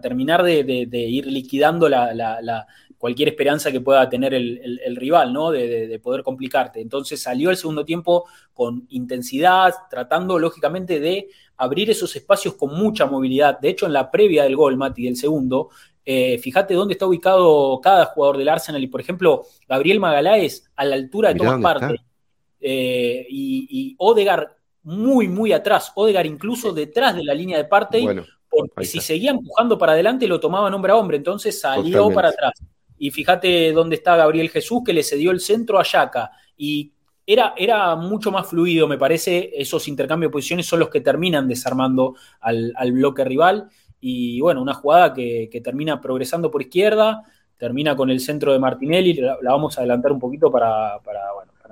terminar 0.00 0.42
de, 0.42 0.88
ir 0.92 1.26
liquidando 1.26 1.88
la, 1.88 2.66
cualquier 3.00 3.30
esperanza 3.30 3.72
que 3.72 3.80
pueda 3.80 4.06
tener 4.10 4.34
el, 4.34 4.96
rival, 4.96 5.32
¿no? 5.32 5.50
De, 5.50 5.98
poder 6.02 6.22
complicarte. 6.22 6.82
Entonces 6.82 7.22
salió 7.22 7.48
el 7.48 7.56
segundo 7.56 7.82
tiempo 7.82 8.26
con 8.52 8.84
intensidad, 8.90 9.72
tratando 9.88 10.38
lógicamente 10.38 11.00
de 11.00 11.30
abrir 11.56 11.88
esos 11.88 12.14
espacios 12.14 12.56
con 12.56 12.76
mucha 12.78 13.06
movilidad. 13.06 13.58
De 13.58 13.70
hecho, 13.70 13.86
en 13.86 13.94
la 13.94 14.10
previa 14.10 14.42
del 14.42 14.54
gol, 14.54 14.76
Mati, 14.76 15.04
del 15.04 15.16
segundo, 15.16 15.70
eh, 16.04 16.36
fíjate 16.36 16.74
dónde 16.74 16.92
está 16.92 17.06
ubicado 17.06 17.80
cada 17.82 18.04
jugador 18.04 18.36
del 18.36 18.50
Arsenal 18.50 18.82
y, 18.82 18.88
por 18.88 19.00
ejemplo, 19.00 19.46
Gabriel 19.66 19.98
Magaláes 19.98 20.70
a 20.76 20.84
la 20.84 20.96
altura 20.96 21.32
de 21.32 21.38
todas 21.38 21.58
partes. 21.58 22.02
Eh, 22.60 23.26
y, 23.30 23.66
y 23.70 23.94
Odegar 23.96 24.58
muy, 24.82 25.26
muy 25.26 25.54
atrás. 25.54 25.90
Odegar 25.94 26.26
incluso 26.26 26.70
detrás 26.74 27.16
de 27.16 27.24
la 27.24 27.32
línea 27.32 27.56
de 27.56 27.64
parte, 27.64 28.06
porque 28.50 28.84
si 28.84 29.00
seguía 29.00 29.30
empujando 29.30 29.78
para 29.78 29.92
adelante 29.92 30.28
lo 30.28 30.38
tomaban 30.38 30.74
hombre 30.74 30.92
a 30.92 30.96
hombre, 30.96 31.16
entonces 31.16 31.58
salió 31.58 32.10
para 32.10 32.28
atrás. 32.28 32.52
Y 33.02 33.10
fíjate 33.10 33.72
dónde 33.72 33.96
está 33.96 34.14
Gabriel 34.14 34.50
Jesús, 34.50 34.82
que 34.84 34.92
le 34.92 35.02
cedió 35.02 35.30
el 35.30 35.40
centro 35.40 35.80
a 35.80 35.84
Yaka. 35.84 36.32
Y 36.58 36.92
era, 37.26 37.54
era, 37.56 37.96
mucho 37.96 38.30
más 38.30 38.46
fluido, 38.46 38.86
me 38.86 38.98
parece. 38.98 39.52
Esos 39.54 39.88
intercambios 39.88 40.28
de 40.28 40.32
posiciones 40.34 40.66
son 40.66 40.80
los 40.80 40.90
que 40.90 41.00
terminan 41.00 41.48
desarmando 41.48 42.14
al, 42.40 42.92
bloque 42.92 43.24
rival. 43.24 43.70
Y 44.00 44.42
bueno, 44.42 44.60
una 44.60 44.74
jugada 44.74 45.14
que, 45.14 45.48
termina 45.64 45.98
progresando 45.98 46.50
por 46.50 46.60
izquierda, 46.60 47.22
termina 47.56 47.96
con 47.96 48.10
el 48.10 48.20
centro 48.20 48.52
de 48.52 48.58
Martinelli. 48.58 49.14
La, 49.14 49.38
vamos 49.44 49.78
a 49.78 49.80
adelantar 49.80 50.12
un 50.12 50.20
poquito 50.20 50.50
para, 50.50 50.98
para, 51.02 51.20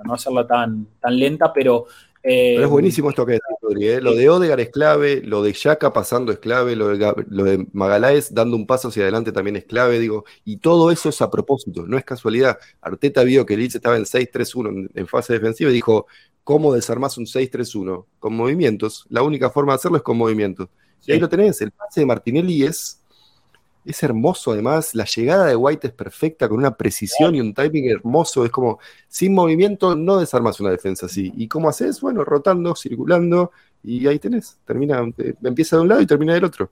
no 0.03 0.15
hacerla 0.15 0.47
tan, 0.47 0.87
tan 0.99 1.19
lenta, 1.19 1.53
pero 1.53 1.85
pero 2.21 2.63
es 2.63 2.69
buenísimo 2.69 3.09
esto 3.09 3.25
que 3.25 3.33
decís, 3.33 3.47
¿eh? 3.77 4.01
Lo 4.01 4.13
de 4.13 4.29
Odegar 4.29 4.59
es 4.59 4.69
clave, 4.69 5.21
lo 5.23 5.43
de 5.43 5.53
Yaka 5.53 5.93
pasando 5.93 6.31
es 6.31 6.39
clave, 6.39 6.75
lo 6.75 6.89
de, 6.89 7.25
lo 7.29 7.43
de 7.43 7.67
Magaláes 7.73 8.33
dando 8.33 8.55
un 8.55 8.65
paso 8.65 8.89
hacia 8.89 9.03
adelante 9.03 9.31
también 9.31 9.55
es 9.55 9.65
clave, 9.65 9.99
digo, 9.99 10.25
y 10.45 10.57
todo 10.57 10.91
eso 10.91 11.09
es 11.09 11.21
a 11.21 11.29
propósito, 11.29 11.85
no 11.87 11.97
es 11.97 12.03
casualidad. 12.03 12.57
Arteta 12.81 13.23
vio 13.23 13.45
que 13.45 13.57
Leeds 13.57 13.75
estaba 13.75 13.97
en 13.97 14.05
6-3-1 14.05 14.89
en, 14.93 15.07
fase 15.07 15.33
defensiva 15.33 15.69
y 15.69 15.73
dijo, 15.73 16.07
¿cómo 16.43 16.73
desarmás 16.73 17.17
un 17.17 17.25
6-3-1? 17.25 18.05
Con 18.19 18.35
movimientos, 18.35 19.05
la 19.09 19.21
única 19.21 19.49
forma 19.49 19.73
de 19.73 19.77
hacerlo 19.77 19.97
es 19.97 20.03
con 20.03 20.17
movimientos. 20.17 20.69
Y 21.05 21.13
ahí 21.13 21.19
lo 21.19 21.29
tenés, 21.29 21.61
el 21.61 21.71
pase 21.71 22.01
de 22.01 22.05
Martinelli 22.05 22.63
es 22.63 22.98
es 23.85 24.03
hermoso 24.03 24.51
además, 24.51 24.93
la 24.93 25.05
llegada 25.05 25.47
de 25.47 25.55
White 25.55 25.87
es 25.87 25.93
perfecta, 25.93 26.47
con 26.47 26.57
una 26.57 26.75
precisión 26.75 27.35
y 27.35 27.41
un 27.41 27.53
timing 27.53 27.89
hermoso, 27.89 28.45
es 28.45 28.51
como, 28.51 28.79
sin 29.07 29.33
movimiento 29.33 29.95
no 29.95 30.17
desarmas 30.17 30.59
una 30.59 30.71
defensa 30.71 31.05
así. 31.05 31.31
¿Y 31.35 31.47
cómo 31.47 31.69
haces? 31.69 32.01
Bueno, 32.01 32.23
rotando, 32.23 32.75
circulando, 32.75 33.51
y 33.83 34.05
ahí 34.07 34.19
tenés, 34.19 34.59
termina, 34.65 35.01
eh, 35.17 35.33
empieza 35.43 35.77
de 35.77 35.83
un 35.83 35.87
lado 35.89 36.01
y 36.01 36.07
termina 36.07 36.33
del 36.33 36.43
otro. 36.43 36.71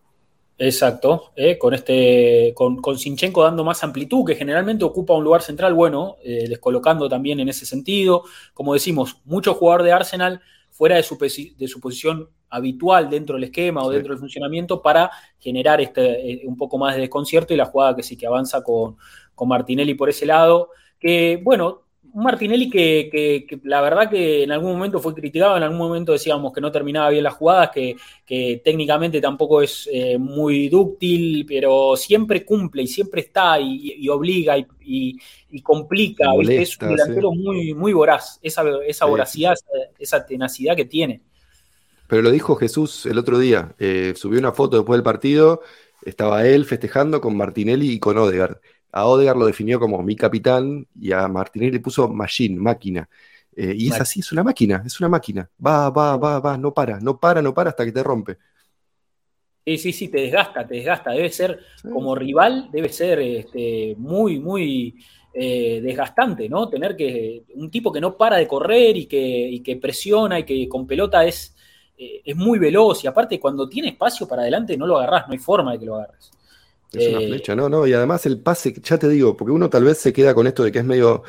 Exacto, 0.59 1.33
eh, 1.35 1.57
con 1.57 1.75
este, 1.75 2.51
con, 2.55 2.97
Sinchenko 2.97 3.43
dando 3.43 3.63
más 3.63 3.83
amplitud, 3.83 4.25
que 4.25 4.35
generalmente 4.35 4.83
ocupa 4.83 5.13
un 5.13 5.23
lugar 5.23 5.43
central, 5.43 5.75
bueno, 5.75 6.17
eh, 6.23 6.47
descolocando 6.49 7.07
también 7.07 7.39
en 7.39 7.49
ese 7.49 7.65
sentido. 7.65 8.23
Como 8.55 8.73
decimos, 8.73 9.17
mucho 9.25 9.53
jugador 9.53 9.83
de 9.83 9.91
Arsenal 9.91 10.41
fuera 10.77 10.95
de 10.95 11.01
su, 11.01 11.17
de 11.17 11.67
su 11.67 11.81
posición 11.81 12.29
habitual 12.51 13.09
dentro 13.09 13.33
del 13.35 13.45
esquema 13.45 13.83
o 13.83 13.89
dentro 13.89 14.13
del 14.13 14.19
funcionamiento 14.19 14.79
para 14.79 15.09
generar 15.39 15.81
este, 15.81 16.33
eh, 16.33 16.41
un 16.45 16.55
poco 16.55 16.77
más 16.77 16.93
de 16.93 17.01
desconcierto 17.01 17.51
y 17.51 17.57
la 17.57 17.65
jugada 17.65 17.95
que 17.95 18.03
sí 18.03 18.15
que 18.15 18.27
avanza 18.27 18.61
con, 18.61 18.95
con 19.33 19.47
Martinelli 19.47 19.95
por 19.95 20.07
ese 20.09 20.27
lado. 20.27 20.69
Que 20.99 21.41
bueno, 21.43 21.86
un 22.13 22.23
Martinelli 22.23 22.69
que, 22.69 23.45
la 23.63 23.81
verdad 23.81 24.09
que 24.09 24.43
en 24.43 24.51
algún 24.51 24.73
momento 24.73 24.99
fue 24.99 25.13
criticado, 25.13 25.57
en 25.57 25.63
algún 25.63 25.77
momento 25.77 26.11
decíamos 26.11 26.53
que 26.53 26.61
no 26.61 26.71
terminaba 26.71 27.09
bien 27.09 27.23
las 27.23 27.33
jugadas, 27.33 27.71
que, 27.71 28.61
técnicamente 28.63 29.21
tampoco 29.21 29.61
es 29.61 29.89
eh, 29.91 30.17
muy 30.17 30.69
dúctil, 30.69 31.45
pero 31.47 31.95
siempre 31.95 32.45
cumple 32.45 32.83
y 32.83 32.87
siempre 32.87 33.21
está 33.21 33.59
y, 33.59 34.07
obliga 34.09 34.55
y, 34.57 35.17
complica. 35.63 36.25
es 36.41 36.77
un 36.79 36.89
delantero 36.89 37.31
muy, 37.31 37.73
muy 37.73 37.93
voraz, 37.93 38.39
esa, 38.41 38.63
esa 38.85 39.05
voracidad, 39.05 39.55
esa, 39.97 40.25
tenacidad 40.25 40.75
que 40.75 40.85
tiene. 40.85 41.21
Pero 42.07 42.21
lo 42.21 42.31
dijo 42.31 42.55
Jesús 42.55 43.05
el 43.05 43.17
otro 43.17 43.37
día, 43.37 43.75
eh, 43.79 44.13
subió 44.15 44.39
una 44.39 44.53
foto 44.53 44.77
después 44.77 44.97
del 44.97 45.03
partido, 45.03 45.61
estaba 46.03 46.47
él 46.47 46.65
festejando 46.65 47.19
con 47.19 47.35
Martinelli 47.35 47.91
y 47.91 47.99
con 47.99 48.17
Odegaard 48.17 48.59
a 48.97 49.05
Odegar 49.05 49.37
lo 49.37 49.45
definió 49.45 49.79
como 49.79 50.01
mi 50.01 50.15
capitán 50.15 50.87
y 50.99 51.11
a 51.11 51.27
Martinelli 51.27 51.73
le 51.73 51.79
puso 51.79 52.07
machine, 52.07 52.59
máquina. 52.59 53.07
Eh, 53.55 53.73
y 53.77 53.89
es 53.89 54.01
así, 54.01 54.21
es 54.21 54.31
una 54.31 54.43
máquina, 54.43 54.81
es 54.85 54.99
una 54.99 55.07
máquina. 55.07 55.47
Va, 55.63 55.91
va, 55.91 56.17
va, 56.17 56.39
va, 56.39 56.57
no 56.57 56.73
para, 56.73 56.99
no 56.99 57.19
para, 57.19 57.41
no 57.41 57.53
para 57.53 57.69
hasta 57.69 57.85
que 57.85 57.91
te 57.91 58.01
rompe. 58.01 58.37
Sí, 59.63 59.77
sí, 59.77 59.93
sí, 59.93 60.07
te 60.07 60.21
desgasta, 60.21 60.65
te 60.65 60.75
desgasta. 60.75 61.11
Debe 61.11 61.29
ser, 61.29 61.59
como 61.93 62.15
rival, 62.15 62.69
debe 62.71 62.89
ser 62.89 63.19
este, 63.19 63.95
muy, 63.99 64.39
muy 64.39 64.95
eh, 65.33 65.79
desgastante, 65.81 66.49
¿no? 66.49 66.67
Tener 66.67 66.95
que. 66.95 67.43
Un 67.53 67.69
tipo 67.69 67.91
que 67.91 68.01
no 68.01 68.17
para 68.17 68.37
de 68.37 68.47
correr 68.47 68.97
y 68.97 69.05
que, 69.05 69.61
que 69.63 69.75
presiona 69.75 70.39
y 70.39 70.43
que 70.43 70.67
con 70.67 70.87
pelota 70.87 71.23
es, 71.23 71.55
eh, 71.97 72.21
es 72.25 72.35
muy 72.35 72.57
veloz. 72.57 73.03
Y 73.03 73.07
aparte, 73.07 73.39
cuando 73.39 73.69
tiene 73.69 73.89
espacio 73.89 74.27
para 74.27 74.41
adelante, 74.41 74.75
no 74.75 74.87
lo 74.87 74.97
agarras, 74.97 75.27
no 75.27 75.33
hay 75.33 75.39
forma 75.39 75.73
de 75.73 75.79
que 75.79 75.85
lo 75.85 75.95
agarres. 75.97 76.31
Es 76.91 77.07
una 77.09 77.21
eh, 77.21 77.27
flecha, 77.27 77.55
no, 77.55 77.67
no, 77.69 77.85
y 77.85 77.93
además 77.93 78.25
el 78.25 78.39
pase, 78.39 78.73
ya 78.81 78.97
te 78.97 79.09
digo, 79.09 79.35
porque 79.35 79.51
uno 79.51 79.69
tal 79.69 79.83
vez 79.83 79.97
se 79.97 80.13
queda 80.13 80.33
con 80.33 80.47
esto 80.47 80.63
de 80.63 80.71
que 80.71 80.79
es 80.79 80.85
medio, 80.85 81.23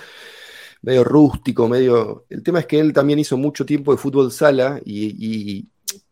medio 0.82 1.04
rústico, 1.04 1.68
medio. 1.68 2.26
El 2.30 2.42
tema 2.42 2.61
es 2.61 2.66
que 2.66 2.78
él 2.78 2.92
también 2.92 3.18
hizo 3.18 3.36
mucho 3.36 3.66
tiempo 3.66 3.92
de 3.92 3.98
fútbol 3.98 4.30
sala 4.30 4.80
y, 4.84 5.66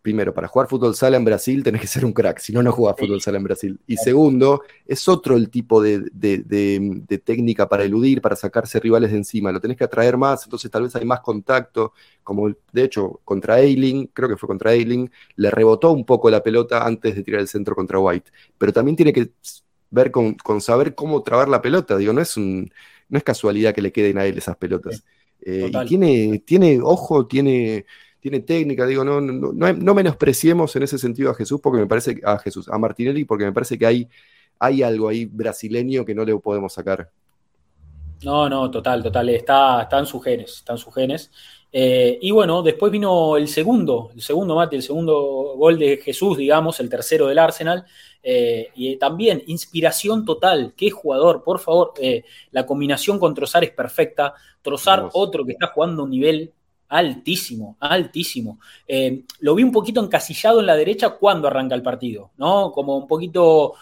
primero, 0.07 0.33
para 0.33 0.47
jugar 0.47 0.69
fútbol 0.69 0.95
sala 0.95 1.17
en 1.17 1.25
Brasil 1.25 1.65
tenés 1.65 1.81
que 1.81 1.89
ser 1.89 2.05
un 2.05 2.13
crack, 2.13 2.39
si 2.39 2.53
no, 2.53 2.63
no 2.63 2.71
jugás 2.71 2.95
fútbol 2.97 3.21
sala 3.21 3.39
en 3.39 3.43
Brasil. 3.43 3.81
Y 3.89 3.97
segundo, 3.97 4.63
es 4.87 5.09
otro 5.09 5.35
el 5.35 5.51
tipo 5.51 5.83
de, 5.83 6.01
técnica 7.25 7.69
para 7.69 7.83
eludir, 7.83 8.21
para 8.21 8.37
sacarse 8.37 8.79
rivales 8.79 9.11
de 9.11 9.17
encima. 9.17 9.51
Lo 9.51 9.61
tenés 9.61 9.77
que 9.77 9.83
atraer 9.83 10.17
más, 10.17 10.45
entonces 10.45 10.71
tal 10.71 10.85
vez 10.85 10.95
hay 10.95 11.05
más 11.05 11.19
contacto. 11.23 11.93
Como 12.23 12.49
de 12.49 12.85
hecho, 12.85 13.19
contra 13.25 13.59
Eiling, 13.59 14.07
creo 14.13 14.29
que 14.29 14.37
fue 14.37 14.47
contra 14.47 14.75
Eiling, 14.75 15.11
le 15.35 15.51
rebotó 15.51 15.91
un 15.91 16.05
poco 16.05 16.31
la 16.31 16.41
pelota 16.41 16.87
antes 16.87 17.17
de 17.17 17.25
tirar 17.25 17.41
el 17.41 17.49
centro 17.49 17.75
contra 17.75 17.99
White. 17.99 18.31
Pero 18.57 18.73
también 18.73 18.95
tiene 18.95 19.13
que 19.13 19.33
ver 19.91 20.13
con, 20.13 20.37
saber 20.61 20.95
cómo 20.95 21.21
trabar 21.25 21.49
la 21.49 21.61
pelota. 21.61 21.97
Digo, 21.97 22.13
no 22.13 22.21
es, 22.21 22.37
un, 22.37 22.71
no 23.09 23.19
es 23.19 23.25
casualidad 23.25 23.75
que 23.75 23.83
le 23.83 23.91
queden 23.91 24.19
a 24.19 24.25
él 24.25 24.39
esas 24.39 24.57
pelotas. 24.57 25.03
Eh, 25.41 25.69
y 25.69 25.87
tiene, 25.87 26.43
tiene 26.47 26.79
ojo, 26.81 27.27
tiene 27.27 27.87
tiene 28.21 28.41
técnica, 28.41 28.87
digo, 28.87 29.05
no, 29.05 29.21
no, 29.21 29.53
no, 29.53 29.95
menospreciemos 29.95 30.75
en 30.77 30.83
ese 30.83 30.99
sentido 30.99 31.31
a 31.31 31.35
Jesús 31.35 31.61
porque 31.61 31.79
me 31.79 31.87
parece, 31.87 32.21
a 32.25 32.39
Jesús, 32.39 32.69
a 32.69 32.79
Martinelli, 32.79 33.25
porque 33.25 33.45
me 33.45 33.53
parece 33.53 33.79
que 33.79 33.87
hay, 33.87 34.09
hay 34.59 34.83
algo 34.83 35.09
ahí 35.09 35.27
brasileño 35.27 36.05
que 36.05 36.14
no 36.14 36.25
le 36.25 36.37
podemos 36.37 36.73
sacar. 36.73 37.11
No, 38.25 38.49
no, 38.49 38.71
total, 38.71 39.03
total, 39.03 39.29
está, 39.29 39.83
está 39.83 39.99
en 39.99 40.07
sus 40.07 40.25
genes, 40.25 40.55
está 40.57 40.73
en 40.73 40.79
sus 40.79 40.95
genes. 40.95 41.31
Eh, 41.71 42.19
y 42.23 42.31
bueno, 42.31 42.62
después 42.62 42.91
vino 42.91 43.37
el 43.37 43.49
segundo, 43.49 44.11
el 44.14 44.23
segundo 44.23 44.57
mate, 44.57 44.77
el 44.77 44.83
segundo 44.83 45.55
gol 45.57 45.79
de 45.79 45.99
Jesús, 45.99 46.39
digamos, 46.39 46.81
el 46.81 46.89
tercero 46.89 47.27
del 47.27 47.39
Arsenal. 47.39 47.85
Eh, 48.23 48.71
y 48.75 48.97
también 48.97 49.43
inspiración 49.47 50.25
total, 50.25 50.75
qué 50.77 50.91
jugador, 50.91 51.45
por 51.45 51.61
favor, 51.61 51.93
eh, 52.01 52.25
la 52.51 52.67
combinación 52.67 53.21
con 53.21 53.35
Trozar 53.35 53.62
es 53.62 53.71
perfecta. 53.71 54.35
Trozar, 54.62 55.11
otro 55.12 55.45
que 55.45 55.53
está 55.53 55.69
jugando 55.69 56.03
a 56.03 56.05
un 56.07 56.11
nivel 56.11 56.53
altísimo, 56.89 57.76
altísimo. 57.80 58.59
Eh, 58.87 59.24
lo 59.41 59.55
vi 59.55 59.62
un 59.62 59.72
poquito 59.72 60.03
encasillado 60.03 60.61
en 60.61 60.66
la 60.66 60.76
derecha 60.76 61.11
cuando 61.11 61.49
arranca 61.49 61.74
el 61.74 61.82
partido, 61.82 62.30
¿no? 62.37 62.72
Como 62.72 62.97
un 62.97 63.07
poquito, 63.07 63.74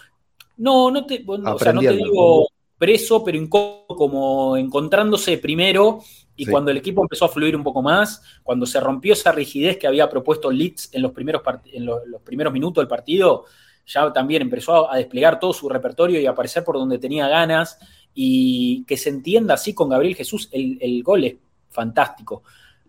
no, 0.57 0.91
no 0.91 1.05
te, 1.05 1.23
o 1.27 1.59
sea, 1.59 1.73
no 1.73 1.81
te 1.81 1.93
digo 1.93 2.47
preso, 2.77 3.23
pero 3.23 3.39
como 3.49 4.57
encontrándose 4.57 5.37
primero 5.37 6.01
y 6.35 6.45
cuando 6.45 6.71
el 6.71 6.77
equipo 6.77 7.01
empezó 7.01 7.25
a 7.25 7.29
fluir 7.29 7.55
un 7.55 7.63
poco 7.63 7.81
más, 7.81 8.21
cuando 8.43 8.65
se 8.65 8.79
rompió 8.79 9.13
esa 9.13 9.31
rigidez 9.31 9.77
que 9.77 9.87
había 9.87 10.09
propuesto 10.09 10.51
Leeds 10.51 10.89
en 10.93 11.01
los 11.01 11.11
primeros, 11.11 11.41
en 11.71 11.85
los, 11.85 12.01
primeros 12.23 12.51
minutos 12.51 12.81
del 12.81 12.89
partido, 12.89 13.45
ya 13.85 14.11
también 14.11 14.41
empezó 14.41 14.91
a 14.91 14.97
desplegar 14.97 15.39
todo 15.39 15.53
su 15.53 15.69
repertorio 15.69 16.19
y 16.19 16.25
a 16.25 16.31
aparecer 16.31 16.63
por 16.63 16.75
donde 16.75 16.97
tenía 16.97 17.29
ganas 17.29 17.79
y 18.13 18.83
que 18.85 18.97
se 18.97 19.09
entienda 19.09 19.53
así 19.53 19.73
con 19.73 19.89
Gabriel 19.89 20.15
Jesús, 20.15 20.49
el, 20.51 20.77
el 20.81 21.01
gol 21.03 21.23
es 21.23 21.35
fantástico. 21.69 22.43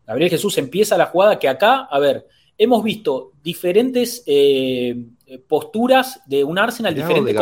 Gabriel 0.06 0.30
Jesús 0.30 0.56
empieza 0.58 0.96
la 0.96 1.06
jugada 1.06 1.38
que 1.38 1.48
acá, 1.48 1.88
a 1.90 1.98
ver, 1.98 2.26
hemos 2.56 2.82
visto 2.82 3.32
diferentes 3.42 4.22
eh, 4.26 4.96
posturas 5.48 6.20
de 6.26 6.44
un 6.44 6.58
Arsenal, 6.58 6.94
diferentes 6.94 7.36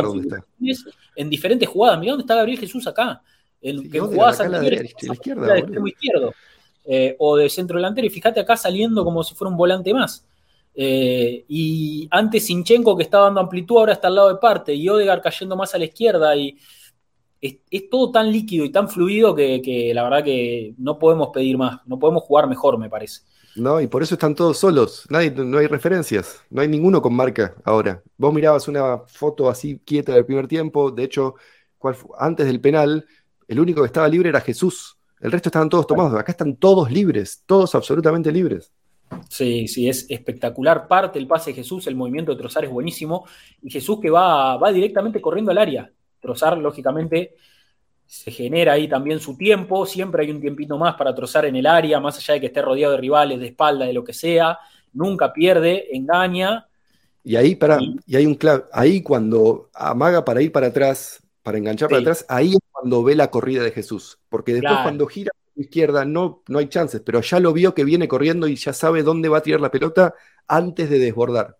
en 1.16 1.30
diferentes 1.30 1.68
jugadas. 1.68 1.98
Mira 1.98 2.12
dónde 2.12 2.22
está 2.22 2.36
Gabriel 2.36 2.58
Jesús 2.58 2.86
acá. 2.86 3.22
En 3.60 3.90
que 3.90 3.98
jugadas 4.00 4.40
anteriores, 4.40 4.94
izquierda, 5.00 5.58
extremo 5.58 5.86
izquierdo. 5.86 6.34
Eh, 6.86 7.16
o 7.18 7.36
de 7.36 7.48
centro 7.48 7.76
delantero. 7.76 8.06
Y 8.06 8.10
fíjate 8.10 8.40
acá 8.40 8.56
saliendo 8.56 9.04
como 9.04 9.22
si 9.24 9.34
fuera 9.34 9.50
un 9.50 9.56
volante 9.56 9.94
más. 9.94 10.26
Eh, 10.74 11.44
y 11.48 12.06
antes 12.10 12.44
Sinchenko 12.46 12.96
que 12.96 13.04
estaba 13.04 13.24
dando 13.24 13.40
amplitud, 13.40 13.78
ahora 13.78 13.94
está 13.94 14.08
al 14.08 14.16
lado 14.16 14.28
de 14.28 14.36
parte. 14.36 14.74
Y 14.74 14.88
Odegar 14.88 15.22
cayendo 15.22 15.56
más 15.56 15.74
a 15.74 15.78
la 15.78 15.84
izquierda. 15.84 16.36
Y 16.36 16.58
es, 17.70 17.90
todo 17.90 18.10
tan 18.10 18.32
líquido 18.32 18.64
y 18.64 18.70
tan 18.70 18.88
fluido 18.88 19.34
que, 19.34 19.92
la 19.94 20.02
verdad 20.02 20.24
que 20.24 20.74
no 20.78 20.98
podemos 20.98 21.28
pedir 21.28 21.58
más, 21.58 21.80
no 21.86 21.98
podemos 21.98 22.22
jugar 22.22 22.48
mejor, 22.48 22.78
me 22.78 22.88
parece. 22.88 23.22
No, 23.56 23.80
y 23.80 23.86
por 23.86 24.02
eso 24.02 24.14
están 24.14 24.34
todos 24.34 24.58
solos, 24.58 25.06
Nadie, 25.10 25.30
no 25.30 25.58
hay 25.58 25.68
referencias, 25.68 26.42
no 26.50 26.62
hay 26.62 26.68
ninguno 26.68 27.00
con 27.00 27.14
marca 27.14 27.54
ahora. 27.64 28.02
Vos 28.16 28.34
mirabas 28.34 28.66
una 28.66 28.98
foto 29.06 29.48
así 29.48 29.78
quieta 29.84 30.12
del 30.12 30.24
primer 30.24 30.48
tiempo, 30.48 30.90
de 30.90 31.04
hecho, 31.04 31.34
antes 32.18 32.46
del 32.46 32.60
penal, 32.60 33.06
el 33.46 33.60
único 33.60 33.82
que 33.82 33.86
estaba 33.86 34.08
libre 34.08 34.30
era 34.30 34.40
Jesús, 34.40 34.98
el 35.20 35.30
resto 35.30 35.50
estaban 35.50 35.68
todos 35.68 35.86
tomados, 35.86 36.18
acá 36.18 36.32
están 36.32 36.56
todos 36.56 36.90
libres, 36.90 37.42
todos 37.46 37.74
absolutamente 37.74 38.32
libres. 38.32 38.72
Sí, 39.28 39.68
sí, 39.68 39.88
es 39.88 40.06
espectacular. 40.08 40.88
Parte 40.88 41.18
el 41.18 41.26
pase 41.26 41.50
de 41.50 41.56
Jesús, 41.56 41.86
el 41.86 41.94
movimiento 41.94 42.32
de 42.32 42.38
Trozar 42.38 42.64
es 42.64 42.70
buenísimo. 42.70 43.26
Y 43.62 43.70
Jesús 43.70 44.00
que 44.00 44.10
va, 44.10 44.56
va 44.56 44.72
directamente 44.72 45.20
corriendo 45.20 45.52
al 45.52 45.58
área. 45.58 45.90
Trozar, 46.24 46.56
lógicamente, 46.56 47.34
se 48.06 48.30
genera 48.30 48.72
ahí 48.72 48.88
también 48.88 49.20
su 49.20 49.36
tiempo, 49.36 49.84
siempre 49.84 50.24
hay 50.24 50.30
un 50.30 50.40
tiempito 50.40 50.78
más 50.78 50.94
para 50.94 51.14
trozar 51.14 51.44
en 51.44 51.56
el 51.56 51.66
área, 51.66 52.00
más 52.00 52.16
allá 52.16 52.32
de 52.34 52.40
que 52.40 52.46
esté 52.46 52.62
rodeado 52.62 52.92
de 52.94 52.98
rivales, 52.98 53.38
de 53.38 53.48
espalda, 53.48 53.84
de 53.84 53.92
lo 53.92 54.02
que 54.02 54.14
sea, 54.14 54.58
nunca 54.94 55.34
pierde, 55.34 55.94
engaña. 55.94 56.66
Y 57.22 57.36
ahí, 57.36 57.56
para, 57.56 57.78
y, 58.06 58.16
hay 58.16 58.24
un 58.24 58.36
clave, 58.36 58.64
ahí 58.72 59.02
cuando 59.02 59.68
amaga 59.74 60.24
para 60.24 60.40
ir 60.40 60.50
para 60.50 60.68
atrás, 60.68 61.22
para 61.42 61.58
enganchar 61.58 61.90
para 61.90 62.00
atrás, 62.00 62.24
ahí 62.26 62.52
es 62.52 62.58
cuando 62.72 63.04
ve 63.04 63.14
la 63.14 63.30
corrida 63.30 63.62
de 63.62 63.70
Jesús, 63.70 64.18
porque 64.30 64.54
después 64.54 64.78
cuando 64.82 65.06
gira 65.06 65.30
a 65.34 65.50
la 65.54 65.62
izquierda 65.62 66.06
no, 66.06 66.42
no 66.48 66.58
hay 66.58 66.68
chances, 66.68 67.02
pero 67.04 67.20
ya 67.20 67.38
lo 67.38 67.52
vio 67.52 67.74
que 67.74 67.84
viene 67.84 68.08
corriendo 68.08 68.48
y 68.48 68.56
ya 68.56 68.72
sabe 68.72 69.02
dónde 69.02 69.28
va 69.28 69.38
a 69.38 69.42
tirar 69.42 69.60
la 69.60 69.70
pelota 69.70 70.14
antes 70.48 70.88
de 70.88 70.98
desbordar. 70.98 71.58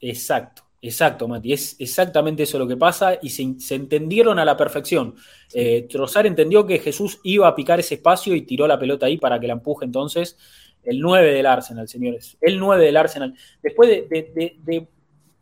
Exacto. 0.00 0.63
Exacto, 0.86 1.26
Mati, 1.26 1.54
es 1.54 1.76
exactamente 1.78 2.42
eso 2.42 2.58
lo 2.58 2.68
que 2.68 2.76
pasa 2.76 3.18
y 3.22 3.30
se, 3.30 3.74
entendieron 3.74 4.38
a 4.38 4.44
la 4.44 4.54
perfección. 4.54 5.14
Eh, 5.54 5.86
Trozar 5.88 6.26
entendió 6.26 6.66
que 6.66 6.78
Jesús 6.78 7.20
iba 7.24 7.48
a 7.48 7.54
picar 7.54 7.80
ese 7.80 7.94
espacio 7.94 8.34
y 8.34 8.42
tiró 8.42 8.66
la 8.66 8.78
pelota 8.78 9.06
ahí 9.06 9.16
para 9.16 9.40
que 9.40 9.46
la 9.46 9.54
empuje 9.54 9.86
entonces. 9.86 10.36
El 10.82 11.00
9 11.00 11.32
del 11.32 11.46
Arsenal, 11.46 11.88
señores. 11.88 12.36
El 12.38 12.58
9 12.58 12.84
del 12.84 12.98
Arsenal. 12.98 13.34
Después 13.62 13.88
de, 13.88 14.86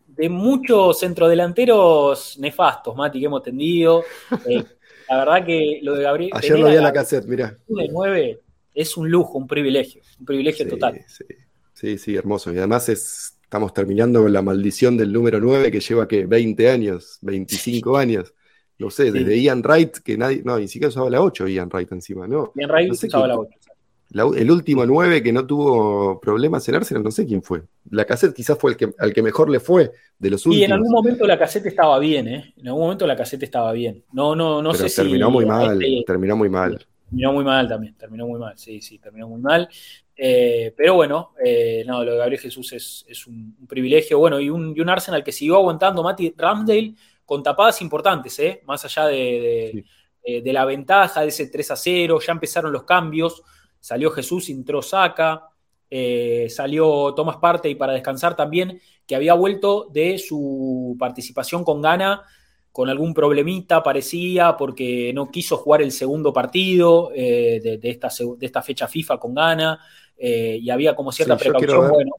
de, 0.06 0.28
muchos 0.28 1.00
centrodelanteros 1.00 2.38
nefastos, 2.38 2.94
Mati, 2.94 3.18
que 3.18 3.26
hemos 3.26 3.42
tendido. 3.42 4.04
Eh, 4.48 4.62
la 5.08 5.18
verdad 5.18 5.44
que 5.44 5.80
lo 5.82 5.96
de 5.96 6.04
Gabriel. 6.04 6.30
Ayer 6.34 6.58
lo 6.58 6.68
vi 6.68 6.76
en 6.76 6.84
la 6.84 6.92
cassette, 6.92 7.26
mirá. 7.26 7.56
El 7.68 7.92
9 7.92 8.40
es 8.74 8.96
un 8.96 9.10
lujo, 9.10 9.38
un 9.38 9.48
privilegio. 9.48 10.02
Un 10.20 10.24
privilegio 10.24 10.68
total. 10.68 11.04
Sí. 11.74 11.98
sí, 11.98 12.14
hermoso. 12.14 12.52
Y 12.52 12.58
además 12.58 12.88
es, 12.88 13.36
estamos 13.52 13.74
terminando 13.74 14.22
con 14.22 14.32
la 14.32 14.40
maldición 14.40 14.96
del 14.96 15.12
número 15.12 15.38
9 15.38 15.70
que 15.70 15.78
lleva 15.78 16.08
que 16.08 16.24
20 16.24 16.70
años, 16.70 17.18
25 17.20 17.96
años. 17.98 18.32
No 18.78 18.88
sé, 18.88 19.12
desde 19.12 19.38
Ian 19.42 19.60
Wright, 19.62 19.98
que 19.98 20.16
nadie. 20.16 20.40
No, 20.42 20.58
ni 20.58 20.66
siquiera 20.68 20.88
usaba 20.88 21.10
la 21.10 21.20
8 21.20 21.46
Ian 21.48 21.68
Wright 21.68 21.92
encima, 21.92 22.26
¿no? 22.26 22.52
Ian 22.56 22.70
Wright 22.70 22.90
usaba 22.90 23.28
la 23.28 23.36
8 23.36 23.50
el 24.36 24.50
último 24.50 24.84
9 24.86 25.22
que 25.22 25.32
no 25.32 25.46
tuvo 25.46 26.18
problemas 26.20 26.66
en 26.68 26.76
Arsenal, 26.76 27.02
no 27.02 27.10
sé 27.10 27.26
quién 27.26 27.42
fue. 27.42 27.62
La 27.90 28.04
cassette 28.06 28.34
quizás 28.34 28.58
fue 28.58 28.72
el 28.72 28.76
que, 28.76 28.90
al 28.98 29.12
que 29.12 29.22
mejor 29.22 29.50
le 29.50 29.60
fue 29.60 29.90
de 30.18 30.30
los 30.30 30.44
últimos. 30.46 30.60
Y 30.60 30.64
en 30.64 30.72
algún 30.72 30.90
momento 30.90 31.26
la 31.26 31.38
cassette 31.38 31.66
estaba 31.66 31.98
bien, 31.98 32.28
¿eh? 32.28 32.54
En 32.56 32.68
algún 32.68 32.82
momento 32.84 33.06
la 33.06 33.16
cassette 33.16 33.44
estaba 33.44 33.72
bien. 33.72 34.02
No, 34.12 34.34
no, 34.34 34.62
no 34.62 34.74
sé 34.74 34.88
terminó 34.88 35.30
muy 35.30 35.46
mal, 35.46 35.78
terminó 36.06 36.36
muy 36.36 36.48
mal. 36.48 36.86
Terminó 37.08 37.32
muy 37.32 37.44
mal 37.44 37.68
también, 37.68 37.94
terminó 37.96 38.26
muy 38.26 38.40
mal, 38.40 38.54
sí, 38.56 38.80
sí, 38.80 38.98
terminó 38.98 39.28
muy 39.28 39.40
mal. 39.40 39.68
Eh, 40.16 40.74
pero 40.76 40.94
bueno, 40.94 41.32
eh, 41.44 41.84
no, 41.86 42.04
lo 42.04 42.12
de 42.12 42.18
Gabriel 42.18 42.40
Jesús 42.40 42.72
es, 42.72 43.26
un, 43.26 43.66
privilegio. 43.66 44.18
Bueno, 44.18 44.40
y 44.40 44.50
un, 44.50 44.76
y 44.76 44.80
un, 44.80 44.88
Arsenal 44.88 45.24
que 45.24 45.32
siguió 45.32 45.56
aguantando 45.56 46.02
Mati 46.02 46.34
Ramsdale 46.36 46.94
con 47.24 47.42
tapadas 47.42 47.80
importantes, 47.82 48.38
¿eh? 48.38 48.62
Más 48.64 48.84
allá 48.84 49.06
de, 49.06 49.84
de, 50.24 50.42
de 50.42 50.52
la 50.52 50.64
ventaja 50.64 51.22
de 51.22 51.28
ese 51.28 51.48
3 51.48 51.70
a 51.70 51.76
0, 51.76 52.20
ya 52.20 52.32
empezaron 52.32 52.72
los 52.72 52.84
cambios 52.84 53.42
salió 53.82 54.12
Jesús, 54.12 54.48
entró 54.48 54.80
Saca, 54.80 55.48
salió 56.48 57.12
Tomás 57.14 57.38
Partey 57.38 57.74
para 57.74 57.92
descansar 57.92 58.36
también, 58.36 58.80
que 59.06 59.16
había 59.16 59.34
vuelto 59.34 59.88
de 59.92 60.18
su 60.18 60.96
participación 60.98 61.64
con 61.64 61.82
Gana 61.82 62.22
con 62.72 62.88
algún 62.88 63.12
problemita, 63.12 63.82
parecía, 63.82 64.56
porque 64.56 65.12
no 65.14 65.30
quiso 65.30 65.58
jugar 65.58 65.82
el 65.82 65.92
segundo 65.92 66.32
partido 66.32 67.12
eh, 67.14 67.60
de, 67.62 67.90
esta, 67.90 68.08
de, 68.08 68.46
esta, 68.46 68.62
fecha 68.62 68.88
FIFA 68.88 69.18
con 69.18 69.34
Gana, 69.34 69.78
eh, 70.24 70.58
y 70.62 70.70
había 70.70 70.94
como 70.94 71.10
cierta 71.10 71.36
precaución. 71.36 71.90
Bueno, 71.90 72.12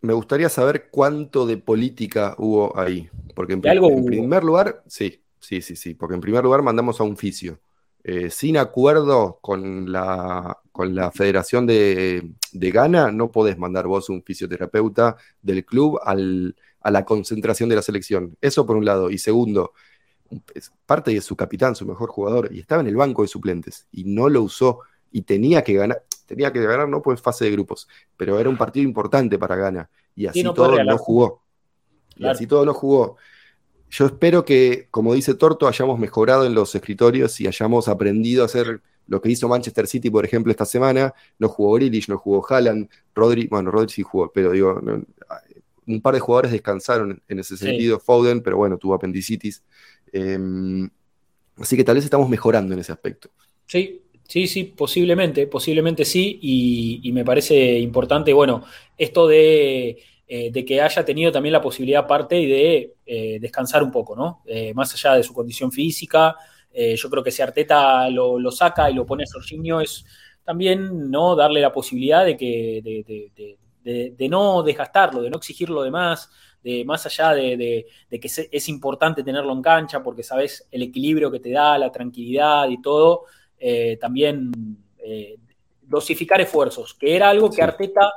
me 0.00 0.12
gustaría 0.12 0.48
saber 0.48 0.88
cuánto 0.90 1.46
de 1.46 1.56
política 1.56 2.36
hubo 2.38 2.78
ahí, 2.78 3.08
porque 3.34 3.54
en, 3.54 3.66
en 3.66 4.04
primer 4.04 4.44
lugar, 4.44 4.84
sí, 4.86 5.20
sí, 5.40 5.60
sí, 5.60 5.74
sí, 5.74 5.94
porque 5.94 6.14
en 6.14 6.20
primer 6.20 6.44
lugar 6.44 6.62
mandamos 6.62 7.00
a 7.00 7.04
un 7.04 7.16
fisio. 7.16 7.58
sin 8.30 8.56
acuerdo 8.56 9.38
con 9.42 9.90
la, 9.90 10.58
con 10.70 10.94
la 10.94 11.10
Federación 11.10 11.66
de, 11.66 12.30
Ghana 12.52 13.10
no 13.10 13.32
podés 13.32 13.58
mandar 13.58 13.88
vos 13.88 14.08
un 14.08 14.22
fisioterapeuta 14.22 15.16
del 15.42 15.64
club 15.64 15.98
a 16.04 16.90
la 16.90 17.04
concentración 17.04 17.68
de 17.68 17.74
la 17.74 17.82
selección. 17.82 18.36
Eso 18.40 18.64
por 18.64 18.76
un 18.76 18.84
lado. 18.84 19.10
Y 19.10 19.18
segundo, 19.18 19.72
parte 20.86 21.12
de 21.12 21.20
su 21.20 21.34
capitán, 21.34 21.74
su 21.74 21.84
mejor 21.84 22.10
jugador, 22.10 22.50
y 22.52 22.60
estaba 22.60 22.80
en 22.80 22.86
el 22.86 22.96
banco 22.96 23.22
de 23.22 23.28
suplentes 23.28 23.88
y 23.90 24.04
no 24.04 24.28
lo 24.28 24.42
usó 24.42 24.80
y 25.10 25.22
tenía 25.22 25.62
que 25.64 25.74
ganar, 25.74 26.04
tenía 26.28 26.52
que 26.52 26.62
ganar 26.62 26.88
no 26.88 27.00
pues 27.00 27.20
fase 27.20 27.46
de 27.46 27.50
grupos, 27.50 27.88
pero 28.16 28.38
era 28.38 28.48
un 28.48 28.56
partido 28.56 28.84
importante 28.84 29.38
para 29.38 29.56
Ghana. 29.56 29.90
Y 30.14 30.26
así 30.26 30.44
todo 30.44 30.84
no 30.84 30.98
jugó. 30.98 31.42
Y 32.16 32.26
así 32.26 32.46
todo 32.46 32.64
no 32.66 32.74
jugó. 32.74 33.16
Yo 33.90 34.06
espero 34.06 34.44
que, 34.44 34.86
como 34.90 35.14
dice 35.14 35.34
Torto, 35.34 35.66
hayamos 35.66 35.98
mejorado 35.98 36.44
en 36.44 36.54
los 36.54 36.74
escritorios 36.74 37.40
y 37.40 37.46
hayamos 37.46 37.88
aprendido 37.88 38.42
a 38.42 38.46
hacer 38.46 38.82
lo 39.06 39.22
que 39.22 39.30
hizo 39.30 39.48
Manchester 39.48 39.86
City, 39.86 40.10
por 40.10 40.26
ejemplo, 40.26 40.50
esta 40.50 40.66
semana, 40.66 41.14
no 41.38 41.48
jugó 41.48 41.72
Grealish, 41.76 42.10
no 42.10 42.18
jugó 42.18 42.46
Haaland, 42.46 42.90
Rodri, 43.14 43.46
bueno, 43.46 43.70
Rodri 43.70 43.88
sí 43.88 44.02
jugó, 44.02 44.30
pero 44.30 44.52
digo, 44.52 44.78
un 45.86 46.02
par 46.02 46.12
de 46.12 46.20
jugadores 46.20 46.52
descansaron 46.52 47.22
en 47.26 47.38
ese 47.38 47.56
sentido, 47.56 47.98
Foden, 47.98 48.42
pero 48.42 48.58
bueno, 48.58 48.76
tuvo 48.76 48.94
apendicitis. 48.94 49.62
Em, 50.12 50.90
así 51.56 51.76
que 51.76 51.84
tal 51.84 51.94
vez 51.94 52.04
estamos 52.04 52.28
mejorando 52.28 52.74
en 52.74 52.80
ese 52.80 52.92
aspecto. 52.92 53.30
Sí, 53.66 54.02
sí, 54.28 54.46
sí, 54.46 54.64
posiblemente, 54.64 55.46
posiblemente 55.46 56.04
sí, 56.04 56.38
y, 57.02 57.12
me 57.12 57.24
parece 57.24 57.78
importante, 57.78 58.32
bueno, 58.32 58.62
esto 58.96 59.26
de, 59.26 59.98
eh, 60.28 60.64
que 60.64 60.80
haya 60.82 61.04
tenido 61.04 61.32
también 61.32 61.54
la 61.54 61.62
posibilidad 61.62 62.04
aparte 62.04 62.38
y 62.38 62.46
de 62.46 62.94
eh, 63.06 63.38
descansar 63.40 63.82
un 63.82 63.90
poco, 63.90 64.14
¿no? 64.14 64.42
Eh, 64.46 64.72
más 64.74 64.92
allá 64.94 65.14
de 65.16 65.22
su 65.22 65.32
condición 65.34 65.72
física, 65.72 66.36
yo 66.70 67.10
creo 67.10 67.24
que 67.24 67.32
si 67.32 67.42
Arteta 67.42 68.08
lo, 68.08 68.52
saca 68.52 68.88
y 68.88 68.94
lo 68.94 69.04
pone 69.04 69.24
a 69.24 69.32
Jorginho 69.32 69.80
es 69.80 70.04
también 70.44 71.10
no 71.10 71.34
darle 71.34 71.60
la 71.60 71.72
posibilidad 71.72 72.24
de 72.24 72.36
que 72.36 73.56
de, 73.82 74.28
no 74.28 74.62
desgastarlo, 74.62 75.22
de 75.22 75.30
no 75.30 75.38
exigirlo 75.38 75.82
de 75.82 75.90
más, 75.90 76.30
de 76.62 76.84
más 76.84 77.04
allá 77.06 77.34
de, 77.34 77.86
que 78.10 78.30
es, 78.52 78.68
importante 78.68 79.24
tenerlo 79.24 79.52
en 79.52 79.62
cancha 79.62 80.02
porque 80.04 80.22
sabes 80.22 80.68
el 80.70 80.82
equilibrio 80.82 81.32
que 81.32 81.40
te 81.40 81.50
da, 81.50 81.78
la 81.78 81.90
tranquilidad 81.90 82.68
y 82.68 82.80
todo, 82.80 83.24
eh, 83.58 83.96
también 84.00 84.52
eh, 84.98 85.36
dosificar 85.82 86.40
esfuerzos, 86.40 86.94
que 86.94 87.16
era 87.16 87.30
algo 87.30 87.50
que 87.50 87.62
Arteta 87.62 88.12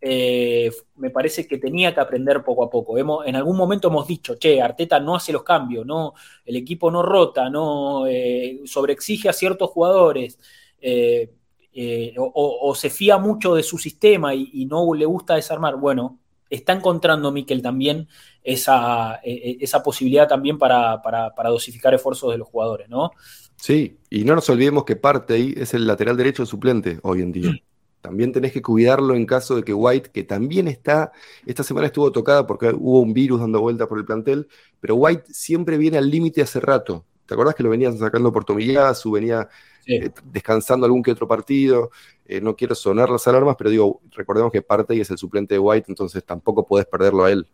eh, 0.00 0.70
me 0.96 1.10
parece 1.10 1.46
que 1.48 1.58
tenía 1.58 1.94
que 1.94 2.00
aprender 2.00 2.44
poco 2.44 2.64
a 2.64 2.70
poco. 2.70 2.98
Hemos, 2.98 3.26
en 3.26 3.34
algún 3.34 3.56
momento 3.56 3.88
hemos 3.88 4.06
dicho, 4.06 4.36
che, 4.36 4.60
Arteta 4.60 5.00
no 5.00 5.16
hace 5.16 5.32
los 5.32 5.42
cambios, 5.42 5.86
no, 5.86 6.14
el 6.44 6.56
equipo 6.56 6.90
no 6.90 7.02
rota, 7.02 7.48
no 7.50 8.06
eh, 8.06 8.60
sobreexige 8.66 9.28
a 9.28 9.32
ciertos 9.32 9.70
jugadores, 9.70 10.38
eh, 10.80 12.14
o, 12.18 12.74
se 12.74 12.88
fía 12.88 13.18
mucho 13.18 13.54
de 13.54 13.62
su 13.62 13.78
sistema 13.78 14.34
y, 14.34 14.64
no 14.66 14.94
le 14.94 15.04
gusta 15.04 15.34
desarmar. 15.34 15.76
Bueno, 15.76 16.20
está 16.48 16.72
encontrando 16.72 17.32
Miquel 17.32 17.60
también 17.60 18.08
esa, 18.46 19.20
esa 19.24 19.82
posibilidad 19.82 20.28
también 20.28 20.56
para, 20.56 21.02
para, 21.02 21.48
dosificar 21.50 21.92
esfuerzos 21.92 22.30
de 22.30 22.38
los 22.38 22.48
jugadores, 22.48 22.88
¿no? 22.88 23.10
Sí, 23.56 23.98
y 24.08 24.24
no 24.24 24.36
nos 24.36 24.48
olvidemos 24.48 24.84
que 24.84 24.94
Partey 24.94 25.54
es 25.56 25.74
el 25.74 25.86
lateral 25.86 26.16
derecho 26.16 26.46
suplente 26.46 27.00
hoy 27.02 27.22
en 27.22 27.32
día. 27.32 27.52
También 28.00 28.30
tenés 28.30 28.52
que 28.52 28.62
cuidarlo 28.62 29.16
en 29.16 29.26
caso 29.26 29.56
de 29.56 29.64
que 29.64 29.74
White, 29.74 30.10
que 30.12 30.22
también 30.22 30.68
está, 30.68 31.10
esta 31.44 31.64
semana 31.64 31.88
estuvo 31.88 32.12
tocada 32.12 32.46
porque 32.46 32.68
hubo 32.68 33.00
un 33.00 33.12
virus 33.12 33.40
dando 33.40 33.60
vuelta 33.60 33.88
por 33.88 33.98
el 33.98 34.04
plantel, 34.04 34.46
pero 34.78 34.94
White 34.94 35.24
siempre 35.32 35.76
viene 35.76 35.98
al 35.98 36.08
límite 36.08 36.40
hace 36.40 36.60
rato. 36.60 37.04
¿Te 37.26 37.34
acordás 37.34 37.56
que 37.56 37.64
lo 37.64 37.70
venían 37.70 37.98
sacando 37.98 38.32
por 38.32 38.44
Tomillazu, 38.44 39.10
venía 39.10 39.48
eh, 39.88 40.10
descansando 40.24 40.86
algún 40.86 41.02
que 41.02 41.10
otro 41.10 41.26
partido? 41.26 41.90
Eh, 42.24 42.40
no 42.40 42.54
quiero 42.54 42.76
sonar 42.76 43.10
las 43.10 43.26
alarmas, 43.26 43.56
pero 43.58 43.70
digo, 43.70 44.00
recordemos 44.12 44.52
que 44.52 44.62
parte 44.62 44.94
y 44.94 45.00
es 45.00 45.10
el 45.10 45.18
suplente 45.18 45.54
de 45.54 45.58
White, 45.58 45.86
entonces 45.88 46.24
tampoco 46.24 46.64
podés 46.64 46.86
perderlo 46.86 47.24
a 47.24 47.32
él. 47.32 47.48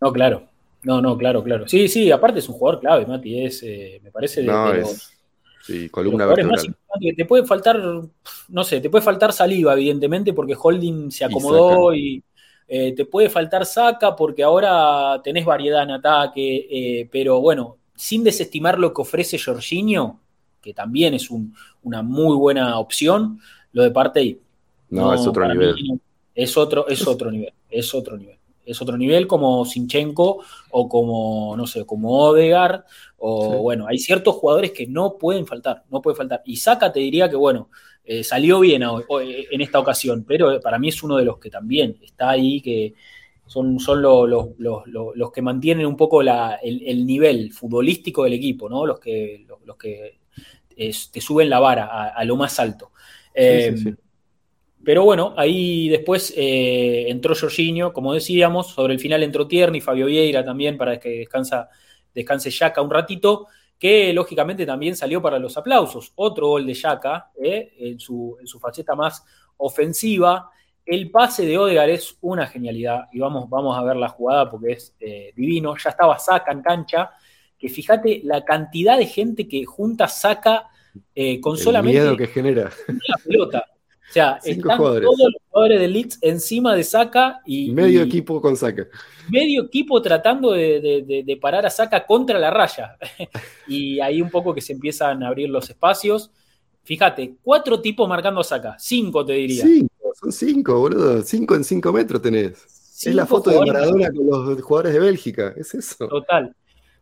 No, 0.00 0.12
claro. 0.12 0.48
No, 0.82 1.00
no, 1.00 1.18
claro, 1.18 1.42
claro. 1.42 1.66
Sí, 1.66 1.88
sí, 1.88 2.12
aparte 2.12 2.38
es 2.38 2.48
un 2.48 2.54
jugador 2.54 2.80
clave, 2.80 3.06
Mati, 3.06 3.44
es, 3.44 3.62
eh, 3.64 4.00
me 4.04 4.12
parece 4.12 4.42
de, 4.42 4.46
no, 4.46 4.72
Sí, 5.66 5.88
columna 5.88 6.26
vertebral. 6.26 6.76
te 7.16 7.24
puede 7.24 7.44
faltar, 7.44 7.76
no 8.48 8.62
sé, 8.62 8.80
te 8.80 8.88
puede 8.88 9.02
faltar 9.02 9.32
saliva, 9.32 9.72
evidentemente, 9.72 10.32
porque 10.32 10.54
Holding 10.56 11.10
se 11.10 11.24
acomodó 11.24 11.92
y, 11.92 12.22
eh, 12.68 12.92
te 12.94 13.04
puede 13.04 13.28
faltar 13.28 13.66
saca 13.66 14.14
porque 14.14 14.44
ahora 14.44 15.20
tenés 15.24 15.44
variedad 15.44 15.82
en 15.82 15.90
ataque, 15.90 16.68
eh, 16.70 17.08
pero 17.10 17.40
bueno, 17.40 17.78
sin 17.96 18.22
desestimar 18.22 18.78
lo 18.78 18.94
que 18.94 19.02
ofrece 19.02 19.40
Jorginho, 19.40 20.20
que 20.62 20.72
también 20.72 21.14
es 21.14 21.28
una 21.82 22.02
muy 22.02 22.36
buena 22.36 22.78
opción, 22.78 23.40
lo 23.72 23.82
de 23.82 23.90
parte 23.90 24.38
No, 24.90 25.12
es 25.12 25.26
otro 25.26 25.48
nivel. 25.48 25.74
es 26.32 26.56
otro, 26.56 26.86
es 26.86 27.04
otro 27.08 27.28
nivel, 27.28 27.52
es 27.68 27.92
otro 27.92 28.16
nivel 28.16 28.35
es 28.66 28.82
otro 28.82 28.98
nivel 28.98 29.26
como 29.26 29.64
Sinchenko 29.64 30.44
o 30.70 30.88
como, 30.88 31.56
no 31.56 31.66
sé, 31.66 31.86
como 31.86 32.18
Odegar, 32.18 32.84
o 33.16 33.58
bueno, 33.62 33.86
hay 33.86 33.98
ciertos 33.98 34.34
jugadores 34.34 34.72
que 34.72 34.86
no 34.86 35.16
pueden 35.16 35.46
faltar, 35.46 35.84
no 35.90 36.02
puede 36.02 36.16
faltar. 36.16 36.42
Y 36.44 36.56
Saka 36.56 36.92
te 36.92 37.00
diría 37.00 37.30
que, 37.30 37.36
bueno, 37.36 37.70
eh, 38.04 38.22
salió 38.22 38.60
bien 38.60 38.82
en 38.82 39.60
esta 39.60 39.78
ocasión, 39.78 40.24
pero 40.26 40.60
para 40.60 40.78
mí 40.78 40.88
es 40.88 41.02
uno 41.02 41.16
de 41.16 41.24
los 41.24 41.38
que 41.38 41.50
también 41.50 41.96
está 42.02 42.30
ahí, 42.30 42.60
que 42.60 42.94
son, 43.46 43.78
son 43.78 44.02
los 44.02 45.32
que 45.32 45.42
mantienen 45.42 45.86
un 45.86 45.96
poco 45.96 46.20
el, 46.20 47.06
nivel 47.06 47.52
futbolístico 47.52 48.24
del 48.24 48.34
equipo, 48.34 48.68
¿no? 48.68 48.84
Los 48.84 48.98
que, 48.98 49.46
los, 49.64 49.76
que 49.76 50.18
te 50.76 51.20
suben 51.20 51.48
la 51.48 51.60
vara 51.60 52.08
a, 52.08 52.24
lo 52.24 52.36
más 52.36 52.58
alto. 52.58 52.90
Em, 53.32 53.96
pero 54.86 55.02
bueno, 55.02 55.34
ahí 55.36 55.88
después 55.88 56.32
eh, 56.36 57.06
entró 57.08 57.34
Jorginho, 57.34 57.92
como 57.92 58.14
decíamos, 58.14 58.68
sobre 58.68 58.94
el 58.94 59.00
final 59.00 59.24
entró 59.24 59.48
Tierney, 59.48 59.80
Fabio 59.80 60.06
Vieira 60.06 60.44
también 60.44 60.78
para 60.78 61.00
que 61.00 61.08
descansa, 61.08 61.68
descanse 62.14 62.50
Yaka 62.50 62.82
un 62.82 62.90
ratito, 62.90 63.48
que 63.76 64.12
lógicamente 64.12 64.64
también 64.64 64.94
salió 64.94 65.20
para 65.20 65.40
los 65.40 65.56
aplausos. 65.56 66.12
Otro 66.14 66.50
gol 66.50 66.64
de 66.64 66.74
Yaka 66.74 67.32
eh, 67.42 67.74
en, 67.80 67.98
su, 67.98 68.36
en, 68.38 68.46
su, 68.46 68.60
faceta 68.60 68.94
más 68.94 69.24
ofensiva. 69.56 70.50
El 70.84 71.10
pase 71.10 71.44
de 71.44 71.58
Odegar 71.58 71.90
es 71.90 72.16
una 72.20 72.46
genialidad 72.46 73.06
y 73.12 73.18
vamos, 73.18 73.50
vamos 73.50 73.76
a 73.76 73.82
ver 73.82 73.96
la 73.96 74.10
jugada 74.10 74.48
porque 74.48 74.70
es 74.70 74.94
eh, 75.00 75.32
divino. 75.34 75.74
Ya 75.76 75.90
estaba 75.90 76.16
Saca 76.16 76.52
en 76.52 76.62
cancha, 76.62 77.10
que 77.58 77.68
fíjate 77.68 78.20
la 78.22 78.44
cantidad 78.44 78.96
de 78.96 79.06
gente 79.06 79.48
que 79.48 79.64
junta 79.64 80.06
Saca 80.06 80.68
con 81.42 81.58
solamente 81.58 82.00
miedo 82.00 82.16
que 82.16 82.28
genera. 82.28 82.70
la 82.86 83.18
pelota 83.24 83.66
O 84.08 84.12
sea, 84.12 84.38
están 84.44 84.78
todos 84.78 85.02
los 85.02 85.42
jugadores 85.50 85.80
de 85.80 85.88
Leeds 85.88 86.18
encima 86.22 86.74
de 86.74 86.84
Saka 86.84 87.40
y. 87.44 87.72
Medio 87.72 88.02
equipo 88.02 88.40
con 88.40 88.56
Saka. 88.56 88.86
Medio 89.28 89.64
equipo 89.64 90.00
tratando 90.00 90.52
de, 90.52 91.38
parar 91.40 91.66
a 91.66 91.70
Saka 91.70 92.06
contra 92.06 92.38
la 92.38 92.50
raya. 92.50 92.96
y 93.66 93.98
ahí 94.00 94.22
un 94.22 94.30
poco 94.30 94.54
que 94.54 94.60
se 94.60 94.72
empiezan 94.72 95.22
a 95.22 95.28
abrir 95.28 95.50
los 95.50 95.68
espacios. 95.68 96.30
Fíjate, 96.84 97.36
cuatro 97.42 97.80
tipos 97.80 98.08
marcando 98.08 98.40
a 98.40 98.44
Saka. 98.44 98.76
Cinco 98.78 99.24
te 99.24 99.32
diría. 99.32 99.64
Cinco, 99.64 100.12
son 100.20 100.32
cinco, 100.32 100.78
boludo. 100.78 101.22
Cinco 101.22 101.56
en 101.56 101.64
cinco 101.64 101.92
metros 101.92 102.22
tenés. 102.22 102.64
es 103.04 103.14
la 103.14 103.26
foto 103.26 103.50
de 103.50 103.60
Maradona 103.60 104.08
con 104.12 104.26
los 104.26 104.62
jugadores 104.62 104.92
de 104.92 105.00
Bélgica. 105.00 105.52
Es 105.56 105.74
eso. 105.74 106.06
Total. 106.06 106.54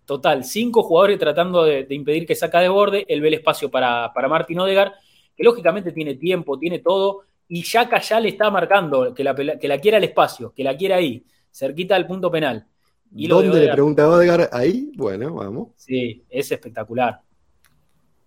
Total. 0.07 0.43
Cinco 0.43 0.83
jugadores 0.83 1.19
tratando 1.19 1.65
de, 1.65 1.87
impedir 1.91 2.27
que 2.27 2.35
Saka 2.35 2.61
de 2.61 2.71
borde. 2.71 3.05
Él 3.09 3.21
ve 3.21 3.29
el 3.29 3.35
espacio 3.35 3.71
para, 3.71 4.11
para 4.15 4.27
Martín 4.27 4.59
Odegar 4.59 4.95
que 5.37 5.45
lógicamente 5.45 5.93
tiene 5.93 6.15
tiempo, 6.15 6.59
tiene 6.59 6.79
todo, 6.79 7.23
y 7.49 7.63
Yaka 7.63 8.01
ya 8.01 8.21
le 8.21 8.31
está 8.31 8.51
marcando 8.51 9.13
que 9.15 9.25
la, 9.25 9.35
que 9.35 9.69
la 9.69 9.79
quiera 9.79 9.99
al 9.99 10.05
espacio, 10.05 10.53
que 10.55 10.65
la 10.65 10.77
quiera 10.77 10.97
ahí, 10.97 11.25
cerquita 11.51 11.95
del 11.95 12.07
punto 12.07 12.31
penal. 12.31 12.67
Y 13.15 13.29
¿Dónde 13.29 13.61
le 13.61 13.73
pregunta 13.73 14.09
Odegar? 14.09 14.51
Ahí, 14.53 14.91
bueno, 14.97 15.35
vamos. 15.35 15.69
Sí, 15.77 16.25
es 16.29 16.51
espectacular. 16.51 17.21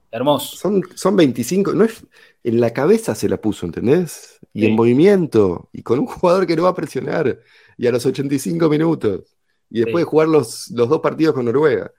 Hermoso. 0.10 0.56
Son, 0.56 0.82
son 0.96 1.18
25, 1.18 1.74
no 1.74 1.84
es, 1.84 2.06
en 2.44 2.62
la 2.62 2.72
cabeza 2.72 3.14
se 3.14 3.28
la 3.28 3.42
puso, 3.42 3.66
¿entendés? 3.66 4.40
Y 4.54 4.66
en 4.66 4.76
movimiento, 4.76 5.70
y 5.74 5.84
con 5.84 6.00
un 6.00 6.06
jugador 6.06 6.48
que 6.48 6.56
no 6.56 6.64
va 6.64 6.70
a 6.70 6.76
presionar, 6.76 7.40
y 7.78 7.88
a 7.88 7.92
los 7.92 8.06
85 8.06 8.70
minutos, 8.70 9.36
y 9.70 9.82
después 9.82 10.04
de 10.04 10.10
jugar 10.10 10.30
los, 10.30 10.72
los 10.72 10.88
dos 10.88 11.02
partidos 11.02 11.36
con 11.36 11.46
Noruega. 11.46 11.92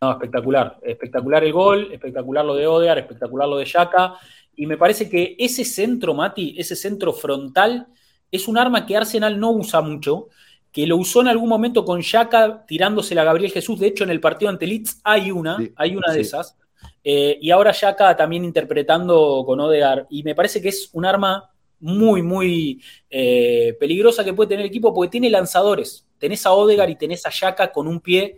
No, 0.00 0.12
espectacular. 0.12 0.78
Espectacular 0.82 1.44
el 1.44 1.52
gol, 1.52 1.88
espectacular 1.92 2.44
lo 2.44 2.54
de 2.54 2.66
Odear, 2.66 2.98
espectacular 2.98 3.48
lo 3.48 3.56
de 3.56 3.64
Yaka. 3.64 4.14
Y 4.54 4.66
me 4.66 4.76
parece 4.76 5.08
que 5.08 5.36
ese 5.38 5.64
centro, 5.64 6.14
Mati, 6.14 6.54
ese 6.56 6.76
centro 6.76 7.12
frontal, 7.12 7.88
es 8.30 8.46
un 8.46 8.58
arma 8.58 8.86
que 8.86 8.96
Arsenal 8.96 9.38
no 9.38 9.50
usa 9.50 9.80
mucho, 9.80 10.28
que 10.70 10.86
lo 10.86 10.96
usó 10.96 11.20
en 11.20 11.28
algún 11.28 11.48
momento 11.48 11.84
con 11.84 12.00
Yaka 12.00 12.64
tirándosela 12.66 13.22
a 13.22 13.24
Gabriel 13.24 13.50
Jesús. 13.50 13.80
De 13.80 13.88
hecho, 13.88 14.04
en 14.04 14.10
el 14.10 14.20
partido 14.20 14.50
ante 14.50 14.66
Leeds 14.66 15.00
hay 15.02 15.30
una, 15.32 15.58
hay 15.74 15.96
una 15.96 16.12
de 16.12 16.20
esas. 16.20 16.56
Eh, 17.02 17.38
y 17.40 17.50
ahora 17.50 17.72
Yaka 17.72 18.16
también 18.16 18.44
interpretando 18.44 19.42
con 19.44 19.58
Odear. 19.58 20.06
Y 20.10 20.22
me 20.22 20.34
parece 20.34 20.62
que 20.62 20.68
es 20.68 20.90
un 20.92 21.06
arma 21.06 21.50
muy, 21.80 22.22
muy 22.22 22.82
eh, 23.10 23.76
peligrosa 23.80 24.24
que 24.24 24.32
puede 24.32 24.50
tener 24.50 24.64
el 24.64 24.70
equipo 24.70 24.94
porque 24.94 25.10
tiene 25.10 25.30
lanzadores. 25.30 26.06
Tenés 26.18 26.46
a 26.46 26.52
Odegar 26.52 26.88
y 26.88 26.96
tenés 26.96 27.26
a 27.26 27.30
Yaka 27.30 27.72
con 27.72 27.88
un 27.88 28.00
pie 28.00 28.36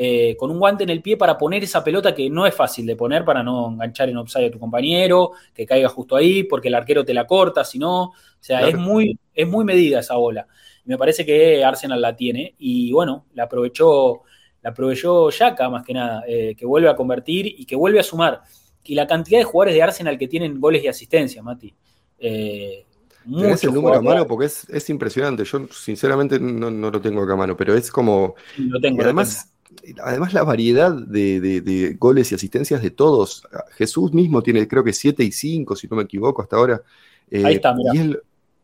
eh, 0.00 0.36
con 0.36 0.52
un 0.52 0.60
guante 0.60 0.84
en 0.84 0.90
el 0.90 1.02
pie 1.02 1.16
para 1.16 1.36
poner 1.36 1.64
esa 1.64 1.82
pelota 1.82 2.14
que 2.14 2.30
no 2.30 2.46
es 2.46 2.54
fácil 2.54 2.86
de 2.86 2.94
poner 2.94 3.24
para 3.24 3.42
no 3.42 3.72
enganchar 3.72 4.08
en 4.08 4.16
offside 4.18 4.46
a 4.46 4.50
tu 4.52 4.60
compañero, 4.60 5.32
que 5.52 5.66
caiga 5.66 5.88
justo 5.88 6.14
ahí, 6.14 6.44
porque 6.44 6.68
el 6.68 6.76
arquero 6.76 7.04
te 7.04 7.12
la 7.12 7.26
corta, 7.26 7.64
si 7.64 7.80
no. 7.80 8.02
O 8.04 8.14
sea, 8.38 8.68
es, 8.68 8.76
muy, 8.76 9.18
es 9.34 9.48
muy 9.48 9.64
medida 9.64 9.98
esa 9.98 10.14
bola. 10.14 10.46
Me 10.84 10.96
parece 10.96 11.26
que 11.26 11.64
Arsenal 11.64 12.00
la 12.00 12.14
tiene 12.14 12.54
y 12.58 12.92
bueno, 12.92 13.26
la 13.34 13.42
aprovechó, 13.44 14.22
la 14.62 14.70
aprovechó 14.70 15.30
Yaka 15.30 15.68
más 15.68 15.84
que 15.84 15.94
nada, 15.94 16.22
eh, 16.28 16.54
que 16.56 16.64
vuelve 16.64 16.88
a 16.88 16.94
convertir 16.94 17.46
y 17.58 17.66
que 17.66 17.74
vuelve 17.74 17.98
a 17.98 18.04
sumar. 18.04 18.42
Y 18.84 18.94
la 18.94 19.08
cantidad 19.08 19.38
de 19.38 19.44
jugadores 19.44 19.74
de 19.74 19.82
Arsenal 19.82 20.16
que 20.16 20.28
tienen 20.28 20.60
goles 20.60 20.84
y 20.84 20.86
asistencia, 20.86 21.42
Mati. 21.42 21.74
Eh, 22.20 22.86
Tenés 23.24 23.64
el 23.64 23.74
número 23.74 23.96
a 23.96 24.00
mano 24.00 24.26
porque 24.28 24.46
es, 24.46 24.90
impresionante. 24.90 25.44
Yo 25.44 25.66
sinceramente 25.72 26.38
no, 26.38 26.70
lo 26.70 27.00
tengo 27.00 27.22
acá 27.22 27.32
a 27.32 27.36
mano, 27.36 27.56
pero 27.56 27.74
es 27.74 27.90
como. 27.90 28.36
Lo 28.56 28.80
tengo. 28.80 29.02
además, 29.02 29.52
además 30.02 30.32
la 30.32 30.42
variedad 30.44 30.92
de, 30.92 31.96
goles 31.98 32.32
y 32.32 32.34
asistencias 32.34 32.82
de 32.82 32.90
todos. 32.90 33.44
Jesús 33.76 34.12
mismo 34.12 34.42
tiene 34.42 34.66
creo 34.68 34.84
que 34.84 34.92
7 34.92 35.22
y 35.24 35.32
5, 35.32 35.76
si 35.76 35.88
no 35.88 35.96
me 35.96 36.04
equivoco, 36.04 36.42
hasta 36.42 36.56
ahora. 36.56 36.82
Eh, 37.30 37.44
Ahí 37.44 37.56
está, 37.56 37.74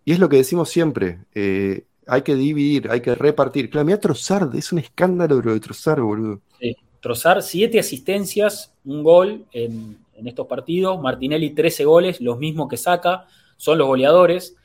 Y 0.07 0.13
es, 0.13 0.19
lo 0.19 0.29
que 0.29 0.37
decimos 0.37 0.69
siempre. 0.69 1.21
Eh, 1.35 1.85
hay 2.07 2.23
que 2.23 2.35
dividir, 2.35 2.91
hay 2.91 3.01
que 3.01 3.15
repartir. 3.15 3.71
Claro, 3.71 3.87
mira 3.87 4.01
Trozard, 4.01 4.55
es 4.57 4.73
un 4.73 4.79
escándalo 4.79 5.41
lo 5.41 5.55
de 5.55 5.61
Trozard, 5.61 6.03
boludo. 6.03 6.41
Sí, 6.61 6.77
Trozard, 7.01 7.43
7 7.43 7.79
asistencias, 7.79 8.73
un 8.85 9.03
gol 9.03 9.45
en, 9.53 9.99
estos 10.25 10.47
partidos. 10.47 11.01
Martinelli, 11.01 11.51
13 11.51 11.85
goles, 11.85 12.21
los 12.21 12.39
mismos 12.39 12.69
que 12.69 12.77
saca, 12.77 13.27
son 13.57 13.79
los 13.79 13.87
goleadores. 13.87 14.57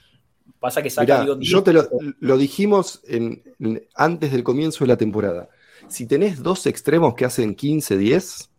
Pasa 0.59 0.81
que 0.81 0.89
saca. 0.89 1.25
yo 1.39 1.63
te 1.63 1.73
lo, 1.73 2.37
dijimos 2.37 3.01
antes 3.95 4.31
del 4.31 4.43
comienzo 4.43 4.83
de 4.83 4.87
la 4.89 4.97
temporada 4.97 5.49
si 5.89 6.05
tenés 6.05 6.41
dos 6.41 6.65
extremos 6.65 7.13
que 7.15 7.25
hacen 7.25 7.55
15-10 7.55 8.49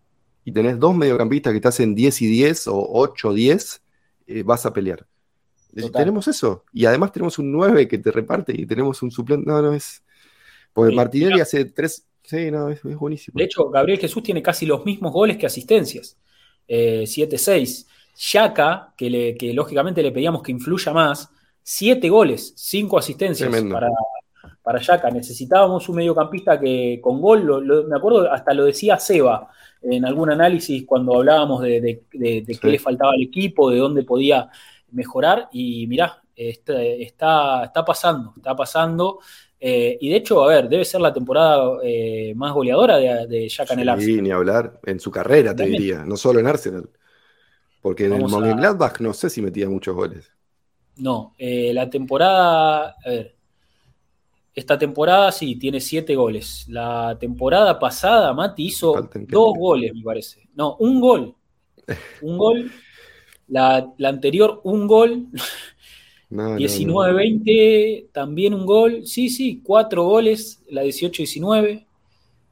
y 0.44 0.52
tenés 0.52 0.78
dos 0.78 0.94
mediocampistas 0.94 1.52
que 1.52 1.60
te 1.60 1.68
hacen 1.68 1.94
10 1.94 2.22
y 2.22 2.26
10 2.26 2.68
o 2.68 3.06
8-10, 3.14 3.80
eh, 4.26 4.42
vas 4.42 4.66
a 4.66 4.72
pelear. 4.72 5.06
Tenemos 5.92 6.26
eso. 6.28 6.64
Y 6.72 6.84
además 6.84 7.12
tenemos 7.12 7.38
un 7.38 7.52
9 7.52 7.86
que 7.86 7.98
te 7.98 8.10
reparte 8.10 8.52
y 8.56 8.66
tenemos 8.66 9.02
un 9.02 9.10
suplente. 9.10 9.48
No, 9.48 9.62
no 9.62 9.72
es. 9.72 10.02
Porque 10.72 10.94
Martinelli 10.94 11.40
hace 11.40 11.64
tres. 11.66 12.06
Sí, 12.22 12.50
no, 12.50 12.68
es, 12.70 12.82
buenísimo. 12.82 13.36
De 13.36 13.44
hecho, 13.44 13.68
Gabriel 13.70 13.98
Jesús 13.98 14.22
tiene 14.22 14.42
casi 14.42 14.66
los 14.66 14.84
mismos 14.84 15.12
goles 15.12 15.36
que 15.36 15.46
asistencias. 15.46 16.16
7-6. 16.68 17.48
Eh, 17.48 17.86
Yaka, 18.16 18.94
que, 18.96 19.36
que 19.38 19.54
lógicamente 19.54 20.02
le 20.02 20.12
pedíamos 20.12 20.42
que 20.42 20.52
influya 20.52 20.92
más, 20.92 21.30
7 21.62 22.08
goles, 22.08 22.52
5 22.56 22.98
asistencias 22.98 23.50
para, 23.70 23.88
para 24.62 24.80
Yaka. 24.80 25.10
Necesitábamos 25.10 25.88
un 25.88 25.96
mediocampista 25.96 26.58
que 26.58 27.00
con 27.02 27.20
gol, 27.20 27.86
me 27.88 27.96
acuerdo, 27.96 28.30
hasta 28.30 28.54
lo 28.54 28.64
decía 28.64 28.98
Seba 28.98 29.48
en 29.82 30.04
algún 30.04 30.30
análisis 30.30 30.84
cuando 30.86 31.16
hablábamos 31.16 31.62
de, 31.62 32.02
qué 32.10 32.58
le 32.62 32.78
faltaba 32.78 33.12
al 33.12 33.22
equipo, 33.22 33.70
de 33.70 33.78
dónde 33.78 34.02
podía 34.02 34.48
mejorar. 34.92 35.48
Y 35.52 35.86
mirá, 35.86 36.22
está, 36.34 36.82
está, 36.82 37.84
pasando, 37.84 38.34
está 38.36 38.54
pasando. 38.54 39.20
Eh, 39.58 39.98
y 40.00 40.08
de 40.08 40.16
hecho, 40.16 40.42
a 40.42 40.48
ver, 40.48 40.68
debe 40.68 40.84
ser 40.84 41.00
la 41.00 41.12
temporada 41.12 41.78
eh, 41.82 42.32
más 42.34 42.52
goleadora 42.52 42.96
de, 42.96 43.26
de 43.26 43.48
Jack 43.48 43.70
en 43.72 43.80
el 43.80 43.88
Arsenal. 43.90 44.16
Sí, 44.16 44.22
ni 44.22 44.30
hablar, 44.30 44.80
en 44.86 45.00
su 45.00 45.10
carrera 45.10 45.54
te 45.54 45.66
diría, 45.66 46.04
no 46.04 46.16
solo 46.16 46.40
en 46.40 46.46
Arsenal. 46.46 46.88
Porque 47.82 48.06
en 48.06 48.14
el 48.14 48.22
Mönchengladbach 48.22 49.00
no 49.00 49.12
sé 49.12 49.30
si 49.30 49.40
metía 49.40 49.68
muchos 49.68 49.94
goles. 49.94 50.30
No, 50.96 51.34
eh, 51.38 51.72
la 51.72 51.88
temporada, 51.88 52.96
a 53.04 53.08
ver, 53.08 53.36
esta 54.54 54.78
temporada 54.78 55.30
sí, 55.32 55.56
tiene 55.56 55.80
siete 55.80 56.14
goles. 56.16 56.66
La 56.68 57.16
temporada 57.18 57.78
pasada, 57.78 58.32
Mati 58.34 58.66
hizo 58.66 59.08
dos 59.28 59.54
goles, 59.56 59.94
me 59.94 60.02
parece. 60.02 60.48
No, 60.54 60.76
un 60.76 61.00
gol. 61.00 61.34
Un 62.22 62.38
gol. 62.38 62.70
La, 63.48 63.92
anterior, 64.04 64.60
un 64.64 64.86
gol. 64.86 65.26
19-20, 66.30 68.10
también 68.12 68.54
un 68.54 68.64
gol. 68.64 69.06
Sí, 69.06 69.28
sí, 69.28 69.60
cuatro 69.64 70.04
goles. 70.04 70.62
La 70.68 70.84
18-19. 70.84 71.84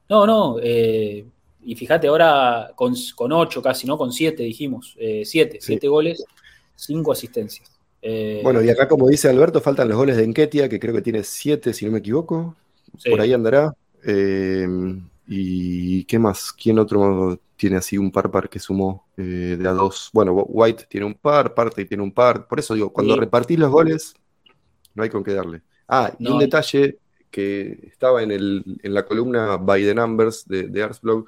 No, 0.09 0.25
no. 0.25 0.57
Eh, 0.61 1.25
y 1.63 1.75
fíjate 1.75 2.07
ahora 2.07 2.71
con, 2.75 2.93
ocho 3.31 3.61
casi, 3.61 3.87
¿no? 3.87 3.97
Con 3.97 4.11
siete 4.11 4.43
dijimos. 4.43 4.95
Eh, 4.97 5.23
siete, 5.25 5.59
siete 5.61 5.87
goles, 5.87 6.25
cinco 6.75 7.11
asistencias. 7.11 7.78
Eh, 8.01 8.41
bueno, 8.43 8.61
y 8.61 8.69
acá, 8.69 8.87
como 8.87 9.07
dice 9.07 9.29
Alberto, 9.29 9.61
faltan 9.61 9.89
los 9.89 9.97
goles 9.97 10.17
de 10.17 10.23
Enquetia, 10.23 10.69
que 10.69 10.79
creo 10.79 10.93
que 10.93 11.01
tiene 11.01 11.23
siete, 11.23 11.73
si 11.73 11.85
no 11.85 11.91
me 11.91 11.99
equivoco. 11.99 12.55
Por 13.09 13.21
ahí 13.21 13.33
andará. 13.33 13.75
Eh, 14.05 14.67
¿Y 15.27 16.05
qué 16.05 16.17
más? 16.17 16.51
¿Quién 16.51 16.79
otro 16.79 17.39
tiene 17.55 17.77
así 17.77 17.97
un 17.97 18.11
par 18.11 18.31
par 18.31 18.49
que 18.49 18.57
sumó 18.57 19.05
eh, 19.17 19.57
de 19.59 19.67
a 19.67 19.73
dos? 19.73 20.09
Bueno, 20.13 20.33
White 20.33 20.85
tiene 20.89 21.05
un 21.05 21.13
par, 21.13 21.53
Parte 21.53 21.85
tiene 21.85 22.03
un 22.03 22.11
par. 22.11 22.47
Por 22.47 22.59
eso 22.59 22.73
digo, 22.73 22.91
cuando 22.91 23.15
repartís 23.15 23.59
los 23.59 23.69
goles, 23.69 24.15
no 24.95 25.03
hay 25.03 25.09
con 25.09 25.23
qué 25.23 25.33
darle. 25.33 25.61
Ah, 25.87 26.13
y 26.17 26.27
un 26.27 26.39
detalle 26.39 26.97
que 27.29 27.77
estaba 27.91 28.23
en, 28.23 28.31
el, 28.31 28.63
en 28.81 28.93
la 28.93 29.05
columna 29.05 29.57
By 29.57 29.83
the 29.83 29.93
Numbers 29.93 30.47
de, 30.47 30.63
de 30.63 30.83
Artsblog. 30.83 31.25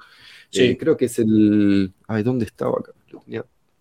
creo 0.50 0.96
que 0.96 1.04
es 1.04 1.18
el. 1.18 1.92
Ay, 2.08 2.22
¿dónde 2.22 2.46
estaba 2.46 2.78
acá? 2.78 2.92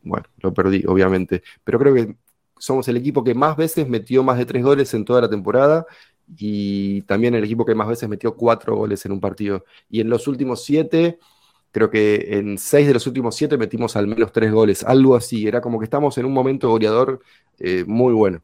Bueno, 0.04 0.26
lo 0.40 0.54
perdí, 0.54 0.84
obviamente. 0.88 1.44
Pero 1.64 1.80
creo 1.80 1.94
que 1.96 2.16
somos 2.62 2.88
el 2.88 2.98
equipo 2.98 3.24
que 3.24 3.34
más 3.34 3.58
veces 3.58 3.90
metió 3.90 4.24
más 4.24 4.38
de 4.38 4.46
tres 4.46 4.64
goles 4.64 4.94
en 4.94 5.04
toda 5.04 5.22
la 5.22 5.30
temporada 5.30 5.86
y 6.38 7.02
también 7.02 7.34
el 7.34 7.44
equipo 7.44 7.66
que 7.66 7.74
más 7.74 7.88
veces 7.88 8.08
metió 8.08 8.36
cuatro 8.36 8.76
goles 8.76 9.04
en 9.06 9.12
un 9.14 9.20
partido. 9.20 9.66
Y 9.90 10.00
en 10.00 10.10
los 10.10 10.28
últimos 10.28 10.64
siete, 10.64 11.18
creo 11.72 11.90
que 11.90 12.38
en 12.38 12.60
seis 12.60 12.88
de 12.88 12.94
los 12.94 13.08
últimos 13.08 13.36
siete 13.36 13.58
metimos 13.58 13.96
al 13.96 14.06
menos 14.06 14.32
tres 14.32 14.52
goles, 14.52 14.84
algo 14.84 15.16
así. 15.16 15.48
Era 15.48 15.60
como 15.60 15.80
que 15.80 15.86
estamos 15.86 16.18
en 16.20 16.26
un 16.26 16.34
momento 16.34 16.70
goleador 16.70 17.22
eh, 17.60 17.84
muy 17.88 18.14
bueno. 18.14 18.44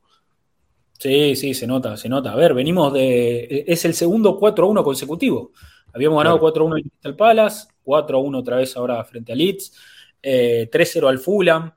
Sí, 0.97 1.36
sí, 1.36 1.53
se 1.53 1.68
nota, 1.68 1.95
se 1.95 2.09
nota. 2.09 2.34
A 2.34 2.36
ver, 2.36 2.55
venimos 2.55 2.91
de. 2.91 3.65
Es 3.68 3.86
el 3.86 3.93
segundo 3.93 4.39
4-1 4.39 4.84
consecutivo. 4.84 5.51
Habíamos 5.93 6.18
ganado 6.18 6.39
4-1 6.39 6.78
en 6.78 6.89
Crystal 6.89 7.15
Palace, 7.15 7.68
4-1 7.86 8.39
otra 8.39 8.57
vez 8.57 8.76
ahora 8.76 9.03
frente 9.03 9.32
a 9.32 9.36
Leeds, 9.36 9.74
3-0 10.22 11.03
eh, 11.03 11.07
al 11.07 11.20
Fulham. 11.20 11.72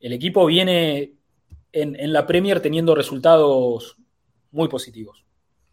El 0.00 0.12
equipo 0.14 0.46
viene 0.46 1.15
en, 1.76 2.12
la 2.12 2.26
Premier 2.26 2.60
teniendo 2.60 2.94
resultados 2.94 3.96
muy 4.50 4.68
positivos. 4.68 5.24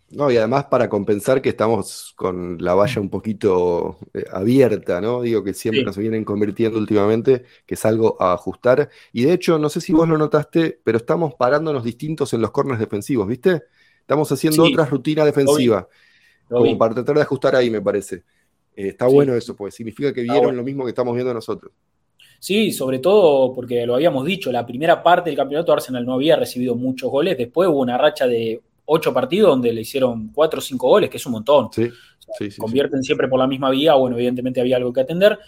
No, 0.10 0.30
y 0.30 0.38
además 0.38 0.66
para 0.66 0.89
compensar 0.89 1.41
que 1.41 1.49
estamos 1.49 2.14
con 2.16 2.58
la 2.60 2.76
valla 2.76 3.01
un 3.01 3.10
poquito 3.10 3.97
eh, 4.14 4.26
abierta, 4.32 5.01
¿no? 5.01 5.22
Digo 5.22 5.43
que 5.43 5.56
siempre 5.56 5.84
nos 5.84 5.97
vienen 5.97 6.24
convirtiendo 6.24 6.78
últimamente, 6.78 7.45
que 7.66 7.74
es 7.74 7.86
algo 7.86 8.22
a 8.22 8.34
ajustar. 8.34 8.89
Y 9.12 9.24
de 9.24 9.34
hecho, 9.34 9.58
no 9.58 9.70
sé 9.70 9.82
si 9.82 9.91
vos 9.91 10.08
lo 10.08 10.18
notaste, 10.18 10.80
pero 10.84 10.99
estamos 10.99 11.34
parándonos 11.34 11.84
distintos 11.84 12.32
en 12.34 12.41
los 12.41 12.51
corners 12.51 12.80
defensivos, 12.80 13.28
¿viste? 13.28 13.64
Estamos 14.01 14.32
haciendo 14.32 14.66
otra 14.66 14.86
rutina 14.86 15.26
defensiva, 15.26 15.88
como 16.47 16.78
para 16.78 16.93
tratar 16.93 17.16
de 17.16 17.22
ajustar 17.22 17.56
ahí, 17.56 17.72
me 17.72 17.82
parece. 17.82 18.18
Eh, 18.76 18.89
está 18.89 19.08
bueno 19.08 19.34
eso, 19.34 19.56
pues 19.56 19.74
significa 19.74 20.14
que 20.14 20.22
vieron 20.22 20.56
lo 20.56 20.64
mismo 20.64 20.84
que 20.84 20.89
estamos 20.89 21.16
viendo 21.16 21.34
nosotros. 21.34 21.72
Sí, 22.44 22.74
sobre 22.74 23.00
todo 23.00 23.54
porque 23.54 23.86
lo 23.86 23.96
habíamos 23.96 24.26
dicho, 24.26 24.52
la 24.52 24.66
primera 24.66 25.02
parte 25.02 25.30
del 25.30 25.38
campeonato 25.38 25.72
Arsenal 25.72 26.06
no 26.06 26.16
había 26.16 26.36
recibido 26.36 26.76
muchos 26.76 27.10
goles, 27.10 27.38
después 27.38 27.70
hubo 27.70 27.80
una 27.80 27.98
racha 27.98 28.28
de 28.28 28.60
ocho 28.84 29.14
partidos 29.14 29.52
donde 29.52 29.72
le 29.72 29.80
hicieron 29.80 30.28
cuatro 30.28 30.60
o 30.60 30.62
cinco 30.62 30.89
goles, 30.89 31.10
que 31.10 31.16
es 31.16 31.26
un 31.26 31.32
montón. 31.32 31.70
Sí, 31.72 31.89
convierten 32.58 33.02
siempre 33.02 33.30
por 33.30 33.39
la 33.39 33.48
misma 33.48 33.70
vía, 33.70 33.94
bueno, 33.94 34.18
evidentemente 34.18 34.60
había 34.60 34.76
algo 34.76 34.91
que 34.91 35.00
atender 35.00 35.39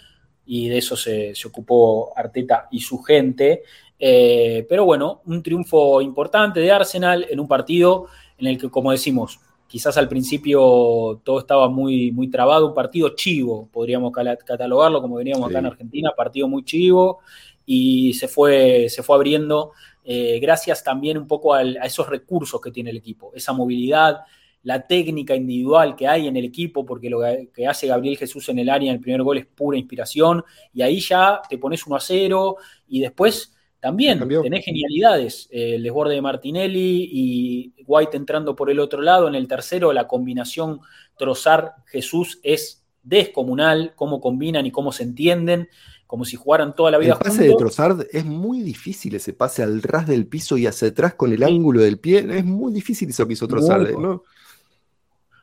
y 0.46 0.70
de 0.70 0.78
eso 0.78 0.96
se, 0.96 1.34
ocupó 1.44 2.14
Arteta 2.16 2.66
y 2.70 2.80
su 2.80 3.02
gente. 3.02 3.64
Eh, 3.98 4.64
pero 4.66 4.86
bueno, 4.86 5.20
un 5.26 5.42
triunfo 5.42 6.00
importante 6.00 6.60
de 6.60 6.72
Arsenal 6.72 7.26
en 7.28 7.38
un 7.38 7.46
partido 7.46 8.06
en 8.38 8.46
el 8.46 8.58
que, 8.58 8.70
como 8.70 8.90
decimos, 8.90 9.38
quizás 9.76 9.98
al 9.98 10.08
principio 10.08 11.20
todo 11.22 11.38
estaba 11.38 11.68
muy, 11.68 12.10
muy 12.10 12.30
trabado, 12.30 12.68
un 12.68 12.72
partido 12.72 13.10
chivo, 13.10 13.68
podríamos 13.70 14.10
catalogarlo 14.10 15.02
como 15.02 15.16
veníamos 15.16 15.50
acá 15.50 15.58
en 15.58 15.66
Argentina, 15.66 16.12
partido 16.16 16.48
muy 16.48 16.64
chivo, 16.64 17.18
y 17.66 18.14
se 18.14 18.26
fue, 18.26 18.88
se 18.88 19.02
fue 19.02 19.16
abriendo 19.16 19.72
eh, 20.02 20.38
gracias 20.40 20.82
también 20.82 21.18
un 21.18 21.26
poco 21.26 21.52
a 21.52 21.60
esos 21.62 22.08
recursos 22.08 22.58
que 22.58 22.70
tiene 22.70 22.88
el 22.88 22.96
equipo, 22.96 23.32
esa 23.34 23.52
movilidad, 23.52 24.20
la 24.62 24.86
técnica 24.86 25.36
individual 25.36 25.94
que 25.94 26.08
hay 26.08 26.26
en 26.26 26.38
el 26.38 26.46
equipo, 26.46 26.86
porque 26.86 27.10
lo 27.10 27.20
que 27.52 27.66
hace 27.66 27.86
Gabriel 27.86 28.16
Jesús 28.16 28.48
en 28.48 28.58
el 28.60 28.70
área 28.70 28.88
en 28.88 28.96
el 28.96 29.02
primer 29.02 29.22
gol 29.22 29.36
es 29.36 29.44
pura 29.44 29.76
inspiración, 29.76 30.42
y 30.72 30.80
ahí 30.80 31.00
ya 31.00 31.42
te 31.50 31.58
pones 31.58 31.86
1 31.86 31.96
a 31.96 32.00
0 32.00 32.56
y 32.88 33.00
después 33.00 33.54
también 33.80 34.26
tenés 34.28 34.64
genialidades, 34.64 35.48
eh, 35.50 35.76
el 35.76 35.82
desborde 35.82 36.14
de 36.14 36.22
Martinelli 36.22 37.08
y 37.12 37.74
White 37.86 38.16
entrando 38.16 38.56
por 38.56 38.70
el 38.70 38.80
otro 38.80 39.02
lado, 39.02 39.28
en 39.28 39.34
el 39.34 39.46
tercero 39.46 39.92
la 39.92 40.08
combinación 40.08 40.80
Trozar-Jesús 41.18 42.40
es 42.42 42.84
descomunal, 43.02 43.92
cómo 43.94 44.20
combinan 44.20 44.66
y 44.66 44.72
cómo 44.72 44.92
se 44.92 45.04
entienden 45.04 45.68
como 46.06 46.24
si 46.24 46.36
jugaran 46.36 46.74
toda 46.74 46.90
la 46.90 46.98
vida 46.98 47.14
El 47.14 47.18
pase 47.18 47.48
de 47.48 47.54
Trossard 47.56 48.06
es 48.12 48.24
muy 48.24 48.62
difícil 48.62 49.16
ese 49.16 49.32
pase 49.32 49.62
al 49.62 49.82
ras 49.82 50.06
del 50.06 50.26
piso 50.26 50.56
y 50.56 50.66
hacia 50.66 50.88
atrás 50.88 51.14
con 51.14 51.32
el 51.32 51.42
ángulo 51.42 51.80
del 51.80 51.98
pie. 51.98 52.24
Es 52.30 52.44
muy 52.44 52.72
difícil 52.72 53.10
eso 53.10 53.26
que 53.26 53.32
hizo 53.32 53.48
Trossard, 53.48 53.92
muy, 53.92 54.02
¿no? 54.02 54.22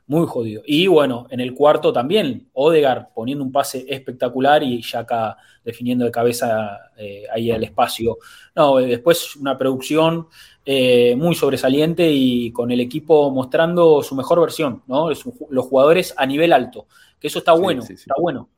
Muy 0.06 0.28
jodido. 0.28 0.62
Y 0.66 0.88
bueno, 0.88 1.28
en 1.30 1.40
el 1.40 1.54
cuarto 1.54 1.94
también, 1.94 2.50
Odegar 2.54 3.12
poniendo 3.16 3.44
un 3.44 3.52
pase 3.54 3.86
espectacular 3.88 4.62
y 4.62 4.84
acá 4.96 5.38
definiendo 5.64 6.04
de 6.04 6.12
cabeza 6.12 6.92
eh, 6.98 7.24
ahí 7.32 7.50
el 7.50 7.64
espacio. 7.64 8.18
No, 8.54 8.80
eh, 8.80 8.88
después 8.88 9.38
una 9.38 9.58
producción 9.58 10.28
eh, 10.66 11.16
muy 11.16 11.36
sobresaliente 11.36 12.12
y 12.12 12.52
con 12.52 12.72
el 12.72 12.82
equipo 12.82 13.32
mostrando 13.32 14.04
su 14.04 14.16
mejor 14.16 14.42
versión, 14.42 14.84
¿no? 14.88 15.10
Los 15.10 15.66
jugadores 15.66 16.14
a 16.18 16.26
nivel 16.26 16.52
alto, 16.52 16.88
que 17.20 17.28
eso 17.28 17.40
está 17.40 17.54
bueno, 17.54 17.82
está 17.84 18.16
bueno. 18.20 18.50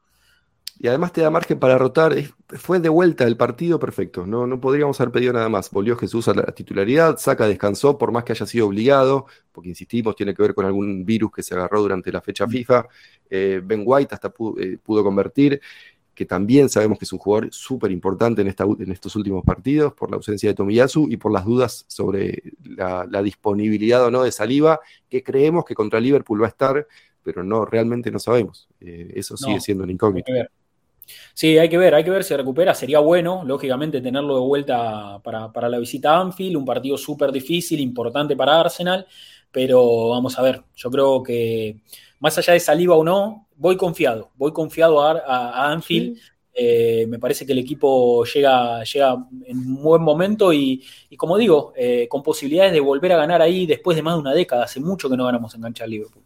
Y 0.77 0.87
además 0.87 1.13
te 1.13 1.21
da 1.21 1.29
margen 1.29 1.57
para 1.57 1.77
rotar. 1.77 2.15
Fue 2.49 2.79
de 2.79 2.89
vuelta 2.89 3.23
el 3.23 3.37
partido 3.37 3.79
perfecto. 3.79 4.27
No, 4.27 4.45
no 4.45 4.59
podríamos 4.59 4.99
haber 4.99 5.13
pedido 5.13 5.33
nada 5.33 5.47
más. 5.47 5.71
Volvió 5.71 5.95
Jesús 5.95 6.27
a 6.27 6.33
la 6.33 6.43
titularidad. 6.47 7.17
Saca 7.17 7.47
descansó, 7.47 7.97
por 7.97 8.11
más 8.11 8.25
que 8.25 8.33
haya 8.33 8.45
sido 8.45 8.67
obligado, 8.67 9.25
porque 9.53 9.69
insistimos, 9.69 10.15
tiene 10.15 10.35
que 10.35 10.41
ver 10.41 10.53
con 10.53 10.65
algún 10.65 11.05
virus 11.05 11.31
que 11.31 11.43
se 11.43 11.55
agarró 11.55 11.81
durante 11.81 12.11
la 12.11 12.21
fecha 12.21 12.45
FIFA. 12.45 12.87
Eh, 13.29 13.61
ben 13.63 13.83
White 13.85 14.13
hasta 14.15 14.27
eh, 14.59 14.77
pudo, 14.83 15.03
convertir, 15.03 15.61
que 16.13 16.25
también 16.25 16.67
sabemos 16.69 16.99
que 16.99 17.05
es 17.05 17.13
un 17.13 17.19
jugador 17.19 17.53
súper 17.53 17.91
importante 17.91 18.41
en, 18.41 18.53
en 18.79 18.91
estos 18.91 19.15
últimos 19.15 19.45
partidos, 19.45 19.93
por 19.93 20.09
la 20.09 20.17
ausencia 20.17 20.49
de 20.49 20.55
Tomiyasu 20.55 21.07
y 21.09 21.15
por 21.15 21.31
las 21.31 21.45
dudas 21.45 21.85
sobre 21.87 22.43
la, 22.63 23.05
disponibilidad 23.23 24.03
o 24.03 24.11
no 24.11 24.23
de 24.23 24.31
Saliva, 24.31 24.81
que 25.09 25.23
creemos 25.23 25.63
que 25.63 25.73
contra 25.73 26.01
Liverpool 26.01 26.41
va 26.41 26.47
a 26.47 26.49
estar, 26.49 26.85
pero 27.23 27.43
no, 27.43 27.65
realmente 27.65 28.11
no 28.11 28.19
sabemos. 28.19 28.67
Eh, 28.81 29.13
eso 29.15 29.37
sigue 29.37 29.61
siendo 29.61 29.85
un 29.85 29.89
incógnito. 29.89 30.31
Sí, 31.33 31.57
hay 31.57 31.69
que 31.69 31.77
ver, 31.77 31.93
hay 31.95 32.03
que 32.03 32.09
ver 32.09 32.23
si 32.23 32.35
recupera. 32.35 32.73
Sería 32.73 32.99
bueno, 32.99 33.43
lógicamente, 33.45 34.01
tenerlo 34.01 34.35
de 34.35 34.41
vuelta 34.41 35.19
para, 35.23 35.69
la 35.69 35.79
visita 35.79 36.15
a 36.15 36.21
Anfield, 36.21 36.57
un 36.57 36.65
partido 36.65 36.97
súper 36.97 37.31
difícil, 37.31 37.79
importante 37.79 38.35
para 38.35 38.59
Arsenal, 38.59 39.05
pero 39.51 40.09
vamos 40.09 40.37
a 40.37 40.41
ver, 40.41 40.63
yo 40.75 40.89
creo 40.89 41.23
que 41.23 41.77
más 42.19 42.37
allá 42.37 42.53
de 42.53 42.59
saliva 42.59 42.95
o 42.95 43.03
no, 43.03 43.47
voy 43.55 43.77
confiado, 43.77 44.31
voy 44.35 44.51
confiado 44.51 45.01
a, 45.01 45.71
Anfield. 45.71 46.17
Eh, 46.57 47.05
me 47.09 47.19
parece 47.19 47.45
que 47.45 47.51
el 47.51 47.59
equipo 47.59 48.23
llega, 48.23 48.81
llega 48.85 49.27
en 49.45 49.57
un 49.57 49.83
buen 49.83 50.01
momento 50.01 50.53
y, 50.53 50.81
como 51.17 51.37
digo, 51.37 51.73
eh, 51.75 52.07
con 52.09 52.23
posibilidades 52.23 52.71
de 52.71 52.79
volver 52.79 53.11
a 53.11 53.17
ganar 53.17 53.41
ahí 53.41 53.65
después 53.65 53.97
de 53.97 54.03
más 54.03 54.15
de 54.15 54.21
una 54.21 54.33
década. 54.33 54.63
Hace 54.63 54.79
mucho 54.79 55.09
que 55.09 55.17
no 55.17 55.25
ganamos 55.25 55.53
en 55.55 55.61
cancha 55.61 55.85
Liverpool. 55.85 56.23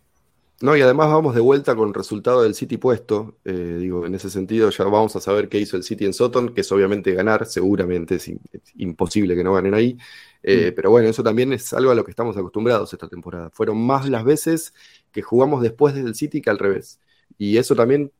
No, 0.61 0.75
y 0.75 0.81
además 0.81 1.07
vamos 1.07 1.35
de 1.35 1.41
vuelta 1.41 1.73
con 1.73 1.87
el 1.87 1.93
resultado 1.93 2.43
del 2.43 2.53
City 2.53 2.77
puesto. 2.77 3.37
Eh, 3.45 3.77
digo, 3.79 4.05
en 4.05 4.13
ese 4.13 4.29
sentido 4.29 4.69
ya 4.69 4.83
vamos 4.83 5.15
a 5.15 5.21
saber 5.21 5.47
qué 5.47 5.57
hizo 5.57 5.77
el 5.77 5.83
City 5.83 6.05
en 6.05 6.13
Soton, 6.13 6.53
que 6.53 6.61
es 6.61 6.71
obviamente 6.71 7.13
ganar, 7.13 7.45
seguramente 7.45 8.15
es, 8.15 8.29
imposible 8.75 9.35
que 9.35 9.43
no 9.43 9.53
ganen 9.53 9.73
ahí. 9.73 9.97
Eh, 10.43 10.71
mm. 10.71 10.75
Pero 10.75 10.91
bueno, 10.91 11.07
eso 11.07 11.23
también 11.23 11.53
es 11.53 11.71
algo 11.73 11.91
a 11.91 11.95
lo 11.95 12.03
que 12.03 12.11
estamos 12.11 12.35
acostumbrados 12.35 12.91
esta 12.91 13.07
temporada. 13.07 13.49
Fueron 13.51 13.77
más 13.77 14.09
las 14.09 14.25
veces 14.25 14.73
que 15.13 15.21
jugamos 15.21 15.61
después 15.61 15.95
del 15.95 16.13
City 16.13 16.41
que 16.41 16.49
al 16.49 16.59
revés. 16.59 16.99
Y 17.37 17.57
eso 17.57 17.73
también 17.73 18.11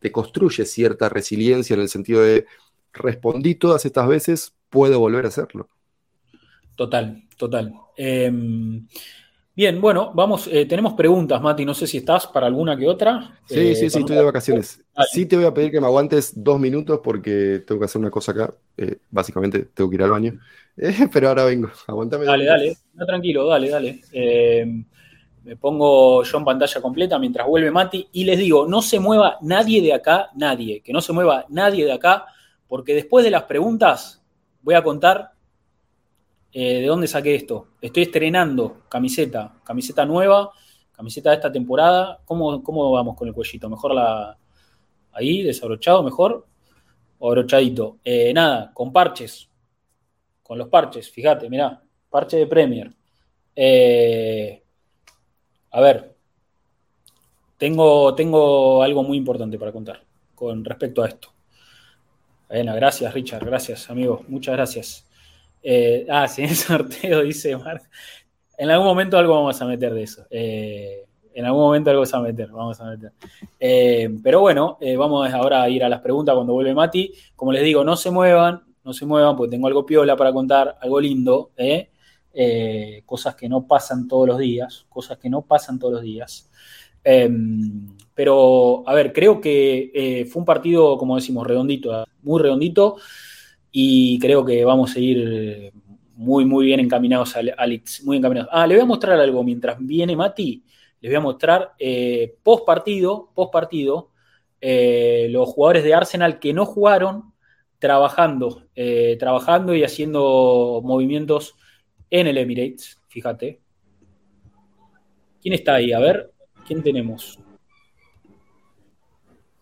te 0.00 0.10
construye 0.10 0.64
cierta 0.64 1.08
resiliencia 1.08 1.74
en 1.74 1.80
el 1.80 1.88
sentido 1.88 2.22
de 2.22 2.46
respondí 2.92 3.54
todas 3.54 3.84
estas 3.84 4.08
veces, 4.08 4.54
puedo 4.68 4.98
volver 4.98 5.24
a 5.24 5.28
hacerlo. 5.28 5.68
Total, 6.74 7.24
total. 7.36 7.72
Em, 7.96 8.86
Bien, 9.58 9.80
bueno, 9.80 10.12
vamos, 10.14 10.48
eh, 10.52 10.66
tenemos 10.66 10.92
preguntas, 10.92 11.42
Mati, 11.42 11.64
no 11.64 11.74
sé 11.74 11.88
si 11.88 11.96
estás 11.96 12.28
para 12.28 12.46
alguna 12.46 12.76
que 12.76 12.86
otra. 12.86 13.40
Sí, 13.44 13.56
sí, 13.56 13.86
eh, 13.86 13.90
sí, 13.90 13.98
estoy 13.98 14.14
de 14.14 14.22
vacaciones. 14.22 14.80
Sí 15.10 15.26
te 15.26 15.34
voy 15.34 15.46
a 15.46 15.52
pedir 15.52 15.72
que 15.72 15.80
me 15.80 15.88
aguantes 15.88 16.32
dos 16.44 16.60
minutos 16.60 17.00
porque 17.02 17.64
tengo 17.66 17.80
que 17.80 17.86
hacer 17.86 18.00
una 18.00 18.08
cosa 18.12 18.30
acá. 18.30 18.54
Eh, 18.76 18.98
básicamente 19.10 19.64
tengo 19.74 19.90
que 19.90 19.96
ir 19.96 20.02
al 20.04 20.10
baño. 20.10 20.38
pero 21.12 21.30
ahora 21.30 21.44
vengo, 21.44 21.72
aguantame. 21.88 22.26
Dale, 22.26 22.44
dale, 22.44 22.76
no, 22.94 23.04
tranquilo, 23.04 23.48
dale, 23.48 23.68
dale. 23.68 24.00
me 25.42 25.56
pongo 25.56 26.22
yo 26.22 26.38
en 26.38 26.44
pantalla 26.44 26.80
completa 26.80 27.18
mientras 27.18 27.44
vuelve 27.44 27.72
Mati 27.72 28.10
y 28.12 28.22
les 28.22 28.38
digo, 28.38 28.64
no 28.68 28.80
se 28.80 29.00
mueva 29.00 29.38
nadie 29.40 29.82
de 29.82 29.92
acá, 29.92 30.30
nadie, 30.36 30.82
que 30.82 30.92
no 30.92 31.00
se 31.00 31.12
mueva 31.12 31.46
nadie 31.48 31.84
de 31.84 31.94
acá, 31.94 32.26
porque 32.68 32.94
después 32.94 33.24
de 33.24 33.32
las 33.32 33.42
preguntas 33.42 34.22
voy 34.62 34.76
a 34.76 34.84
contar 34.84 35.32
eh, 36.60 36.80
¿de 36.80 36.86
dónde 36.88 37.06
saqué 37.06 37.36
esto? 37.36 37.68
Estoy 37.80 38.02
estrenando 38.02 38.80
camiseta, 38.88 39.54
camiseta 39.62 40.04
nueva, 40.04 40.50
camiseta 40.90 41.30
de 41.30 41.36
esta 41.36 41.52
temporada. 41.52 42.20
¿Cómo, 42.24 42.64
cómo 42.64 42.90
vamos 42.90 43.14
con 43.16 43.28
el 43.28 43.34
cuellito? 43.34 43.70
¿Mejor 43.70 43.94
la 43.94 44.36
ahí, 45.12 45.44
desabrochado, 45.44 46.02
mejor? 46.02 46.48
¿O 47.20 47.28
abrochadito? 47.28 47.98
Eh, 48.04 48.32
nada, 48.34 48.72
con 48.74 48.92
parches. 48.92 49.48
Con 50.42 50.58
los 50.58 50.66
parches, 50.66 51.08
fíjate, 51.08 51.48
mirá, 51.48 51.80
parche 52.10 52.38
de 52.38 52.48
Premier. 52.48 52.92
Eh, 53.54 54.60
a 55.70 55.80
ver, 55.80 56.16
tengo, 57.56 58.16
tengo 58.16 58.82
algo 58.82 59.04
muy 59.04 59.16
importante 59.16 59.60
para 59.60 59.70
contar 59.70 60.02
con 60.34 60.64
respecto 60.64 61.04
a 61.04 61.08
esto. 61.08 61.28
Bueno, 62.48 62.74
gracias 62.74 63.14
Richard, 63.14 63.44
gracias 63.44 63.88
amigo, 63.90 64.24
muchas 64.26 64.56
gracias. 64.56 65.07
Eh, 65.62 66.06
ah, 66.08 66.28
sí, 66.28 66.42
el 66.44 66.54
sorteo, 66.54 67.22
dice 67.22 67.56
Mark. 67.56 67.82
En 68.56 68.70
algún 68.70 68.86
momento 68.86 69.18
algo 69.18 69.34
vamos 69.34 69.60
a 69.60 69.66
meter 69.66 69.94
de 69.94 70.02
eso. 70.02 70.26
Eh, 70.30 71.04
en 71.34 71.44
algún 71.44 71.62
momento 71.62 71.90
algo 71.90 72.00
vamos 72.00 72.14
a 72.14 72.20
meter, 72.20 72.50
vamos 72.50 72.80
a 72.80 72.84
meter. 72.86 73.12
Eh, 73.58 74.08
pero 74.22 74.40
bueno, 74.40 74.78
vamos 74.96 75.32
ahora 75.32 75.62
a 75.62 75.68
ir 75.68 75.84
a 75.84 75.88
las 75.88 76.00
preguntas 76.00 76.34
cuando 76.34 76.52
vuelve 76.52 76.74
Mati. 76.74 77.12
Como 77.36 77.52
les 77.52 77.62
digo, 77.62 77.84
no 77.84 77.96
se 77.96 78.10
muevan, 78.10 78.62
no 78.82 78.92
se 78.92 79.06
muevan, 79.06 79.36
porque 79.36 79.52
tengo 79.52 79.68
algo 79.68 79.86
piola 79.86 80.16
para 80.16 80.32
contar, 80.32 80.76
algo 80.80 81.00
lindo, 81.00 81.52
cosas 83.06 83.36
que 83.36 83.48
no 83.48 83.66
pasan 83.66 84.08
todos 84.08 84.26
los 84.26 84.38
días, 84.38 84.86
cosas 84.88 85.18
que 85.18 85.30
no 85.30 85.42
pasan 85.42 85.78
todos 85.78 85.94
los 85.94 86.02
días. 86.02 86.50
Em, 87.04 87.96
pero, 88.12 88.82
a 88.84 88.92
ver, 88.94 89.12
creo 89.12 89.40
que 89.40 90.26
fue 90.28 90.40
un 90.40 90.46
partido, 90.46 90.98
como 90.98 91.14
decimos, 91.14 91.46
redondito, 91.46 92.04
muy 92.22 92.42
redondito 92.42 92.96
y 93.70 94.18
creo 94.18 94.44
que 94.44 94.64
vamos 94.64 94.94
a 94.96 95.00
ir 95.00 95.72
muy, 96.18 96.44
muy 96.44 96.66
bien 96.66 96.80
encaminados, 96.80 97.36
Alex, 97.36 98.02
muy 98.04 98.16
encaminados. 98.16 98.50
Ah, 98.52 98.66
le 98.66 98.74
voy 98.74 98.82
a 98.82 98.86
mostrar 98.86 99.20
algo 99.20 99.44
mientras 99.44 99.76
viene 99.78 100.16
Mati, 100.16 100.64
les 101.00 101.12
voy 101.12 101.16
a 101.16 101.20
mostrar 101.20 101.74
eh, 101.78 102.34
post 102.42 102.66
partido, 102.66 103.30
post 103.34 103.52
partido, 103.52 104.10
eh, 104.60 105.28
los 105.30 105.48
jugadores 105.48 105.84
de 105.84 105.94
Arsenal 105.94 106.40
que 106.40 106.52
no 106.52 106.66
jugaron 106.66 107.32
trabajando, 107.78 108.64
eh, 108.74 109.16
trabajando 109.20 109.76
y 109.76 109.84
haciendo 109.84 110.80
movimientos 110.82 111.54
en 112.10 112.26
el 112.26 112.38
Emirates, 112.38 112.98
fíjate. 113.06 113.60
¿Quién 115.40 115.54
está 115.54 115.74
ahí? 115.74 115.92
A 115.92 116.00
ver, 116.00 116.32
¿quién 116.66 116.82
tenemos? 116.82 117.38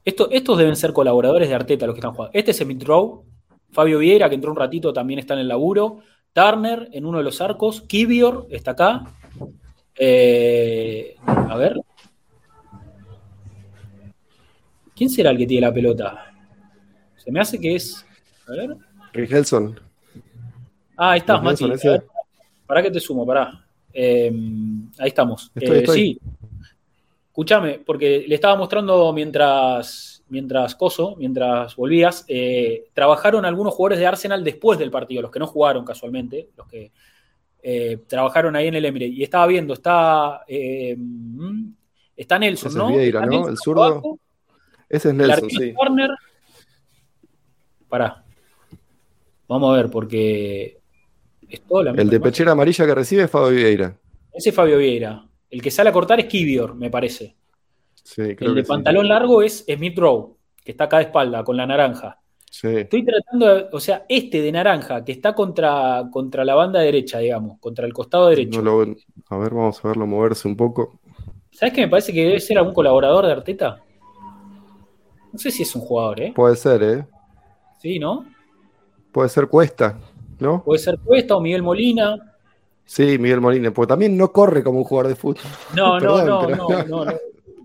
Esto, 0.03 0.31
estos 0.31 0.57
deben 0.57 0.77
ser 0.77 0.95
colaboradores 0.95 1.51
de 1.51 1.55
Arteta 1.55 1.85
los 1.85 1.95
que 1.95 1.99
están 1.99 2.15
jugando. 2.15 2.33
Este 2.33 2.53
es 2.53 2.57
Smith 2.57 2.83
Rowe, 2.83 3.26
Fabio 3.73 3.99
Vieira, 3.99 4.29
que 4.29 4.35
entró 4.35 4.51
un 4.51 4.57
ratito, 4.57 4.93
también 4.93 5.19
está 5.19 5.35
en 5.35 5.41
el 5.41 5.49
laburo. 5.49 6.01
Turner 6.33 6.89
en 6.93 7.05
uno 7.05 7.19
de 7.19 7.25
los 7.25 7.41
arcos. 7.41 7.83
Kibior 7.83 8.47
está 8.51 8.73
acá. 8.73 9.05
Eh, 9.95 11.17
a 11.27 11.57
ver. 11.57 11.81
¿Quién 14.95 15.11
será 15.11 15.31
el 15.31 15.39
que 15.39 15.47
tiene 15.47 15.67
la 15.67 15.73
pelota? 15.73 16.33
Se 17.17 17.31
me 17.31 17.41
hace 17.41 17.59
que 17.61 17.75
es. 17.77 18.05
A 18.49 18.53
ver. 18.53 18.77
Rick 19.13 19.33
Helson. 19.33 19.79
Ah, 20.97 21.13
ahí 21.13 21.19
estás, 21.19 21.43
Mati. 21.43 21.71
Para 22.67 22.83
que 22.83 22.91
te 22.91 23.01
sumo, 23.01 23.27
pará. 23.27 23.65
Eh, 23.93 24.33
ahí 24.99 25.09
estamos. 25.09 25.51
Estoy, 25.55 25.77
Eh, 25.77 25.81
estoy. 25.81 25.99
Sí. 25.99 26.21
Escúchame, 27.29 27.81
porque 27.85 28.25
le 28.27 28.35
estaba 28.35 28.57
mostrando 28.57 29.13
mientras, 29.13 30.16
mientras 30.29 30.75
Coso, 30.75 31.17
mientras 31.17 31.77
volvías, 31.77 32.25
eh, 32.29 32.89
trabajaron 32.93 33.45
algunos 33.45 33.75
jugadores 33.75 33.99
de 33.99 34.07
Arsenal 34.07 34.45
después 34.45 34.79
del 34.79 34.91
partido, 34.91 35.23
los 35.23 35.31
que 35.31 35.39
no 35.39 35.47
jugaron 35.47 35.85
casualmente, 35.85 36.51
los 36.57 36.67
que 36.67 36.93
eh, 37.63 37.99
trabajaron 38.07 38.57
ahí 38.57 38.69
en 38.69 38.75
el 38.75 38.85
Emirates. 38.85 39.17
Y 39.17 39.23
estaba 39.23 39.47
viendo, 39.47 39.75
está, 39.75 40.43
eh, 40.47 40.95
mm, 40.97 41.69
está 42.17 42.39
Nelson, 42.39 42.69
Ese 42.69 42.79
es 42.79 42.85
¿no? 42.85 42.97
Vieira, 42.97 43.21
¿no? 43.21 43.27
Nelson 43.27 43.51
El 43.51 43.59
zurdo. 43.59 43.85
abajo, 43.85 44.19
Ese 44.89 45.09
es 45.09 45.13
el 45.13 45.17
Nelson, 45.17 45.51
sí. 45.51 45.75
Pará. 47.89 48.25
Vamos 49.49 49.73
a 49.73 49.77
ver, 49.77 49.91
porque 49.91 50.81
es 51.49 51.61
toda 51.63 51.85
la 51.85 51.91
El 51.93 52.11
de 52.11 52.21
pechera 52.21 52.53
amarilla 52.53 52.85
que 52.85 52.95
recibe 52.95 53.23
es 53.23 53.31
Fabio 53.31 53.57
Vieira. 53.57 53.97
Ese 54.33 54.51
es 54.51 54.55
Fabio 54.55 54.79
Vieira. 54.79 55.25
El 55.49 55.63
que 55.63 55.71
sale 55.71 55.91
a 55.91 55.93
cortar 55.93 56.19
es 56.19 56.27
Kibior, 56.27 56.75
me 56.75 56.91
parece. 56.91 57.37
Sí, 58.07 58.37
creo 58.37 58.51
El 58.51 58.55
de 58.55 58.61
que 58.61 58.65
sí. 58.67 58.69
pantalón 58.69 59.09
largo 59.09 59.43
es 59.43 59.65
Smith 59.69 59.99
Rowe, 59.99 60.37
que 60.65 60.71
está 60.71 60.85
acá 60.85 60.99
de 60.99 61.05
espalda, 61.05 61.43
con 61.43 61.57
la 61.57 61.67
naranja. 61.67 62.21
Sí. 62.49 62.69
Estoy 62.69 63.05
tratando 63.05 63.47
de, 63.55 63.67
o 63.73 63.81
sea, 63.81 64.07
este 64.09 64.41
de 64.41 64.53
naranja, 64.53 65.05
que 65.05 65.11
está 65.11 65.35
contra, 65.35 66.05
contra 66.13 66.45
la 66.45 66.55
banda 66.55 66.81
derecha, 66.81 67.19
digamos, 67.19 67.59
contra 67.59 67.85
el 67.85 67.93
costado 67.93 68.29
derecho. 68.29 68.63
No 68.63 68.85
lo- 68.85 68.97
a 69.29 69.37
ver, 69.39 69.53
vamos 69.53 69.85
a 69.85 69.89
verlo 69.89 70.07
moverse 70.07 70.47
un 70.47 70.57
poco. 70.57 71.01
¿Sabes 71.51 71.75
qué 71.75 71.81
me 71.83 71.89
parece 71.89 72.13
que 72.13 72.25
debe 72.25 72.39
ser 72.41 72.59
algún 72.59 72.75
colaborador 72.75 73.27
de 73.27 73.33
Arteta? 73.33 73.83
No 75.33 75.39
sé 75.39 75.51
si 75.51 75.65
es 75.65 75.75
un 75.75 75.83
jugador, 75.83 76.21
¿eh? 76.21 76.33
Puede 76.35 76.57
ser, 76.57 76.83
¿eh? 76.83 77.07
Sí, 77.81 77.99
¿no? 77.99 78.25
Puede 79.13 79.29
ser 79.29 79.49
Cuesta, 79.49 79.99
¿no? 80.39 80.63
Puede 80.63 80.79
ser 80.79 80.99
Cuesta 80.99 81.37
o 81.37 81.41
Miguel 81.41 81.63
Molina. 81.63 82.17
Sí, 82.85 83.19
Miguel 83.19 83.41
Molina, 83.41 83.73
porque 83.73 83.89
también 83.89 84.17
no 84.17 84.31
corre 84.33 84.63
como 84.63 84.79
un 84.79 84.85
jugador 84.85 85.09
de 85.09 85.17
fútbol. 85.17 85.43
No, 85.75 85.99
no, 86.01 86.25
no, 86.25 86.47
no, 86.57 86.85
no. 86.85 87.05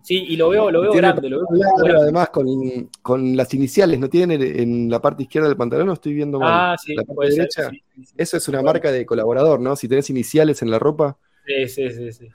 Sí, 0.04 0.26
y 0.30 0.36
lo 0.36 0.50
veo, 0.50 0.72
lo 0.72 0.82
veo 0.82 0.94
grande, 0.94 1.30
lo 1.30 1.40
veo 1.48 1.48
grande. 1.80 2.00
además 2.02 2.30
con, 2.30 2.90
con 3.02 3.36
las 3.38 3.54
iniciales, 3.54 4.00
¿no 4.00 4.10
tienen 4.10 4.42
en 4.42 4.90
la 4.90 5.00
parte 5.02 5.24
izquierda 5.24 5.48
del 5.48 5.58
pantalón? 5.58 5.88
No 5.88 5.94
estoy 5.94 6.14
viendo 6.14 6.40
mal. 6.40 6.74
Ah, 6.74 6.76
sí, 6.78 6.96
la 6.96 7.04
parte 7.04 7.14
puede 7.16 7.32
ser. 7.32 7.38
derecha. 7.42 7.70
sí, 7.70 7.84
sí, 7.96 8.06
sí. 8.06 8.14
Eso 8.18 8.38
es 8.38 8.48
una 8.48 8.60
Bueno. 8.60 8.74
marca 8.74 8.92
de 8.92 9.06
colaborador, 9.06 9.60
¿no? 9.60 9.76
Si 9.76 9.88
tenés 9.88 10.10
iniciales 10.10 10.62
en 10.62 10.72
la 10.72 10.80
ropa. 10.80 11.18
Sí, 11.46 11.68
sí, 11.68 11.90
sí, 11.92 12.12
sí. 12.12 12.28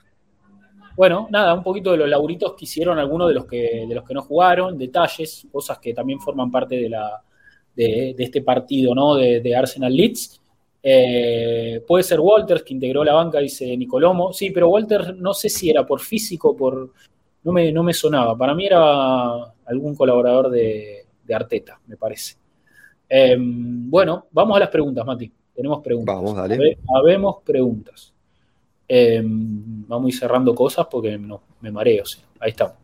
Bueno, 0.95 1.27
nada, 1.29 1.53
un 1.53 1.61
poquito 1.63 1.91
de 1.91 1.97
los 1.97 2.09
laburitos 2.09 2.55
que 2.55 2.65
hicieron 2.65 2.97
algunos 2.97 3.27
de 3.27 3.33
los 3.35 3.45
que, 3.45 3.85
de 3.87 3.93
los 3.95 4.03
que 4.03 4.13
no 4.15 4.23
jugaron, 4.23 4.77
detalles, 4.77 5.45
cosas 5.51 5.77
que 5.79 5.93
también 5.93 6.19
forman 6.19 6.49
parte 6.49 6.75
de, 6.75 6.89
la, 6.89 7.21
de, 7.75 8.15
de 8.17 8.23
este 8.23 8.41
partido, 8.41 8.95
¿no? 8.95 9.13
De, 9.15 9.39
de 9.41 9.55
Arsenal 9.55 9.95
Leeds. 9.95 10.41
Eh, 10.81 11.83
puede 11.85 12.03
ser 12.03 12.19
Walters, 12.19 12.63
que 12.63 12.73
integró 12.73 13.03
la 13.03 13.13
banca, 13.13 13.39
dice 13.39 13.75
Nicolomo. 13.77 14.31
Sí, 14.33 14.49
pero 14.51 14.69
Walters 14.69 15.15
no 15.17 15.33
sé 15.33 15.49
si 15.49 15.69
era 15.69 15.85
por 15.85 15.99
físico, 15.99 16.55
por. 16.55 16.93
No 17.47 17.53
me, 17.53 17.71
no 17.71 17.81
me 17.81 17.93
sonaba. 17.93 18.37
Para 18.37 18.53
mí 18.53 18.65
era 18.65 19.41
algún 19.65 19.95
colaborador 19.95 20.49
de, 20.49 21.05
de 21.23 21.33
Arteta, 21.33 21.79
me 21.87 21.95
parece. 21.95 22.35
Eh, 23.07 23.37
bueno, 23.39 24.25
vamos 24.31 24.57
a 24.57 24.59
las 24.59 24.67
preguntas, 24.67 25.05
Mati. 25.05 25.31
Tenemos 25.55 25.81
preguntas. 25.81 26.13
Vamos, 26.13 26.35
dale. 26.35 26.55
Habe- 26.55 26.77
Habemos 26.93 27.37
preguntas. 27.45 28.13
Eh, 28.85 29.21
vamos 29.23 30.05
a 30.07 30.09
ir 30.09 30.19
cerrando 30.19 30.53
cosas 30.53 30.87
porque 30.91 31.17
no, 31.17 31.41
me 31.61 31.71
mareo. 31.71 32.05
sí. 32.05 32.19
Ahí 32.41 32.49
estamos. 32.49 32.75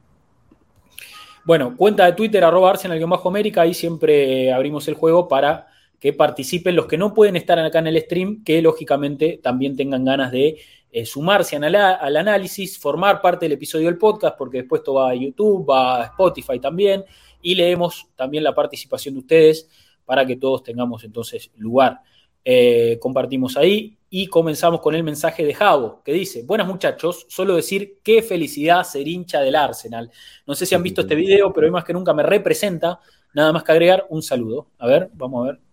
Bueno, 1.43 1.75
cuenta 1.75 2.05
de 2.05 2.13
Twitter, 2.13 2.41
arroba 2.45 2.69
Arsenal-América, 2.69 3.63
ahí 3.63 3.73
siempre 3.73 4.49
abrimos 4.53 4.87
el 4.87 4.93
juego 4.93 5.27
para 5.27 5.67
que 6.03 6.11
participen 6.11 6.75
los 6.75 6.85
que 6.87 6.97
no 6.97 7.13
pueden 7.13 7.37
estar 7.37 7.57
acá 7.57 7.79
en 7.79 7.87
el 7.87 8.01
stream, 8.01 8.43
que 8.43 8.61
lógicamente 8.61 9.39
también 9.41 9.77
tengan 9.77 10.03
ganas 10.03 10.33
de 10.33 10.57
eh, 10.91 11.05
sumarse 11.05 11.55
al, 11.55 12.17
análisis, 12.17 12.77
formar 12.77 13.21
parte 13.21 13.45
del 13.45 13.53
episodio 13.53 13.85
del 13.85 13.97
podcast, 13.97 14.37
porque 14.37 14.57
después 14.57 14.81
esto 14.81 14.95
va 14.95 15.11
a 15.11 15.15
YouTube, 15.15 15.65
va 15.65 16.01
a 16.01 16.05
Spotify 16.07 16.59
también, 16.59 17.05
y 17.41 17.55
leemos 17.55 18.09
también 18.17 18.43
la 18.43 18.53
participación 18.53 19.13
de 19.13 19.21
ustedes 19.21 19.69
para 20.03 20.25
que 20.25 20.35
todos 20.35 20.61
tengamos 20.61 21.05
entonces 21.05 21.49
lugar. 21.55 22.01
Eh, 22.43 22.97
compartimos 22.99 23.55
ahí 23.55 23.97
y 24.09 24.27
comenzamos 24.27 24.81
con 24.81 24.95
el 24.95 25.03
mensaje 25.03 25.45
de 25.45 25.53
Javo, 25.53 26.01
que 26.03 26.11
dice, 26.11 26.43
buenas 26.43 26.67
muchachos, 26.67 27.25
solo 27.29 27.55
decir 27.55 27.99
qué 28.03 28.21
felicidad 28.21 28.83
ser 28.83 29.07
hincha 29.07 29.39
del 29.39 29.55
Arsenal. 29.55 30.11
No 30.45 30.53
sé 30.53 30.65
si 30.65 30.75
han 30.75 30.83
visto 30.83 30.99
este 30.99 31.15
video, 31.15 31.53
pero 31.53 31.65
hoy 31.65 31.71
más 31.71 31.85
que 31.85 31.93
nunca 31.93 32.13
me 32.13 32.23
representa. 32.23 32.99
Nada 33.33 33.53
más 33.53 33.63
que 33.63 33.71
agregar 33.71 34.05
un 34.09 34.21
saludo. 34.21 34.67
A 34.79 34.85
ver, 34.85 35.09
vamos 35.13 35.47
a 35.47 35.51
ver. 35.53 35.72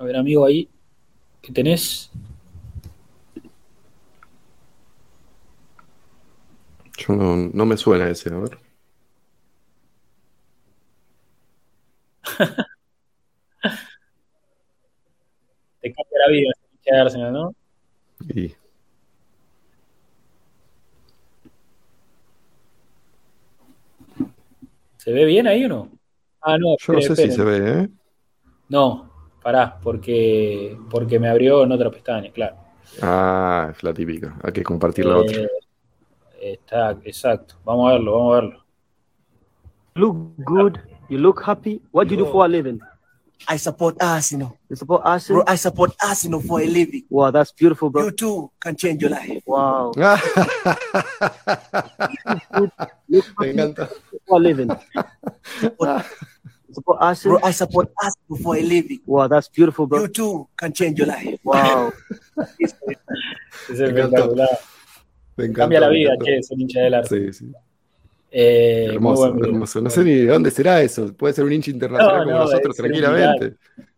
A 0.00 0.04
ver, 0.04 0.16
amigo, 0.16 0.46
ahí, 0.46 0.66
¿qué 1.42 1.52
tenés? 1.52 2.10
Yo 6.96 7.14
no, 7.14 7.36
no 7.36 7.66
me 7.66 7.76
suena 7.76 8.08
ese, 8.08 8.32
a 8.32 8.38
ver. 8.38 8.58
Te 15.82 15.92
cambia 15.92 16.18
la 16.26 16.32
vida 16.32 16.50
de 16.86 16.98
Arsenal, 16.98 17.32
¿no? 17.34 17.54
Y 18.34 18.54
¿Se 24.96 25.12
ve 25.12 25.26
bien 25.26 25.46
ahí 25.46 25.66
o 25.66 25.68
no? 25.68 25.90
Ah, 26.40 26.56
no, 26.56 26.76
yo 26.78 26.92
no 26.94 26.98
espere, 27.00 27.16
sé 27.16 27.28
si 27.28 27.36
se 27.36 27.44
ve, 27.44 27.82
¿eh? 27.82 27.88
No, 28.70 29.09
pará, 29.42 29.78
porque, 29.82 30.76
porque 30.90 31.18
me 31.18 31.28
abrió 31.28 31.62
en 31.64 31.72
otra 31.72 31.90
pestaña, 31.90 32.30
claro. 32.30 32.56
Ah, 33.02 33.68
es 33.70 33.82
la 33.82 33.92
típica. 33.94 34.36
Hay 34.42 34.52
que 34.52 34.62
compartir 34.62 35.06
la 35.06 35.18
otra. 35.18 35.42
Eh, 35.42 35.48
está, 36.40 36.96
exacto. 37.04 37.54
Vamos 37.64 37.88
a 37.88 37.92
verlo, 37.94 38.12
vamos 38.12 38.32
a 38.32 38.34
verlo. 38.40 38.60
look 39.94 40.16
good, 40.44 40.78
you 41.08 41.18
look 41.18 41.42
happy. 41.42 41.80
What 41.92 42.08
do 42.08 42.14
you 42.14 42.24
do 42.24 42.30
for 42.30 42.44
a 42.44 42.48
living? 42.48 42.80
I 43.48 43.56
support 43.56 43.96
Arsenal. 44.02 44.58
You 44.68 44.76
support 44.76 45.02
Arsenal? 45.04 45.42
Bro, 45.44 45.52
I 45.52 45.56
support 45.56 45.92
Arsenal 46.02 46.40
for 46.40 46.60
a 46.60 46.66
living. 46.66 47.04
Wow, 47.08 47.30
that's 47.30 47.52
beautiful, 47.52 47.88
bro. 47.88 48.04
You 48.04 48.10
too 48.10 48.50
can 48.60 48.76
change 48.76 49.00
your 49.00 49.10
life. 49.10 49.42
Wow. 49.46 49.92
Look 52.58 52.72
me 53.08 53.20
happy 53.20 53.52
encanta. 53.52 53.88
for 54.26 54.36
a 54.36 54.40
living. 54.40 54.70
Support- 56.72 56.98
Arsenal? 57.00 57.38
Bro, 57.38 57.48
I 57.48 57.52
support 57.52 57.92
Arsenal 57.96 58.42
for 58.42 58.56
a 58.56 58.62
living. 58.62 59.00
Wow, 59.06 59.28
that's 59.28 59.48
beautiful, 59.48 59.86
bro. 59.86 60.00
You 60.00 60.08
too 60.08 60.48
can 60.56 60.72
change 60.72 60.98
your 60.98 61.08
life. 61.08 61.38
Wow. 61.44 61.92
Es 63.68 63.78
espectacular. 63.78 64.48
Me 65.36 65.44
encanta. 65.44 65.60
Cambia 65.60 65.80
la 65.80 65.88
vida, 65.88 66.12
che, 66.24 66.42
ser 66.42 66.58
hincha 66.58 66.80
del 66.80 66.94
Arsenal. 66.94 67.32
Sí, 67.32 67.46
sí. 67.46 67.52
Eh, 68.30 68.86
Hermoso, 68.92 69.26
hermoso. 69.26 69.80
No 69.80 69.90
sé 69.90 70.04
ni 70.04 70.14
de 70.14 70.26
dónde 70.26 70.50
será 70.50 70.80
eso. 70.82 71.12
Puede 71.14 71.34
ser 71.34 71.44
un 71.44 71.52
hincha 71.52 71.70
internacional 71.70 72.18
No, 72.18 72.24
como 72.24 72.36
no, 72.36 72.44
nosotros, 72.44 72.76
tranquilamente. 72.76 73.56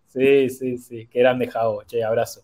Sí, 0.09 0.51
sí, 0.51 0.79
sí. 0.79 1.09
Qué 1.11 1.21
grande 1.21 1.49
Javo, 1.49 1.83
che, 1.87 2.03
abrazo. 2.03 2.43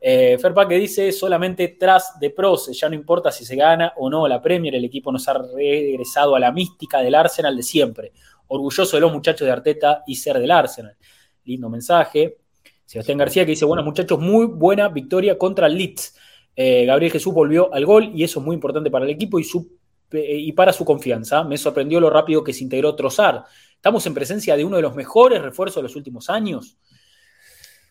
Eh, 0.00 0.36
Ferpa 0.38 0.68
que 0.68 0.74
dice 0.74 1.10
solamente 1.12 1.68
tras 1.78 2.18
de 2.20 2.28
pros, 2.28 2.70
ya 2.78 2.90
no 2.90 2.94
importa 2.94 3.32
si 3.32 3.44
se 3.44 3.56
gana 3.56 3.94
o 3.96 4.10
no 4.10 4.28
la 4.28 4.42
Premier, 4.42 4.74
el 4.74 4.84
equipo 4.84 5.10
nos 5.10 5.26
ha 5.28 5.32
regresado 5.32 6.36
a 6.36 6.40
la 6.40 6.52
mística 6.52 7.00
del 7.00 7.14
Arsenal 7.14 7.56
de 7.56 7.62
siempre. 7.62 8.12
Orgulloso 8.48 8.96
de 8.96 9.00
los 9.00 9.12
muchachos 9.12 9.46
de 9.46 9.52
Arteta 9.52 10.02
y 10.06 10.16
ser 10.16 10.38
del 10.38 10.50
Arsenal. 10.50 10.96
Lindo 11.44 11.68
mensaje. 11.68 12.38
Sebastián 12.84 13.18
García 13.18 13.44
que 13.44 13.52
dice, 13.52 13.64
buenos 13.64 13.84
muchachos, 13.84 14.18
muy 14.18 14.46
buena 14.46 14.88
victoria 14.88 15.38
contra 15.38 15.66
el 15.66 15.76
Leeds. 15.76 16.14
Eh, 16.56 16.84
Gabriel 16.84 17.12
Jesús 17.12 17.34
volvió 17.34 17.72
al 17.72 17.84
gol 17.84 18.12
y 18.14 18.22
eso 18.22 18.40
es 18.40 18.46
muy 18.46 18.54
importante 18.54 18.90
para 18.90 19.04
el 19.04 19.10
equipo 19.10 19.38
y, 19.38 19.44
su, 19.44 19.78
eh, 20.12 20.36
y 20.38 20.52
para 20.52 20.72
su 20.72 20.84
confianza. 20.84 21.42
Me 21.44 21.58
sorprendió 21.58 22.00
lo 22.00 22.10
rápido 22.10 22.44
que 22.44 22.52
se 22.52 22.62
integró 22.64 22.94
Trozar. 22.94 23.44
Estamos 23.74 24.06
en 24.06 24.14
presencia 24.14 24.56
de 24.56 24.64
uno 24.64 24.76
de 24.76 24.82
los 24.82 24.94
mejores 24.94 25.42
refuerzos 25.42 25.76
de 25.76 25.82
los 25.82 25.96
últimos 25.96 26.30
años. 26.30 26.78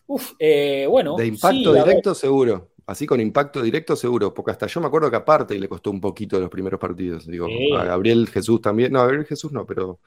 Uf, 0.06 0.32
eh, 0.38 0.86
bueno. 0.88 1.16
De 1.16 1.26
impacto 1.26 1.72
sí, 1.72 1.78
directo, 1.78 2.14
seguro. 2.14 2.70
Así 2.86 3.06
con 3.06 3.20
impacto 3.20 3.62
directo, 3.62 3.96
seguro. 3.96 4.34
Porque 4.34 4.50
hasta 4.50 4.66
yo 4.66 4.80
me 4.80 4.86
acuerdo 4.86 5.10
que 5.10 5.16
aparte 5.16 5.58
le 5.58 5.68
costó 5.68 5.90
un 5.90 6.00
poquito 6.00 6.38
los 6.38 6.50
primeros 6.50 6.78
partidos. 6.78 7.26
Digo, 7.26 7.46
a 7.78 7.84
Gabriel 7.84 8.28
Jesús 8.28 8.60
también. 8.60 8.92
No, 8.92 9.00
a 9.00 9.04
Gabriel 9.04 9.24
Jesús 9.24 9.52
no, 9.52 9.64
pero 9.64 10.00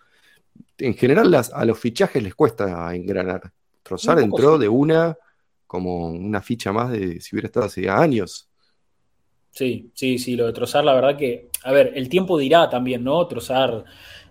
en 0.78 0.94
general 0.94 1.32
las, 1.32 1.52
a 1.52 1.66
los 1.66 1.80
fichajes 1.80 2.22
les 2.22 2.36
cuesta 2.36 2.94
engranar. 2.96 3.52
Trozar 3.84 4.20
entró 4.20 4.56
sí. 4.56 4.62
de 4.62 4.70
una 4.70 5.18
como 5.66 6.08
una 6.08 6.42
ficha 6.42 6.72
más 6.72 6.92
de 6.92 7.20
si 7.20 7.36
hubiera 7.36 7.48
estado 7.48 7.66
hace 7.66 7.90
años. 7.90 8.50
Sí, 9.52 9.92
sí, 9.94 10.18
sí, 10.18 10.36
lo 10.36 10.46
de 10.46 10.54
Trozar, 10.54 10.86
la 10.86 10.94
verdad 10.94 11.18
que, 11.18 11.50
a 11.64 11.72
ver, 11.72 11.92
el 11.96 12.10
tiempo 12.10 12.38
dirá 12.38 12.70
también, 12.70 13.04
¿no? 13.04 13.26
Trozar 13.28 13.84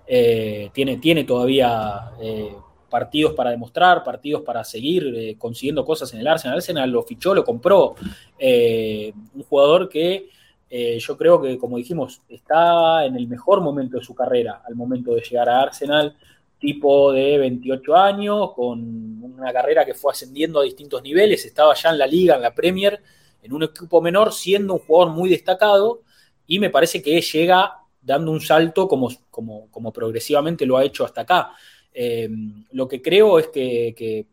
eh, 0.07 0.70
tiene, 0.72 0.99
tiene 0.99 1.24
todavía 1.24 2.12
eh, 2.20 2.55
partidos 2.89 3.35
para 3.35 3.51
demostrar, 3.51 4.05
partidos 4.05 4.43
para 4.43 4.62
seguir 4.62 5.12
eh, 5.16 5.37
consiguiendo 5.37 5.85
cosas 5.85 6.12
en 6.14 6.20
el 6.20 6.29
Arsenal. 6.29 6.55
El 6.55 6.59
Arsenal 6.59 6.91
lo 6.91 7.03
fichó, 7.03 7.35
lo 7.35 7.45
compró. 7.45 7.97
Un 8.39 9.43
jugador 9.49 9.89
que 9.89 10.31
eh, 10.69 10.99
yo 10.99 11.17
creo 11.17 11.41
que, 11.41 11.59
como 11.59 11.77
dijimos, 11.77 12.23
está 12.29 13.05
en 13.05 13.17
el 13.17 13.29
mejor 13.29 13.61
momento 13.61 13.99
de 13.99 14.05
su 14.05 14.14
carrera 14.14 14.62
al 14.67 14.75
momento 14.75 15.14
de 15.14 15.21
llegar 15.23 15.49
a 15.49 15.62
Arsenal. 15.62 16.17
Tipo 16.59 17.12
de 17.12 17.39
28 17.39 17.95
años, 17.95 18.53
con 18.55 19.23
una 19.23 19.53
carrera 19.53 19.85
que 19.85 19.95
fue 19.95 20.12
ascendiendo 20.12 20.61
a 20.61 20.64
distintos 20.64 21.03
niveles, 21.03 21.45
estaba 21.45 21.75
ya 21.75 21.91
en 21.91 21.99
la 21.99 22.07
liga, 22.07 22.37
en 22.37 22.43
la 22.43 22.55
Premier, 22.55 23.01
en 23.43 23.53
un 23.53 23.64
equipo 23.64 24.01
menor, 24.01 24.33
siendo 24.33 24.75
un 24.75 24.81
jugador 24.81 25.14
muy 25.14 25.29
destacado, 25.29 26.03
y 26.47 26.59
me 26.59 26.71
parece 26.71 27.03
que 27.03 27.21
llega 27.21 27.75
dando 28.01 28.31
un 28.33 28.41
salto 28.41 28.89
como, 28.89 29.11
como, 29.31 29.71
como 29.71 29.93
progresivamente 29.93 30.64
lo 30.64 30.79
ha 30.79 30.85
hecho 30.85 31.05
hasta 31.05 31.23
acá. 31.23 31.53
Eh, 31.93 32.29
lo 32.73 32.89
que 32.89 33.03
creo 33.03 33.39
es 33.39 33.49
que, 33.49 33.95
que 33.97 34.27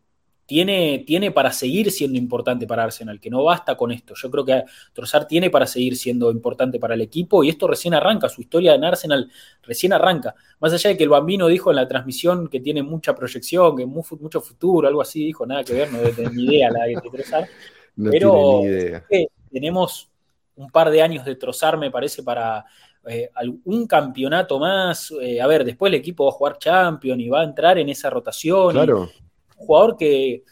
tiene, 0.46 1.04
tiene, 1.06 1.30
para 1.30 1.52
seguir 1.52 1.90
siendo 1.90 2.18
importante 2.18 2.66
para 2.66 2.84
Arsenal, 2.84 3.18
que 3.20 3.30
no 3.30 3.44
basta 3.44 3.76
con 3.76 3.92
esto. 3.92 4.14
Yo 4.14 4.30
creo 4.30 4.44
que 4.44 4.64
Trossard 4.92 5.26
tiene 5.26 5.50
para 5.50 5.66
seguir 5.66 5.96
siendo 5.96 6.30
importante 6.30 6.78
para 6.78 6.94
el 6.94 7.00
equipo 7.00 7.42
y 7.42 7.48
esto 7.48 7.66
recién 7.66 7.94
arranca, 7.94 8.28
su 8.28 8.40
historia 8.40 8.74
en 8.74 8.84
Arsenal 8.84 9.30
recién 9.62 9.92
arranca. 9.92 10.34
Más 10.60 10.72
allá 10.72 10.90
de 10.90 10.96
que 10.96 11.04
el 11.04 11.08
Bambino 11.08 11.46
dijo 11.46 11.70
en 11.70 11.76
la 11.76 11.88
transmisión 11.88 12.48
que 12.48 12.60
tiene 12.60 12.82
mucha 12.82 13.14
proyección, 13.14 13.76
que 13.76 13.86
mucho 13.86 14.40
futuro, 14.40 14.88
algo 14.88 15.00
así, 15.00 15.24
dijo 15.24 15.46
nada 15.46 15.64
que 15.64 15.72
ver, 15.72 15.92
no 15.92 15.98
tengo 16.00 16.30
ni 16.30 16.44
idea 16.44 16.70
la 16.70 16.84
de 16.84 16.94
Trossard. 17.10 17.46
No 17.96 18.10
pero 18.10 18.62
tenemos 19.52 20.10
un 20.56 20.68
par 20.68 20.90
de 20.90 21.00
años 21.00 21.24
de 21.24 21.36
Trossard, 21.36 21.78
me 21.78 21.92
parece, 21.92 22.24
para 22.24 22.64
eh, 23.06 23.30
algún 23.34 23.86
campeonato 23.86 24.58
más. 24.58 25.12
Eh, 25.20 25.40
a 25.40 25.46
ver, 25.46 25.64
después 25.64 25.90
el 25.90 25.98
equipo 25.98 26.24
va 26.24 26.30
a 26.30 26.32
jugar 26.32 26.58
Champion 26.58 27.20
y 27.20 27.28
va 27.28 27.42
a 27.42 27.44
entrar 27.44 27.78
en 27.78 27.88
esa 27.88 28.10
rotación. 28.10 28.72
Claro. 28.72 29.10
Jugador 29.64 29.96
que 29.96 30.44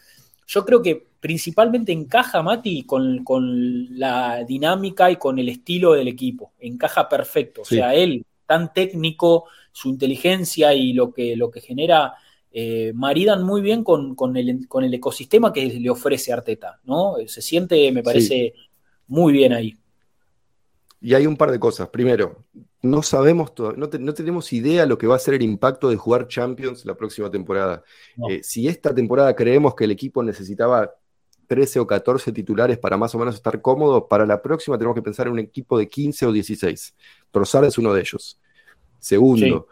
yo 0.47 0.65
creo 0.65 0.81
que 0.81 1.07
principalmente 1.19 1.91
encaja, 1.91 2.41
Mati, 2.43 2.83
con, 2.85 3.23
con, 3.23 3.97
la 3.97 4.43
dinámica 4.43 5.09
y 5.11 5.15
con 5.17 5.39
el 5.39 5.49
estilo 5.49 5.93
del 5.93 6.07
equipo. 6.09 6.53
Encaja 6.59 7.07
perfecto. 7.09 7.61
O 7.61 7.65
Sí. 7.65 7.75
sea, 7.75 7.93
él, 7.95 8.25
tan 8.45 8.73
técnico, 8.73 9.45
su 9.71 9.89
inteligencia 9.89 10.73
y 10.73 10.93
lo 10.93 11.13
que, 11.13 11.35
lo 11.35 11.49
que 11.51 11.61
genera. 11.61 12.13
eh, 12.55 12.91
maridan 12.93 13.43
muy 13.43 13.61
bien 13.61 13.83
con, 13.83 14.13
con 14.15 14.37
el, 14.37 14.67
con 14.67 14.83
el 14.83 14.93
ecosistema 14.93 15.51
que 15.51 15.65
le 15.65 15.89
ofrece 15.89 16.31
Arteta, 16.33 16.79
¿no? 16.83 17.15
Se 17.25 17.41
siente, 17.41 17.91
me 17.91 18.03
parece, 18.03 18.53
muy 19.07 19.33
bien 19.33 19.53
ahí. 19.53 19.73
Y 21.05 21.13
hay 21.15 21.27
un 21.27 21.35
par 21.35 21.51
de 21.51 21.59
cosas. 21.59 21.89
Primero, 21.89 22.45
no 22.81 23.03
sabemos, 23.03 23.53
to- 23.53 23.73
no, 23.73 23.89
te- 23.89 23.99
no 23.99 24.13
tenemos 24.13 24.51
idea 24.53 24.85
lo 24.85 24.97
que 24.97 25.05
va 25.05 25.15
a 25.17 25.19
ser 25.19 25.33
el 25.33 25.41
impacto 25.41 25.89
de 25.89 25.97
jugar 25.97 26.27
Champions 26.29 26.85
la 26.85 26.95
próxima 26.95 27.29
temporada. 27.29 27.83
No. 28.15 28.29
Eh, 28.29 28.39
si 28.41 28.67
esta 28.69 28.95
temporada 28.95 29.35
creemos 29.35 29.75
que 29.75 29.83
el 29.83 29.91
equipo 29.91 30.23
necesitaba 30.23 30.91
13 31.47 31.79
o 31.81 31.85
14 31.85 32.31
titulares 32.31 32.77
para 32.79 32.95
más 32.97 33.13
o 33.13 33.19
menos 33.19 33.35
estar 33.35 33.61
cómodo, 33.61 34.07
para 34.07 34.25
la 34.25 34.41
próxima 34.41 34.77
tenemos 34.77 34.95
que 34.95 35.01
pensar 35.01 35.27
en 35.27 35.33
un 35.33 35.39
equipo 35.39 35.77
de 35.77 35.89
15 35.89 36.25
o 36.25 36.31
16. 36.31 36.95
Trozar 37.31 37.65
es 37.65 37.77
uno 37.77 37.93
de 37.93 37.99
ellos. 37.99 38.39
Segundo, 38.97 39.67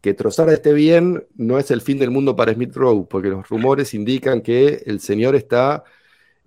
que 0.00 0.14
Trozar 0.14 0.48
esté 0.48 0.72
bien 0.72 1.26
no 1.36 1.58
es 1.58 1.70
el 1.70 1.82
fin 1.82 1.98
del 1.98 2.10
mundo 2.10 2.34
para 2.34 2.54
Smith 2.54 2.74
Rowe, 2.74 3.06
porque 3.06 3.28
los 3.28 3.46
rumores 3.50 3.92
indican 3.92 4.40
que 4.40 4.82
el 4.86 4.98
señor 5.00 5.36
está 5.36 5.84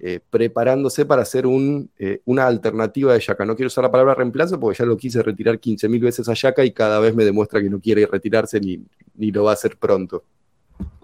eh, 0.05 0.19
preparándose 0.29 1.05
para 1.05 1.21
hacer 1.21 1.47
un, 1.47 1.89
eh, 1.97 2.19
una 2.25 2.45
alternativa 2.45 3.13
de 3.13 3.21
Yaka. 3.21 3.45
No 3.45 3.55
quiero 3.55 3.67
usar 3.67 3.85
la 3.85 3.91
palabra 3.91 4.15
reemplazo 4.15 4.59
porque 4.59 4.77
ya 4.79 4.85
lo 4.85 4.97
quise 4.97 5.23
retirar 5.23 5.59
15.000 5.61 6.01
veces 6.01 6.27
a 6.27 6.33
Yaka 6.33 6.65
y 6.65 6.71
cada 6.71 6.99
vez 6.99 7.15
me 7.15 7.23
demuestra 7.23 7.61
que 7.61 7.69
no 7.69 7.79
quiere 7.79 8.05
retirarse 8.05 8.59
ni, 8.59 8.83
ni 9.15 9.31
lo 9.31 9.45
va 9.45 9.51
a 9.51 9.53
hacer 9.53 9.77
pronto. 9.77 10.25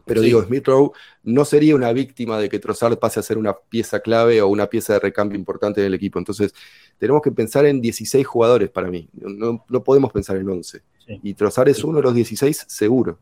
Pero 0.06 0.20
Sí. 0.20 0.26
digo, 0.28 0.43
Smith 0.43 0.68
Rowe 0.68 0.91
no 1.24 1.45
sería 1.45 1.76
una 1.76 1.93
víctima 1.93 2.39
de 2.39 2.50
que 2.50 2.60
Trossard 2.60 2.97
pase 3.00 3.22
a 3.22 3.24
ser 3.24 3.38
una 3.38 3.54
pieza 3.56 4.02
clave 4.02 4.41
o 4.41 4.47
una 4.50 4.66
pieza 4.68 4.93
de 4.93 5.00
recambio 5.00 5.38
importante 5.38 5.80
del 5.80 5.93
equipo. 5.93 6.20
Entonces, 6.20 6.54
tenemos 6.97 7.22
que 7.22 7.32
pensar 7.32 7.66
en 7.68 7.80
16 7.80 8.28
jugadores 8.28 8.70
para 8.70 8.89
mí. 8.89 9.08
No, 9.14 9.64
no 9.70 9.84
podemos 9.84 10.12
pensar 10.12 10.36
en 10.36 10.50
11. 10.50 10.82
Sí. 11.08 11.20
Y 11.24 11.34
Trossard 11.36 11.70
es 11.70 11.82
uno 11.86 11.97
de 12.00 12.04
los 12.04 12.14
16 12.16 12.66
seguro. 12.68 13.18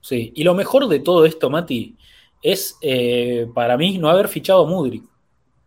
Sí, 0.00 0.32
y 0.34 0.42
lo 0.42 0.54
mejor 0.54 0.88
de 0.88 0.98
todo 0.98 1.24
esto, 1.24 1.50
Mati, 1.50 1.94
es 2.44 2.76
eh, 2.82 3.46
para 3.54 3.76
mí 3.78 3.96
no 3.98 4.08
haber 4.10 4.28
fichado 4.28 4.64
a 4.66 4.68
Mudrik. 4.68 5.02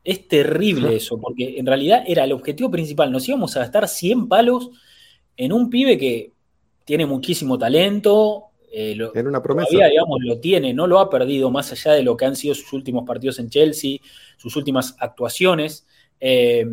Es 0.03 0.27
terrible 0.27 0.95
eso, 0.95 1.19
porque 1.19 1.57
en 1.57 1.65
realidad 1.65 2.03
era 2.07 2.23
el 2.23 2.31
objetivo 2.31 2.69
principal. 2.71 3.11
Nos 3.11 3.27
íbamos 3.27 3.57
a 3.57 3.61
gastar 3.61 3.87
100 3.89 4.27
palos 4.29 4.69
en 5.35 5.51
un 5.51 5.69
pibe 5.69 5.97
que 5.97 6.31
tiene 6.85 7.05
muchísimo 7.05 7.57
talento. 7.57 8.43
eh, 8.71 8.93
lo- 8.95 9.13
Era 9.15 9.27
una 9.27 9.41
promesa. 9.41 9.67
todavía, 9.69 9.89
digamos, 9.89 10.19
lo 10.21 10.39
tiene, 10.39 10.73
no 10.73 10.85
lo 10.87 10.99
ha 10.99 11.09
perdido 11.09 11.49
más 11.49 11.71
allá 11.71 11.93
de 11.93 12.03
lo 12.03 12.15
que 12.15 12.25
han 12.25 12.35
sido 12.35 12.53
sus 12.53 12.71
últimos 12.73 13.05
partidos 13.05 13.39
en 13.39 13.49
Chelsea, 13.49 13.97
sus 14.37 14.55
últimas 14.55 14.95
actuaciones. 14.99 15.87
Eh, 16.19 16.65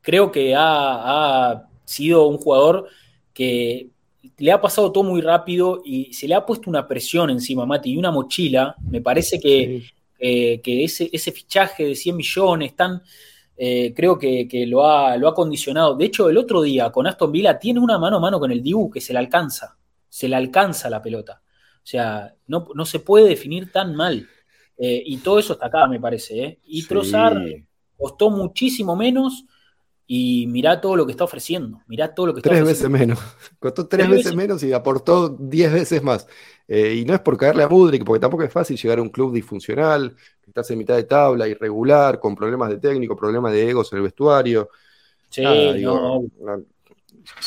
creo 0.00 0.30
que 0.32 0.54
ha, 0.54 1.50
ha 1.52 1.68
sido 1.84 2.26
un 2.28 2.38
jugador 2.38 2.88
que 3.34 3.90
le 4.38 4.52
ha 4.52 4.60
pasado 4.60 4.92
todo 4.92 5.04
muy 5.04 5.20
rápido 5.20 5.82
y 5.84 6.12
se 6.12 6.28
le 6.28 6.34
ha 6.34 6.44
puesto 6.44 6.68
una 6.70 6.86
presión 6.86 7.30
encima, 7.30 7.64
Mati, 7.66 7.92
y 7.92 7.96
una 7.96 8.10
mochila. 8.10 8.76
Me 8.90 9.00
parece 9.00 9.40
que, 9.40 9.82
Sí. 9.82 9.90
eh, 10.18 10.60
que 10.60 10.84
ese, 10.84 11.08
ese 11.12 11.32
fichaje 11.32 11.84
de 11.86 11.94
100 11.94 12.16
millones, 12.16 12.74
tan, 12.76 13.02
eh, 13.56 13.92
creo 13.94 14.18
que, 14.18 14.46
que 14.48 14.66
lo, 14.66 14.86
ha, 14.86 15.16
lo 15.16 15.28
ha 15.28 15.34
condicionado. 15.34 15.94
De 15.96 16.04
hecho, 16.06 16.28
el 16.28 16.36
otro 16.38 16.62
día 16.62 16.90
con 16.90 17.06
Aston 17.06 17.32
Villa 17.32 17.58
tiene 17.58 17.80
una 17.80 17.98
mano 17.98 18.16
a 18.18 18.20
mano 18.20 18.38
con 18.38 18.50
el 18.52 18.62
Dibu 18.62 18.90
que 18.90 19.00
se 19.00 19.12
le 19.12 19.18
alcanza, 19.18 19.76
se 20.08 20.28
le 20.28 20.36
alcanza 20.36 20.90
la 20.90 21.00
pelota. 21.02 21.40
O 21.76 21.86
sea, 21.88 22.34
no, 22.48 22.68
no 22.74 22.84
se 22.84 22.98
puede 23.00 23.28
definir 23.28 23.70
tan 23.72 23.94
mal. 23.94 24.26
Eh, 24.78 25.02
y 25.06 25.16
todo 25.18 25.38
eso 25.38 25.54
está 25.54 25.66
acá, 25.66 25.86
me 25.86 26.00
parece. 26.00 26.44
¿eh? 26.44 26.58
Y 26.64 26.82
Sí. 26.82 26.88
Trossard 26.88 27.38
costó 27.96 28.28
muchísimo 28.30 28.94
menos 28.96 29.44
y 30.06 30.46
mirá 30.48 30.80
todo 30.80 30.96
lo 30.96 31.06
que 31.06 31.12
está 31.12 31.24
ofreciendo. 31.24 31.82
Mirá 31.86 32.14
todo 32.14 32.26
lo 32.26 32.34
que 32.34 32.40
está 32.40 32.52
Tres 32.52 32.54
ofreciendo. 32.54 32.64
veces 32.64 32.90
menos. 32.90 33.18
Costó 33.58 33.88
tres 33.88 34.06
Tres 34.06 34.08
veces 34.08 34.32
veces. 34.32 34.34
menos 34.34 34.62
y 34.62 34.72
aportó 34.72 35.30
diez 35.30 35.72
veces 35.72 36.02
más. 36.02 36.26
Eh, 36.68 36.94
y 36.96 37.04
no 37.04 37.14
es 37.14 37.20
por 37.20 37.36
caerle 37.36 37.62
a 37.64 37.68
Mudrik, 37.68 38.04
porque 38.04 38.20
tampoco 38.20 38.42
es 38.44 38.52
fácil 38.52 38.76
llegar 38.76 38.98
a 38.98 39.02
un 39.02 39.08
club 39.10 39.32
disfuncional, 39.34 40.14
que 40.42 40.50
estás 40.50 40.70
en 40.70 40.78
mitad 40.78 40.96
de 40.96 41.04
tabla, 41.04 41.48
irregular, 41.48 42.18
con 42.20 42.34
problemas 42.36 42.68
de 42.70 42.78
técnico, 42.78 43.16
problemas 43.16 43.52
de 43.52 43.68
egos 43.70 43.92
en 43.92 43.98
el 43.98 44.02
vestuario. 44.04 44.68
Sí, 45.30 45.42
Nada, 45.42 45.74
no, 45.74 45.74
digo, 45.74 46.26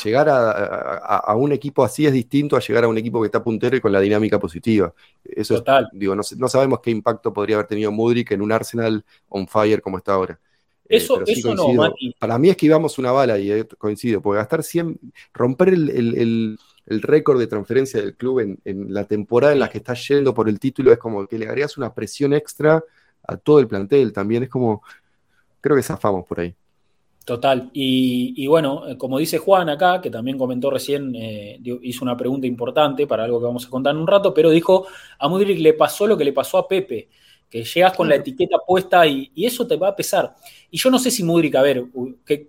llegar 0.04 0.30
a, 0.30 0.52
a- 0.52 1.18
a 1.20 1.36
un 1.36 1.52
equipo 1.52 1.84
así 1.84 2.06
es 2.06 2.14
distinto 2.14 2.56
a 2.56 2.60
llegar 2.60 2.84
a 2.84 2.88
un 2.88 2.98
equipo 2.98 3.22
que 3.22 3.28
está 3.28 3.44
puntero 3.44 3.76
y 3.78 3.82
con 3.82 3.92
la 3.92 4.00
dinámica 4.00 4.40
positiva. 4.40 4.94
Eso 5.24 5.56
es- 5.56 5.64
total. 5.64 5.92
digo, 5.92 6.16
no, 6.16 6.22
no 6.38 6.48
sabemos 6.50 6.80
qué 6.82 6.92
impacto 6.92 7.34
podría 7.34 7.56
haber 7.58 7.68
tenido 7.68 7.92
Mudrik 7.92 8.32
en 8.32 8.42
un 8.42 8.52
Arsenal 8.52 9.04
on 9.30 9.48
fire 9.48 9.82
como 9.82 9.98
está 9.98 10.14
ahora. 10.14 10.40
Eh, 10.90 10.98
Eso, 10.98 11.24
sí 11.26 11.34
eso 11.34 11.54
no. 11.56 11.74
Mati. 11.74 12.14
Para 12.20 12.38
mí 12.40 12.50
esquivamos 12.50 12.98
una 12.98 13.12
bala 13.12 13.38
y 13.40 13.52
eh, 13.52 13.66
coincido, 13.78 14.22
porque 14.22 14.38
gastar 14.40 14.64
100, 14.64 15.00
romper 15.34 15.70
el, 15.70 15.90
el- 15.90 16.16
el- 16.18 16.60
el 16.88 17.02
récord 17.04 17.40
de 17.40 17.46
transferencia 17.48 18.02
del 18.02 18.16
club 18.16 18.40
en, 18.40 18.60
en 18.66 18.92
la 18.94 19.06
temporada 19.06 19.54
en 19.54 19.60
la 19.60 19.70
que 19.70 19.78
está 19.78 19.94
yendo 19.94 20.34
por 20.34 20.50
el 20.50 20.60
título 20.60 20.92
es 20.92 20.98
como 20.98 21.28
que 21.28 21.38
le 21.38 21.46
agregas 21.48 21.78
una 21.78 21.94
presión 21.94 22.34
extra 22.34 22.84
a 23.28 23.38
todo 23.38 23.60
el 23.60 23.68
plantel. 23.68 24.12
También 24.12 24.44
es 24.44 24.50
como, 24.50 24.82
creo 25.62 25.76
que 25.78 25.84
zafamos 25.84 26.26
por 26.28 26.40
ahí. 26.42 26.56
Total. 27.26 27.70
Y, 27.74 28.34
y 28.38 28.48
bueno, 28.48 28.88
eh, 28.88 28.98
como 28.98 29.20
dice 29.20 29.38
Juan 29.38 29.70
acá, 29.70 30.02
que 30.02 30.10
también 30.10 30.38
comentó 30.38 30.72
recién, 30.72 31.14
eh, 31.16 31.60
hizo 31.84 32.04
una 32.04 32.18
pregunta 32.18 32.48
importante 32.48 33.06
para 33.06 33.24
algo 33.26 33.40
que 33.40 33.46
vamos 33.46 33.68
a 33.68 33.70
contar 33.70 33.94
en 33.94 34.02
un 34.02 34.08
rato, 34.08 34.34
pero 34.34 34.50
dijo, 34.50 34.88
a 35.20 35.28
Mudrik 35.30 35.60
le 35.60 35.74
pasó 35.74 36.08
lo 36.08 36.18
que 36.18 36.24
le 36.24 36.34
pasó 36.34 36.58
a 36.58 36.68
Pepe, 36.68 37.10
que 37.50 37.64
llegas 37.64 37.96
con 37.96 38.08
la 38.08 38.16
etiqueta 38.16 38.58
puesta 38.66 39.06
y, 39.08 39.32
y 39.34 39.46
eso 39.46 39.66
te 39.66 39.76
va 39.76 39.90
a 39.90 39.96
pesar. 39.96 40.36
Y 40.70 40.78
yo 40.78 40.90
no 40.90 41.00
sé 41.00 41.10
si 41.10 41.24
Mudrik, 41.24 41.56
a 41.56 41.62
ver, 41.62 41.86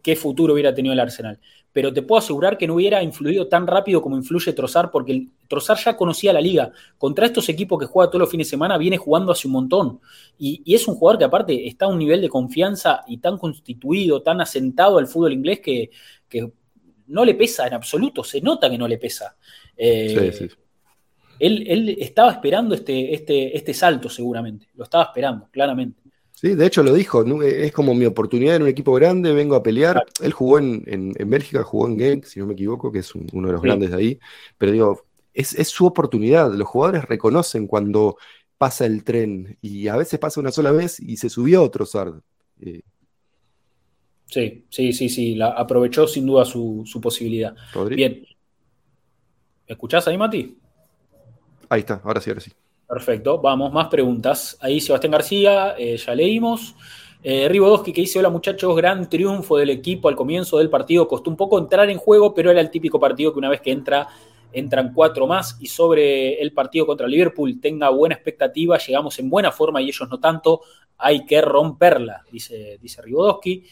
qué 0.03 0.17
futuro 0.17 0.53
hubiera 0.53 0.75
tenido 0.75 0.93
el 0.93 1.01
Arsenal, 1.01 1.41
pero 1.73 1.93
te 1.93 2.03
puedo 2.03 2.19
asegurar 2.19 2.59
que 2.59 2.67
no 2.67 2.75
hubiera 2.75 3.03
influido 3.03 3.47
tan 3.47 3.67
rápido 3.67 4.03
como 4.03 4.17
influye 4.17 4.53
Trozar, 4.53 4.91
porque 4.91 5.13
el, 5.13 5.29
Trozar 5.49 5.79
ya 5.79 5.97
conocía 5.97 6.33
la 6.33 6.41
liga. 6.41 6.73
Contra 6.99 7.27
estos 7.27 7.49
equipos 7.49 7.79
que 7.79 7.87
juega 7.87 8.11
todos 8.11 8.21
los 8.21 8.31
fines 8.31 8.49
de 8.49 8.51
semana, 8.51 8.77
viene 8.77 8.97
jugando 8.97 9.33
hace 9.33 9.47
un 9.47 9.53
montón. 9.53 10.01
Y, 10.37 10.63
y 10.65 10.75
es 10.75 10.89
un 10.89 10.97
jugador 10.97 11.19
que 11.19 11.25
aparte 11.25 11.67
está 11.67 11.87
a 11.87 11.89
un 11.89 11.99
nivel 11.99 12.21
de 12.21 12.29
confianza 12.29 13.03
y 13.07 13.19
tan 13.19 13.39
constituido, 13.39 14.23
tan 14.23 14.41
asentado 14.41 14.99
al 14.99 15.07
fútbol 15.07 15.33
inglés 15.33 15.61
que, 15.61 15.91
que 16.29 16.53
no 17.07 17.25
le 17.25 17.35
pesa 17.35 17.67
en 17.67 17.75
absoluto, 17.75 18.25
se 18.25 18.41
nota 18.41 18.69
que 18.69 18.79
no 18.79 18.89
le 18.89 18.99
pesa. 18.99 19.37
Eh, 19.77 20.33
Sí, 20.33 20.49
sí. 20.49 20.55
Él, 21.41 21.65
él 21.67 21.97
estaba 22.01 22.31
esperando 22.33 22.75
este, 22.75 23.15
este, 23.15 23.57
este 23.57 23.75
salto 23.75 24.09
seguramente, 24.09 24.69
lo 24.75 24.85
estaba 24.85 25.05
esperando, 25.05 25.49
claramente. 25.51 26.01
Sí, 26.33 26.55
de 26.55 26.67
hecho 26.67 26.83
lo 26.83 26.95
dijo, 26.95 27.23
¿no? 27.25 27.43
es 27.43 27.71
como 27.73 27.95
mi 27.95 28.07
oportunidad 28.07 28.57
en 28.57 28.63
un 28.63 28.69
equipo 28.69 28.95
grande, 28.95 29.33
vengo 29.33 29.57
a 29.57 29.63
pelear. 29.63 30.03
Él 30.23 30.33
jugó 30.33 30.59
en, 30.59 30.83
en- 30.87 31.13
en 31.19 31.31
Bélgica, 31.31 31.63
jugó 31.63 31.87
en 31.89 31.99
Genk, 31.99 32.25
si 32.25 32.41
no 32.41 32.47
me 32.47 32.55
equivoco, 32.55 32.91
que 32.91 33.01
es 33.01 33.15
un- 33.15 33.27
uno 33.33 33.49
de 33.49 33.53
los 33.55 33.63
Sí. 33.63 33.67
grandes 33.69 33.91
de 33.91 33.97
ahí, 33.97 34.19
pero 34.57 34.73
digo, 34.73 35.03
es, 35.35 35.55
es 35.55 35.69
su 35.69 35.85
oportunidad. 35.87 36.53
Los 36.55 36.67
jugadores 36.69 37.05
reconocen 37.05 37.67
cuando 37.67 38.17
pasa 38.57 38.87
el 38.87 39.05
tren 39.05 39.59
y 39.61 39.89
a 39.89 39.97
veces 39.97 40.19
pasa 40.19 40.41
una 40.41 40.51
sola 40.53 40.73
vez 40.73 40.99
y 41.01 41.17
se 41.19 41.29
subió 41.29 41.63
otro 41.63 41.85
Sard. 41.87 42.21
Eh, 42.61 42.83
Sí, 44.27 44.65
sí, 44.71 44.93
sí, 44.93 45.09
sí. 45.09 45.35
La, 45.35 45.49
aprovechó 45.49 46.07
sin 46.07 46.27
duda 46.27 46.45
su, 46.45 46.83
su 46.87 47.01
posibilidad. 47.01 47.55
Bien. 47.89 48.25
¿Me 49.69 49.73
escuchás 49.75 50.07
ahí, 50.09 50.19
Mati? 50.19 50.60
Ahí 51.71 51.81
está, 51.81 52.01
ahora 52.05 52.21
sí, 52.21 52.31
ahora 52.31 52.41
sí. 52.41 52.53
Perfecto, 52.87 53.41
vamos, 53.41 53.73
más 53.73 53.87
preguntas. 53.87 54.59
Ahí 54.61 54.81
Sebastián 54.81 55.13
García, 55.13 55.77
eh, 55.79 55.97
ya 55.97 56.15
leímos. 56.15 56.75
Eh, 57.23 57.49
que 57.85 57.93
dice, 57.93 58.19
hola 58.19 58.29
muchachos, 58.29 58.75
gran 58.75 59.09
triunfo 59.09 59.57
del 59.57 59.71
equipo 59.71 60.09
al 60.09 60.17
comienzo 60.17 60.59
del 60.59 60.69
partido. 60.69 61.07
Costó 61.07 61.31
un 61.31 61.37
poco 61.37 61.57
entrar 61.61 61.89
en 61.89 61.99
juego, 61.99 62.35
pero 62.35 62.51
era 62.51 62.61
el 62.61 62.71
típico 62.71 62.99
partido 62.99 63.33
que 63.33 63.39
una 63.39 63.49
vez 63.49 63.61
que 63.61 63.71
entra, 63.71 64.09
entran 64.53 64.93
cuatro 64.93 65.29
más. 65.29 65.57
Y 65.61 65.69
sobre 65.69 66.43
el 66.43 66.53
partido 66.53 66.87
contra 66.87 67.07
Liverpool, 67.07 67.61
tenga 67.61 67.89
buena 67.91 68.17
expectativa, 68.17 68.77
llegamos 68.77 69.17
en 69.21 69.31
buena 69.31 69.53
forma 69.53 69.81
y 69.81 69.89
ellos 69.89 70.09
no 70.11 70.19
tanto. 70.19 70.63
Hay 70.99 71.25
que 71.25 71.41
romperla, 71.41 72.25
dice, 72.33 72.79
dice 72.83 73.01
Ribodowski. 73.01 73.65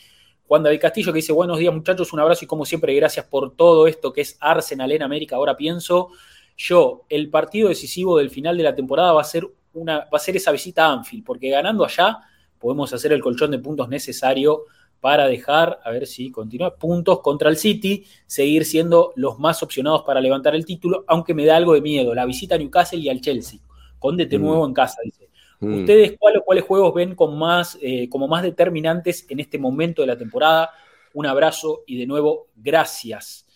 Juan 0.46 0.62
David 0.62 0.80
Castillo 0.80 1.12
que 1.12 1.16
dice, 1.16 1.32
buenos 1.32 1.58
días 1.58 1.74
muchachos, 1.74 2.12
un 2.12 2.20
abrazo 2.20 2.44
y 2.44 2.48
como 2.48 2.64
siempre, 2.64 2.94
gracias 2.94 3.26
por 3.26 3.54
todo 3.56 3.86
esto 3.86 4.12
que 4.12 4.20
es 4.20 4.38
Arsenal 4.40 4.92
en 4.92 5.02
América. 5.02 5.34
Ahora 5.36 5.56
pienso, 5.56 6.10
yo, 6.59 7.05
el 7.09 7.30
partido 7.30 7.68
decisivo 7.70 8.18
del 8.18 8.30
final 8.30 8.56
de 8.59 8.64
la 8.64 8.74
temporada 8.74 9.12
va 9.12 9.20
a 9.22 9.24
ser, 9.24 9.47
una, 9.74 10.01
va 10.01 10.09
a 10.12 10.18
ser 10.18 10.36
esa 10.36 10.51
visita 10.52 10.86
a 10.86 10.93
Anfield, 10.93 11.24
porque 11.24 11.48
ganando 11.48 11.85
allá 11.85 12.18
podemos 12.59 12.93
hacer 12.93 13.12
el 13.12 13.22
colchón 13.22 13.52
de 13.52 13.60
puntos 13.60 13.89
necesario 13.89 14.64
para 15.01 15.28
dejar, 15.28 15.78
a 15.85 15.93
ver 15.93 16.09
si 16.09 16.32
continúa, 16.32 16.74
puntos 16.74 17.20
contra 17.20 17.48
el 17.48 17.56
City, 17.56 18.05
seguir 18.26 18.64
siendo 18.64 19.12
los 19.14 19.39
más 19.39 19.62
opcionados 19.62 20.02
para 20.02 20.20
levantar 20.20 20.56
el 20.56 20.64
título, 20.66 21.05
aunque 21.06 21.32
me 21.35 21.44
da 21.44 21.56
algo 21.56 21.74
de 21.74 21.80
miedo, 21.80 22.12
la 22.16 22.26
visita 22.26 22.56
a 22.56 22.59
Newcastle 22.59 22.98
y 22.98 23.09
al 23.09 23.20
Chelsea, 23.20 23.60
con 24.01 24.16
de 24.16 24.26
Mm. 24.26 24.43
nuevo 24.43 24.66
en 24.66 24.74
casa, 24.74 24.97
dice. 25.05 25.28
Mm. 25.60 25.80
¿Ustedes 25.80 26.16
cuál- 26.18 26.43
cuáles 26.44 26.64
juegos 26.64 26.93
ven 26.94 27.14
con 27.14 27.39
más, 27.39 27.78
eh, 27.80 28.09
como 28.09 28.26
más 28.26 28.43
determinantes 28.43 29.24
en 29.28 29.39
este 29.39 29.59
momento 29.59 30.02
de 30.02 30.09
la 30.09 30.18
temporada? 30.18 30.72
Un 31.14 31.26
abrazo 31.26 31.82
y 31.86 31.97
de 31.97 32.06
nuevo, 32.06 32.48
gracias. 32.56 33.47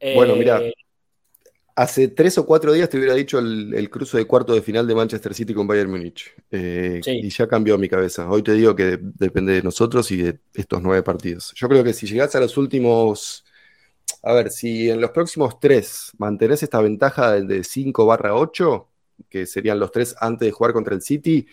Eh, 0.00 0.14
Bueno, 0.16 0.34
mira, 0.34 0.60
Hace 1.78 2.08
tres 2.08 2.36
o 2.38 2.44
cuatro 2.44 2.72
días 2.72 2.88
te 2.88 2.96
hubiera 2.98 3.14
dicho 3.14 3.38
el, 3.38 3.72
el 3.72 3.88
cruce 3.88 4.16
de 4.18 4.24
cuarto 4.26 4.52
de 4.52 4.62
final 4.62 4.84
de 4.88 4.96
Manchester 4.96 5.32
City 5.32 5.54
con 5.54 5.68
Bayern 5.68 5.88
Múnich. 5.88 6.34
Eh, 6.50 7.00
Sí. 7.04 7.12
Y 7.22 7.30
ya 7.30 7.46
cambió 7.46 7.78
mi 7.78 7.88
cabeza. 7.88 8.28
Hoy 8.28 8.42
te 8.42 8.52
digo 8.54 8.74
que 8.74 8.84
de- 8.84 8.98
depende 9.00 9.52
de 9.52 9.62
nosotros 9.62 10.10
y 10.10 10.16
de 10.16 10.40
estos 10.54 10.82
nueve 10.82 11.04
partidos. 11.04 11.52
Yo 11.54 11.68
creo 11.68 11.84
que 11.84 11.92
si 11.92 12.08
llegás 12.08 12.34
a 12.34 12.40
los 12.40 12.56
últimos. 12.56 13.44
A 14.24 14.32
ver, 14.32 14.50
si 14.50 14.90
en 14.90 15.00
los 15.00 15.12
próximos 15.12 15.60
tres 15.60 16.10
mantenés 16.18 16.64
esta 16.64 16.80
ventaja 16.80 17.32
de- 17.32 17.42
de 17.44 17.62
5 17.62 18.06
barra 18.06 18.34
8, 18.34 18.88
que 19.30 19.46
serían 19.46 19.78
los 19.78 19.92
tres 19.92 20.16
antes 20.20 20.46
de 20.46 20.52
jugar 20.52 20.72
contra 20.72 20.94
el 20.96 21.02
City, 21.02 21.46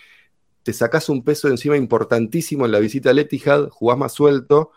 te 0.64 0.73
sacás 0.73 1.10
un 1.10 1.23
peso 1.23 1.47
de 1.47 1.53
encima 1.56 1.77
importantísimo 1.77 2.65
en 2.65 2.72
la 2.72 2.80
visita 2.80 3.11
al 3.11 3.19
Etihad, 3.19 3.69
jugás 3.69 3.97
más 3.99 4.14
suelto 4.14 4.72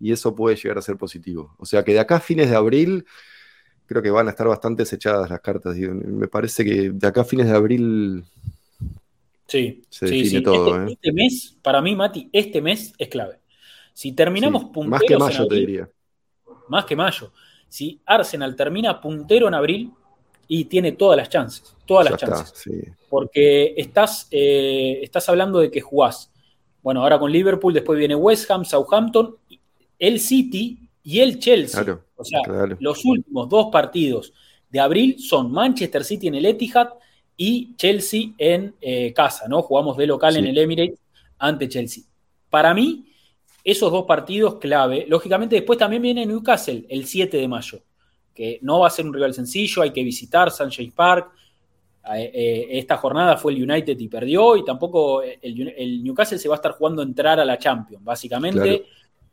y 0.00 0.12
eso 0.12 0.34
puede 0.34 0.56
llegar 0.56 0.78
a 0.78 0.82
ser 0.82 0.96
positivo. 0.96 1.54
O 1.58 1.66
sea 1.66 1.84
que 1.84 1.92
de 1.92 2.00
acá 2.00 2.16
a 2.16 2.20
fines 2.20 2.48
de 2.50 2.56
abril 2.56 3.04
creo 3.86 4.02
que 4.02 4.10
van 4.10 4.26
a 4.26 4.30
estar 4.30 4.46
bastante 4.48 4.82
echadas 4.82 5.28
las 5.30 5.40
cartas. 5.40 5.74
digo. 5.74 5.94
Me 5.94 6.28
parece 6.28 6.64
que 6.64 6.90
de 6.90 7.06
acá 7.06 7.22
a 7.22 7.24
fines 7.24 7.46
de 7.46 7.54
abril 7.56 8.24
Sí, 9.46 9.84
Se 9.90 10.08
sí, 10.08 10.22
define 10.22 10.38
sí. 10.38 10.42
todo, 10.42 10.68
este, 10.76 10.90
¿eh? 10.90 10.92
este 10.94 11.12
mes, 11.12 11.56
para 11.62 11.82
mí, 11.82 11.94
Mati, 11.94 12.28
este 12.32 12.62
mes 12.62 12.92
es 12.98 13.08
clave. 13.08 13.40
Si 13.92 14.12
terminamos 14.12 14.62
sí, 14.62 14.68
punteros 14.72 14.90
más 14.90 15.02
que 15.06 15.18
mayo, 15.18 15.36
te 15.48 15.54
abril, 15.54 15.66
diría. 15.66 15.88
más 16.68 16.84
que 16.86 16.96
mayo, 16.96 17.30
si 17.68 18.00
Arsenal 18.06 18.56
termina 18.56 19.00
puntero 19.00 19.46
en 19.48 19.54
abril 19.54 19.92
y 20.48 20.64
tiene 20.64 20.92
todas 20.92 21.16
las 21.18 21.28
chances, 21.28 21.76
todas 21.84 22.06
Ya 22.06 22.10
las 22.12 22.22
está, 22.22 22.34
chances, 22.36 22.58
sí. 22.58 22.82
porque 23.08 23.74
estás, 23.76 24.28
eh, 24.30 25.00
estás 25.02 25.28
hablando 25.28 25.58
de 25.60 25.70
que 25.70 25.80
jugás, 25.82 26.32
bueno, 26.82 27.02
ahora 27.02 27.18
con 27.18 27.30
Liverpool, 27.30 27.74
después 27.74 27.98
viene 27.98 28.14
West 28.14 28.50
Ham, 28.50 28.64
Southampton, 28.64 29.36
el 29.98 30.20
City 30.20 30.88
y 31.04 31.20
el 31.20 31.38
Chelsea. 31.38 31.84
Claro, 31.84 32.02
o 32.16 32.24
sea, 32.24 32.40
claro. 32.42 32.76
los 32.80 33.04
últimos 33.04 33.48
dos 33.48 33.68
partidos 33.70 34.32
de 34.70 34.80
abril 34.80 35.20
son 35.20 35.52
Manchester 35.52 36.02
City 36.02 36.26
en 36.28 36.34
el 36.34 36.46
Etihad 36.46 36.88
y 37.36 37.76
Chelsea 37.76 38.30
en 38.38 38.74
eh, 38.80 39.12
casa, 39.12 39.46
¿no? 39.46 39.62
Jugamos 39.62 39.96
de 39.96 40.06
local 40.06 40.36
en 40.36 40.46
el 40.46 40.58
Emirates 40.58 40.98
ante 41.38 41.68
Chelsea. 41.68 42.04
Para 42.48 42.72
mí, 42.74 43.06
esos 43.62 43.92
dos 43.92 44.04
partidos 44.04 44.56
clave. 44.56 45.04
Lógicamente, 45.08 45.56
después 45.56 45.78
también 45.78 46.02
viene 46.02 46.26
Newcastle 46.26 46.86
el 46.88 47.06
7 47.06 47.36
de 47.36 47.48
mayo, 47.48 47.80
que 48.34 48.58
no 48.62 48.80
va 48.80 48.88
a 48.88 48.90
ser 48.90 49.06
un 49.06 49.14
rival 49.14 49.34
sencillo, 49.34 49.82
hay 49.82 49.90
que 49.90 50.02
visitar 50.02 50.50
Sunshine 50.50 50.92
Park. 50.92 51.30
Eh, 52.14 52.30
eh, 52.34 52.66
esta 52.78 52.96
jornada 52.96 53.36
fue 53.36 53.52
el 53.52 53.62
United 53.70 53.98
y 53.98 54.08
perdió, 54.08 54.56
y 54.56 54.64
tampoco 54.64 55.22
el, 55.22 55.74
el 55.76 56.04
Newcastle 56.04 56.38
se 56.38 56.48
va 56.48 56.54
a 56.54 56.56
estar 56.56 56.72
jugando 56.72 57.02
entrar 57.02 57.40
a 57.40 57.44
la 57.44 57.58
Champions. 57.58 58.04
Básicamente, 58.04 58.60
Claro. 58.60 58.84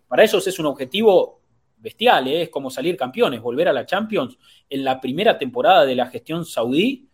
para 0.07 0.23
ellos 0.23 0.45
es 0.47 0.59
un 0.59 0.67
objetivo 0.67 1.40
bestial, 1.81 2.27
¿eh? 2.27 2.43
es 2.43 2.49
como 2.49 2.69
salir 2.69 2.95
campeones, 2.95 3.41
volver 3.41 3.67
a 3.67 3.73
la 3.73 3.85
Champions 3.85 4.37
en 4.69 4.83
la 4.83 5.01
primera 5.01 5.37
temporada 5.37 5.85
de 5.85 5.95
la 5.95 6.07
gestión 6.07 6.45
saudí 6.45 7.07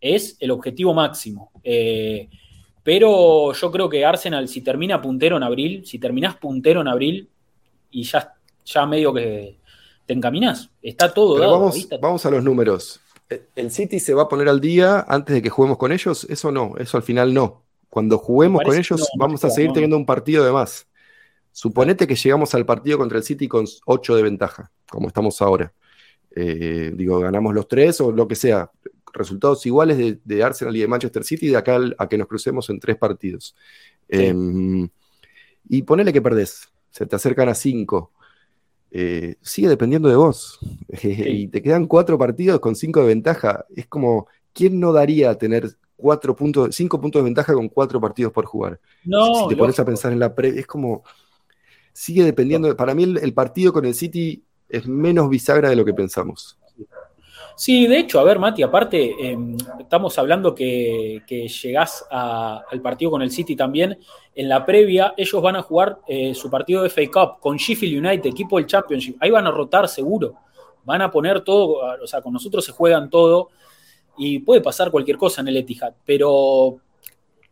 es 0.00 0.36
el 0.40 0.50
objetivo 0.50 0.94
máximo. 0.94 1.50
Eh, 1.64 2.28
pero 2.82 3.52
yo 3.52 3.70
creo 3.70 3.88
que 3.88 4.04
Arsenal, 4.04 4.48
si 4.48 4.62
termina 4.62 5.00
puntero 5.00 5.36
en 5.36 5.42
abril, 5.42 5.84
si 5.84 5.98
terminás 5.98 6.36
puntero 6.36 6.80
en 6.80 6.88
abril 6.88 7.28
y 7.90 8.04
ya, 8.04 8.34
ya 8.64 8.86
medio 8.86 9.12
que 9.12 9.58
te 10.06 10.14
encaminás, 10.14 10.70
está 10.80 11.12
todo 11.12 11.34
Pero 11.34 11.50
dado. 11.50 11.58
vamos, 11.60 11.88
vamos 12.00 12.26
a 12.26 12.30
los 12.30 12.42
números. 12.42 13.00
¿El 13.54 13.70
City 13.70 14.00
se 14.00 14.14
va 14.14 14.22
a 14.22 14.28
poner 14.28 14.48
al 14.48 14.60
día 14.60 15.04
antes 15.06 15.34
de 15.34 15.42
que 15.42 15.50
juguemos 15.50 15.76
con 15.76 15.92
ellos? 15.92 16.24
Eso 16.30 16.50
no, 16.50 16.74
eso 16.78 16.96
al 16.96 17.02
final 17.02 17.34
no. 17.34 17.62
Cuando 17.90 18.18
juguemos 18.18 18.62
con 18.62 18.74
ellos, 18.74 19.00
no, 19.00 19.06
vamos 19.18 19.44
a 19.44 19.50
seguir 19.50 19.68
no, 19.68 19.74
teniendo 19.74 19.96
un 19.96 20.06
partido 20.06 20.44
de 20.44 20.52
más. 20.52 20.86
Suponete 21.52 22.06
que 22.06 22.14
llegamos 22.14 22.54
al 22.54 22.64
partido 22.66 22.98
contra 22.98 23.18
el 23.18 23.24
City 23.24 23.48
con 23.48 23.66
8 23.86 24.16
de 24.16 24.22
ventaja, 24.22 24.70
como 24.90 25.08
estamos 25.08 25.40
ahora. 25.42 25.72
Eh, 26.34 26.92
digo, 26.94 27.18
ganamos 27.18 27.54
los 27.54 27.66
tres 27.66 28.00
o 28.00 28.12
lo 28.12 28.28
que 28.28 28.34
sea. 28.36 28.70
Resultados 29.12 29.64
iguales 29.66 29.98
de, 29.98 30.20
de 30.24 30.42
Arsenal 30.42 30.76
y 30.76 30.80
de 30.80 30.86
Manchester 30.88 31.24
City 31.24 31.48
de 31.48 31.56
acá 31.56 31.76
al- 31.76 31.96
a 31.98 32.08
que 32.08 32.18
nos 32.18 32.28
crucemos 32.28 32.68
en 32.70 32.78
tres 32.78 32.96
partidos. 32.96 33.56
Sí. 34.08 34.16
Eh, 34.20 34.88
y 35.70 35.82
ponele 35.82 36.12
que 36.12 36.22
perdés, 36.22 36.68
se 36.90 37.06
te 37.06 37.16
acercan 37.16 37.48
a 37.48 37.54
5. 37.54 38.12
sigue 39.42 39.68
dependiendo 39.68 40.08
de 40.08 40.16
vos. 40.16 40.58
y 41.02 41.48
te 41.48 41.62
quedan 41.62 41.86
cuatro 41.86 42.18
partidos 42.18 42.60
con 42.60 42.76
cinco 42.76 43.00
de 43.00 43.08
ventaja. 43.08 43.64
Es 43.74 43.86
como, 43.86 44.28
¿quién 44.52 44.78
no 44.78 44.92
daría 44.92 45.34
tener 45.36 45.76
cuatro 45.96 46.36
puntos, 46.36 46.74
cinco 46.74 47.00
puntos 47.00 47.20
de 47.20 47.24
ventaja 47.24 47.52
con 47.54 47.68
cuatro 47.68 48.00
partidos 48.00 48.32
por 48.32 48.46
jugar? 48.46 48.80
No, 49.04 49.34
si 49.42 49.48
te 49.48 49.56
pones 49.56 49.78
a 49.80 49.84
pensar 49.84 50.12
en 50.12 50.20
la 50.20 50.34
pre, 50.34 50.50
es 50.58 50.66
como, 50.66 51.02
sigue 51.98 52.22
dependiendo. 52.22 52.74
Para 52.76 52.94
mí, 52.94 53.02
el, 53.02 53.18
el 53.18 53.34
partido 53.34 53.72
con 53.72 53.84
el 53.84 53.94
City 53.94 54.40
es 54.68 54.86
menos 54.86 55.28
bisagra 55.28 55.68
de 55.68 55.74
lo 55.76 55.84
que 55.84 55.92
pensamos. 55.94 56.56
Sí, 57.56 57.88
de 57.88 57.98
hecho, 57.98 58.20
a 58.20 58.24
ver, 58.24 58.38
Mati, 58.38 58.62
aparte, 58.62 59.16
eh, 59.20 59.36
estamos 59.80 60.16
hablando 60.16 60.54
que, 60.54 61.22
que 61.26 61.48
llegás 61.48 62.04
a- 62.08 62.62
al 62.70 62.80
partido 62.80 63.10
con 63.10 63.20
el 63.22 63.32
City 63.32 63.56
también. 63.56 63.98
En 64.32 64.48
la 64.48 64.64
previa, 64.64 65.12
ellos 65.16 65.42
van 65.42 65.56
a 65.56 65.62
jugar 65.62 65.98
eh, 66.06 66.34
su 66.36 66.48
partido 66.48 66.84
de 66.84 66.88
FA 66.88 67.10
Cup 67.10 67.40
con 67.40 67.56
Sheffield 67.56 68.06
United, 68.06 68.30
equipo 68.30 68.58
del 68.58 68.66
Championship. 68.66 69.16
Ahí 69.18 69.30
van 69.32 69.48
a 69.48 69.50
rotar 69.50 69.88
seguro. 69.88 70.36
Van 70.84 71.02
a 71.02 71.10
poner 71.10 71.40
todo, 71.40 71.80
o 72.00 72.06
sea, 72.06 72.22
con 72.22 72.32
nosotros 72.32 72.64
se 72.64 72.70
juegan 72.70 73.10
todo 73.10 73.48
y 74.16 74.38
puede 74.38 74.60
pasar 74.60 74.92
cualquier 74.92 75.16
cosa 75.16 75.40
en 75.40 75.48
el 75.48 75.56
Etihad, 75.56 75.94
pero 76.04 76.78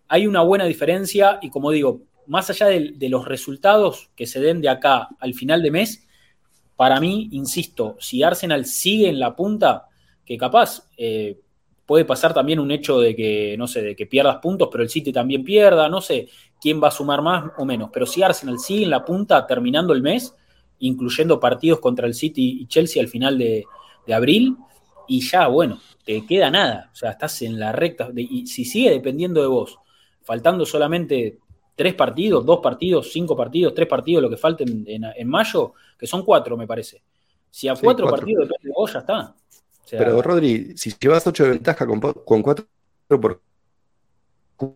hay 0.08 0.26
una 0.28 0.42
buena 0.42 0.64
diferencia 0.66 1.38
y 1.42 1.50
como 1.50 1.72
digo, 1.72 2.00
más 2.26 2.50
allá 2.50 2.66
de, 2.66 3.08
los 3.08 3.26
resultados 3.26 4.10
que 4.16 4.26
se 4.26 4.40
den 4.40 4.60
de 4.60 4.68
acá 4.68 5.08
al 5.20 5.34
final 5.34 5.62
de 5.62 5.70
mes, 5.70 6.06
para 6.76 7.00
mí, 7.00 7.28
insisto, 7.32 7.96
si 7.98 8.22
Arsenal 8.22 8.66
sigue 8.66 9.08
en 9.08 9.18
la 9.18 9.34
punta, 9.34 9.88
que 10.24 10.36
capaz 10.36 10.88
eh, 10.96 11.38
puede 11.86 12.04
pasar 12.04 12.34
también 12.34 12.58
un 12.58 12.70
hecho 12.70 13.00
de 13.00 13.14
que, 13.14 13.56
no 13.56 13.66
sé, 13.66 13.80
de 13.80 13.96
que 13.96 14.06
pierdas 14.06 14.38
puntos, 14.38 14.68
pero 14.70 14.82
el 14.82 14.90
City 14.90 15.12
también 15.12 15.44
pierda, 15.44 15.88
no 15.88 16.00
sé 16.00 16.28
quién 16.60 16.82
va 16.82 16.88
a 16.88 16.90
sumar 16.90 17.22
más 17.22 17.52
o 17.58 17.64
menos, 17.64 17.90
pero 17.92 18.06
si 18.06 18.22
Arsenal 18.22 18.58
sigue 18.58 18.84
en 18.84 18.90
la 18.90 19.04
punta 19.04 19.46
terminando 19.46 19.92
el 19.92 20.02
mes, 20.02 20.34
incluyendo 20.80 21.40
partidos 21.40 21.80
contra 21.80 22.06
el 22.06 22.14
City 22.14 22.58
y 22.60 22.66
Chelsea 22.66 23.00
al 23.00 23.08
final 23.08 23.38
de, 23.38 23.64
abril, 24.12 24.56
y 25.08 25.20
ya, 25.20 25.46
bueno, 25.46 25.80
te 26.04 26.26
queda 26.26 26.50
nada, 26.50 26.90
o 26.92 26.96
sea, 26.96 27.12
estás 27.12 27.42
en 27.42 27.58
la 27.58 27.72
recta, 27.72 28.10
y 28.14 28.46
si 28.46 28.64
sigue 28.64 28.90
dependiendo 28.90 29.40
de 29.40 29.46
vos, 29.46 29.78
faltando 30.22 30.66
solamente 30.66 31.38
tres 31.76 31.94
partidos, 31.94 32.44
dos 32.46 32.60
partidos, 32.62 33.12
cinco 33.12 33.36
partidos, 33.36 33.74
tres 33.74 33.88
partidos, 33.88 34.22
lo 34.22 34.30
que 34.30 34.38
falten 34.38 34.84
en, 34.88 35.04
en 35.04 35.28
mayo, 35.28 35.74
que 35.98 36.06
son 36.08 36.24
cuatro, 36.24 36.56
me 36.56 36.66
parece. 36.66 37.02
Si 37.50 37.68
a 37.68 37.76
Sí, 37.76 37.82
cuatro, 37.84 38.08
cuatro. 38.08 38.26
partidos 38.26 38.48
depende 38.48 38.68
de 38.68 38.74
vos, 38.74 38.92
ya 38.92 39.00
está. 39.00 39.36
O 39.84 39.88
sea, 39.88 39.98
Pero 39.98 40.22
Rodri, 40.22 40.76
si 40.76 40.92
llevas 41.00 41.26
8 41.26 41.44
de 41.44 41.50
ventaja 41.50 41.86
con, 41.86 42.00
4 42.42 42.66
por 43.08 43.42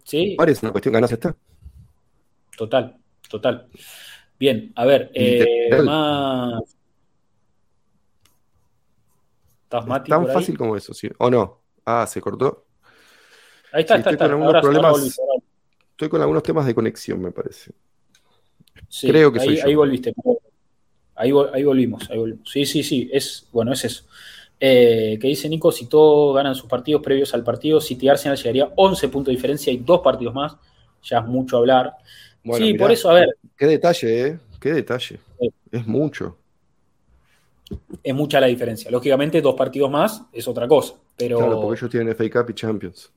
sí, 0.05 0.37
es 0.47 0.63
una 0.63 0.73
cuestión 0.73 0.95
ganas, 0.95 1.11
ya 1.11 1.15
está. 1.15 1.37
total, 2.57 2.97
total. 3.29 3.69
Bien, 4.39 4.73
a 4.77 4.85
ver, 4.87 5.11
eh, 5.15 5.83
más. 5.83 6.77
¿Estás 9.65 9.87
Mati 9.87 10.11
tan 10.11 10.21
por 10.23 10.31
ahí? 10.31 10.35
fácil 10.35 10.59
como 10.59 10.77
eso, 10.77 10.93
¿sí? 10.95 11.09
¿O 11.19 11.31
no? 11.31 11.63
Ah, 11.85 12.07
se 12.07 12.21
cortó. 12.21 12.67
Ahí 13.73 13.83
está, 13.83 13.95
Sí, 13.95 14.01
está, 14.01 14.11
está. 14.11 14.27
Ahora, 14.27 14.61
problemas. 14.61 14.93
volví, 14.93 15.11
ahora 15.19 15.33
volví. 15.35 15.40
Estoy 16.01 16.09
con 16.09 16.23
algunos 16.23 16.43
temas 16.43 16.65
de 16.65 16.75
conexión, 16.75 17.21
me 17.21 17.31
parece. 17.31 17.73
Sí, 18.89 19.07
Creo 19.07 19.31
que 19.31 19.39
ahí, 19.39 19.49
soy 19.49 19.57
yo. 19.59 19.67
ahí 19.67 19.75
volviste. 19.75 20.15
Ahí, 21.15 21.31
ahí 21.53 21.63
volvimos, 21.63 22.09
ahí 22.09 22.17
volvimos. 22.17 22.51
Sí, 22.51 22.65
sí, 22.65 22.83
sí, 22.83 23.11
es, 23.13 23.47
bueno, 23.53 23.75
es 23.75 23.85
eso. 23.85 24.05
Eh, 24.59 25.19
que 25.21 25.29
dice 25.29 25.47
Nico, 25.51 25.71
si 25.71 25.85
todos 25.85 26.35
ganan 26.35 26.55
sus 26.55 26.71
partidos 26.71 27.03
previos 27.03 27.35
al 27.35 27.45
partido, 27.45 27.83
City 27.83 28.09
Arsenal 28.09 28.39
llegaría 28.39 28.65
a 28.65 28.73
11 28.77 29.09
puntos 29.09 29.27
de 29.27 29.37
diferencia 29.37 29.71
y 29.71 29.77
dos 29.77 30.01
partidos 30.01 30.33
más. 30.33 30.57
Ya 31.03 31.19
es 31.19 31.27
mucho 31.27 31.59
hablar. 31.59 31.93
Bueno, 32.43 32.65
sí, 32.65 32.73
mirá, 32.73 32.83
por 32.83 32.93
eso, 32.93 33.11
a 33.11 33.13
ver, 33.13 33.37
Qué 33.55 33.67
detalle, 33.67 34.27
¿eh? 34.27 34.39
Qué 34.59 34.73
detalle. 34.73 35.21
Es 35.71 35.87
mucho. 35.87 36.39
es 38.03 38.15
mucha 38.15 38.41
la 38.41 38.47
diferencia. 38.47 38.91
Lógicamente, 38.91 39.43
dos 39.43 39.55
partidos 39.55 39.91
más 39.91 40.23
es 40.33 40.49
otra 40.49 40.67
cosa. 40.67 40.95
Pero, 41.15 41.37
Claro, 41.37 41.61
porque 41.61 41.79
ellos 41.79 41.91
tienen 41.91 42.15
FA 42.15 42.31
Cup 42.31 42.49
y 42.53 42.55
Champions. 42.55 43.13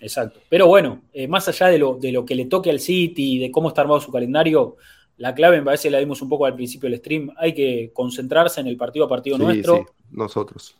Exacto. 0.00 0.40
Pero 0.48 0.66
bueno, 0.66 1.02
eh, 1.12 1.28
más 1.28 1.46
allá 1.48 1.66
de 1.68 1.78
lo, 1.78 1.94
de 1.96 2.12
lo 2.12 2.24
que 2.24 2.34
le 2.34 2.46
toque 2.46 2.70
al 2.70 2.80
City 2.80 3.34
y 3.34 3.38
de 3.38 3.50
cómo 3.50 3.68
está 3.68 3.82
armado 3.82 4.00
su 4.00 4.10
calendario, 4.10 4.76
la 5.16 5.34
clave 5.34 5.58
me 5.58 5.64
parece 5.64 5.90
la 5.90 5.98
dimos 5.98 6.22
un 6.22 6.28
poco 6.28 6.46
al 6.46 6.54
principio 6.54 6.88
del 6.88 6.98
stream. 6.98 7.30
Hay 7.36 7.52
que 7.54 7.90
concentrarse 7.92 8.60
en 8.60 8.66
el 8.66 8.76
partido 8.76 9.04
a 9.04 9.08
partido 9.08 9.36
Sí, 9.36 9.42
nuestro 9.42 9.76
sí, 9.76 9.84
nosotros. 10.12 10.76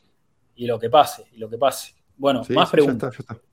y 0.57 0.67
lo 0.67 0.79
que 0.79 0.89
pase, 0.89 1.25
y 1.35 1.39
lo 1.39 1.49
que 1.51 1.59
pase. 1.59 1.95
Bueno, 2.17 2.45
Sí, 2.45 2.53
más 2.55 2.71
preguntas. 2.71 3.13
Ya 3.15 3.21
está, 3.21 3.33
ya 3.35 3.39
está. 3.39 3.47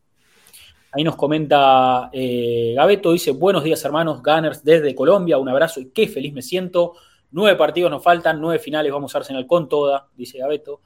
Ahí 0.93 1.03
nos 1.03 1.17
comenta 1.17 2.09
eh, 2.13 2.73
Gabeto, 2.75 3.11
dice, 3.11 3.31
buenos 3.31 3.63
días 3.63 3.83
hermanos, 3.83 4.23
Gunners 4.23 4.63
desde 4.63 4.95
Colombia, 4.95 5.37
un 5.37 5.49
abrazo 5.49 5.81
y 5.81 5.89
qué 5.89 6.07
feliz 6.07 6.33
me 6.33 6.41
siento. 6.41 6.93
Nueve 7.31 7.57
partidos 7.57 7.91
nos 7.91 8.01
faltan, 8.01 8.39
nueve 8.39 8.57
finales, 8.57 8.91
vamos 8.91 9.13
a 9.13 9.17
Arsenal 9.17 9.45
con 9.45 9.67
toda, 9.67 10.07
dice 10.15 10.37
Gabeto. 10.37 10.81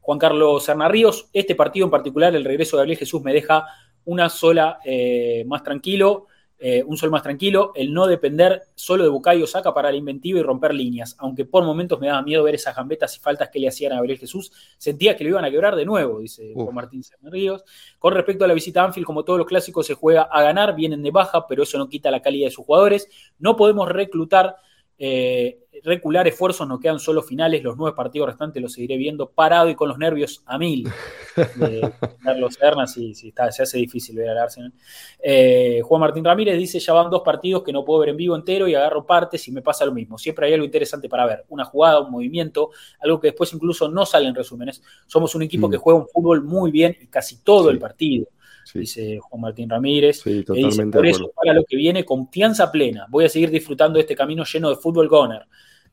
Juan 0.00 0.18
Carlos 0.18 0.62
Serna 0.62 0.88
Ríos, 0.88 1.28
este 1.32 1.54
partido 1.54 1.86
en 1.86 1.90
particular, 1.90 2.36
el 2.36 2.44
regreso 2.44 2.76
de 2.76 2.82
Gabriel 2.82 2.98
Jesús 2.98 3.22
me 3.22 3.32
deja 3.32 3.66
una 4.06 4.28
sola 4.28 4.80
eh, 4.84 5.44
más 5.46 5.62
tranquilo, 5.62 6.26
eh, 6.58 6.82
un 6.86 6.96
sol 6.96 7.10
más 7.10 7.22
tranquilo, 7.22 7.72
el 7.74 7.92
no 7.92 8.06
depender 8.06 8.62
solo 8.74 9.04
de 9.04 9.10
Bucayo 9.10 9.46
Saca 9.46 9.74
para 9.74 9.90
la 9.90 9.96
inventiva 9.96 10.40
y 10.40 10.42
romper 10.42 10.72
líneas, 10.72 11.14
aunque 11.18 11.44
por 11.44 11.64
momentos 11.64 12.00
me 12.00 12.06
daba 12.06 12.22
miedo 12.22 12.42
ver 12.42 12.54
esas 12.54 12.74
gambetas 12.74 13.14
y 13.14 13.20
faltas 13.20 13.50
que 13.50 13.58
le 13.58 13.68
hacían 13.68 13.92
a 13.92 13.96
Gabriel 13.96 14.18
Jesús, 14.18 14.50
sentía 14.78 15.16
que 15.16 15.24
lo 15.24 15.30
iban 15.30 15.44
a 15.44 15.50
quebrar 15.50 15.76
de 15.76 15.84
nuevo, 15.84 16.20
dice. 16.20 16.54
Juan 16.54 16.74
Martín 16.74 17.02
Serna 17.02 17.28
Ríos. 17.28 17.62
Con 17.98 18.14
respecto 18.14 18.46
a 18.46 18.48
la 18.48 18.54
visita 18.54 18.80
a 18.80 18.86
Anfield, 18.86 19.06
como 19.06 19.22
todos 19.22 19.38
los 19.38 19.46
clásicos, 19.46 19.86
se 19.86 19.92
juega 19.92 20.22
a 20.22 20.42
ganar, 20.42 20.74
vienen 20.74 21.02
de 21.02 21.10
baja, 21.10 21.46
pero 21.46 21.64
eso 21.64 21.76
no 21.76 21.90
quita 21.90 22.10
la 22.10 22.22
calidad 22.22 22.46
de 22.46 22.52
sus 22.52 22.64
jugadores. 22.64 23.06
No 23.38 23.54
podemos 23.56 23.86
reclutar, 23.88 24.56
eh, 24.98 25.58
recular 25.84 26.26
esfuerzos, 26.26 26.66
nos 26.66 26.80
quedan 26.80 26.98
solo 26.98 27.22
finales. 27.22 27.62
Los 27.62 27.76
nueve 27.76 27.94
partidos 27.94 28.28
restantes 28.28 28.62
los 28.62 28.72
seguiré 28.72 28.96
viendo 28.96 29.30
parado 29.30 29.68
y 29.68 29.74
con 29.74 29.88
los 29.88 29.98
nervios 29.98 30.42
a 30.46 30.56
mil. 30.58 30.88
De 31.56 31.92
Carlos 32.22 32.54
Serna, 32.54 32.86
sí, 32.86 33.12
está, 33.24 33.52
se 33.52 33.62
hace 33.62 33.76
difícil 33.78 34.16
ver 34.16 34.30
al 34.30 34.38
Arsenal. 34.38 34.72
Eh, 35.22 35.82
Juan 35.84 36.00
Martín 36.00 36.24
Ramírez 36.24 36.56
dice: 36.56 36.78
Ya 36.80 36.94
van 36.94 37.10
dos 37.10 37.20
partidos 37.22 37.62
que 37.62 37.72
no 37.72 37.84
puedo 37.84 38.00
ver 38.00 38.08
en 38.10 38.16
vivo 38.16 38.34
entero 38.36 38.66
y 38.68 38.74
agarro 38.74 39.04
partes 39.04 39.46
y 39.48 39.52
me 39.52 39.60
pasa 39.60 39.84
lo 39.84 39.92
mismo. 39.92 40.16
Siempre 40.16 40.46
hay 40.46 40.54
algo 40.54 40.64
interesante 40.64 41.08
para 41.10 41.26
ver: 41.26 41.44
una 41.50 41.64
jugada, 41.66 42.00
un 42.00 42.10
movimiento, 42.10 42.70
algo 43.00 43.20
que 43.20 43.28
después 43.28 43.52
incluso 43.52 43.88
no 43.88 44.06
sale 44.06 44.28
en 44.28 44.34
resúmenes. 44.34 44.82
Somos 45.06 45.34
un 45.34 45.42
equipo 45.42 45.68
Mm. 45.68 45.70
que 45.72 45.76
juega 45.76 45.98
un 46.00 46.08
fútbol 46.08 46.42
muy 46.42 46.70
bien 46.70 46.96
y 47.00 47.06
casi 47.08 47.42
todo 47.42 47.64
Sí. 47.68 47.70
el 47.74 47.78
partido 47.78 48.26
Sí, 48.76 49.00
dice 49.02 49.18
Juan 49.18 49.40
Martín 49.40 49.68
Ramírez. 49.70 50.18
sí, 50.18 50.22
que 50.22 50.30
dice, 50.30 50.44
totalmente 50.44 50.98
por 50.98 51.06
eso, 51.06 51.32
para 51.34 51.52
lo 51.54 51.64
que 51.64 51.76
viene, 51.76 52.04
confianza 52.04 52.70
plena. 52.70 53.06
Voy 53.08 53.24
a 53.24 53.28
seguir 53.28 53.50
disfrutando 53.50 53.96
de 53.96 54.02
este 54.02 54.14
camino 54.14 54.44
lleno 54.44 54.70
de 54.70 54.76
fútbol 54.76 55.08
goner. 55.08 55.46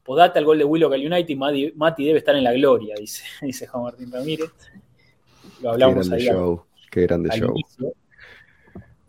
Podate 0.04 0.38
al 0.40 0.46
gol 0.46 0.58
de 0.58 0.66
Willow 0.66 0.92
al 0.92 1.06
United, 1.06 1.36
Mati, 1.38 1.72
Mati 1.76 2.06
debe 2.06 2.20
estar 2.20 2.36
en 2.36 2.44
la 2.44 2.52
gloria, 2.54 2.96
dice, 3.00 3.24
dice 3.42 3.68
Juan 3.68 3.84
Martín 3.84 4.12
Ramírez. 4.12 4.50
Lo 4.50 5.62
Qué 5.62 5.68
hablamos 5.70 5.96
grande 6.10 6.16
ahí 6.24 6.28
al- 6.30 6.36
show. 6.36 6.64
Qué 6.92 7.02
grande 7.04 7.30
show. 7.38 7.52
inicio. 7.52 7.94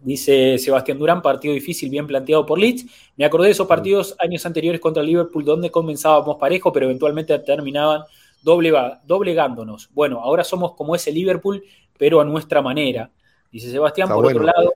Dice 0.00 0.58
Sebastián 0.58 0.98
Durán, 0.98 1.22
partido 1.22 1.54
difícil, 1.54 1.88
bien 1.88 2.06
planteado 2.06 2.44
por 2.44 2.58
Leeds. 2.58 2.84
Me 3.16 3.24
acordé 3.24 3.46
de 3.46 3.52
esos 3.52 3.66
partidos 3.66 4.14
años 4.18 4.44
anteriores 4.44 4.78
contra 4.80 5.02
Liverpool, 5.02 5.44
donde 5.44 5.70
comenzábamos 5.70 6.36
parejo, 6.36 6.70
pero 6.72 6.84
eventualmente 6.86 7.38
terminaban 7.38 8.02
doblegándonos. 8.42 9.88
Bueno, 9.94 10.20
ahora 10.20 10.44
somos 10.44 10.74
como 10.74 10.94
ese 10.94 11.10
Liverpool, 11.10 11.64
pero 11.96 12.20
a 12.20 12.24
nuestra 12.24 12.60
manera. 12.60 13.10
Dice 13.54 13.70
Sebastián, 13.70 14.06
Está 14.06 14.16
por 14.16 14.26
otro 14.26 14.42
lado. 14.42 14.74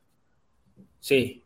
Sí, 1.01 1.43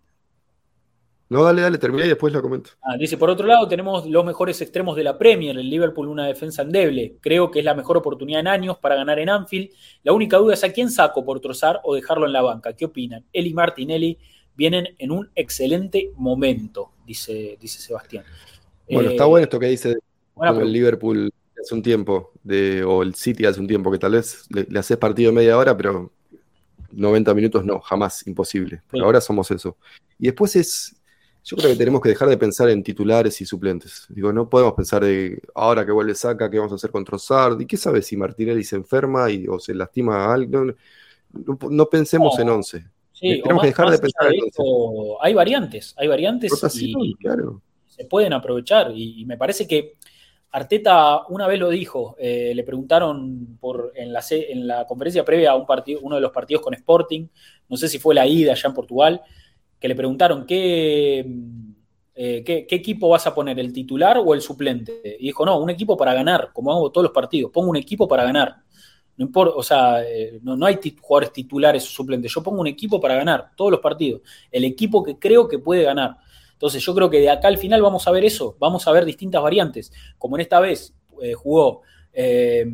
No, 1.31 1.43
dale, 1.45 1.63
dale, 1.63 1.79
terminé 1.79 2.05
y 2.05 2.09
después 2.09 2.31
la 2.31 2.43
comento. 2.43 2.73
Ah, 2.83 2.99
dice, 2.99 3.17
por 3.17 3.31
otro 3.31 3.47
lado, 3.47 3.67
tenemos 3.67 4.05
los 4.07 4.23
mejores 4.23 4.61
extremos 4.61 4.95
de 4.97 5.03
la 5.03 5.17
Premier. 5.17 5.57
El 5.57 5.71
Liverpool, 5.71 6.09
una 6.09 6.27
defensa 6.27 6.61
endeble. 6.61 7.17
Creo 7.23 7.51
que 7.51 7.61
es 7.61 7.65
la 7.65 7.73
mejor 7.75 7.97
oportunidad 7.97 8.41
en 8.41 8.49
años 8.49 8.77
para 8.77 8.97
ganar 8.97 9.19
en 9.19 9.31
Anfield. 9.31 9.71
La 10.03 10.13
única 10.13 10.37
duda 10.37 10.53
es 10.53 10.63
a 10.63 10.75
quién 10.75 10.91
saco 10.91 11.25
por 11.25 11.41
trozar 11.41 11.81
o 11.85 11.95
dejarlo 11.95 12.27
en 12.27 12.35
la 12.35 12.43
banca. 12.43 12.75
¿Qué 12.75 12.85
opinan? 12.85 13.25
Y 13.33 13.55
Martinelli 13.55 14.19
vienen 14.55 14.95
en 14.99 15.11
un 15.11 15.31
excelente 15.35 16.11
momento, 16.17 16.91
dice, 17.07 17.57
dice 17.59 17.81
Sebastián. 17.81 18.25
Bueno, 18.91 19.09
Eh, 19.09 19.13
está 19.13 19.25
bueno 19.25 19.45
esto 19.45 19.59
que 19.59 19.69
dice 19.69 19.95
el. 20.39 20.71
Liverpool 20.71 21.31
hace 21.59 21.75
un 21.75 21.83
tiempo, 21.83 22.33
de, 22.43 22.85
o 22.85 23.03
el 23.03 23.15
City 23.15 23.47
hace 23.47 23.59
un 23.59 23.67
tiempo, 23.69 23.91
que 23.91 23.99
tal 23.99 24.13
vez 24.13 24.45
le, 24.51 24.67
le 24.69 24.79
haces 24.79 24.99
partido 24.99 25.33
media 25.33 25.57
hora, 25.57 25.75
pero 25.75 26.13
90 26.93 27.35
minutos 27.35 27.65
no, 27.65 27.81
jamás, 27.81 28.27
imposible. 28.27 28.83
Por 28.89 28.99
Sí. 29.01 29.05
ahora 29.05 29.21
somos 29.21 29.51
eso. 29.51 29.77
Y 30.19 30.27
después 30.27 30.55
es, 30.57 30.95
yo 31.45 31.57
creo 31.57 31.71
que 31.71 31.77
tenemos 31.77 32.01
que 32.01 32.09
dejar 32.11 32.29
de 32.29 32.37
pensar 32.37 32.69
en 32.71 32.83
titulares 32.83 33.41
y 33.41 33.47
suplentes. 33.47 34.07
Digo, 34.09 34.33
no 34.33 34.49
podemos 34.49 34.75
pensar 34.75 35.05
de 35.05 35.41
ahora 35.55 35.85
que 35.85 35.93
vuelve 35.93 36.15
Saca, 36.15 36.51
qué 36.51 36.59
vamos 36.59 36.73
a 36.73 36.77
hacer 36.77 36.91
con 36.91 37.05
Trossard, 37.05 37.61
y 37.61 37.67
qué 37.67 37.77
sabes 37.77 38.07
si 38.07 38.17
Martinelli 38.17 38.63
se 38.65 38.77
enferma 38.77 39.31
y, 39.31 39.47
o 39.49 39.59
se 39.59 39.75
lastima 39.75 40.25
a 40.27 40.35
alguien. 40.35 40.51
No, 40.53 40.75
no- 41.33 41.59
no 41.71 41.87
pensemos 41.89 42.35
No. 42.37 42.43
en 42.43 42.49
11. 42.51 42.85
Sí, 43.13 43.41
o 43.41 43.43
tenemos 43.43 43.55
más- 43.55 43.63
que 43.63 43.67
dejar 43.69 43.91
de 43.91 43.99
pensar 43.99 44.33
en 44.35 44.41
hay 45.21 45.35
variantes, 45.35 45.95
hay 45.97 46.09
variantes 46.09 46.53
y, 46.81 47.15
claro. 47.15 47.63
se 47.87 48.05
pueden 48.05 48.33
aprovechar. 48.33 48.91
Y, 48.95 49.21
y 49.23 49.27
me 49.27 49.37
parece 49.37 49.67
que 49.67 49.97
Arteta 50.53 51.27
una 51.29 51.47
vez 51.47 51.59
lo 51.59 51.71
dijo, 51.71 52.15
eh, 52.19 52.53
le 52.55 52.63
preguntaron 52.63 53.57
por, 53.59 53.93
en, 53.95 54.13
la, 54.13 54.23
en 54.31 54.67
la 54.67 54.87
conferencia 54.87 55.25
previa 55.25 55.53
a 55.53 55.57
un 55.57 55.65
partido, 55.65 56.01
uno 56.03 56.17
de 56.17 56.21
los 56.21 56.31
partidos 56.31 56.63
con 56.63 56.75
Sporting, 56.75 57.27
no 57.71 57.77
sé 57.79 57.89
si 57.89 57.99
fue 57.99 58.15
la 58.15 58.27
ida 58.27 58.53
allá 58.53 58.69
en 58.69 58.75
Portugal, 58.75 59.23
que 59.81 59.89
le 59.89 59.95
preguntaron 59.95 60.45
qué, 60.45 61.27
eh, 62.15 62.45
qué, 62.45 62.67
equipo 62.69 63.09
vas 63.09 63.27
a 63.27 63.35
poner, 63.35 63.59
el 63.59 63.73
titular 63.73 64.19
o 64.19 64.35
el 64.35 64.43
suplente. 64.43 65.17
Y 65.19 65.27
dijo, 65.27 65.47
no, 65.47 65.59
un 65.59 65.71
equipo 65.71 65.97
para 65.97 66.13
ganar, 66.13 66.51
como 66.53 66.71
hago 66.71 66.93
todos 66.93 67.05
los 67.05 67.13
partidos, 67.13 67.51
pongo 67.51 67.71
un 67.71 67.77
equipo 67.77 68.07
para 68.07 68.25
ganar. 68.25 68.57
No 69.17 69.25
importa, 69.25 69.55
o 69.57 69.63
sea, 69.63 70.05
eh, 70.05 70.39
no, 70.43 70.55
no 70.55 70.67
hay 70.67 70.79
jugadores 71.01 71.33
titulares 71.33 71.85
o 71.85 71.91
suplentes, 71.91 72.31
yo 72.33 72.43
pongo 72.43 72.61
un 72.61 72.67
equipo 72.67 73.01
para 73.01 73.15
ganar 73.15 73.53
todos 73.57 73.71
los 73.71 73.81
partidos, 73.81 74.21
el 74.51 74.65
equipo 74.65 75.03
que 75.03 75.19
creo 75.19 75.49
que 75.49 75.59
puede 75.59 75.83
ganar. 75.83 76.19
Entonces 76.63 76.81
yo 76.85 76.95
creo 76.95 77.11
que 77.11 77.19
de 77.19 77.29
acá 77.29 77.49
al 77.49 77.59
final 77.59 77.83
vamos 77.83 78.07
a 78.07 78.13
ver 78.13 78.25
eso, 78.25 78.55
vamos 78.61 78.87
a 78.87 78.93
ver 78.93 79.05
distintas 79.05 79.43
variantes, 79.43 79.93
como 80.17 80.37
en 80.37 80.43
esta 80.43 80.61
vez 80.61 80.95
eh, 81.21 81.33
jugó 81.35 81.81
eh, 82.13 82.65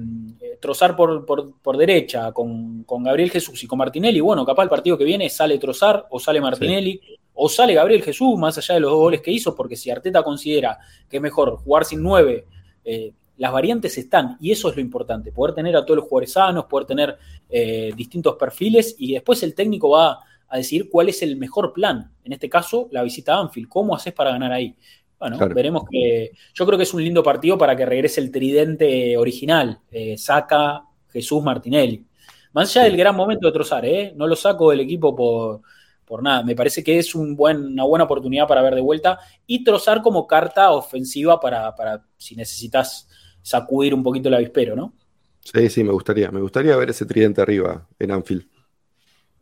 Trozar 0.60 0.94
por, 0.94 1.24
por- 1.24 1.58
por 1.62 1.78
derecha 1.78 2.30
con, 2.32 2.82
con 2.84 3.02
Gabriel 3.04 3.30
Jesús 3.30 3.64
y 3.64 3.66
con 3.66 3.78
Martinelli, 3.78 4.20
bueno, 4.20 4.44
capaz 4.44 4.64
el 4.64 4.68
partido 4.68 4.98
que 4.98 5.04
viene 5.04 5.30
sale 5.30 5.56
Trozar 5.58 6.06
o 6.10 6.20
sale 6.20 6.38
Martinelli 6.38 7.00
o 7.32 7.48
sale 7.48 7.72
Gabriel 7.72 8.02
Jesús, 8.02 8.36
más 8.36 8.58
allá 8.58 8.74
de 8.74 8.80
los 8.80 8.90
dos 8.90 8.98
goles 8.98 9.22
que 9.22 9.30
hizo, 9.30 9.54
porque 9.54 9.74
si 9.74 9.88
Arteta 9.90 10.22
considera 10.22 10.78
que 11.08 11.16
es 11.16 11.22
mejor 11.22 11.56
jugar 11.56 11.86
sin 11.86 12.02
nueve, 12.02 12.44
eh, 12.84 13.12
las 13.38 13.52
variantes 13.52 13.96
están 13.96 14.36
y 14.38 14.50
eso 14.50 14.68
es 14.68 14.76
lo 14.76 14.82
importante, 14.82 15.32
poder 15.32 15.54
tener 15.54 15.74
a 15.76 15.84
todos 15.86 15.96
los 15.96 16.04
jugadores 16.08 16.32
sanos, 16.32 16.66
poder 16.66 16.86
tener 16.86 17.16
eh, 17.48 17.92
distintos 17.96 18.36
perfiles 18.36 18.96
y 18.98 19.14
después 19.14 19.42
el 19.44 19.54
técnico 19.54 19.88
va 19.90 20.18
a 20.48 20.56
decidir 20.56 20.88
cuál 20.90 21.08
es 21.08 21.22
el 21.22 21.36
mejor 21.36 21.72
plan. 21.72 22.12
En 22.24 22.32
este 22.32 22.48
caso, 22.48 22.88
la 22.90 23.02
visita 23.02 23.34
a 23.34 23.40
Anfield. 23.40 23.68
¿Cómo 23.68 23.94
haces 23.94 24.12
para 24.12 24.30
ganar 24.30 24.52
ahí? 24.52 24.74
Bueno, 25.18 25.36
Claro. 25.36 25.54
veremos 25.54 25.82
que. 25.90 26.30
Yo 26.54 26.64
creo 26.66 26.78
que 26.78 26.84
es 26.84 26.94
un 26.94 27.02
lindo 27.02 27.22
partido 27.22 27.58
para 27.58 27.76
que 27.76 27.84
regrese 27.84 28.20
el 28.20 28.30
tridente 28.30 29.16
original. 29.16 29.80
Eh, 29.90 30.16
Saca, 30.16 30.84
Jesús, 31.08 31.42
Martinelli. 31.42 32.04
Más 32.52 32.70
allá 32.76 32.84
del 32.84 32.96
gran 32.96 33.14
momento 33.14 33.46
de 33.46 33.52
Trozar, 33.52 33.84
¿eh? 33.84 34.12
No 34.16 34.26
lo 34.26 34.34
saco 34.36 34.70
del 34.70 34.80
equipo 34.80 35.14
por, 35.14 35.60
por 36.04 36.22
nada. 36.22 36.42
Me 36.42 36.54
parece 36.56 36.82
que 36.82 36.98
es 36.98 37.14
un 37.14 37.36
buen, 37.36 37.58
una 37.72 37.84
buena 37.84 38.04
oportunidad 38.04 38.46
para 38.48 38.62
ver 38.62 38.74
de 38.74 38.80
vuelta 38.80 39.18
y 39.46 39.62
Trozar 39.64 40.02
como 40.02 40.26
carta 40.26 40.70
ofensiva 40.72 41.38
para, 41.40 41.74
para 41.74 42.04
si 42.16 42.34
necesitas 42.36 43.08
sacudir 43.42 43.92
un 43.94 44.02
poquito 44.02 44.28
el 44.28 44.34
avispero, 44.34 44.74
¿no? 44.76 44.94
Sí, 45.40 45.68
sí, 45.68 45.82
me 45.84 45.92
gustaría. 45.92 46.30
Me 46.30 46.40
gustaría 46.40 46.76
ver 46.76 46.90
ese 46.90 47.06
tridente 47.06 47.40
arriba 47.42 47.86
en 47.98 48.10
Anfield. 48.12 48.46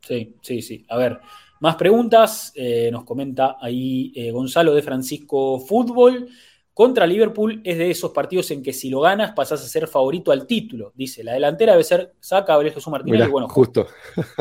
Sí, 0.07 0.35
sí, 0.41 0.63
sí. 0.63 0.85
A 0.89 0.97
ver, 0.97 1.21
más 1.61 1.77
preguntas. 1.77 2.53
Eh, 2.55 2.91
nos 2.93 3.05
comenta 3.05 3.57
ahí 3.61 4.13
eh, 4.15 4.31
Gonzalo 4.31 4.75
de 4.75 4.83
Francisco 4.83 5.59
Fútbol. 5.59 6.29
Contra 6.73 7.07
Liverpool 7.07 7.63
es 7.65 7.79
de 7.79 7.91
esos 7.91 8.13
partidos 8.13 8.51
en 8.51 8.63
que 8.63 8.75
si 8.75 8.91
lo 8.91 9.01
ganas 9.01 9.33
pasás 9.33 9.65
a 9.65 9.69
ser 9.69 9.89
favorito 9.89 10.31
al 10.31 10.47
título. 10.47 10.93
Dice, 10.95 11.25
la 11.25 11.33
delantera 11.33 11.73
debe 11.73 11.85
ser 11.85 12.13
Saca, 12.21 12.53
Gabriel 12.53 12.75
Jesús 12.75 12.91
Martínez. 12.91 13.19
Mirá, 13.19 13.29
y 13.29 13.31
bueno, 13.33 13.49
justo. 13.49 13.87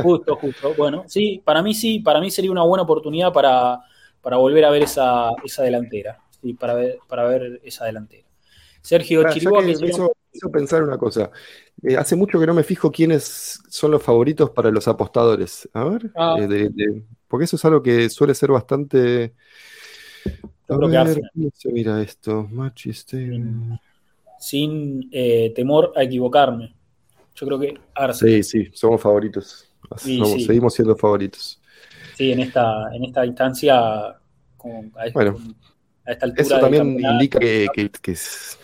justo, 0.03 0.35
justo. 0.35 0.73
Bueno, 0.77 1.05
sí, 1.07 1.41
para 1.45 1.63
mí 1.63 1.73
sí, 1.73 1.99
para 1.99 2.19
mí 2.19 2.29
sería 2.29 2.51
una 2.51 2.63
buena 2.63 2.83
oportunidad 2.83 3.31
para, 3.31 3.79
para 4.21 4.35
volver 4.35 4.65
a 4.65 4.69
ver 4.69 4.83
esa, 4.83 5.29
esa 5.45 5.63
delantera. 5.63 6.19
Sí, 6.41 6.53
para 6.53 6.73
ver, 6.73 6.97
para 7.07 7.23
ver 7.23 7.61
esa 7.63 7.85
delantera. 7.85 8.27
Sergio 8.81 9.23
Pará, 9.23 9.33
hizo, 10.35 10.51
pensar 10.51 10.83
una 10.83 10.97
cosa. 10.97 11.31
Eh, 11.83 11.97
hace 11.97 12.15
mucho 12.15 12.39
que 12.39 12.45
no 12.47 12.53
me 12.53 12.63
fijo 12.63 12.91
quiénes 12.91 13.59
son 13.69 13.91
los 13.91 14.01
favoritos 14.03 14.49
para 14.51 14.69
los 14.71 14.87
apostadores. 14.87 15.67
A 15.73 15.83
ver, 15.85 16.11
Ah. 16.15 16.35
eh, 16.39 16.47
de- 16.47 16.69
de- 16.69 17.03
porque 17.27 17.45
eso 17.45 17.55
es 17.55 17.65
algo 17.65 17.81
que 17.81 18.09
suele 18.09 18.33
ser 18.35 18.51
bastante, 18.51 19.33
A 20.69 20.77
ver, 20.77 20.97
Arsenal. 20.97 21.29
¿cómo 21.33 21.49
se 21.53 21.71
mira 21.71 22.01
esto? 22.01 22.47
Match 22.51 22.87
Stable. 22.89 23.79
Sin 24.39 25.09
eh, 25.11 25.53
temor 25.55 25.93
a 25.95 26.03
equivocarme. 26.03 26.75
Yo 27.35 27.45
creo 27.47 27.59
que 27.59 27.73
Arsenal. 27.93 28.43
Sí, 28.43 28.63
sí, 28.63 28.69
somos 28.73 29.01
favoritos. 29.01 29.67
Sí, 29.97 30.17
Somos- 30.17 30.33
sí. 30.33 30.45
Seguimos 30.45 30.73
siendo 30.73 30.95
favoritos. 30.95 31.61
Sí, 32.17 32.31
en 32.31 32.39
esta, 32.39 32.93
en 32.93 33.03
esta 33.05 33.25
instancia, 33.25 33.75
a, 33.77 34.19
Bueno, 35.13 35.33
con- 35.33 35.55
a 36.05 36.11
esta 36.11 36.25
altura 36.25 36.41
Eso 36.41 36.59
también 36.59 36.99
indica 36.99 37.37
que, 37.39 37.67
que- 37.73 37.89
que 37.89 38.11
es- 38.11 38.57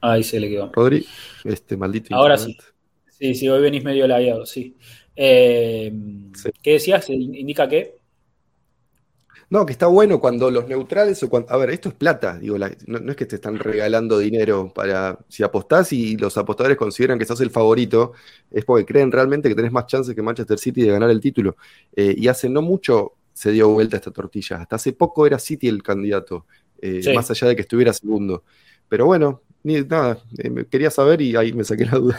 Ahí 0.00 0.22
se 0.22 0.38
le 0.40 0.48
quedó. 0.48 0.70
Rodri, 0.72 1.06
este 1.44 1.76
maldito 1.76 2.14
Ahora 2.14 2.34
internet. 2.34 2.62
Sí, 3.18 3.34
sí, 3.34 3.48
hoy 3.48 3.60
venís 3.60 3.82
medio 3.84 4.06
lagueado, 4.06 4.46
sí. 4.46 4.76
Eh, 5.16 5.92
Sí. 6.34 6.50
¿Qué 6.62 6.72
decías? 6.72 7.08
¿Indica 7.10 7.68
qué? 7.68 7.96
No, 9.50 9.64
que 9.64 9.72
está 9.72 9.86
bueno 9.86 10.20
cuando 10.20 10.50
los 10.50 10.68
neutrales 10.68 11.22
o 11.22 11.30
cuando. 11.30 11.50
A 11.50 11.56
ver, 11.56 11.70
esto 11.70 11.88
es 11.88 11.94
plata, 11.94 12.38
digo, 12.38 12.58
la- 12.58 12.70
no, 12.86 12.98
no 13.00 13.10
es 13.12 13.16
que 13.16 13.24
te 13.24 13.36
están 13.36 13.58
regalando 13.58 14.18
dinero 14.18 14.70
para. 14.74 15.18
Si 15.28 15.42
apostás 15.42 15.90
y 15.94 16.16
los 16.18 16.36
apostadores 16.36 16.76
consideran 16.76 17.18
que 17.18 17.24
sos 17.24 17.40
el 17.40 17.50
favorito, 17.50 18.12
es 18.50 18.64
porque 18.66 18.84
creen 18.84 19.10
realmente 19.10 19.48
que 19.48 19.54
tenés 19.54 19.72
más 19.72 19.86
chances 19.86 20.14
que 20.14 20.20
Manchester 20.22 20.58
City 20.58 20.82
de 20.82 20.90
ganar 20.90 21.08
el 21.10 21.20
título. 21.20 21.56
Eh, 21.96 22.14
y 22.16 22.28
hace 22.28 22.48
no 22.50 22.60
mucho 22.60 23.14
se 23.32 23.50
dio 23.52 23.68
vuelta 23.70 23.96
esta 23.96 24.10
tortilla. 24.10 24.58
Hasta 24.58 24.76
hace 24.76 24.92
poco 24.92 25.26
era 25.26 25.38
City 25.38 25.66
el 25.68 25.82
candidato, 25.82 26.44
eh, 26.82 27.02
Sí. 27.02 27.12
más 27.14 27.30
allá 27.30 27.48
de 27.48 27.56
que 27.56 27.62
estuviera 27.62 27.92
segundo. 27.94 28.44
Pero 28.88 29.06
bueno, 29.06 29.42
ni, 29.62 29.80
nada, 29.82 30.18
eh, 30.38 30.64
quería 30.70 30.90
saber 30.90 31.20
y 31.20 31.36
ahí 31.36 31.52
me 31.52 31.64
saqué 31.64 31.84
la 31.84 31.98
duda. 31.98 32.18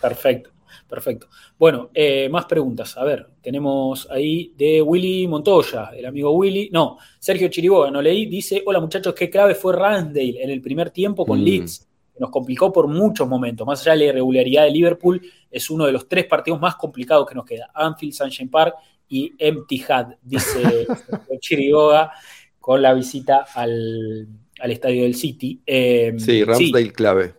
Perfecto, 0.00 0.50
perfecto. 0.88 1.28
Bueno, 1.58 1.90
eh, 1.94 2.28
más 2.28 2.44
preguntas. 2.46 2.96
A 2.96 3.04
ver, 3.04 3.26
tenemos 3.40 4.08
ahí 4.10 4.52
de 4.56 4.82
Willy 4.82 5.26
Montoya, 5.26 5.90
el 5.96 6.04
amigo 6.06 6.30
Willy. 6.32 6.68
No, 6.72 6.98
Sergio 7.18 7.48
Chiriboga, 7.48 7.90
no 7.90 8.02
leí. 8.02 8.26
Dice: 8.26 8.62
Hola 8.66 8.80
muchachos, 8.80 9.14
qué 9.14 9.30
clave 9.30 9.54
fue 9.54 9.74
Ramsdale 9.74 10.42
en 10.42 10.50
el 10.50 10.60
primer 10.60 10.90
tiempo 10.90 11.24
con 11.24 11.40
Mm. 11.40 11.44
Leeds. 11.44 11.88
que 12.12 12.20
Nos 12.20 12.30
complicó 12.30 12.72
por 12.72 12.86
muchos 12.86 13.26
momentos. 13.26 13.66
Más 13.66 13.80
allá 13.80 13.92
de 13.92 13.98
la 13.98 14.04
irregularidad 14.04 14.64
de 14.64 14.70
Liverpool, 14.70 15.20
es 15.50 15.68
uno 15.70 15.84
de 15.86 15.92
los 15.92 16.06
tres 16.06 16.26
partidos 16.26 16.60
más 16.60 16.76
complicados 16.76 17.26
que 17.26 17.34
nos 17.34 17.44
queda: 17.44 17.70
Anfield, 17.74 18.12
Sunshine 18.12 18.50
Park 18.50 18.74
y 19.08 19.32
Etihad, 19.38 20.14
dice 20.22 20.86
Sergio 21.06 21.38
Chiriboga, 21.40 22.12
con 22.60 22.80
la 22.82 22.94
visita 22.94 23.46
al, 23.54 24.28
al 24.60 24.70
estadio 24.70 25.02
del 25.02 25.14
City. 25.14 25.60
Eh, 25.66 26.14
Sí, 26.18 26.44
Ramsdale 26.44 26.92
clave. 26.92 27.34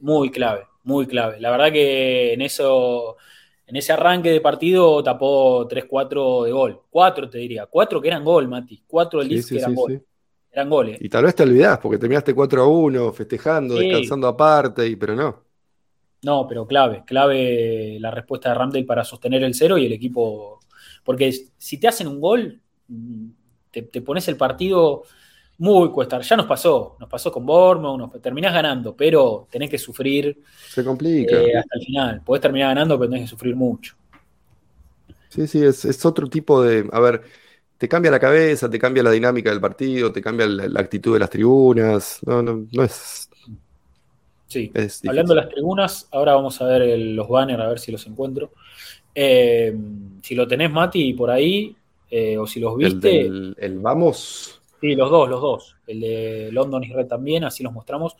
muy 0.00 0.30
clave, 0.30 0.62
muy 0.84 1.06
clave. 1.06 1.40
La 1.40 1.50
verdad 1.50 1.72
que 1.72 2.32
en 2.32 2.42
eso, 2.42 3.16
en 3.66 3.76
ese 3.76 3.92
arranque 3.92 4.30
de 4.30 4.40
partido 4.40 5.02
tapó 5.02 5.66
3-4 5.68 6.44
de 6.44 6.52
gol. 6.52 6.80
4 6.90 7.30
te 7.30 7.38
diría. 7.38 7.66
4 7.66 8.00
que 8.00 8.08
eran 8.08 8.24
gol, 8.24 8.48
Mati. 8.48 8.82
4 8.86 9.20
del 9.20 9.28
Sí, 9.28 9.34
Leeds 9.34 9.46
sí, 9.46 9.54
que 9.54 9.58
eran 9.60 9.70
sí, 9.70 9.76
gol. 9.76 9.92
sí. 9.92 9.98
Eran 10.54 10.68
goles. 10.68 10.98
Y 11.00 11.08
tal 11.08 11.24
vez 11.24 11.34
te 11.34 11.44
olvidás 11.44 11.78
porque 11.78 11.96
terminaste 11.98 12.34
4 12.34 12.62
a 12.62 12.66
1, 12.66 13.12
festejando, 13.12 13.78
Sí. 13.78 13.86
descansando 13.88 14.28
aparte, 14.28 14.86
y, 14.86 14.96
pero 14.96 15.14
no. 15.16 15.42
No, 16.24 16.46
pero 16.46 16.66
clave, 16.66 17.02
clave 17.06 17.96
la 17.98 18.10
respuesta 18.10 18.50
de 18.50 18.54
Ramsdale 18.56 18.84
para 18.84 19.02
sostener 19.02 19.42
el 19.42 19.54
cero 19.54 19.78
y 19.78 19.86
el 19.86 19.92
equipo. 19.92 20.60
Porque 21.04 21.32
si 21.56 21.80
te 21.80 21.88
hacen 21.88 22.06
un 22.06 22.20
gol, 22.20 22.60
mm, 22.88 23.26
te, 23.70 23.82
te 23.82 24.02
pones 24.02 24.28
el 24.28 24.36
partido 24.36 25.02
muy 25.62 25.90
cuesta. 25.90 26.20
Ya 26.20 26.36
nos 26.36 26.46
pasó, 26.46 26.96
nos 26.98 27.08
pasó 27.08 27.30
con 27.32 27.46
Bournemouth, 27.46 27.98
nos 27.98 28.20
terminás 28.22 28.52
ganando, 28.52 28.94
pero 28.96 29.46
tenés 29.50 29.70
que 29.70 29.78
sufrir 29.78 30.42
Se 30.68 30.84
complica. 30.84 31.36
eh, 31.36 31.56
hasta 31.56 31.78
el 31.78 31.84
final. 31.84 32.20
Podés 32.24 32.42
terminar 32.42 32.70
ganando, 32.70 32.98
pero 32.98 33.10
tenés 33.10 33.24
que 33.26 33.30
sufrir 33.30 33.54
mucho. 33.56 33.94
Sí, 35.28 35.46
sí, 35.46 35.64
es, 35.64 35.84
es 35.84 36.04
otro 36.04 36.28
tipo 36.28 36.62
de. 36.62 36.88
A 36.92 37.00
ver, 37.00 37.22
te 37.78 37.88
cambia 37.88 38.10
la 38.10 38.20
cabeza, 38.20 38.68
te 38.68 38.78
cambia 38.78 39.02
la 39.02 39.10
dinámica 39.10 39.50
del 39.50 39.60
partido, 39.60 40.12
te 40.12 40.20
cambia 40.20 40.46
la, 40.46 40.68
la 40.68 40.80
actitud 40.80 41.14
de 41.14 41.20
las 41.20 41.30
tribunas. 41.30 42.18
No, 42.26 42.42
no, 42.42 42.66
no 42.70 42.82
es. 42.84 43.28
Sí. 44.46 44.70
es. 44.74 45.00
Hablando 45.06 45.34
de 45.34 45.40
las 45.40 45.48
tribunas, 45.50 46.08
ahora 46.12 46.34
vamos 46.34 46.60
a 46.60 46.66
ver 46.66 46.82
el- 46.82 47.16
los 47.16 47.28
banners, 47.28 47.60
a 47.62 47.68
ver 47.68 47.78
si 47.78 47.90
los 47.90 48.06
encuentro. 48.06 48.52
Eh, 49.14 49.74
si 50.22 50.34
lo 50.34 50.46
tenés, 50.46 50.70
Mati, 50.70 51.14
por 51.14 51.30
ahí, 51.30 51.74
eh, 52.10 52.36
o 52.36 52.46
si 52.46 52.60
los 52.60 52.74
El, 52.74 52.78
viste, 52.78 53.08
del- 53.08 53.56
el 53.58 53.78
vamos. 53.78 54.61
Sí, 54.82 54.94
los 54.96 55.10
dos, 55.10 55.28
los 55.28 55.40
dos. 55.40 55.76
El 55.86 56.00
de 56.00 56.48
London 56.52 56.82
y 56.82 56.92
Red 56.92 57.06
también, 57.06 57.44
así 57.44 57.62
los 57.62 57.72
mostramos. 57.72 58.16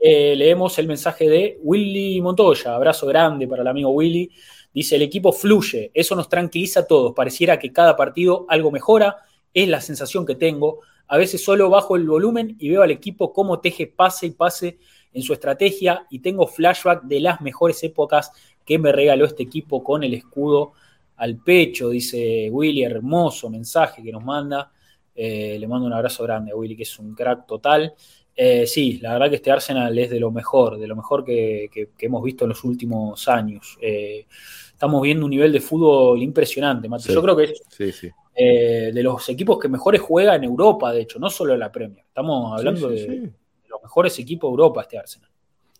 Eh, 0.00 0.34
leemos 0.34 0.78
el 0.78 0.88
mensaje 0.88 1.28
de 1.28 1.58
Willy 1.62 2.20
Montoya, 2.20 2.74
abrazo 2.74 3.06
grande 3.06 3.46
para 3.46 3.62
el 3.62 3.68
amigo 3.68 3.90
Willy. 3.90 4.30
Dice, 4.72 4.96
el 4.96 5.02
equipo 5.02 5.30
fluye, 5.30 5.90
eso 5.94 6.16
nos 6.16 6.28
tranquiliza 6.28 6.80
a 6.80 6.86
todos, 6.86 7.12
pareciera 7.14 7.58
que 7.58 7.72
cada 7.72 7.96
partido 7.96 8.44
algo 8.48 8.72
mejora, 8.72 9.18
es 9.52 9.68
la 9.68 9.80
sensación 9.80 10.26
que 10.26 10.34
tengo. 10.34 10.80
A 11.06 11.18
veces 11.18 11.44
solo 11.44 11.70
bajo 11.70 11.96
el 11.96 12.08
volumen 12.08 12.56
y 12.58 12.70
veo 12.70 12.82
al 12.82 12.90
equipo 12.90 13.32
cómo 13.32 13.60
teje 13.60 13.86
pase 13.86 14.26
y 14.26 14.30
pase 14.30 14.78
en 15.12 15.22
su 15.22 15.32
estrategia 15.32 16.06
y 16.10 16.20
tengo 16.20 16.46
flashback 16.46 17.02
de 17.04 17.20
las 17.20 17.40
mejores 17.40 17.82
épocas 17.84 18.32
que 18.64 18.78
me 18.78 18.90
regaló 18.90 19.26
este 19.26 19.42
equipo 19.42 19.84
con 19.84 20.02
el 20.02 20.14
escudo 20.14 20.72
al 21.16 21.36
pecho, 21.36 21.90
dice 21.90 22.48
Willy, 22.50 22.82
hermoso 22.82 23.48
mensaje 23.50 24.02
que 24.02 24.10
nos 24.10 24.24
manda. 24.24 24.72
Eh, 25.14 25.56
le 25.58 25.66
mando 25.68 25.86
un 25.86 25.92
abrazo 25.92 26.24
grande 26.24 26.52
a 26.52 26.56
Willy, 26.56 26.76
que 26.76 26.82
es 26.82 26.98
un 26.98 27.14
crack 27.14 27.46
total. 27.46 27.94
Eh, 28.36 28.66
sí, 28.66 28.98
la 29.00 29.12
verdad 29.12 29.30
que 29.30 29.36
este 29.36 29.50
Arsenal 29.52 29.96
es 29.98 30.10
de 30.10 30.18
lo 30.18 30.30
mejor, 30.32 30.78
de 30.78 30.86
lo 30.88 30.96
mejor 30.96 31.24
que, 31.24 31.68
que- 31.72 31.90
que 31.96 32.06
hemos 32.06 32.22
visto 32.24 32.44
en 32.44 32.48
los 32.50 32.64
últimos 32.64 33.28
años. 33.28 33.78
Eh, 33.80 34.26
estamos 34.72 35.00
viendo 35.02 35.24
un 35.24 35.30
nivel 35.30 35.52
de 35.52 35.60
fútbol 35.60 36.20
impresionante, 36.22 36.88
Mati. 36.88 37.04
Sí. 37.04 37.14
Yo 37.14 37.22
creo 37.22 37.36
que 37.36 37.44
es 37.44 37.62
Sí, 37.68 37.92
sí. 37.92 38.10
de 38.36 39.00
los 39.04 39.28
equipos 39.28 39.58
que 39.60 39.68
mejores 39.68 40.00
juega 40.00 40.34
en 40.34 40.42
Europa, 40.42 40.92
de 40.92 41.02
hecho, 41.02 41.20
no 41.20 41.30
solo 41.30 41.54
en 41.54 41.60
la 41.60 41.70
Premier. 41.70 42.04
Estamos 42.08 42.58
hablando 42.58 42.88
de, 42.88 43.30
los 43.68 43.82
mejores 43.82 44.18
equipos 44.18 44.48
de 44.48 44.52
Europa, 44.52 44.82
este 44.82 44.98
Arsenal. 44.98 45.30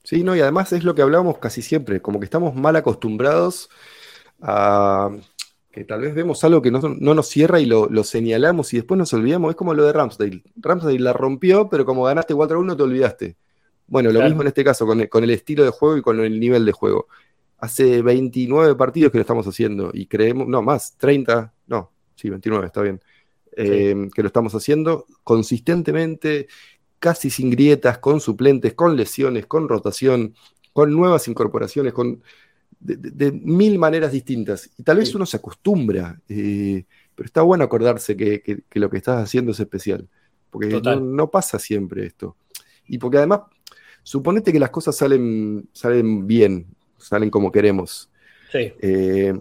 Sí, 0.04 0.22
no, 0.22 0.36
y 0.36 0.40
además 0.40 0.72
es 0.72 0.84
lo 0.84 0.94
que 0.94 1.02
hablábamos 1.02 1.38
casi 1.38 1.62
siempre, 1.62 2.00
como 2.02 2.20
que 2.20 2.26
estamos 2.26 2.54
mal 2.54 2.76
acostumbrados 2.76 3.68
a 4.40 5.10
que 5.74 5.82
tal 5.82 6.02
vez 6.02 6.14
vemos 6.14 6.44
algo 6.44 6.62
que 6.62 6.70
no, 6.70 6.80
no 6.80 7.14
nos 7.14 7.26
cierra 7.26 7.58
y 7.58 7.66
lo, 7.66 7.88
lo 7.88 8.04
señalamos 8.04 8.72
y 8.72 8.76
después 8.76 8.96
nos 8.96 9.12
olvidamos. 9.12 9.50
Es 9.50 9.56
como 9.56 9.74
lo 9.74 9.84
de 9.84 9.92
Ramsdale. 9.92 10.44
Ramsdale 10.54 11.00
la 11.00 11.12
rompió, 11.12 11.68
pero 11.68 11.84
como 11.84 12.04
ganaste 12.04 12.32
4 12.32 12.56
a 12.56 12.60
1 12.60 12.76
te 12.76 12.82
olvidaste. 12.84 13.36
Bueno, 13.88 14.12
lo 14.12 14.22
mismo 14.22 14.42
en 14.42 14.48
este 14.48 14.62
caso, 14.62 14.86
con 14.86 15.00
el, 15.00 15.08
con 15.08 15.24
el 15.24 15.30
estilo 15.30 15.64
de 15.64 15.70
juego 15.70 15.96
y 15.96 16.02
con 16.02 16.20
el 16.20 16.38
nivel 16.38 16.64
de 16.64 16.70
juego. 16.70 17.08
Hace 17.58 18.02
29 18.02 18.76
partidos 18.76 19.10
que 19.10 19.18
lo 19.18 19.22
estamos 19.22 19.48
haciendo 19.48 19.90
y 19.92 20.06
creemos, 20.06 20.46
no, 20.46 20.62
más, 20.62 20.96
30, 20.96 21.52
no, 21.66 21.90
sí, 22.14 22.30
29, 22.30 22.66
está 22.66 22.80
bien, 22.80 23.00
eh, 23.56 24.08
que 24.14 24.22
lo 24.22 24.28
estamos 24.28 24.54
haciendo 24.54 25.06
consistentemente, 25.24 26.46
casi 27.00 27.30
sin 27.30 27.50
grietas, 27.50 27.98
con 27.98 28.20
suplentes, 28.20 28.74
con 28.74 28.96
lesiones, 28.96 29.46
con 29.46 29.68
rotación, 29.68 30.36
con 30.72 30.92
nuevas 30.92 31.26
incorporaciones, 31.26 31.92
con 31.92 32.22
de, 32.84 32.96
de- 32.96 33.10
de 33.10 33.32
mil 33.32 33.78
maneras 33.78 34.12
distintas. 34.12 34.70
Y 34.78 34.82
tal 34.84 34.98
vez 34.98 35.08
uno 35.16 35.26
se 35.26 35.38
acostumbra, 35.38 36.20
eh, 36.28 36.84
pero 37.16 37.26
está 37.26 37.42
bueno 37.42 37.64
acordarse 37.64 38.16
que, 38.16 38.40
que- 38.42 38.62
que 38.68 38.80
lo 38.80 38.88
que 38.90 38.98
estás 38.98 39.22
haciendo 39.24 39.52
es 39.52 39.60
especial, 39.60 40.08
porque 40.50 40.68
no, 40.96 41.00
no 41.00 41.30
pasa 41.30 41.58
siempre 41.58 42.06
esto. 42.06 42.36
Y 42.86 42.98
porque 42.98 43.18
además, 43.18 43.40
suponete 44.02 44.52
que 44.52 44.60
las 44.60 44.70
cosas 44.70 44.96
salen, 44.96 45.68
salen 45.72 46.26
bien, 46.26 46.66
salen 46.98 47.30
como 47.30 47.50
queremos. 47.50 48.10
Sí, 48.52 48.72
Eh, 48.80 49.34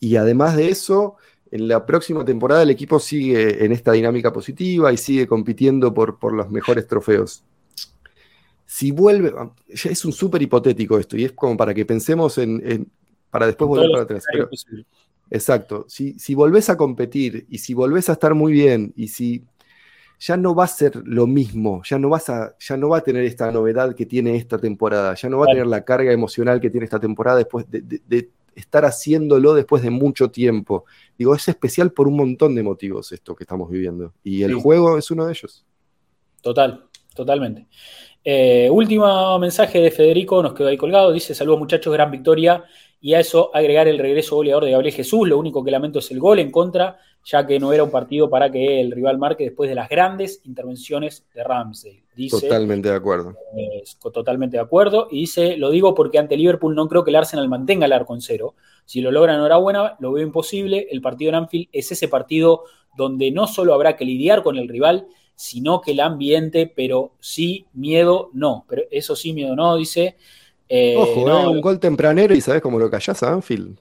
y 0.00 0.16
además 0.16 0.56
de 0.56 0.68
eso, 0.70 1.16
en 1.50 1.68
la 1.68 1.86
próxima 1.86 2.24
temporada 2.24 2.62
el 2.62 2.70
equipo 2.70 2.98
sigue 2.98 3.64
en 3.64 3.72
esta 3.72 3.92
dinámica 3.92 4.32
positiva 4.32 4.92
y 4.92 4.96
sigue 4.96 5.26
compitiendo 5.26 5.94
por, 5.94 6.18
por 6.18 6.32
los 6.32 6.50
mejores 6.50 6.86
trofeos. 6.86 7.44
Si 8.76 8.90
vuelve, 8.90 9.32
ya 9.68 9.90
es 9.90 10.04
un 10.04 10.12
súper 10.12 10.42
hipotético 10.42 10.98
esto, 10.98 11.16
y 11.16 11.24
es 11.24 11.32
como 11.32 11.56
para 11.56 11.72
que 11.72 11.86
pensemos 11.86 12.36
en, 12.36 12.60
en- 12.70 12.90
para 13.30 13.46
después 13.46 13.68
volver 13.68 13.90
para 13.90 14.02
atrás. 14.02 14.24
pero-. 14.30 14.50
Exacto. 15.30 15.86
Si, 15.88 16.18
si 16.18 16.34
volvés 16.34 16.68
a 16.68 16.76
competir 16.76 17.46
y 17.48 17.58
si 17.58 17.72
volvés 17.74 18.08
a 18.10 18.12
estar 18.12 18.34
muy 18.34 18.52
bien 18.52 18.92
y 18.94 19.08
si 19.08 19.44
ya 20.20 20.36
no 20.36 20.54
va 20.54 20.64
a 20.64 20.68
ser 20.68 20.92
lo 21.06 21.26
mismo, 21.26 21.82
ya 21.84 21.98
no 21.98 22.08
vas 22.10 22.28
a, 22.28 22.54
ya 22.58 22.76
no 22.76 22.90
va 22.90 22.98
a 22.98 23.00
tener 23.02 23.24
esta 23.24 23.50
novedad 23.50 23.94
que 23.94 24.04
tiene 24.06 24.36
esta 24.36 24.58
temporada, 24.58 25.14
ya 25.14 25.28
no 25.30 25.38
va 25.38 25.46
a 25.46 25.48
tener 25.52 25.66
la 25.66 25.82
carga 25.84 26.12
emocional 26.12 26.60
que 26.60 26.68
tiene 26.70 26.84
esta 26.84 27.00
temporada 27.00 27.38
después 27.38 27.70
de, 27.70 27.80
de- 27.80 28.02
de 28.06 28.30
estar 28.54 28.84
haciéndolo 28.84 29.54
después 29.54 29.82
de 29.82 29.90
mucho 29.90 30.30
tiempo. 30.30 30.84
Digo, 31.18 31.34
es 31.34 31.48
especial 31.48 31.92
por 31.92 32.08
un 32.08 32.16
montón 32.16 32.54
de 32.54 32.62
motivos 32.62 33.10
esto 33.12 33.34
que 33.34 33.44
estamos 33.44 33.70
viviendo. 33.70 34.12
Y 34.22 34.42
el 34.42 34.54
Sí. 34.54 34.60
juego 34.60 34.96
es 34.98 35.10
uno 35.10 35.24
de 35.26 35.32
ellos. 35.32 35.64
Total, 36.42 36.84
totalmente. 37.14 37.66
Eh, 38.28 38.68
último 38.72 39.38
mensaje 39.38 39.80
de 39.80 39.92
Federico, 39.92 40.42
nos 40.42 40.52
quedó 40.52 40.66
ahí 40.66 40.76
colgado. 40.76 41.12
Dice: 41.12 41.32
Saludos 41.32 41.60
muchachos, 41.60 41.92
gran 41.92 42.10
victoria. 42.10 42.64
Y 43.00 43.14
a 43.14 43.20
eso 43.20 43.52
agregar 43.54 43.86
el 43.86 43.98
regreso 43.98 44.34
goleador 44.34 44.64
de 44.64 44.72
Gabriel 44.72 44.92
Jesús. 44.92 45.28
Lo 45.28 45.38
único 45.38 45.62
que 45.62 45.70
lamento 45.70 46.00
es 46.00 46.10
el 46.10 46.18
gol 46.18 46.40
en 46.40 46.50
contra, 46.50 46.98
ya 47.24 47.46
que 47.46 47.60
no 47.60 47.72
era 47.72 47.84
un 47.84 47.90
partido 47.92 48.28
para 48.28 48.50
que 48.50 48.80
el 48.80 48.90
rival 48.90 49.18
marque 49.18 49.44
después 49.44 49.68
de 49.68 49.76
las 49.76 49.88
grandes 49.88 50.40
intervenciones 50.44 51.24
de 51.32 51.44
Ramsey. 51.44 52.02
Dice, 52.16 52.40
Totalmente 52.40 52.88
de 52.88 52.96
acuerdo. 52.96 53.36
eh, 53.56 53.84
totalmente 54.12 54.56
de 54.56 54.62
acuerdo. 54.64 55.06
Y 55.08 55.20
dice: 55.20 55.56
Lo 55.56 55.70
digo 55.70 55.94
porque 55.94 56.18
ante 56.18 56.36
Liverpool 56.36 56.74
no 56.74 56.88
creo 56.88 57.04
que 57.04 57.10
el 57.10 57.16
Arsenal 57.16 57.48
mantenga 57.48 57.86
el 57.86 57.92
arco 57.92 58.12
en 58.12 58.22
cero. 58.22 58.56
Si 58.86 59.00
lo 59.00 59.12
logra, 59.12 59.34
enhorabuena, 59.34 59.94
lo 60.00 60.10
veo 60.10 60.26
imposible. 60.26 60.88
El 60.90 61.00
partido 61.00 61.28
en 61.28 61.36
Anfield 61.36 61.68
es 61.70 61.92
ese 61.92 62.08
partido 62.08 62.64
donde 62.96 63.30
no 63.30 63.46
solo 63.46 63.72
habrá 63.72 63.94
que 63.94 64.04
lidiar 64.04 64.42
con 64.42 64.56
el 64.56 64.68
rival, 64.68 65.06
sino 65.36 65.80
que 65.80 65.92
el 65.92 66.00
ambiente, 66.00 66.66
pero 66.74 67.12
sí, 67.20 67.66
miedo 67.74 68.30
no. 68.32 68.64
Pero 68.68 68.82
eso 68.90 69.14
sí, 69.14 69.32
miedo 69.32 69.54
no, 69.54 69.76
dice. 69.76 70.16
Eh, 70.68 70.96
Ojo, 70.98 71.28
no, 71.28 71.44
eh, 71.44 71.48
un 71.48 71.60
gol 71.60 71.78
tempranero 71.78 72.34
y 72.34 72.40
sabes 72.40 72.62
cómo 72.62 72.78
lo 72.78 72.90
callás 72.90 73.22
a 73.22 73.32
Anfield. 73.32 73.78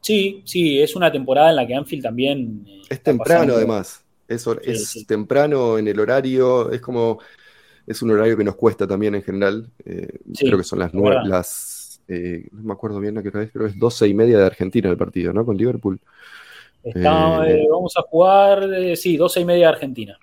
Sí, 0.00 0.42
sí, 0.44 0.80
es 0.80 0.96
una 0.96 1.10
temporada 1.10 1.50
en 1.50 1.56
la 1.56 1.66
que 1.66 1.74
Anfield 1.74 2.02
también. 2.02 2.64
eh, 2.66 2.82
Es 2.88 3.02
temprano 3.02 3.40
pasando- 3.40 3.56
además. 3.56 4.04
Es, 4.26 4.42
Sí, 4.42 4.50
es 4.62 4.88
sí. 4.88 5.04
temprano 5.04 5.76
en 5.76 5.88
el 5.88 6.00
horario. 6.00 6.70
Es 6.70 6.80
como. 6.80 7.18
Es 7.86 8.00
un 8.00 8.10
horario 8.12 8.36
que 8.36 8.44
nos 8.44 8.56
cuesta 8.56 8.86
también 8.86 9.14
en 9.14 9.22
general. 9.22 9.70
Sí, 9.84 10.46
creo 10.46 10.56
que 10.56 10.64
son 10.64 10.78
las 10.78 10.94
nueve. 10.94 11.20
Las, 11.26 12.00
no 12.08 12.62
me 12.62 12.72
acuerdo 12.72 12.98
bien 13.00 13.18
a 13.18 13.22
qué 13.22 13.28
hora 13.28 13.42
es. 13.42 13.50
Creo 13.52 13.66
que 13.66 13.72
es 13.72 13.78
12 13.78 14.08
y 14.08 14.14
media 14.14 14.38
de 14.38 14.46
Argentina 14.46 14.88
el 14.88 14.96
partido, 14.96 15.34
¿no? 15.34 15.44
Con 15.44 15.56
Liverpool. 15.58 16.00
Está, 16.82 17.44
vamos 17.70 17.94
a 17.96 18.02
jugar, 18.02 18.66
sí, 18.96 19.16
12 19.18 19.40
y 19.40 19.44
media 19.44 19.66
de 19.66 19.72
Argentina. 19.74 20.18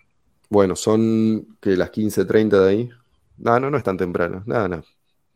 Bueno, 0.52 0.76
son 0.76 1.58
que 1.62 1.78
las 1.78 1.92
15.30 1.92 2.60
de 2.64 2.70
ahí. 2.70 2.90
No, 3.38 3.60
no, 3.60 3.72
no 3.72 3.78
es 3.78 3.84
tan 3.84 3.98
temprano. 3.98 4.44
Nada, 4.46 4.68
no. 4.70 4.84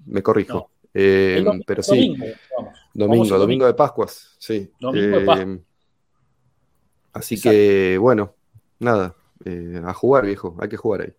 Me 0.05 0.23
corrijo. 0.23 0.59
No. 0.59 0.71
Eh, 0.93 1.63
pero 1.65 1.83
sí, 1.83 2.13
domingo, 2.13 2.25
vamos. 2.57 2.73
domingo, 2.93 3.25
Vamos 3.25 3.31
el 3.31 3.39
domingo 3.39 3.65
de 3.67 3.73
Pascuas. 3.75 4.35
Sí. 4.39 4.71
Domingo 4.79 5.17
de 5.17 5.23
Eh, 5.23 5.25
Pascua. 5.25 5.59
así 7.13 7.35
Exacto. 7.35 7.75
que, 7.75 7.97
bueno, 7.99 8.35
nada. 8.79 9.15
eh, 9.45 9.81
a 9.85 9.93
jugar, 9.93 10.25
viejo. 10.25 10.55
Hay 10.59 10.69
que 10.69 10.77
jugar 10.77 11.01
ahí. 11.01 11.13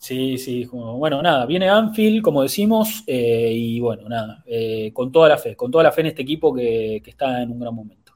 Sí, 0.00 0.38
sí, 0.38 0.64
bueno, 0.70 1.20
nada, 1.22 1.44
viene 1.44 1.68
Anfield, 1.68 2.22
como 2.22 2.42
decimos, 2.42 3.02
eh, 3.06 3.50
y 3.52 3.80
bueno, 3.80 4.08
nada, 4.08 4.44
eh, 4.46 4.92
con 4.92 5.10
toda 5.10 5.28
la 5.28 5.38
fe, 5.38 5.56
con 5.56 5.72
toda 5.72 5.82
la 5.84 5.90
fe 5.92 6.02
en 6.02 6.06
este 6.08 6.22
equipo 6.22 6.54
que, 6.54 7.00
que 7.02 7.10
está 7.10 7.42
en 7.42 7.50
un 7.50 7.58
gran 7.58 7.74
momento. 7.74 8.12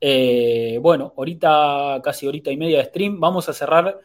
Eh, 0.00 0.78
bueno, 0.82 1.14
ahorita, 1.16 2.00
casi 2.02 2.26
horita 2.26 2.50
y 2.50 2.56
media 2.56 2.78
de 2.78 2.84
stream, 2.86 3.20
vamos 3.20 3.48
a 3.48 3.52
cerrar 3.52 3.98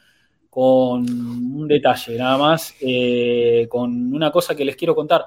con 0.56 1.02
un 1.02 1.68
detalle, 1.68 2.18
nada 2.18 2.38
más, 2.38 2.76
eh, 2.80 3.68
con 3.70 4.14
una 4.14 4.32
cosa 4.32 4.56
que 4.56 4.64
les 4.64 4.78
quiero 4.78 4.96
contar. 4.96 5.26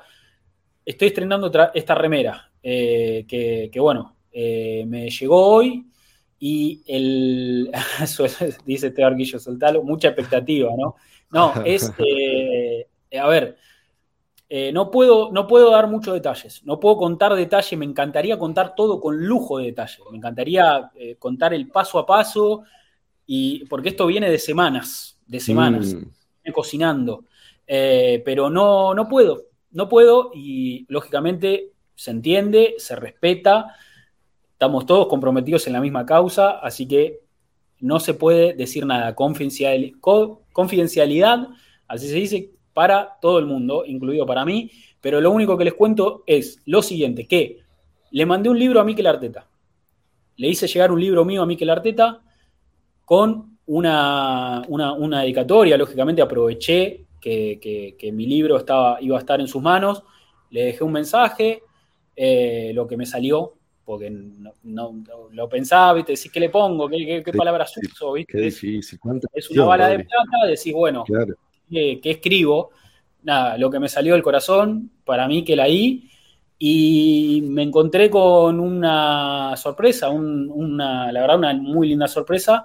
Estoy 0.82 1.08
estrenando 1.08 1.52
esta 1.74 1.94
remera, 1.94 2.50
eh, 2.62 3.26
que, 3.28 3.68
que, 3.70 3.78
bueno, 3.78 4.16
eh, 4.32 4.86
me 4.86 5.10
llegó 5.10 5.48
hoy 5.48 5.86
y 6.38 6.82
el, 6.86 7.70
dice 8.64 8.86
este 8.86 9.02
barquillo, 9.02 9.38
soltalo, 9.38 9.82
mucha 9.82 10.08
expectativa, 10.08 10.70
¿no? 10.74 10.94
No, 11.30 11.62
es, 11.62 11.92
a 13.20 13.28
ver, 13.28 13.58
no, 14.72 14.90
puedo, 14.90 15.30
no 15.30 15.46
puedo 15.46 15.72
dar 15.72 15.88
muchos 15.88 16.14
detalles, 16.14 16.64
no 16.64 16.80
puedo 16.80 16.96
contar 16.96 17.34
detalles, 17.34 17.78
me 17.78 17.84
encantaría 17.84 18.38
contar 18.38 18.74
todo 18.74 18.98
con 18.98 19.26
lujo 19.26 19.58
de 19.58 19.66
detalle, 19.66 19.98
me 20.10 20.16
encantaría 20.16 20.90
contar 21.18 21.52
el 21.52 21.68
paso 21.68 21.98
a 21.98 22.06
paso, 22.06 22.64
y, 23.28 23.64
porque 23.66 23.90
esto 23.90 24.06
viene 24.06 24.28
de 24.28 24.38
semanas, 24.38 25.16
de 25.26 25.38
semanas, 25.38 25.94
Mm, 25.94 25.98
viene 26.42 26.52
cocinando, 26.54 27.24
Eh, 27.70 28.22
pero 28.24 28.48
no, 28.48 28.94
no 28.94 29.06
puedo, 29.06 29.42
no 29.72 29.90
puedo 29.90 30.30
y 30.34 30.86
lógicamente 30.88 31.72
se 31.94 32.10
entiende, 32.12 32.74
se 32.78 32.96
respeta, 32.96 33.76
estamos 34.52 34.86
todos 34.86 35.06
comprometidos 35.06 35.66
en 35.66 35.74
la 35.74 35.80
misma 35.82 36.06
causa, 36.06 36.52
así 36.60 36.88
que 36.88 37.20
no 37.80 38.00
se 38.00 38.14
puede 38.14 38.54
decir 38.54 38.86
nada. 38.86 39.14
Confidencial- 39.14 39.92
co- 40.00 40.44
confidencialidad, 40.52 41.48
así 41.86 42.08
se 42.08 42.14
dice, 42.14 42.50
para 42.72 43.18
todo 43.20 43.38
el 43.38 43.44
mundo, 43.44 43.84
incluido 43.86 44.24
para 44.24 44.46
mí, 44.46 44.70
pero 45.02 45.20
lo 45.20 45.30
único 45.30 45.58
que 45.58 45.64
les 45.64 45.74
cuento 45.74 46.22
es 46.26 46.60
lo 46.64 46.80
siguiente, 46.80 47.26
que 47.26 47.58
le 48.10 48.24
mandé 48.24 48.48
un 48.48 48.58
libro 48.58 48.80
a 48.80 48.84
Miquel 48.84 49.06
Arteta. 49.06 49.46
Le 50.36 50.48
hice 50.48 50.66
llegar 50.66 50.90
un 50.90 51.00
libro 51.00 51.24
mío 51.26 51.42
a 51.42 51.46
Miquel 51.46 51.68
Arteta 51.68 52.22
con 53.08 53.56
una, 53.68 54.62
una, 54.68 54.92
una 54.92 55.22
dedicatoria, 55.22 55.78
lógicamente 55.78 56.20
aproveché 56.20 57.06
que, 57.18 57.58
que- 57.58 57.96
que 57.98 58.12
mi 58.12 58.26
libro 58.26 58.58
estaba, 58.58 58.98
iba 59.00 59.16
a 59.16 59.20
estar 59.20 59.40
en 59.40 59.48
sus 59.48 59.62
manos, 59.62 60.02
le 60.50 60.64
dejé 60.66 60.84
un 60.84 60.92
mensaje, 60.92 61.62
eh, 62.14 62.70
lo 62.74 62.86
que 62.86 62.98
me 62.98 63.06
salió, 63.06 63.54
porque 63.86 64.10
no, 64.10 64.52
no- 64.64 64.92
no- 64.92 65.28
lo 65.32 65.48
pensaba, 65.48 65.94
¿viste? 65.94 66.12
Decís, 66.12 66.30
¿qué 66.30 66.38
le 66.40 66.50
pongo? 66.50 66.86
¿Qué, 66.86 66.98
qué- 67.06 67.22
qué 67.24 67.32
palabras 67.32 67.72
uso? 67.82 68.12
¿viste? 68.12 68.30
Qué 68.36 68.46
Es- 68.46 68.60
difícil. 68.60 68.98
es 69.32 69.50
una 69.52 69.64
bala 69.64 69.88
de 69.88 70.00
plata, 70.00 70.46
decís, 70.46 70.74
bueno, 70.74 71.04
Claro. 71.04 71.34
¿qué, 71.70 71.98
qué 72.02 72.10
escribo? 72.10 72.72
Nada, 73.22 73.56
lo 73.56 73.70
que 73.70 73.78
me 73.80 73.88
salió 73.88 74.12
del 74.12 74.22
corazón, 74.22 74.90
para 75.06 75.26
mí 75.26 75.44
que 75.44 75.56
la 75.56 75.66
I, 75.66 76.10
y 76.58 77.42
me 77.48 77.62
encontré 77.62 78.10
con 78.10 78.60
una 78.60 79.56
sorpresa, 79.56 80.10
un- 80.10 80.50
una, 80.52 81.10
la 81.10 81.20
verdad, 81.22 81.38
una 81.38 81.54
muy 81.54 81.88
linda 81.88 82.06
sorpresa, 82.08 82.64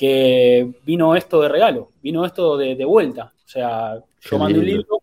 que 0.00 0.80
vino 0.86 1.14
esto 1.14 1.42
de 1.42 1.50
regalo, 1.50 1.92
vino 2.00 2.24
esto 2.24 2.56
de, 2.56 2.74
de 2.74 2.86
vuelta. 2.86 3.34
O 3.44 3.46
sea, 3.46 4.02
yo 4.18 4.38
mandé 4.38 4.58
un 4.58 4.64
libro, 4.64 5.02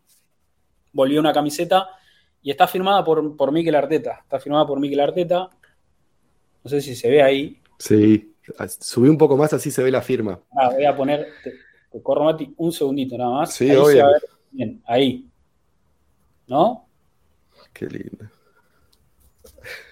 volví 0.92 1.20
una 1.20 1.32
camiseta 1.32 1.88
y 2.42 2.50
está 2.50 2.66
firmada 2.66 3.04
por, 3.04 3.38
por 3.38 3.52
Miquel 3.52 3.76
Arteta. 3.76 4.22
Está 4.24 4.40
firmada 4.40 4.66
por 4.66 4.80
Miquel 4.80 5.00
Arteta. 5.00 5.52
No 6.64 6.68
sé 6.68 6.82
si 6.82 6.96
se 6.96 7.12
ve 7.12 7.22
ahí. 7.22 7.62
Sí. 7.78 8.34
Subí 8.80 9.08
un 9.08 9.20
poco 9.20 9.38
más, 9.38 9.54
así 9.54 9.70
se 9.70 9.84
ve 9.84 9.92
la 9.92 10.02
firma. 10.02 10.40
Ah, 10.52 10.72
voy 10.74 10.86
a 10.86 10.98
poner, 10.98 11.28
te, 11.44 11.54
te 11.92 12.02
corro 12.02 12.24
Mati, 12.24 12.52
un 12.58 12.72
segundito 12.72 13.20
nada 13.20 13.30
más. 13.30 13.54
Sí, 13.54 13.70
ahí 13.70 13.76
obvio. 13.76 13.92
se 13.92 14.02
va 14.02 14.08
a 14.08 14.12
ver 14.14 14.22
bien, 14.50 14.82
ahí. 14.88 15.28
¿No? 16.48 16.88
Qué 17.72 17.86
lindo. 17.86 18.26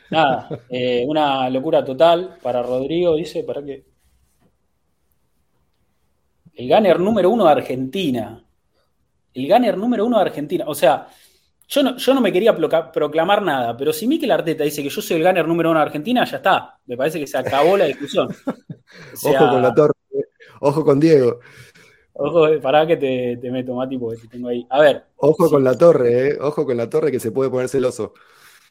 Nada, 0.09 0.49
eh, 0.67 1.05
una 1.07 1.47
locura 1.51 1.85
total 1.85 2.39
para 2.41 2.63
Rodrigo, 2.63 3.15
dice, 3.15 3.43
para 3.43 3.63
que. 3.63 3.93
El 6.55 6.69
gunner 6.69 6.99
número 6.99 7.29
uno 7.29 7.45
de 7.45 7.51
Argentina. 7.51 8.43
El 9.33 9.47
gunner 9.47 9.77
número 9.77 10.05
uno 10.05 10.17
de 10.17 10.23
Argentina. 10.23 10.65
O 10.67 10.75
sea, 10.75 11.07
yo 11.67 11.83
no, 11.83 11.97
yo 11.97 12.13
no 12.13 12.21
me 12.21 12.31
quería 12.31 12.55
proclamar 12.91 13.41
nada, 13.41 13.75
pero 13.75 13.91
si 13.91 14.07
Mikel 14.07 14.31
Arteta 14.31 14.63
dice 14.63 14.81
que 14.83 14.89
yo 14.89 15.01
soy 15.01 15.17
el 15.17 15.23
gunner 15.23 15.47
número 15.47 15.71
uno 15.71 15.79
de 15.79 15.85
Argentina, 15.85 16.23
ya 16.25 16.37
está. 16.37 16.79
Me 16.85 16.95
parece 16.95 17.19
que 17.19 17.27
se 17.27 17.37
acabó 17.37 17.75
la 17.77 17.85
discusión. 17.85 18.29
O 19.13 19.17
sea, 19.17 19.41
Ojo 19.43 19.51
con 19.51 19.61
la 19.61 19.73
torre. 19.73 19.93
eh. 20.13 20.23
Ojo 20.61 20.85
con 20.85 20.99
Diego. 21.01 21.39
Ojo, 22.13 22.47
pará 22.61 22.87
que 22.87 22.95
te, 22.95 23.35
te 23.41 23.51
meto, 23.51 23.73
Mati, 23.75 23.97
porque 23.97 24.21
te 24.21 24.27
tengo 24.29 24.47
ahí. 24.47 24.65
A 24.69 24.79
ver, 24.79 25.03
Ojo 25.17 25.45
Sí. 25.47 25.51
con 25.53 25.63
la 25.65 25.77
torre, 25.77 26.29
eh. 26.29 26.37
Ojo 26.39 26.65
con 26.65 26.77
la 26.77 26.89
torre 26.89 27.11
que 27.11 27.19
se 27.19 27.31
puede 27.31 27.49
poner 27.49 27.67
celoso. 27.67 28.13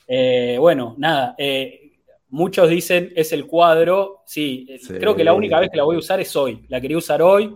Eh, 0.06 0.56
bueno, 0.59 0.94
nada. 0.97 1.35
eh, 1.36 1.98
muchos 2.31 2.70
dicen 2.70 3.12
es 3.15 3.32
el 3.32 3.47
cuadro. 3.47 4.23
Sí, 4.24 4.66
eh, 4.70 4.78
Sí. 4.78 4.94
creo 4.94 5.15
que 5.15 5.24
la 5.24 5.35
única 5.35 5.61
vez 5.61 5.69
que 5.70 5.77
la 5.77 5.85
voy 5.85 5.97
a 5.97 5.98
usar 5.98 6.20
es 6.20 6.35
hoy. 6.36 6.65
La 6.69 6.81
quería 6.81 6.97
usar 6.97 7.20
hoy, 7.20 7.55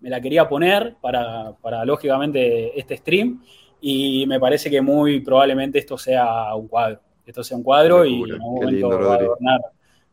me 0.00 0.10
la 0.10 0.20
quería 0.20 0.48
poner 0.48 0.96
para, 1.00 1.52
para 1.60 1.84
lógicamente 1.84 2.78
este 2.78 2.96
stream. 2.96 3.42
Y 3.80 4.26
me 4.26 4.38
parece 4.38 4.70
que 4.70 4.80
muy 4.80 5.20
probablemente 5.20 5.78
esto 5.78 5.96
sea 5.96 6.54
un 6.54 6.68
cuadro. 6.68 7.00
Esto 7.24 7.42
sea 7.44 7.56
un 7.56 7.62
cuadro 7.62 8.04
y 8.04 8.22
en 8.22 8.32
algún 8.32 8.54
momento 8.54 8.70
lindo, 8.70 8.88
va 8.88 8.94
a 8.94 8.98
Rodri. 8.98 9.24
adornar 9.26 9.60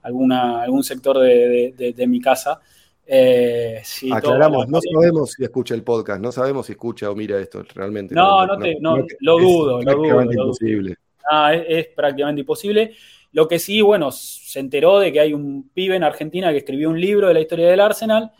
alguna, 0.03 0.61
algún 0.61 0.83
sector 0.83 1.19
de, 1.19 1.27
de- 1.49 1.73
de- 1.75 1.93
de 1.93 2.07
mi 2.07 2.21
casa. 2.21 2.59
Eh, 3.05 3.81
Aclaramos, 4.11 4.67
no 4.67 4.79
sabemos 4.81 5.31
si 5.31 5.43
escucha 5.43 5.73
el 5.73 5.83
podcast, 5.83 6.21
no 6.21 6.31
sabemos 6.31 6.65
si 6.65 6.73
escucha 6.73 7.09
o 7.09 7.15
mira 7.15 7.39
esto 7.39 7.63
realmente. 7.73 8.13
No, 8.13 8.45
no 8.45 8.57
te- 8.57 8.77
no, 8.79 8.97
lo 8.97 9.37
es 9.37 9.43
dudo, 9.43 9.77
lo 9.79 9.83
prácticamente 9.85 10.35
dudo, 10.35 10.43
lo 10.43 10.43
dudo. 10.43 10.43
imposible. 10.43 10.95
Ah, 11.29 11.53
es, 11.53 11.63
es 11.67 11.87
prácticamente 11.95 12.41
imposible. 12.41 12.93
Lo 13.31 13.47
que 13.47 13.59
sí, 13.59 13.81
bueno, 13.81 14.11
se 14.11 14.59
enteró 14.59 14.99
de 14.99 15.11
que 15.11 15.19
hay 15.19 15.33
un 15.33 15.69
pibe 15.73 15.95
en 15.95 16.03
Argentina 16.03 16.51
que 16.51 16.57
escribió 16.59 16.89
un 16.89 16.99
libro 16.99 17.27
de 17.27 17.33
la 17.33 17.39
historia 17.41 17.67
del 17.69 17.79
Arsenal 17.79 18.31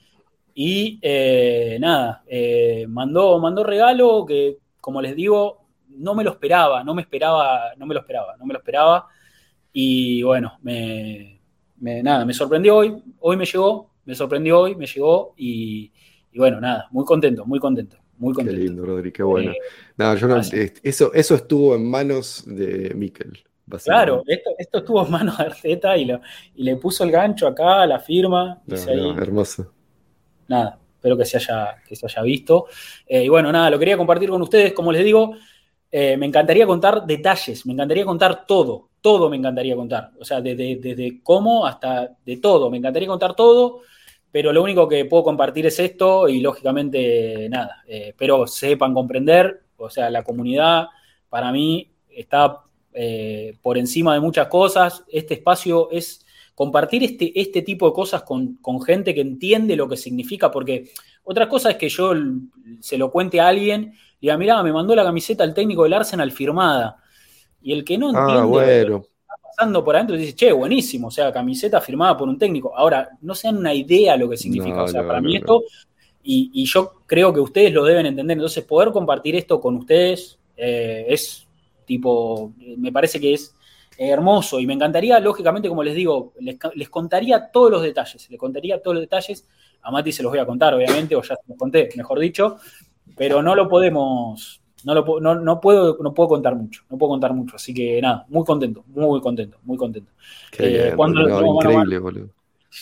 y 0.59 0.97
eh, 1.03 1.77
nada, 1.79 2.23
eh, 2.25 2.87
mandó, 2.89 3.37
mandó 3.37 3.63
regalo 3.63 4.25
que, 4.25 4.57
como 4.81 5.03
les 5.03 5.15
digo, 5.15 5.67
no 5.89 6.15
me 6.15 6.23
lo 6.23 6.31
esperaba, 6.31 6.83
no 6.83 6.95
me 6.95 7.03
esperaba, 7.03 7.75
no 7.77 7.85
me 7.85 7.93
lo 7.93 7.99
esperaba, 7.99 8.35
no 8.37 8.43
me 8.47 8.53
lo 8.53 8.57
esperaba. 8.59 9.05
Y 9.71 10.23
bueno, 10.23 10.57
me, 10.63 11.39
me- 11.79 12.01
nada, 12.01 12.25
me 12.25 12.33
sorprendió 12.33 12.77
hoy, 12.77 13.03
hoy 13.19 13.37
me 13.37 13.45
llegó, 13.45 13.91
me 14.05 14.15
sorprendió 14.15 14.61
hoy, 14.61 14.75
me 14.75 14.87
llegó 14.87 15.35
y, 15.37 15.91
y 16.31 16.39
bueno, 16.39 16.59
nada, 16.59 16.87
muy 16.89 17.05
contento, 17.05 17.45
muy 17.45 17.59
contento, 17.59 17.97
muy 18.17 18.33
Qué 18.33 18.37
contento. 18.37 18.59
lindo, 18.59 18.83
Rodri, 18.83 19.11
qué 19.11 19.21
bueno. 19.21 19.51
Eh, 19.51 19.57
No, 19.97 20.15
yo 20.15 20.27
no- 20.27 20.37
así. 20.37 20.57
eso, 20.81 21.13
eso 21.13 21.35
estuvo 21.35 21.75
en 21.75 21.87
manos 21.87 22.43
de 22.47 22.95
Mikel. 22.95 23.37
Claro, 23.83 24.23
esto, 24.25 24.49
esto 24.57 24.77
estuvo 24.79 25.05
en 25.05 25.11
manos 25.11 25.37
de 25.37 25.43
Arteta 25.43 25.95
y, 25.97 26.05
lo- 26.05 26.21
y 26.55 26.63
le 26.63 26.77
puso 26.77 27.03
el 27.03 27.11
gancho 27.11 27.45
acá, 27.45 27.85
la 27.85 27.99
firma, 27.99 28.59
No, 28.65 28.75
dice 28.75 28.89
ahí, 28.91 28.97
no, 29.13 29.21
hermoso. 29.21 29.73
Nada, 30.47 30.79
espero 30.95 31.17
que 31.17 31.25
se 31.25 31.37
haya, 31.37 31.77
que 31.87 31.95
haya 32.01 32.21
visto. 32.23 32.65
Eh, 33.05 33.23
y 33.23 33.29
bueno, 33.29 33.51
nada, 33.51 33.69
lo 33.69 33.79
quería 33.79 33.97
compartir 33.97 34.29
con 34.29 34.41
ustedes, 34.41 34.73
como 34.73 34.91
les 34.91 35.03
digo, 35.03 35.35
eh, 35.91 36.17
me 36.17 36.25
encantaría 36.25 36.65
contar 36.65 37.05
detalles, 37.05 37.65
me 37.65 37.73
encantaría 37.73 38.03
contar 38.03 38.45
todo, 38.45 38.89
todo 38.99 39.29
me 39.29 39.37
encantaría 39.37 39.75
contar, 39.75 40.11
o 40.19 40.25
sea, 40.25 40.41
desde, 40.41 41.21
cómo 41.23 41.65
hasta 41.65 42.11
de 42.25 42.37
todo, 42.37 42.69
me 42.69 42.77
encantaría 42.77 43.07
contar 43.07 43.35
todo, 43.35 43.81
pero 44.29 44.51
lo 44.51 44.61
único 44.61 44.87
que 44.87 45.05
puedo 45.05 45.23
compartir 45.23 45.65
es 45.65 45.79
esto 45.79 46.27
y 46.27 46.41
lógicamente 46.41 47.47
nada, 47.49 47.83
eh, 47.87 48.13
pero 48.17 48.47
sepan 48.47 48.93
comprender, 48.93 49.61
o 49.77 49.89
sea, 49.89 50.09
la 50.09 50.23
comunidad 50.23 50.87
para 51.29 51.51
mí 51.51 51.89
está 52.09 52.63
por 53.61 53.77
encima 53.77 54.15
de 54.15 54.19
muchas 54.19 54.47
cosas, 54.47 55.03
este 55.07 55.35
espacio 55.35 55.87
es 55.91 56.25
compartir 56.57 57.03
este, 57.03 57.39
este 57.39 57.61
tipo 57.61 57.85
de 57.87 57.93
cosas 57.93 58.23
con, 58.23 58.55
con 58.55 58.81
gente 58.81 59.13
que 59.13 59.21
entiende 59.21 59.75
lo 59.75 59.87
que 59.87 59.95
significa, 59.95 60.49
porque 60.49 60.89
otra 61.23 61.47
cosa 61.47 61.69
es 61.69 61.77
que 61.77 61.87
yo 61.87 62.13
se 62.79 62.97
lo 62.97 63.11
cuente 63.11 63.39
a 63.39 63.47
alguien 63.47 63.93
y 64.19 64.21
diga, 64.21 64.39
mirá, 64.39 64.63
me 64.63 64.73
mandó 64.73 64.95
la 64.95 65.03
camiseta 65.03 65.43
el 65.43 65.53
técnico 65.53 65.83
del 65.83 65.93
Arsenal 65.93 66.31
firmada. 66.31 66.97
Y 67.61 67.73
el 67.73 67.85
que 67.85 67.99
no 67.99 68.09
entiende 68.09 68.81
Ah, 68.81 68.89
lo 68.89 69.01
que 69.01 69.07
está 69.07 69.35
pasando 69.43 69.83
por 69.83 69.95
adentro 69.97 70.15
dice, 70.15 70.33
che, 70.33 70.51
buenísimo, 70.51 71.09
o 71.09 71.11
sea, 71.11 71.31
camiseta 71.31 71.79
firmada 71.79 72.17
por 72.17 72.27
un 72.27 72.39
técnico. 72.39 72.75
Ahora, 72.75 73.07
no 73.21 73.35
se 73.35 73.49
dan 73.49 73.57
una 73.57 73.75
idea 73.75 74.17
lo 74.17 74.27
que 74.27 74.37
significa. 74.37 74.77
No, 74.77 74.83
o 74.85 74.87
sea, 74.87 75.03
no, 75.03 75.07
para 75.09 75.21
no, 75.21 75.27
mí 75.27 75.35
esto, 75.35 75.61
y, 76.23 76.49
y 76.55 76.65
yo 76.65 77.03
creo 77.05 77.31
que 77.31 77.39
ustedes 77.39 77.71
lo 77.71 77.83
deben 77.83 78.07
entender. 78.07 78.35
Entonces, 78.35 78.63
poder 78.63 78.89
compartir 78.91 79.35
esto 79.35 79.61
con 79.61 79.75
ustedes 79.75 80.39
eh, 80.55 81.05
es 81.07 81.47
tipo, 81.85 82.51
me 82.77 82.91
parece 82.91 83.19
que 83.19 83.35
es 83.35 83.53
hermoso 83.97 84.59
y 84.59 84.67
me 84.67 84.73
encantaría, 84.73 85.19
lógicamente, 85.19 85.69
como 85.69 85.83
les 85.83 85.95
digo, 85.95 86.33
les, 86.39 86.57
les 86.75 86.89
contaría 86.89 87.49
todos 87.51 87.71
los 87.71 87.81
detalles, 87.81 88.29
les 88.29 88.39
contaría 88.39 88.81
todos 88.81 88.95
los 88.95 89.01
detalles. 89.01 89.47
A 89.81 89.91
Mati 89.91 90.11
se 90.11 90.23
los 90.23 90.31
voy 90.31 90.39
a 90.39 90.45
contar, 90.45 90.73
obviamente, 90.73 91.15
o 91.15 91.21
ya 91.21 91.35
se 91.35 91.41
los 91.47 91.57
conté, 91.57 91.89
mejor 91.95 92.19
dicho, 92.19 92.57
pero 93.15 93.41
no 93.41 93.55
lo 93.55 93.67
podemos, 93.69 94.61
no, 94.83 94.93
lo, 94.93 95.19
no, 95.19 95.35
no 95.35 95.59
puedo, 95.61 95.97
no 96.01 96.13
puedo 96.13 96.29
contar 96.29 96.55
mucho, 96.55 96.83
no 96.89 96.97
puedo 96.97 97.11
contar 97.11 97.33
mucho, 97.33 97.55
así 97.55 97.73
que 97.73 98.01
nada, 98.01 98.25
muy 98.29 98.43
contento, 98.45 98.83
muy 98.87 99.21
contento, 99.21 99.57
muy 99.63 99.77
contento. 99.77 100.11
Qué 100.51 100.67
Eh, 100.67 100.69
bien, 100.69 100.95
¿cuándo 100.95 101.21
lo 101.21 101.27
no, 101.27 101.35
tenemos 101.35 101.55
mano 101.63 101.79
a 101.79 101.85
increíble, 101.85 101.99
boludo. 101.99 102.29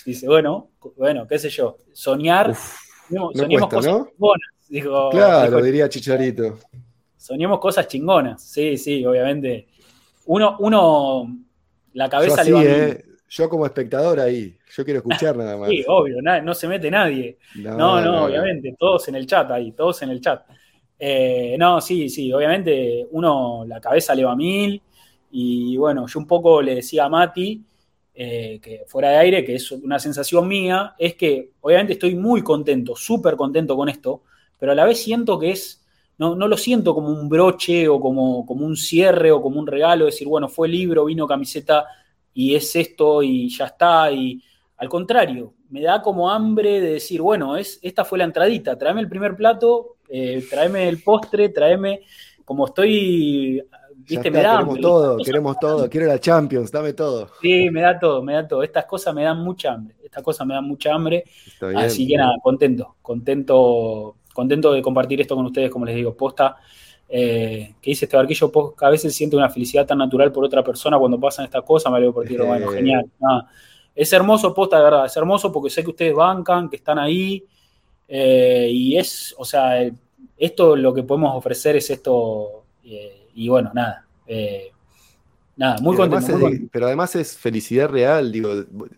Dice, 0.06 0.28
bueno, 0.28 0.70
bueno, 0.98 1.28
qué 1.28 1.40
sé 1.40 1.50
yo, 1.50 1.78
soñar, 1.94 2.52
Uf, 2.52 2.78
soñemos, 3.08 3.36
no 3.36 3.42
soñemos 3.42 3.70
cuesta, 3.70 3.76
cosas 3.78 3.94
chingonas, 4.04 4.50
dijo- 4.70 5.10
claro, 5.10 5.36
dijo- 5.38 5.62
diría 5.62 5.90
Chicharito. 5.90 6.58
soñemos 7.18 7.60
cosas 7.60 7.88
chingonas, 7.88 8.42
sí, 8.44 8.78
sí, 8.78 9.06
obviamente. 9.06 9.68
Uno, 10.26 10.58
uno, 10.60 11.38
la 11.94 12.10
cabeza 12.10 12.44
Yo 12.44 12.50
le 12.50 12.52
va 12.54 12.60
a 12.60 12.64
mil. 12.64 12.72
¿eh? 12.72 13.06
Yo 13.30 13.50
como 13.50 13.66
espectador 13.66 14.20
ahí. 14.20 14.56
Yo 14.76 14.84
quiero 14.86 15.00
escuchar 15.00 15.36
nada 15.38 15.58
más. 15.58 15.70
Sí, 15.76 15.84
obvio, 15.88 16.22
na- 16.22 16.42
no 16.42 16.54
se 16.54 16.68
mete 16.68 16.90
nadie. 16.92 17.38
No, 17.56 18.02
no, 18.02 18.26
obviamente, 18.26 18.76
todos 18.78 19.08
en 19.08 19.16
el 19.16 19.26
chat 19.26 19.50
ahí, 19.52 19.72
todos 19.72 20.02
en 20.02 20.10
el 20.10 20.22
chat. 20.22 20.44
Eh, 20.98 21.56
no, 21.60 21.82
sí, 21.82 22.08
sí, 22.10 22.32
obviamente 22.32 23.06
uno 23.12 23.66
la 23.68 23.82
cabeza 23.82 24.16
le 24.16 24.24
va 24.24 24.32
a 24.32 24.36
mil 24.36 24.82
y 25.32 25.76
bueno, 25.76 26.08
yo 26.08 26.20
un 26.20 26.28
poco 26.28 26.62
le 26.62 26.76
decía 26.76 27.04
a 27.06 27.10
Mati, 27.10 27.62
eh, 28.14 28.60
que 28.62 28.84
fuera 28.88 29.10
de 29.10 29.18
aire, 29.18 29.44
que 29.44 29.56
es 29.56 29.72
una 29.72 30.00
sensación 30.00 30.48
mía, 30.48 30.96
es 30.98 31.16
que 31.16 31.52
obviamente 31.60 31.94
estoy 31.94 32.16
muy 32.16 32.42
contento, 32.42 32.96
súper 32.96 33.36
contento 33.36 33.76
con 33.76 33.90
esto, 33.90 34.22
pero 34.58 34.72
a 34.72 34.76
la 34.76 34.86
vez 34.86 35.00
siento 35.04 35.38
que 35.38 35.52
es, 35.52 35.85
no, 36.18 36.36
no 36.36 36.48
lo 36.48 36.58
siento 36.58 36.94
como 36.94 37.10
un 37.10 37.28
broche 37.28 37.88
o 37.88 38.00
como, 38.00 38.46
como 38.46 38.66
un 38.66 38.76
cierre 38.78 39.32
o 39.32 39.42
como 39.42 39.60
un 39.60 39.68
regalo, 39.68 40.06
decir, 40.06 40.28
bueno, 40.28 40.48
fue 40.48 40.68
libro, 40.68 41.06
vino 41.06 41.28
camiseta 41.28 41.86
y 42.34 42.56
es 42.56 42.76
esto 42.76 43.24
y 43.24 43.50
ya 43.50 43.66
está, 43.66 44.12
y 44.12 44.42
al 44.78 44.90
contrario, 44.90 45.54
me 45.70 45.82
da 45.82 46.02
como 46.02 46.30
hambre 46.30 46.82
de 46.82 46.92
decir, 46.94 47.22
bueno, 47.22 47.58
es, 47.58 47.80
esta 47.82 48.06
fue 48.06 48.18
la 48.18 48.26
entradita, 48.26 48.78
tráeme 48.78 49.02
el 49.02 49.10
primer 49.10 49.36
plato, 49.36 49.98
eh, 50.10 50.46
tráeme 50.50 50.88
el 50.88 51.02
postre, 51.02 51.50
tráeme, 51.50 52.02
como 52.44 52.66
estoy, 52.68 53.58
Ya 53.58 53.66
viste, 54.08 54.30
está, 54.30 54.30
me 54.30 54.42
da 54.44 54.52
queremos 54.52 54.68
hambre. 54.68 54.82
todo, 54.82 55.18
queremos 55.18 55.60
todo. 55.60 55.90
Quiero 55.90 56.08
la 56.08 56.20
Champions, 56.20 56.72
dame 56.72 56.94
todo. 56.94 57.30
Sí, 57.42 57.70
me 57.72 57.82
da 57.82 57.98
todo, 58.00 58.22
me 58.22 58.34
da 58.34 58.48
todo. 58.48 58.64
Estas 58.64 58.86
cosas 58.86 59.14
me 59.16 59.24
dan 59.24 59.40
mucha 59.40 59.74
hambre, 59.74 59.96
estas 60.04 60.24
cosas 60.24 60.46
me 60.46 60.54
dan 60.54 60.66
mucha 60.66 60.94
hambre. 60.94 61.24
Bien. 61.62 61.78
Así 61.78 62.08
que 62.08 62.18
nada, 62.18 62.36
contento, 62.44 62.98
contento, 63.02 64.18
contento 64.36 64.72
de 64.74 64.82
compartir 64.84 65.22
esto 65.22 65.36
con 65.36 65.46
ustedes, 65.48 65.72
como 65.72 65.86
les 65.86 65.96
digo, 65.96 66.14
posta. 66.14 66.58
Eh, 67.08 67.76
que 67.82 67.92
dice 67.92 68.06
este 68.06 68.18
barquillo, 68.18 68.52
a 68.82 68.90
veces 68.90 69.14
siente 69.16 69.36
una 69.38 69.48
felicidad 69.50 69.86
tan 69.86 70.00
natural 70.00 70.32
por 70.32 70.44
otra 70.44 70.64
persona 70.64 70.98
cuando 70.98 71.20
pasan 71.20 71.46
estas 71.46 71.62
cosas, 71.64 71.92
me 71.92 71.98
alegro 71.98 72.14
por 72.16 72.26
ti, 72.28 72.36
bueno, 72.36 72.72
Eh. 72.72 72.76
genial. 72.76 73.06
Nada. 73.20 73.48
Es 73.96 74.12
hermoso, 74.12 74.54
posta, 74.54 74.78
de 74.78 74.84
verdad, 74.84 75.06
es 75.06 75.16
hermoso 75.16 75.52
porque 75.52 75.70
sé 75.70 75.84
que 75.84 75.92
ustedes 75.92 76.14
bancan, 76.16 76.68
que 76.68 76.76
están 76.78 76.98
ahí, 77.00 77.46
eh, 78.08 78.70
y 78.72 78.98
es, 78.98 79.34
o 79.38 79.46
sea, 79.46 79.88
esto 80.38 80.76
lo 80.76 80.94
que 80.94 81.04
podemos 81.04 81.34
ofrecer 81.36 81.76
es 81.76 81.90
esto, 81.92 82.64
eh, 82.84 83.28
y 83.36 83.48
bueno, 83.50 83.72
nada, 83.74 84.06
nada, 85.56 85.78
muy 85.82 85.96
Pero 85.96 86.10
contento. 86.10 86.16
además 86.18 86.24
muy 86.30 86.36
es- 86.36 86.42
contento. 86.42 86.70
pero 86.74 86.86
además 86.88 87.16
es 87.16 87.38
felicidad 87.38 87.88
real, 87.90 88.32
digo, 88.32 88.50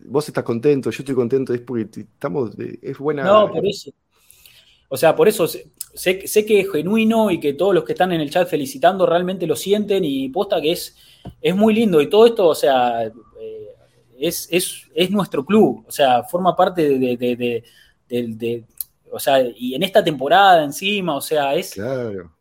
vos 0.06 0.26
estás 0.26 0.44
contento, 0.44 0.90
yo 0.90 1.02
estoy 1.02 1.14
contento, 1.14 1.52
es 1.54 1.60
porque 1.60 2.00
estamos, 2.00 2.52
es 2.82 2.98
buena. 2.98 3.22
No, 3.22 3.52
por 3.52 3.66
eso. 3.66 3.90
O 4.88 4.96
sea, 4.96 5.14
por 5.14 5.28
eso 5.28 5.46
sé, 5.46 5.70
sé, 5.94 6.46
que 6.46 6.60
es 6.60 6.70
genuino 6.72 7.30
y 7.30 7.38
que 7.40 7.52
todos 7.52 7.74
los 7.74 7.84
que 7.84 7.92
están 7.92 8.12
en 8.12 8.20
el 8.20 8.30
chat 8.30 8.48
felicitando 8.48 9.04
realmente 9.06 9.46
lo 9.46 9.54
sienten 9.56 10.04
y 10.04 10.28
posta 10.30 10.60
que 10.60 10.72
es, 10.72 10.96
es 11.42 11.54
muy 11.54 11.74
lindo. 11.74 12.00
Y 12.00 12.08
todo 12.08 12.26
esto, 12.26 12.46
o 12.48 12.54
sea, 12.54 13.04
eh, 13.04 13.12
es, 14.18 14.48
es, 14.50 14.84
es 14.94 15.10
nuestro 15.10 15.44
club. 15.44 15.84
O 15.86 15.90
sea, 15.92 16.22
forma 16.24 16.56
parte 16.56 16.98
de, 16.98 17.62
de- 18.08 18.64
o 19.10 19.18
sea, 19.18 19.40
y 19.42 19.74
en 19.74 19.82
esta 19.82 20.02
temporada 20.04 20.62
encima, 20.64 21.16
o 21.16 21.20
sea, 21.20 21.54
es, 21.54 21.72
Claro. 21.74 22.32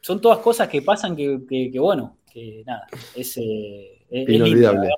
son 0.00 0.20
todas 0.20 0.38
cosas 0.38 0.68
que 0.68 0.82
pasan 0.82 1.14
que, 1.16 1.40
que- 1.48 1.70
que, 1.70 1.78
bueno, 1.78 2.16
que 2.32 2.62
nada, 2.66 2.86
es, 3.14 3.36
eh, 3.38 4.02
es- 4.10 4.28
lindo, 4.28 4.46
Inolvidable. 4.46 4.80
¿verdad? 4.80 4.94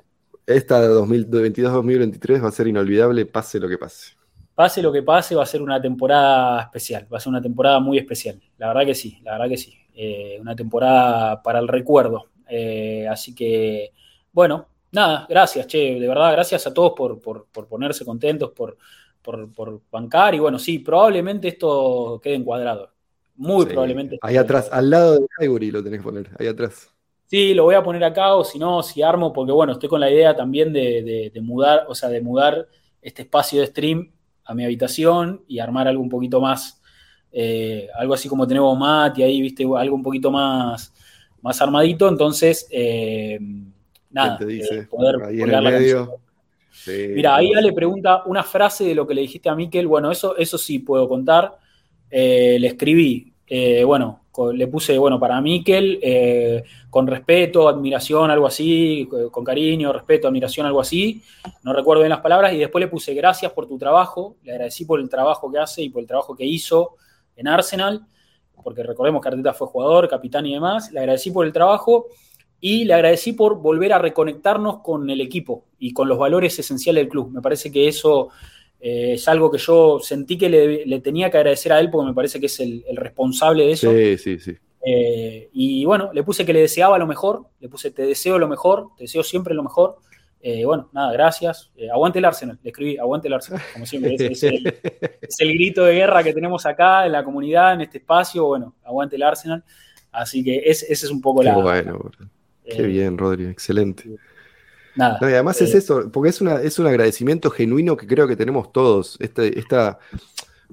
Esta 0.47 0.87
2022-2023 0.87 2.43
va 2.43 2.47
a 2.49 2.51
ser 2.51 2.67
inolvidable, 2.67 3.25
pase 3.25 3.59
lo 3.59 3.69
que 3.69 3.77
pase. 3.77 4.13
Pase 4.61 4.81
lo 4.83 4.91
que 4.91 5.01
pase, 5.01 5.33
va 5.35 5.43
a 5.43 5.45
ser 5.47 5.61
una 5.61 5.81
temporada 5.81 6.61
especial, 6.61 7.07
va 7.11 7.17
a 7.17 7.19
ser 7.19 7.29
una 7.31 7.41
temporada 7.41 7.79
muy 7.79 7.97
especial, 7.97 8.39
la 8.57 8.67
verdad 8.67 8.85
que 8.85 8.93
sí, 8.95 9.19
la 9.23 9.31
verdad 9.33 9.49
que 9.49 9.57
sí, 9.57 9.73
Eh, 9.95 10.37
una 10.39 10.55
temporada 10.55 11.41
para 11.43 11.59
el 11.59 11.67
recuerdo. 11.67 12.29
Eh, 12.47 13.07
así 13.09 13.33
que, 13.35 13.91
bueno, 14.31 14.67
nada, 14.91 15.25
gracias, 15.29 15.65
che, 15.67 15.99
de 15.99 16.07
verdad, 16.07 16.31
gracias 16.33 16.65
a 16.67 16.73
todos 16.73 16.93
por, 16.95 17.19
por- 17.21 17.47
por 17.51 17.67
ponerse 17.67 18.05
contentos, 18.05 18.51
por, 18.51 18.77
por, 19.21 19.51
por 19.53 19.81
bancar, 19.91 20.35
y 20.35 20.39
bueno, 20.39 20.59
sí, 20.59 20.79
probablemente 20.79 21.47
esto 21.49 22.19
quede 22.23 22.35
encuadrado, 22.35 22.91
muy 23.35 23.65
Sí. 23.65 23.71
probablemente. 23.71 24.19
Ahí 24.21 24.37
atrás, 24.37 24.69
al 24.71 24.89
lado 24.91 25.19
de 25.19 25.27
Highbury 25.39 25.71
lo 25.71 25.83
tenés 25.83 25.99
que 25.99 26.03
poner, 26.03 26.29
ahí 26.39 26.47
atrás. 26.47 26.91
Sí, 27.27 27.53
lo 27.53 27.63
voy 27.63 27.75
a 27.75 27.83
poner 27.83 28.03
acá, 28.03 28.35
o 28.35 28.43
si 28.43 28.59
no, 28.59 28.83
si 28.83 29.01
armo, 29.01 29.31
porque 29.31 29.53
bueno, 29.53 29.71
estoy 29.73 29.87
con 29.87 30.01
la 30.01 30.11
idea 30.11 30.35
también 30.35 30.73
de, 30.73 31.01
de- 31.01 31.31
de 31.33 31.41
mudar, 31.41 31.85
o 31.87 31.95
sea, 31.95 32.09
de 32.09 32.19
mudar 32.21 32.67
este 33.01 33.21
espacio 33.23 33.61
de 33.61 33.67
stream 33.67 34.11
a 34.51 34.53
mi 34.53 34.65
habitación 34.65 35.43
y 35.47 35.59
armar 35.59 35.87
algo 35.87 36.03
un 36.03 36.09
poquito 36.09 36.41
más, 36.41 36.81
eh, 37.31 37.87
algo 37.97 38.13
así 38.13 38.27
como 38.27 38.45
tenemos 38.45 38.77
Mati 38.77 39.23
ahí, 39.23 39.41
viste, 39.41 39.63
algo 39.63 39.95
un 39.95 40.03
poquito 40.03 40.29
más, 40.29 40.93
más 41.41 41.61
armadito, 41.61 42.09
entonces, 42.09 42.67
eh, 42.69 43.39
nada, 44.09 44.37
¿Qué 44.37 44.45
te 44.45 44.51
dice? 44.51 44.79
eh, 44.79 44.87
poder 44.89 45.23
ahí 45.23 45.41
en 45.41 45.49
el 45.49 45.51
la 45.51 45.61
medio. 45.61 46.19
Sí, 46.69 47.11
Mira, 47.15 47.35
ahí. 47.35 47.53
Ale 47.53 47.71
pregunta 47.73 48.23
una 48.25 48.43
frase 48.43 48.83
de 48.83 48.95
lo 48.95 49.05
que 49.05 49.13
le 49.13 49.21
dijiste 49.21 49.49
a 49.49 49.55
Miquel. 49.55 49.87
Bueno, 49.87 50.09
eso, 50.09 50.35
eso 50.35 50.57
sí 50.57 50.79
puedo 50.79 51.07
contar. 51.07 51.59
Le 52.09 52.65
escribí, 52.65 53.33
bueno, 53.85 54.20
le 54.53 54.67
puse, 54.67 54.97
bueno, 54.97 55.19
para 55.19 55.41
Miquel, 55.41 55.99
eh, 56.01 56.63
con 56.89 57.05
respeto, 57.05 57.67
admiración, 57.67 58.31
algo 58.31 58.47
así, 58.47 59.07
co- 59.09 59.29
con 59.31 59.43
cariño, 59.43 59.91
respeto, 59.91 60.27
admiración, 60.27 60.65
algo 60.65 60.79
así. 60.79 61.21
No 61.63 61.73
recuerdo 61.73 62.03
bien 62.03 62.11
las 62.11 62.21
palabras. 62.21 62.53
Y 62.53 62.57
después 62.57 62.81
le 62.81 62.87
puse 62.87 63.13
gracias 63.13 63.51
por 63.51 63.67
tu 63.67 63.77
trabajo. 63.77 64.37
Le 64.43 64.53
agradecí 64.53 64.85
por 64.85 64.99
el 64.99 65.09
trabajo 65.09 65.51
que 65.51 65.59
hace 65.59 65.81
y 65.83 65.89
por 65.89 66.01
el 66.01 66.07
trabajo 66.07 66.35
que 66.35 66.45
hizo 66.45 66.95
en 67.35 67.47
Arsenal, 67.47 68.05
porque 68.63 68.83
recordemos 68.83 69.21
que 69.21 69.29
Arteta 69.29 69.53
fue 69.53 69.67
jugador, 69.67 70.07
capitán 70.07 70.45
y 70.45 70.53
demás. 70.53 70.91
Le 70.91 70.99
agradecí 70.99 71.31
por 71.31 71.45
el 71.45 71.51
trabajo 71.51 72.05
y 72.59 72.85
le 72.85 72.93
agradecí 72.93 73.33
por 73.33 73.59
volver 73.59 73.91
a 73.91 73.97
reconectarnos 73.99 74.81
con 74.81 75.09
el 75.09 75.19
equipo 75.19 75.65
y 75.79 75.93
con 75.93 76.07
los 76.07 76.17
valores 76.19 76.57
esenciales 76.59 77.01
del 77.03 77.09
club. 77.09 77.31
Me 77.31 77.41
parece 77.41 77.71
que 77.71 77.87
eso 77.87 78.29
eh, 78.81 79.13
es 79.13 79.27
algo 79.27 79.51
que 79.51 79.57
yo 79.59 79.99
sentí 80.01 80.37
que 80.37 80.49
le, 80.49 80.85
le 80.85 80.99
tenía 81.01 81.29
que 81.29 81.37
agradecer 81.37 81.71
a 81.73 81.79
él 81.79 81.89
porque 81.89 82.07
me 82.07 82.13
parece 82.15 82.39
que 82.39 82.47
es 82.47 82.59
el, 82.59 82.83
el 82.87 82.95
responsable 82.97 83.65
de 83.67 83.71
eso. 83.73 83.91
Sí, 83.91 84.17
sí, 84.17 84.39
sí. 84.39 84.57
Eh, 84.83 85.49
y 85.53 85.85
bueno, 85.85 86.11
le 86.11 86.23
puse 86.23 86.43
que 86.45 86.53
le 86.53 86.61
deseaba 86.61 86.97
lo 86.97 87.05
mejor, 87.05 87.45
le 87.59 87.69
puse 87.69 87.91
te 87.91 88.01
deseo 88.03 88.39
lo 88.39 88.47
mejor, 88.47 88.87
te 88.97 89.03
deseo 89.03 89.21
siempre 89.23 89.53
lo 89.53 89.61
mejor. 89.63 89.97
Eh, 90.43 90.65
bueno, 90.65 90.89
nada, 90.91 91.13
gracias. 91.13 91.71
Aguante 91.93 92.17
el 92.17 92.25
Arsenal, 92.25 92.57
le 92.63 92.71
escribí, 92.71 92.97
aguante 92.97 93.27
el 93.27 93.35
Arsenal, 93.35 93.61
como 93.73 93.85
siempre. 93.85 94.15
Es, 94.15 94.21
es 94.21 94.43
el, 94.43 94.65
es 95.21 95.39
el 95.39 95.53
grito 95.53 95.83
de 95.85 95.93
guerra 95.93 96.23
que 96.23 96.33
tenemos 96.33 96.65
acá 96.65 97.05
en 97.05 97.11
la 97.11 97.23
comunidad, 97.23 97.75
en 97.75 97.81
este 97.81 97.99
espacio. 97.99 98.45
Bueno, 98.47 98.73
aguante 98.83 99.15
el 99.17 99.21
Arsenal. 99.23 99.63
Así 100.11 100.43
que 100.43 100.57
es- 100.65 100.81
ese 100.81 101.05
es 101.05 101.11
un 101.11 101.21
poco 101.21 101.41
Qué 101.41 101.45
la. 101.49 101.57
bueno. 101.57 102.09
Qué 102.65 102.81
bien, 102.83 103.17
Rodri, 103.19 103.45
excelente. 103.45 104.05
Nada. 104.95 105.17
No, 105.21 105.29
y 105.29 105.33
además 105.33 105.61
es 105.61 105.73
Eh, 105.73 105.77
eso, 105.79 106.11
porque 106.11 106.29
es, 106.29 106.41
una, 106.41 106.61
es 106.61 106.77
un 106.79 106.87
agradecimiento 106.87 107.49
genuino 107.49 107.95
que 107.97 108.07
creo 108.07 108.27
que 108.27 108.35
tenemos 108.35 108.71
todos. 108.71 109.17
Este, 109.19 109.57
esta, 109.59 109.99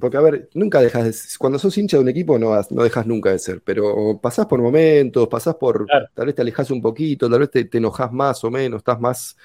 Porque, 0.01 0.17
a 0.17 0.21
ver, 0.21 0.49
nunca 0.55 0.81
dejas 0.81 1.05
de 1.05 1.15
Cuando 1.39 1.59
sos 1.59 1.77
hincha 1.79 1.97
de 1.99 2.03
un 2.05 2.09
equipo, 2.09 2.39
no, 2.39 2.51
no 2.71 2.83
dejas 2.85 3.07
nunca 3.07 3.31
de 3.33 3.39
ser. 3.41 3.63
Pero 3.63 4.19
pasás 4.23 4.47
por 4.47 4.61
momentos, 4.63 5.29
pasás 5.29 5.57
por. 5.57 5.87
Claro. 5.87 6.07
Tal 6.15 6.27
vez 6.27 6.35
te 6.37 6.43
alejas 6.43 6.71
un 6.71 6.81
poquito, 6.83 7.29
tal 7.31 7.41
vez 7.41 7.51
te, 7.51 7.65
te 7.65 7.79
enojas 7.79 8.13
más 8.13 8.43
o 8.45 8.51
menos, 8.51 8.79
estás 8.81 9.01
más 9.01 9.37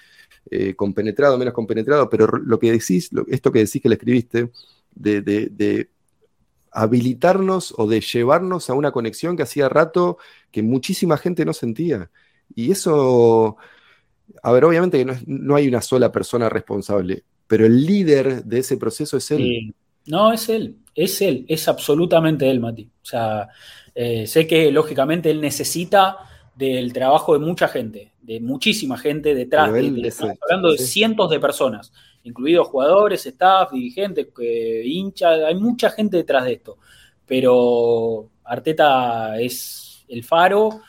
eh, 0.52 0.76
compenetrado, 0.76 1.38
menos 1.38 1.54
compenetrado. 1.54 2.10
Pero 2.10 2.28
lo 2.28 2.60
que 2.60 2.72
decís, 2.72 3.12
lo- 3.14 3.26
esto 3.30 3.52
que 3.52 3.60
decís 3.60 3.82
que 3.82 3.90
le 3.90 3.96
escribiste, 3.96 4.52
de, 4.96 5.22
de- 5.22 5.48
de 5.52 5.90
habilitarnos 6.72 7.74
o 7.78 7.88
de 7.88 8.02
llevarnos 8.02 8.70
a 8.70 8.74
una 8.74 8.92
conexión 8.92 9.38
que 9.38 9.44
hacía 9.44 9.70
rato 9.70 10.18
que 10.52 10.64
muchísima 10.64 11.18
gente 11.18 11.46
no 11.46 11.54
sentía. 11.54 12.10
Y 12.56 12.72
eso. 12.72 13.58
A 14.42 14.52
ver, 14.52 14.66
obviamente 14.66 14.98
que 14.98 15.06
no, 15.06 15.14
es- 15.14 15.28
no 15.28 15.56
hay 15.56 15.68
una 15.68 15.82
sola 15.82 16.12
persona 16.12 16.50
responsable, 16.50 17.24
pero 17.48 17.66
el 17.66 17.86
líder 17.86 18.44
de 18.44 18.60
ese 18.60 18.78
proceso 18.78 19.18
es 19.18 19.30
él. 19.32 19.38
Sí. 19.38 19.74
No, 20.08 20.34
es 20.34 20.50
él, 20.50 20.76
es 20.96 21.22
él, 21.22 21.46
es 21.48 21.68
absolutamente 21.68 22.50
él, 22.50 22.60
Mati. 22.60 22.84
O 23.02 23.06
sea, 23.06 23.48
eh, 23.96 24.28
sé 24.28 24.46
que 24.48 24.70
lógicamente 24.72 25.32
él 25.32 25.40
necesita 25.40 26.18
del 26.56 26.92
trabajo 26.92 27.34
de 27.34 27.40
mucha 27.40 27.68
gente, 27.68 28.12
de 28.22 28.40
muchísima 28.42 28.98
gente 28.98 29.34
detrás 29.34 29.72
de 29.72 29.88
es- 29.88 30.06
Estamos 30.16 30.38
hablando 30.42 30.72
de 30.72 30.78
sí. 30.78 30.86
cientos 30.88 31.30
de 31.30 31.40
personas, 31.40 31.94
incluidos 32.24 32.68
jugadores, 32.68 33.26
staff, 33.26 33.72
dirigentes, 33.72 34.28
eh, 34.42 34.82
hinchas, 34.86 35.40
hay 35.46 35.56
mucha 35.56 35.90
gente 35.90 36.18
detrás 36.18 36.44
de 36.46 36.54
esto. 36.54 36.78
Pero 37.26 38.30
Arteta 38.44 39.40
es 39.40 40.04
el 40.10 40.24
faro 40.24 40.82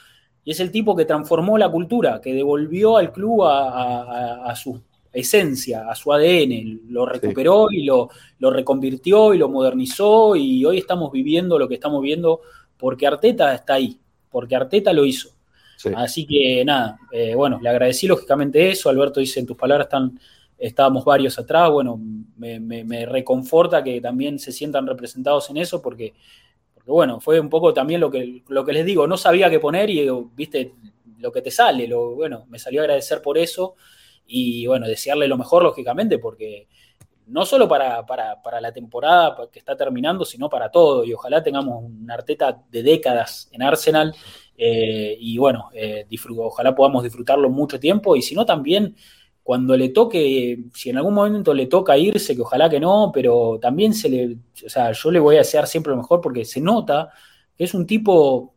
y 0.44 0.50
es 0.50 0.60
el 0.60 0.70
tipo 0.70 0.94
que 0.94 1.04
transformó 1.04 1.56
la 1.58 1.70
cultura, 1.70 2.20
que 2.20 2.34
devolvió 2.34 2.96
al 2.96 3.12
club 3.12 3.44
a, 3.44 3.68
a- 3.70 4.02
a- 4.02 4.50
a 4.50 4.56
su 4.56 4.80
esencia, 5.12 5.88
a 5.88 5.94
su 5.94 6.12
ADN, 6.12 6.80
lo 6.88 7.06
recuperó 7.06 7.70
y 7.70 7.84
lo, 7.84 8.10
lo 8.40 8.50
reconvirtió 8.50 9.32
y 9.32 9.38
lo 9.38 9.48
modernizó 9.48 10.34
y 10.36 10.64
hoy 10.64 10.78
estamos 10.78 11.12
viviendo 11.12 11.58
lo 11.58 11.68
que 11.68 11.74
estamos 11.74 12.02
viendo 12.02 12.40
porque 12.76 13.06
Arteta 13.06 13.54
está 13.54 13.74
ahí, 13.74 13.98
porque 14.30 14.56
Arteta 14.56 14.92
lo 14.92 15.04
hizo. 15.04 15.30
Sí. 15.76 15.90
Así 15.94 16.26
que 16.26 16.64
nada, 16.64 16.98
eh, 17.12 17.34
bueno, 17.34 17.60
le 17.62 17.68
agradecí 17.68 18.06
lógicamente 18.06 18.70
eso, 18.70 18.88
Alberto 18.90 19.20
dice 19.20 19.38
en 19.40 19.46
tus 19.46 19.56
palabras 19.56 19.86
están, 19.86 20.18
estábamos 20.58 21.04
varios 21.04 21.38
atrás, 21.38 21.70
bueno, 21.70 21.98
me, 22.36 22.58
me- 22.58 22.82
me 22.84 23.06
reconforta 23.06 23.84
que 23.84 24.00
también 24.00 24.38
se 24.40 24.50
sientan 24.50 24.86
representados 24.86 25.48
en 25.50 25.58
eso 25.58 25.80
porque, 25.80 26.14
bueno, 26.86 27.20
fue 27.20 27.40
un 27.40 27.48
poco 27.48 27.72
también 27.72 28.00
lo 28.00 28.10
que, 28.10 28.42
lo 28.48 28.64
que 28.64 28.72
les 28.72 28.84
digo, 28.84 29.06
no 29.06 29.16
sabía 29.16 29.50
qué 29.50 29.60
poner 29.60 29.90
y 29.90 30.08
viste 30.34 30.74
lo 31.18 31.32
que 31.32 31.42
te 31.42 31.50
sale, 31.50 31.88
lo, 31.88 32.14
bueno, 32.14 32.44
me 32.48 32.58
salió 32.58 32.80
a 32.80 32.84
agradecer 32.84 33.22
por 33.22 33.38
eso 33.38 33.76
y 34.26 34.66
bueno, 34.66 34.86
desearle 34.86 35.28
lo 35.28 35.38
mejor 35.38 35.62
lógicamente 35.62 36.18
porque 36.18 36.68
no 37.26 37.46
solo 37.46 37.68
para, 37.68 38.04
para, 38.04 38.42
para 38.42 38.60
la 38.60 38.72
temporada 38.72 39.36
que 39.50 39.58
está 39.58 39.76
terminando, 39.76 40.24
sino 40.24 40.48
para 40.48 40.70
todo. 40.70 41.04
Y 41.04 41.12
ojalá 41.12 41.42
tengamos 41.42 41.82
un 41.82 42.10
Arteta 42.10 42.62
de 42.70 42.82
décadas 42.82 43.48
en 43.52 43.62
Arsenal. 43.62 44.14
eh, 44.56 45.16
y 45.18 45.38
bueno, 45.38 45.70
eh, 45.72 46.06
ojalá 46.38 46.74
podamos 46.74 47.02
disfrutarlo 47.02 47.48
mucho 47.50 47.80
tiempo. 47.80 48.16
Y 48.16 48.22
si 48.22 48.34
no, 48.34 48.44
también 48.44 48.94
cuando 49.44 49.76
le 49.76 49.90
toque, 49.90 50.58
si 50.74 50.90
en 50.90 50.98
algún 50.98 51.14
momento 51.14 51.54
le 51.54 51.66
toca 51.68 51.98
irse, 51.98 52.36
que 52.36 52.42
ojalá 52.42 52.70
que 52.70 52.80
no, 52.80 53.12
pero 53.14 53.58
también 53.62 53.94
se 53.94 54.10
le, 54.10 54.38
o 54.66 54.70
sea, 54.70 54.92
yo 54.92 55.12
le 55.12 55.20
voy 55.20 55.36
a 55.36 55.40
desear 55.40 55.66
siempre 55.68 55.92
lo 55.92 55.98
mejor 55.98 56.20
porque 56.22 56.44
se 56.46 56.60
nota 56.62 57.10
que 57.56 57.64
es 57.64 57.74
un 57.74 57.86
tipo 57.86 58.54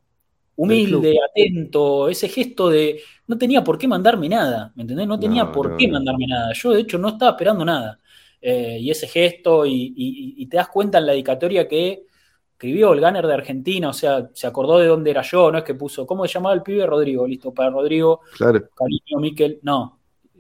humilde, 0.55 1.18
atento, 1.30 2.09
ese 2.09 2.30
gesto 2.30 2.69
de 2.69 3.01
no 3.27 3.38
tenía 3.38 3.64
por 3.64 3.77
qué 3.77 3.88
mandarme 3.88 4.30
nada, 4.30 4.72
¿me 4.76 4.84
entendés? 4.84 5.07
No 5.07 5.19
tenía 5.19 5.45
No, 5.45 5.51
por 5.51 5.69
no, 5.69 5.76
qué 5.77 5.88
no. 5.88 5.93
mandarme 5.93 6.26
nada. 6.27 6.53
Yo, 6.53 6.72
de 6.72 6.81
hecho, 6.81 6.97
no 6.97 7.09
estaba 7.09 7.31
esperando 7.31 7.64
nada. 7.65 7.99
Eh, 8.41 8.77
y 8.81 8.89
ese 8.91 9.07
gesto, 9.07 9.65
y, 9.65 9.73
y- 9.95 10.35
y 10.38 10.45
te 10.47 10.57
das 10.57 10.69
cuenta 10.69 10.97
en 10.99 11.05
la 11.07 11.11
dedicatoria 11.14 11.68
que 11.68 12.05
escribió 12.53 12.93
el 12.93 13.01
Gunner 13.01 13.27
de 13.27 13.34
Argentina, 13.34 13.89
o 13.89 13.93
sea, 13.93 14.30
se 14.34 14.47
acordó 14.47 14.80
de 14.80 14.88
dónde 14.88 15.11
era 15.11 15.22
yo, 15.22 15.51
no 15.51 15.59
es 15.59 15.64
que 15.64 15.76
puso, 15.76 16.07
¿cómo 16.07 16.26
se 16.26 16.34
llamaba 16.34 16.55
el 16.55 16.64
pibe? 16.64 16.85
Rodrigo, 16.88 17.27
listo, 17.27 17.53
para 17.53 17.69
Rodrigo, 17.69 18.22
Claro. 18.31 18.69
cariño, 18.76 19.19
Miquel, 19.19 19.59
no. 19.64 19.96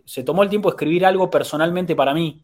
Se 0.07 0.23
tomó 0.23 0.41
el 0.41 0.49
tiempo 0.49 0.69
de 0.69 0.75
escribir 0.75 1.05
algo 1.05 1.29
personalmente 1.29 1.95
para 1.95 2.13
mí. 2.13 2.41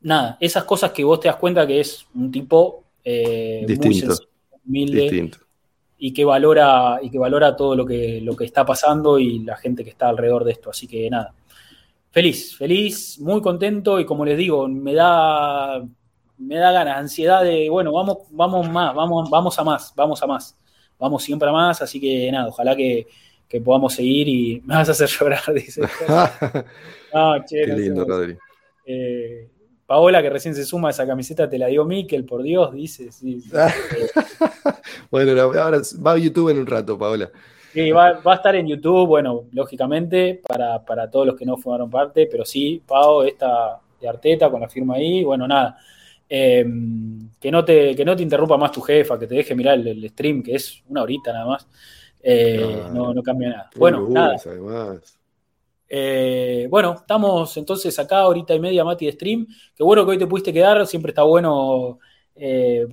Nada, 0.00 0.38
esas 0.40 0.64
cosas 0.64 0.90
que 0.92 1.04
vos 1.04 1.20
te 1.20 1.28
das 1.28 1.36
cuenta 1.36 1.66
que 1.66 1.80
es 1.80 2.06
un 2.14 2.30
tipo 2.30 2.84
eh, 3.04 3.58
muy 3.60 3.74
Distinto. 3.74 4.14
sencillo, 4.14 4.30
humilde 4.64 5.00
Distinto. 5.02 5.38
y 5.98 6.12
que 6.14 6.24
valora 6.24 6.98
y 7.02 7.10
que 7.10 7.18
valora 7.18 7.54
todo 7.54 7.76
lo 7.76 7.84
que, 7.84 8.20
lo 8.22 8.34
que 8.34 8.44
está 8.46 8.64
pasando 8.64 9.18
y 9.18 9.40
la 9.40 9.56
gente 9.56 9.84
que 9.84 9.90
está 9.90 10.08
alrededor 10.08 10.44
de 10.44 10.52
esto. 10.52 10.70
Así 10.70 10.88
que 10.88 11.10
nada, 11.10 11.34
feliz, 12.10 12.56
feliz, 12.56 13.20
muy 13.20 13.42
contento 13.42 14.00
y 14.00 14.06
como 14.06 14.24
les 14.24 14.38
digo, 14.38 14.66
me 14.66 14.94
da 14.94 15.84
me 16.38 16.56
da 16.56 16.72
ganas, 16.72 16.96
ansiedad 16.96 17.44
de 17.44 17.68
bueno, 17.68 17.92
vamos, 17.92 18.18
vamos 18.30 18.68
más, 18.70 18.94
vamos, 18.94 19.30
vamos 19.30 19.58
a 19.58 19.64
más, 19.64 19.92
vamos 19.94 20.22
a 20.22 20.26
más, 20.26 20.58
vamos 20.98 21.22
siempre 21.22 21.48
a 21.48 21.52
más. 21.52 21.82
Así 21.82 22.00
que 22.00 22.32
nada, 22.32 22.48
ojalá 22.48 22.74
que, 22.74 23.06
que 23.52 23.60
podamos 23.60 23.92
seguir 23.92 24.28
y 24.28 24.62
me 24.64 24.76
vas 24.76 24.88
a 24.88 24.92
hacer 24.92 25.08
llorar, 25.08 25.42
dice. 25.54 25.82
Ah, 27.14 27.44
che, 27.46 27.66
Qué 27.66 27.66
no 27.66 27.76
lindo. 27.76 28.04
Rodri. 28.06 28.38
Eh, 28.86 29.46
Paola, 29.84 30.22
que 30.22 30.30
recién 30.30 30.54
se 30.54 30.64
suma 30.64 30.88
a 30.88 30.90
esa 30.92 31.06
camiseta, 31.06 31.46
te 31.46 31.58
la 31.58 31.66
dio 31.66 31.84
Miquel, 31.84 32.24
por 32.24 32.42
Dios, 32.42 32.72
dice. 32.72 33.12
Sí, 33.12 33.42
sí. 33.42 33.50
Bueno, 35.10 35.38
ahora 35.38 35.82
va 36.04 36.12
a 36.12 36.16
YouTube 36.16 36.48
en 36.48 36.60
un 36.60 36.66
rato, 36.66 36.96
Paola. 36.96 37.30
Sí, 37.74 37.90
va, 37.90 38.14
va 38.20 38.32
a 38.32 38.36
estar 38.36 38.56
en 38.56 38.66
YouTube, 38.66 39.06
bueno, 39.06 39.44
lógicamente, 39.52 40.40
para, 40.48 40.82
para 40.82 41.10
todos 41.10 41.26
los 41.26 41.36
que 41.36 41.44
no 41.44 41.58
formaron 41.58 41.90
parte, 41.90 42.26
pero 42.30 42.46
sí, 42.46 42.82
Pau, 42.86 43.20
esta 43.24 43.78
de 44.00 44.08
Arteta 44.08 44.50
con 44.50 44.62
la 44.62 44.70
firma 44.70 44.94
ahí, 44.94 45.22
bueno, 45.22 45.46
nada. 45.46 45.76
Eh, 46.26 46.64
que, 47.38 47.50
no 47.50 47.62
te, 47.62 47.94
que 47.94 48.06
no 48.06 48.16
te 48.16 48.22
interrumpa 48.22 48.56
más 48.56 48.72
tu 48.72 48.80
jefa, 48.80 49.18
que 49.18 49.26
te 49.26 49.34
deje 49.34 49.54
mirar 49.54 49.74
el, 49.78 49.86
el 49.88 50.08
stream, 50.08 50.42
que 50.42 50.54
es 50.54 50.82
una 50.88 51.02
horita 51.02 51.30
nada 51.30 51.44
más. 51.44 51.68
Eh, 52.22 52.84
no, 52.92 53.12
no 53.14 53.22
cambia 53.22 53.48
nada. 53.50 53.70
Bueno, 53.76 54.06
nada. 54.08 54.36
además. 54.44 55.18
Eh, 55.88 56.66
bueno, 56.70 56.94
estamos 56.94 57.56
entonces 57.56 57.98
acá, 57.98 58.20
ahorita 58.20 58.54
y 58.54 58.60
media, 58.60 58.84
Mati, 58.84 59.06
de 59.06 59.12
stream. 59.12 59.46
Qué 59.74 59.84
bueno 59.84 60.04
que 60.04 60.12
hoy 60.12 60.18
te 60.18 60.26
pudiste 60.26 60.52
quedar, 60.52 60.86
siempre 60.86 61.10
está 61.10 61.22
bueno 61.24 61.98
eh, 62.34 62.86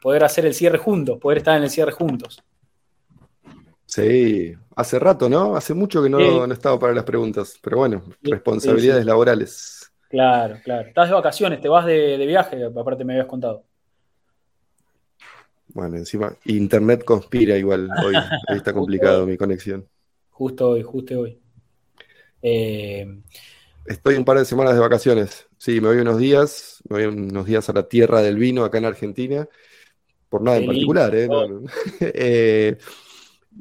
poder 0.00 0.24
hacer 0.24 0.46
el 0.46 0.54
cierre 0.54 0.78
juntos, 0.78 1.18
poder 1.18 1.38
estar 1.38 1.56
en 1.56 1.64
el 1.64 1.70
cierre 1.70 1.92
juntos. 1.92 2.42
Sí, 3.86 4.54
hace 4.74 4.98
rato, 4.98 5.28
¿no? 5.28 5.56
Hace 5.56 5.72
mucho 5.74 6.02
que 6.02 6.10
no, 6.10 6.18
Sí. 6.18 6.46
no 6.46 6.52
estaba 6.52 6.78
para 6.78 6.92
las 6.94 7.04
preguntas, 7.04 7.58
pero 7.62 7.78
bueno, 7.78 8.02
responsabilidades 8.22 9.02
sí, 9.02 9.04
sí. 9.04 9.08
laborales. 9.08 9.92
Claro, 10.08 10.60
claro. 10.62 10.88
Estás 10.88 11.08
de 11.08 11.14
vacaciones, 11.14 11.60
te 11.60 11.68
vas 11.68 11.84
de, 11.86 12.16
de 12.18 12.26
viaje, 12.26 12.64
aparte 12.64 13.04
me 13.04 13.14
habías 13.14 13.26
contado. 13.26 13.64
Bueno, 15.76 15.96
encima, 15.96 16.34
internet 16.46 17.04
conspira 17.04 17.56
igual 17.56 17.94
hoy. 18.00 18.16
Ahí 18.48 18.56
está 18.56 18.72
complicado 18.72 19.26
mi 19.26 19.36
conexión. 19.36 19.88
Justo 20.30 20.68
hoy, 20.70 20.82
justo 20.84 21.18
hoy. 21.18 21.40
Eh, 22.42 23.06
Estoy 23.84 24.16
un 24.16 24.24
par 24.24 24.38
de 24.38 24.44
semanas 24.44 24.74
de 24.74 24.80
vacaciones. 24.80 25.46
Sí, 25.58 25.80
me 25.80 25.88
voy 25.88 25.98
unos 25.98 26.18
días, 26.18 26.82
me 26.88 26.96
voy 26.96 27.06
unos 27.06 27.46
días 27.46 27.68
a 27.68 27.72
la 27.72 27.88
tierra 27.88 28.20
del 28.20 28.36
vino 28.36 28.64
acá 28.64 28.78
en 28.78 28.84
Argentina, 28.84 29.48
por 30.30 30.42
nada 30.42 30.58
en 30.58 30.66
particular, 30.66 31.14
¿eh? 31.14 31.28
No, 31.28 31.46
no. 31.46 31.62
Eh, 32.00 32.78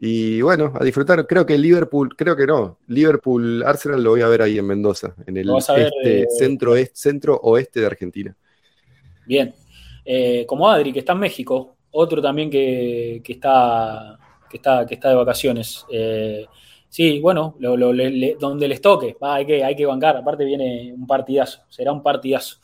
y 0.01 0.41
bueno, 0.41 0.73
a 0.79 0.83
disfrutar. 0.85 1.27
Creo 1.27 1.45
que 1.45 1.57
Liverpool, 1.57 2.15
creo 2.17 2.35
que 2.37 2.47
no. 2.47 2.79
Liverpool 2.87 3.63
Arsenal 3.65 4.03
lo 4.03 4.11
voy 4.11 4.21
a 4.21 4.27
ver 4.29 4.41
ahí 4.43 4.59
en 4.59 4.67
Mendoza, 4.67 5.15
en 5.27 5.37
el 5.37 5.47
ver, 5.75 5.91
eh, 6.03 6.25
centro, 6.29 6.75
est- 6.77 6.95
centro 6.95 7.39
oeste 7.43 7.81
de 7.81 7.85
Argentina. 7.87 8.35
bien. 9.25 9.53
Eh, 10.05 10.45
como 10.47 10.69
Adri, 10.69 10.93
que 10.93 10.99
está 10.99 11.13
en 11.13 11.19
México, 11.19 11.74
otro 11.95 12.21
también 12.21 12.49
que, 12.49 13.21
está, 13.25 14.19
que, 14.49 14.57
está, 14.57 14.85
que 14.85 14.95
está 14.95 15.09
de 15.09 15.15
vacaciones. 15.15 15.85
Eh, 15.91 16.45
sí, 16.89 17.19
bueno, 17.19 17.55
donde 17.59 18.67
les 18.67 18.81
toque, 18.81 19.15
hay, 19.21 19.45
que, 19.45 19.63
hay 19.63 19.75
que 19.75 19.85
bancar. 19.85 20.17
Aparte 20.17 20.45
viene 20.45 20.93
un 20.93 21.07
partidazo, 21.07 21.61
será 21.69 21.91
un 21.91 22.03
partidazo. 22.03 22.57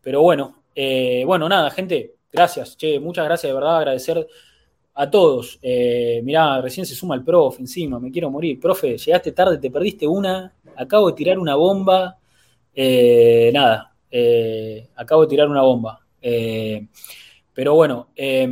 Pero 0.00 0.22
bueno, 0.22 0.64
eh, 0.74 1.24
bueno, 1.26 1.48
nada, 1.48 1.70
gente, 1.70 2.14
gracias. 2.32 2.76
Che, 2.76 3.00
muchas 3.00 3.24
gracias, 3.24 3.50
de 3.50 3.54
verdad, 3.54 3.78
agradecer 3.78 4.26
a 4.94 5.10
todos. 5.10 5.58
Eh, 5.62 6.20
mirá, 6.24 6.60
recién 6.60 6.86
se 6.86 6.94
suma 6.94 7.14
el 7.14 7.24
profe 7.24 7.60
encima, 7.62 7.98
me 7.98 8.10
quiero 8.10 8.30
morir. 8.30 8.60
Profe, 8.60 8.96
llegaste 8.96 9.32
tarde, 9.32 9.58
te 9.58 9.70
perdiste 9.70 10.06
una, 10.06 10.54
acabo 10.76 11.08
de 11.08 11.14
tirar 11.14 11.38
una 11.38 11.56
bomba. 11.56 12.18
Eh, 12.74 13.50
nada, 13.52 13.94
eh, 14.10 14.88
acabo 14.96 15.22
de 15.22 15.28
tirar 15.28 15.48
una 15.48 15.62
bomba. 15.62 16.00
Pero 17.54 17.74
bueno, 17.74 18.10
eh, 18.16 18.48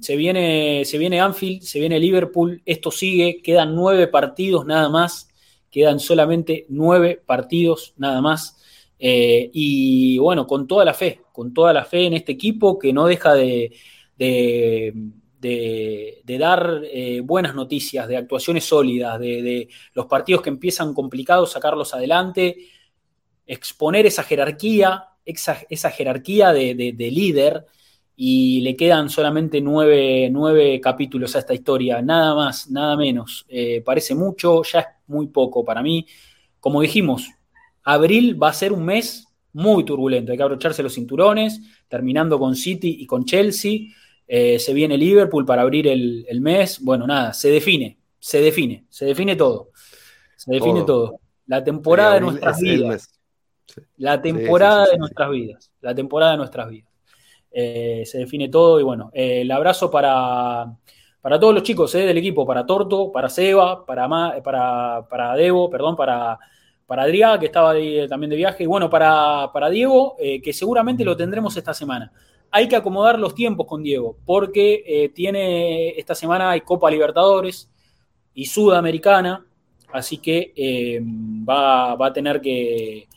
se, 0.00 0.14
viene, 0.16 0.84
se 0.84 0.98
viene 0.98 1.20
Anfield, 1.20 1.62
se 1.62 1.80
viene 1.80 1.98
Liverpool, 1.98 2.62
esto 2.64 2.92
sigue, 2.92 3.42
quedan 3.42 3.74
nueve 3.74 4.06
partidos 4.06 4.64
nada 4.64 4.88
más, 4.88 5.28
quedan 5.68 5.98
solamente 5.98 6.64
nueve 6.68 7.20
partidos 7.26 7.92
nada 7.96 8.20
más. 8.20 8.56
Eh, 9.00 9.50
y 9.52 10.16
bueno, 10.18 10.46
con 10.46 10.68
toda 10.68 10.84
la 10.84 10.94
fe, 10.94 11.22
con 11.32 11.52
toda 11.52 11.72
la 11.72 11.84
fe 11.84 12.06
en 12.06 12.14
este 12.14 12.32
equipo 12.32 12.78
que 12.78 12.92
no 12.92 13.06
deja 13.06 13.34
de, 13.34 13.72
de, 14.16 14.92
de- 15.40 16.38
dar 16.38 16.82
eh, 16.84 17.20
buenas 17.20 17.54
noticias, 17.54 18.06
de 18.06 18.16
actuaciones 18.16 18.64
sólidas, 18.64 19.18
de, 19.18 19.68
los 19.92 20.06
partidos 20.06 20.42
que 20.42 20.50
empiezan 20.50 20.94
complicados, 20.94 21.50
sacarlos 21.52 21.92
adelante, 21.94 22.56
exponer 23.46 24.06
esa 24.06 24.22
jerarquía, 24.22 25.04
esa, 25.24 25.58
esa 25.68 25.90
jerarquía 25.90 26.52
de 26.52 26.94
líder 27.10 27.66
y 28.16 28.62
le 28.62 28.74
quedan 28.74 29.10
solamente 29.10 29.60
nueve, 29.60 30.28
nueve 30.32 30.80
capítulos 30.80 31.36
a 31.36 31.40
esta 31.40 31.52
historia, 31.52 32.00
nada 32.00 32.34
más, 32.34 32.70
nada 32.70 32.96
menos. 32.96 33.44
Eh, 33.48 33.82
parece 33.84 34.14
mucho, 34.14 34.62
ya 34.62 34.80
es 34.80 34.86
muy 35.06 35.26
poco 35.28 35.64
para 35.64 35.82
mí. 35.82 36.06
Como 36.58 36.80
dijimos, 36.80 37.28
abril 37.84 38.42
va 38.42 38.48
a 38.48 38.54
ser 38.54 38.72
un 38.72 38.84
mes 38.84 39.26
muy 39.52 39.84
turbulento, 39.84 40.32
hay 40.32 40.38
que 40.38 40.42
abrocharse 40.42 40.82
los 40.82 40.94
cinturones, 40.94 41.60
terminando 41.88 42.38
con 42.38 42.56
City 42.56 42.96
y 43.00 43.06
con 43.06 43.24
Chelsea. 43.24 43.80
Eh, 44.26 44.58
se 44.58 44.74
viene 44.74 44.98
Liverpool 44.98 45.44
para 45.44 45.62
abrir 45.62 45.86
el, 45.86 46.24
el 46.28 46.40
mes. 46.40 46.80
Bueno, 46.82 47.06
nada, 47.06 47.32
se 47.32 47.50
define, 47.50 47.98
se 48.18 48.40
define, 48.40 48.86
se 48.88 49.04
define 49.04 49.36
todo. 49.36 49.70
Se 50.36 50.52
define 50.52 50.80
Todo. 50.80 50.84
todo. 50.84 51.20
La 51.46 51.62
temporada 51.62 52.14
de 52.14 52.20
nuestras 52.20 52.60
vidas. 52.60 53.10
Sí. 53.66 53.80
La 53.96 54.20
temporada 54.20 54.84
sí, 54.84 54.90
sí, 54.90 54.92
de 54.92 54.98
nuestras 54.98 55.30
vidas. 55.30 55.72
La 55.80 55.94
temporada 55.94 56.32
de 56.32 56.38
nuestras 56.38 56.68
vidas. 56.68 56.85
Eh, 57.58 58.02
se 58.04 58.18
define 58.18 58.50
todo 58.50 58.78
y 58.78 58.82
bueno, 58.82 59.10
eh, 59.14 59.40
el 59.40 59.50
abrazo 59.50 59.90
para, 59.90 60.76
para 61.22 61.40
todos 61.40 61.54
los 61.54 61.62
chicos 61.62 61.94
eh, 61.94 62.00
del 62.00 62.18
equipo, 62.18 62.44
para 62.46 62.66
Torto, 62.66 63.10
para 63.10 63.30
Seba, 63.30 63.86
para, 63.86 64.06
Ma- 64.08 64.34
para, 64.44 65.06
para 65.08 65.34
Debo, 65.34 65.70
perdón, 65.70 65.96
para, 65.96 66.38
para 66.86 67.04
Adrián, 67.04 67.40
que 67.40 67.46
estaba 67.46 67.70
ahí, 67.70 68.00
eh, 68.00 68.08
también 68.08 68.28
de 68.28 68.36
viaje, 68.36 68.64
y 68.64 68.66
bueno, 68.66 68.90
para, 68.90 69.50
para 69.54 69.70
Diego, 69.70 70.16
eh, 70.18 70.42
que 70.42 70.52
seguramente 70.52 71.02
lo 71.02 71.16
tendremos 71.16 71.56
esta 71.56 71.72
semana. 71.72 72.12
Hay 72.50 72.68
que 72.68 72.76
acomodar 72.76 73.18
los 73.18 73.34
tiempos 73.34 73.66
con 73.66 73.82
Diego, 73.82 74.18
porque 74.26 74.84
eh, 74.86 75.08
tiene 75.08 75.98
esta 75.98 76.14
semana 76.14 76.50
hay 76.50 76.60
Copa 76.60 76.90
Libertadores 76.90 77.70
y 78.34 78.44
Sudamericana, 78.44 79.46
así 79.92 80.18
que 80.18 80.52
eh, 80.54 81.00
va, 81.02 81.94
va 81.94 82.06
a 82.08 82.12
tener 82.12 82.40
que, 82.42 83.08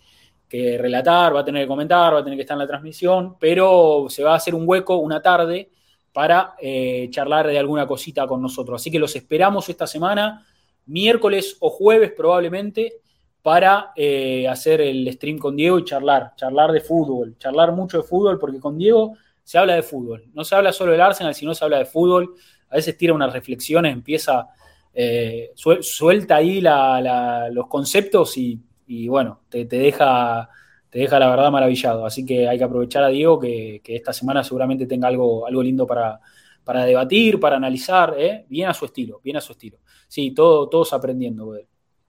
que 0.49 0.77
relatar, 0.79 1.35
va 1.35 1.41
a 1.41 1.45
tener 1.45 1.63
que 1.63 1.67
comentar, 1.67 2.13
va 2.13 2.19
a 2.19 2.23
tener 2.23 2.35
que 2.35 2.41
estar 2.41 2.55
en 2.55 2.59
la 2.59 2.67
transmisión, 2.67 3.37
pero 3.39 4.07
se 4.09 4.23
va 4.23 4.33
a 4.33 4.35
hacer 4.35 4.55
un 4.55 4.63
hueco 4.67 4.97
una 4.97 5.21
tarde 5.21 5.69
para 6.11 6.55
eh, 6.59 7.07
charlar 7.11 7.45
de 7.47 7.59
alguna 7.59 7.85
cosita 7.85 8.25
con 8.25 8.41
nosotros. 8.41 8.81
Así 8.81 8.89
que 8.89 8.97
los 8.97 9.15
esperamos 9.15 9.69
esta 9.69 9.85
semana, 9.85 10.43
miércoles 10.87 11.55
o 11.59 11.69
jueves 11.69 12.11
probablemente, 12.17 12.93
para 13.41 13.91
eh, 13.95 14.47
hacer 14.47 14.81
el 14.81 15.09
stream 15.13 15.37
con 15.37 15.55
Diego 15.55 15.79
y 15.79 15.85
charlar, 15.85 16.33
charlar 16.35 16.71
de 16.71 16.81
fútbol, 16.81 17.37
charlar 17.37 17.71
mucho 17.71 17.97
de 17.97 18.03
fútbol, 18.03 18.37
porque 18.39 18.59
con 18.59 18.77
Diego 18.77 19.15
se 19.43 19.57
habla 19.57 19.75
de 19.75 19.83
fútbol. 19.83 20.25
No 20.33 20.43
se 20.43 20.55
habla 20.55 20.73
solo 20.73 20.91
del 20.91 21.01
Arsenal, 21.01 21.33
sino 21.33 21.53
se 21.55 21.63
habla 21.63 21.77
de 21.77 21.85
fútbol. 21.85 22.33
A 22.69 22.75
veces 22.75 22.97
tira 22.97 23.13
unas 23.13 23.31
reflexiones, 23.31 23.93
empieza, 23.93 24.47
eh, 24.93 25.51
suel- 25.55 25.83
suelta 25.83 26.35
ahí 26.35 26.59
la- 26.59 27.49
los 27.51 27.67
conceptos 27.67 28.35
y, 28.37 28.59
y 28.89 29.07
bueno, 29.07 29.41
te, 29.49 29.65
te 29.65 29.77
deja, 29.77 30.49
te 30.89 30.99
deja 30.99 31.19
la 31.19 31.29
verdad 31.29 31.51
maravillado. 31.51 32.05
Así 32.05 32.25
que 32.25 32.47
hay 32.47 32.57
que 32.57 32.63
aprovechar 32.63 33.03
a 33.03 33.09
Diego 33.09 33.39
que, 33.39 33.81
que 33.83 33.95
esta 33.95 34.11
semana 34.13 34.43
seguramente 34.43 34.87
tenga 34.87 35.07
algo, 35.07 35.45
algo 35.47 35.61
lindo 35.61 35.85
para, 35.85 36.19
para 36.63 36.85
debatir, 36.85 37.39
para 37.39 37.57
analizar, 37.57 38.15
¿eh? 38.17 38.45
bien 38.49 38.67
a 38.69 38.73
su 38.73 38.85
estilo, 38.85 39.21
bien 39.23 39.37
a 39.37 39.41
su 39.41 39.51
estilo. 39.53 39.77
Sí, 40.07 40.31
todo, 40.31 40.67
todos 40.67 40.91
aprendiendo. 40.93 41.55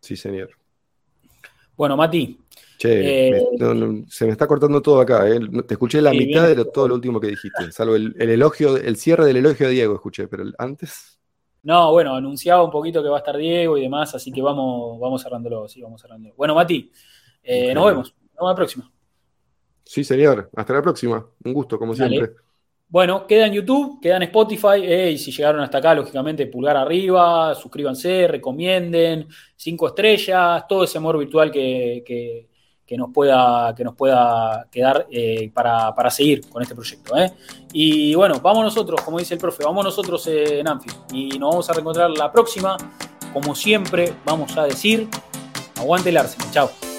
Sí, 0.00 0.16
señor. 0.16 0.50
Bueno, 1.76 1.96
Mati, 1.96 2.38
Che, 2.78 2.88
Eh, 3.02 3.30
me- 3.30 3.58
no, 3.58 3.74
no, 3.74 4.06
se 4.08 4.24
me 4.24 4.32
está 4.32 4.46
cortando 4.46 4.80
todo 4.80 5.00
acá. 5.00 5.28
eh. 5.28 5.38
Te 5.68 5.74
escuché 5.74 6.00
la 6.00 6.12
Sí, 6.12 6.16
mitad 6.16 6.48
de 6.48 6.54
lo- 6.56 6.64
todo 6.66 6.88
lo 6.88 6.94
último 6.94 7.20
que 7.20 7.26
dijiste, 7.28 7.70
salvo 7.72 7.94
el, 7.94 8.14
el 8.18 8.30
elogio, 8.30 8.76
el 8.78 8.96
cierre 8.96 9.26
del 9.26 9.36
elogio 9.36 9.66
de 9.66 9.72
Diego, 9.74 9.94
escuché, 9.94 10.28
pero 10.28 10.44
antes. 10.58 11.19
No, 11.62 11.92
bueno, 11.92 12.14
anunciaba 12.14 12.62
un 12.62 12.70
poquito 12.70 13.02
que 13.02 13.08
va 13.08 13.16
a 13.16 13.20
estar 13.20 13.36
Diego 13.36 13.76
y 13.76 13.82
demás, 13.82 14.14
así 14.14 14.32
que 14.32 14.40
vamos, 14.42 14.98
vamos 14.98 15.22
cerrándolo, 15.22 15.68
sí, 15.68 15.82
vamos 15.82 16.00
cerrándolo. 16.00 16.34
Bueno, 16.36 16.54
Mati, 16.54 16.90
eh, 17.42 17.74
nos 17.74 17.86
vemos, 17.86 18.14
nos 18.14 18.34
vemos 18.34 18.50
la 18.50 18.56
próxima. 18.56 18.92
Sí, 19.84 20.04
señor. 20.04 20.50
Hasta 20.54 20.72
la 20.74 20.82
próxima. 20.82 21.26
Un 21.44 21.52
gusto, 21.52 21.78
como 21.78 21.94
Dale. 21.94 22.16
siempre. 22.16 22.36
Bueno, 22.88 23.24
queda 23.26 23.46
en 23.46 23.52
YouTube, 23.52 24.00
queda 24.00 24.16
en 24.16 24.24
Spotify, 24.24 24.82
eh, 24.82 25.10
y 25.12 25.18
si 25.18 25.30
llegaron 25.30 25.60
hasta 25.60 25.78
acá, 25.78 25.94
lógicamente, 25.94 26.46
pulgar 26.46 26.76
arriba, 26.76 27.54
suscríbanse, 27.54 28.26
recomienden, 28.26 29.28
cinco 29.54 29.86
estrellas, 29.86 30.66
todo 30.68 30.82
ese 30.84 30.98
amor 30.98 31.16
virtual 31.18 31.52
que, 31.52 32.02
que- 32.04 32.49
que 32.90 32.96
nos, 32.96 33.10
pueda, 33.12 33.72
que 33.76 33.84
nos 33.84 33.94
pueda 33.94 34.66
quedar 34.68 35.06
eh, 35.12 35.48
para, 35.54 35.94
para 35.94 36.10
seguir 36.10 36.40
con 36.50 36.60
este 36.60 36.74
proyecto. 36.74 37.16
eh. 37.16 37.32
Y 37.72 38.16
bueno, 38.16 38.40
vamos 38.42 38.64
nosotros, 38.64 39.00
como 39.02 39.20
dice 39.20 39.34
el 39.34 39.38
profe, 39.38 39.62
vamos 39.62 39.84
nosotros 39.84 40.26
eh, 40.26 40.58
en 40.58 40.66
Anfield, 40.66 40.96
y 41.12 41.38
nos 41.38 41.50
vamos 41.50 41.70
a 41.70 41.72
reencontrar 41.72 42.10
la 42.10 42.32
próxima. 42.32 42.76
Como 43.32 43.54
siempre, 43.54 44.12
vamos 44.24 44.56
a 44.56 44.64
decir, 44.64 45.08
aguante 45.76 46.08
el 46.08 46.16
Arsenal, 46.16 46.50
chao. 46.50 46.89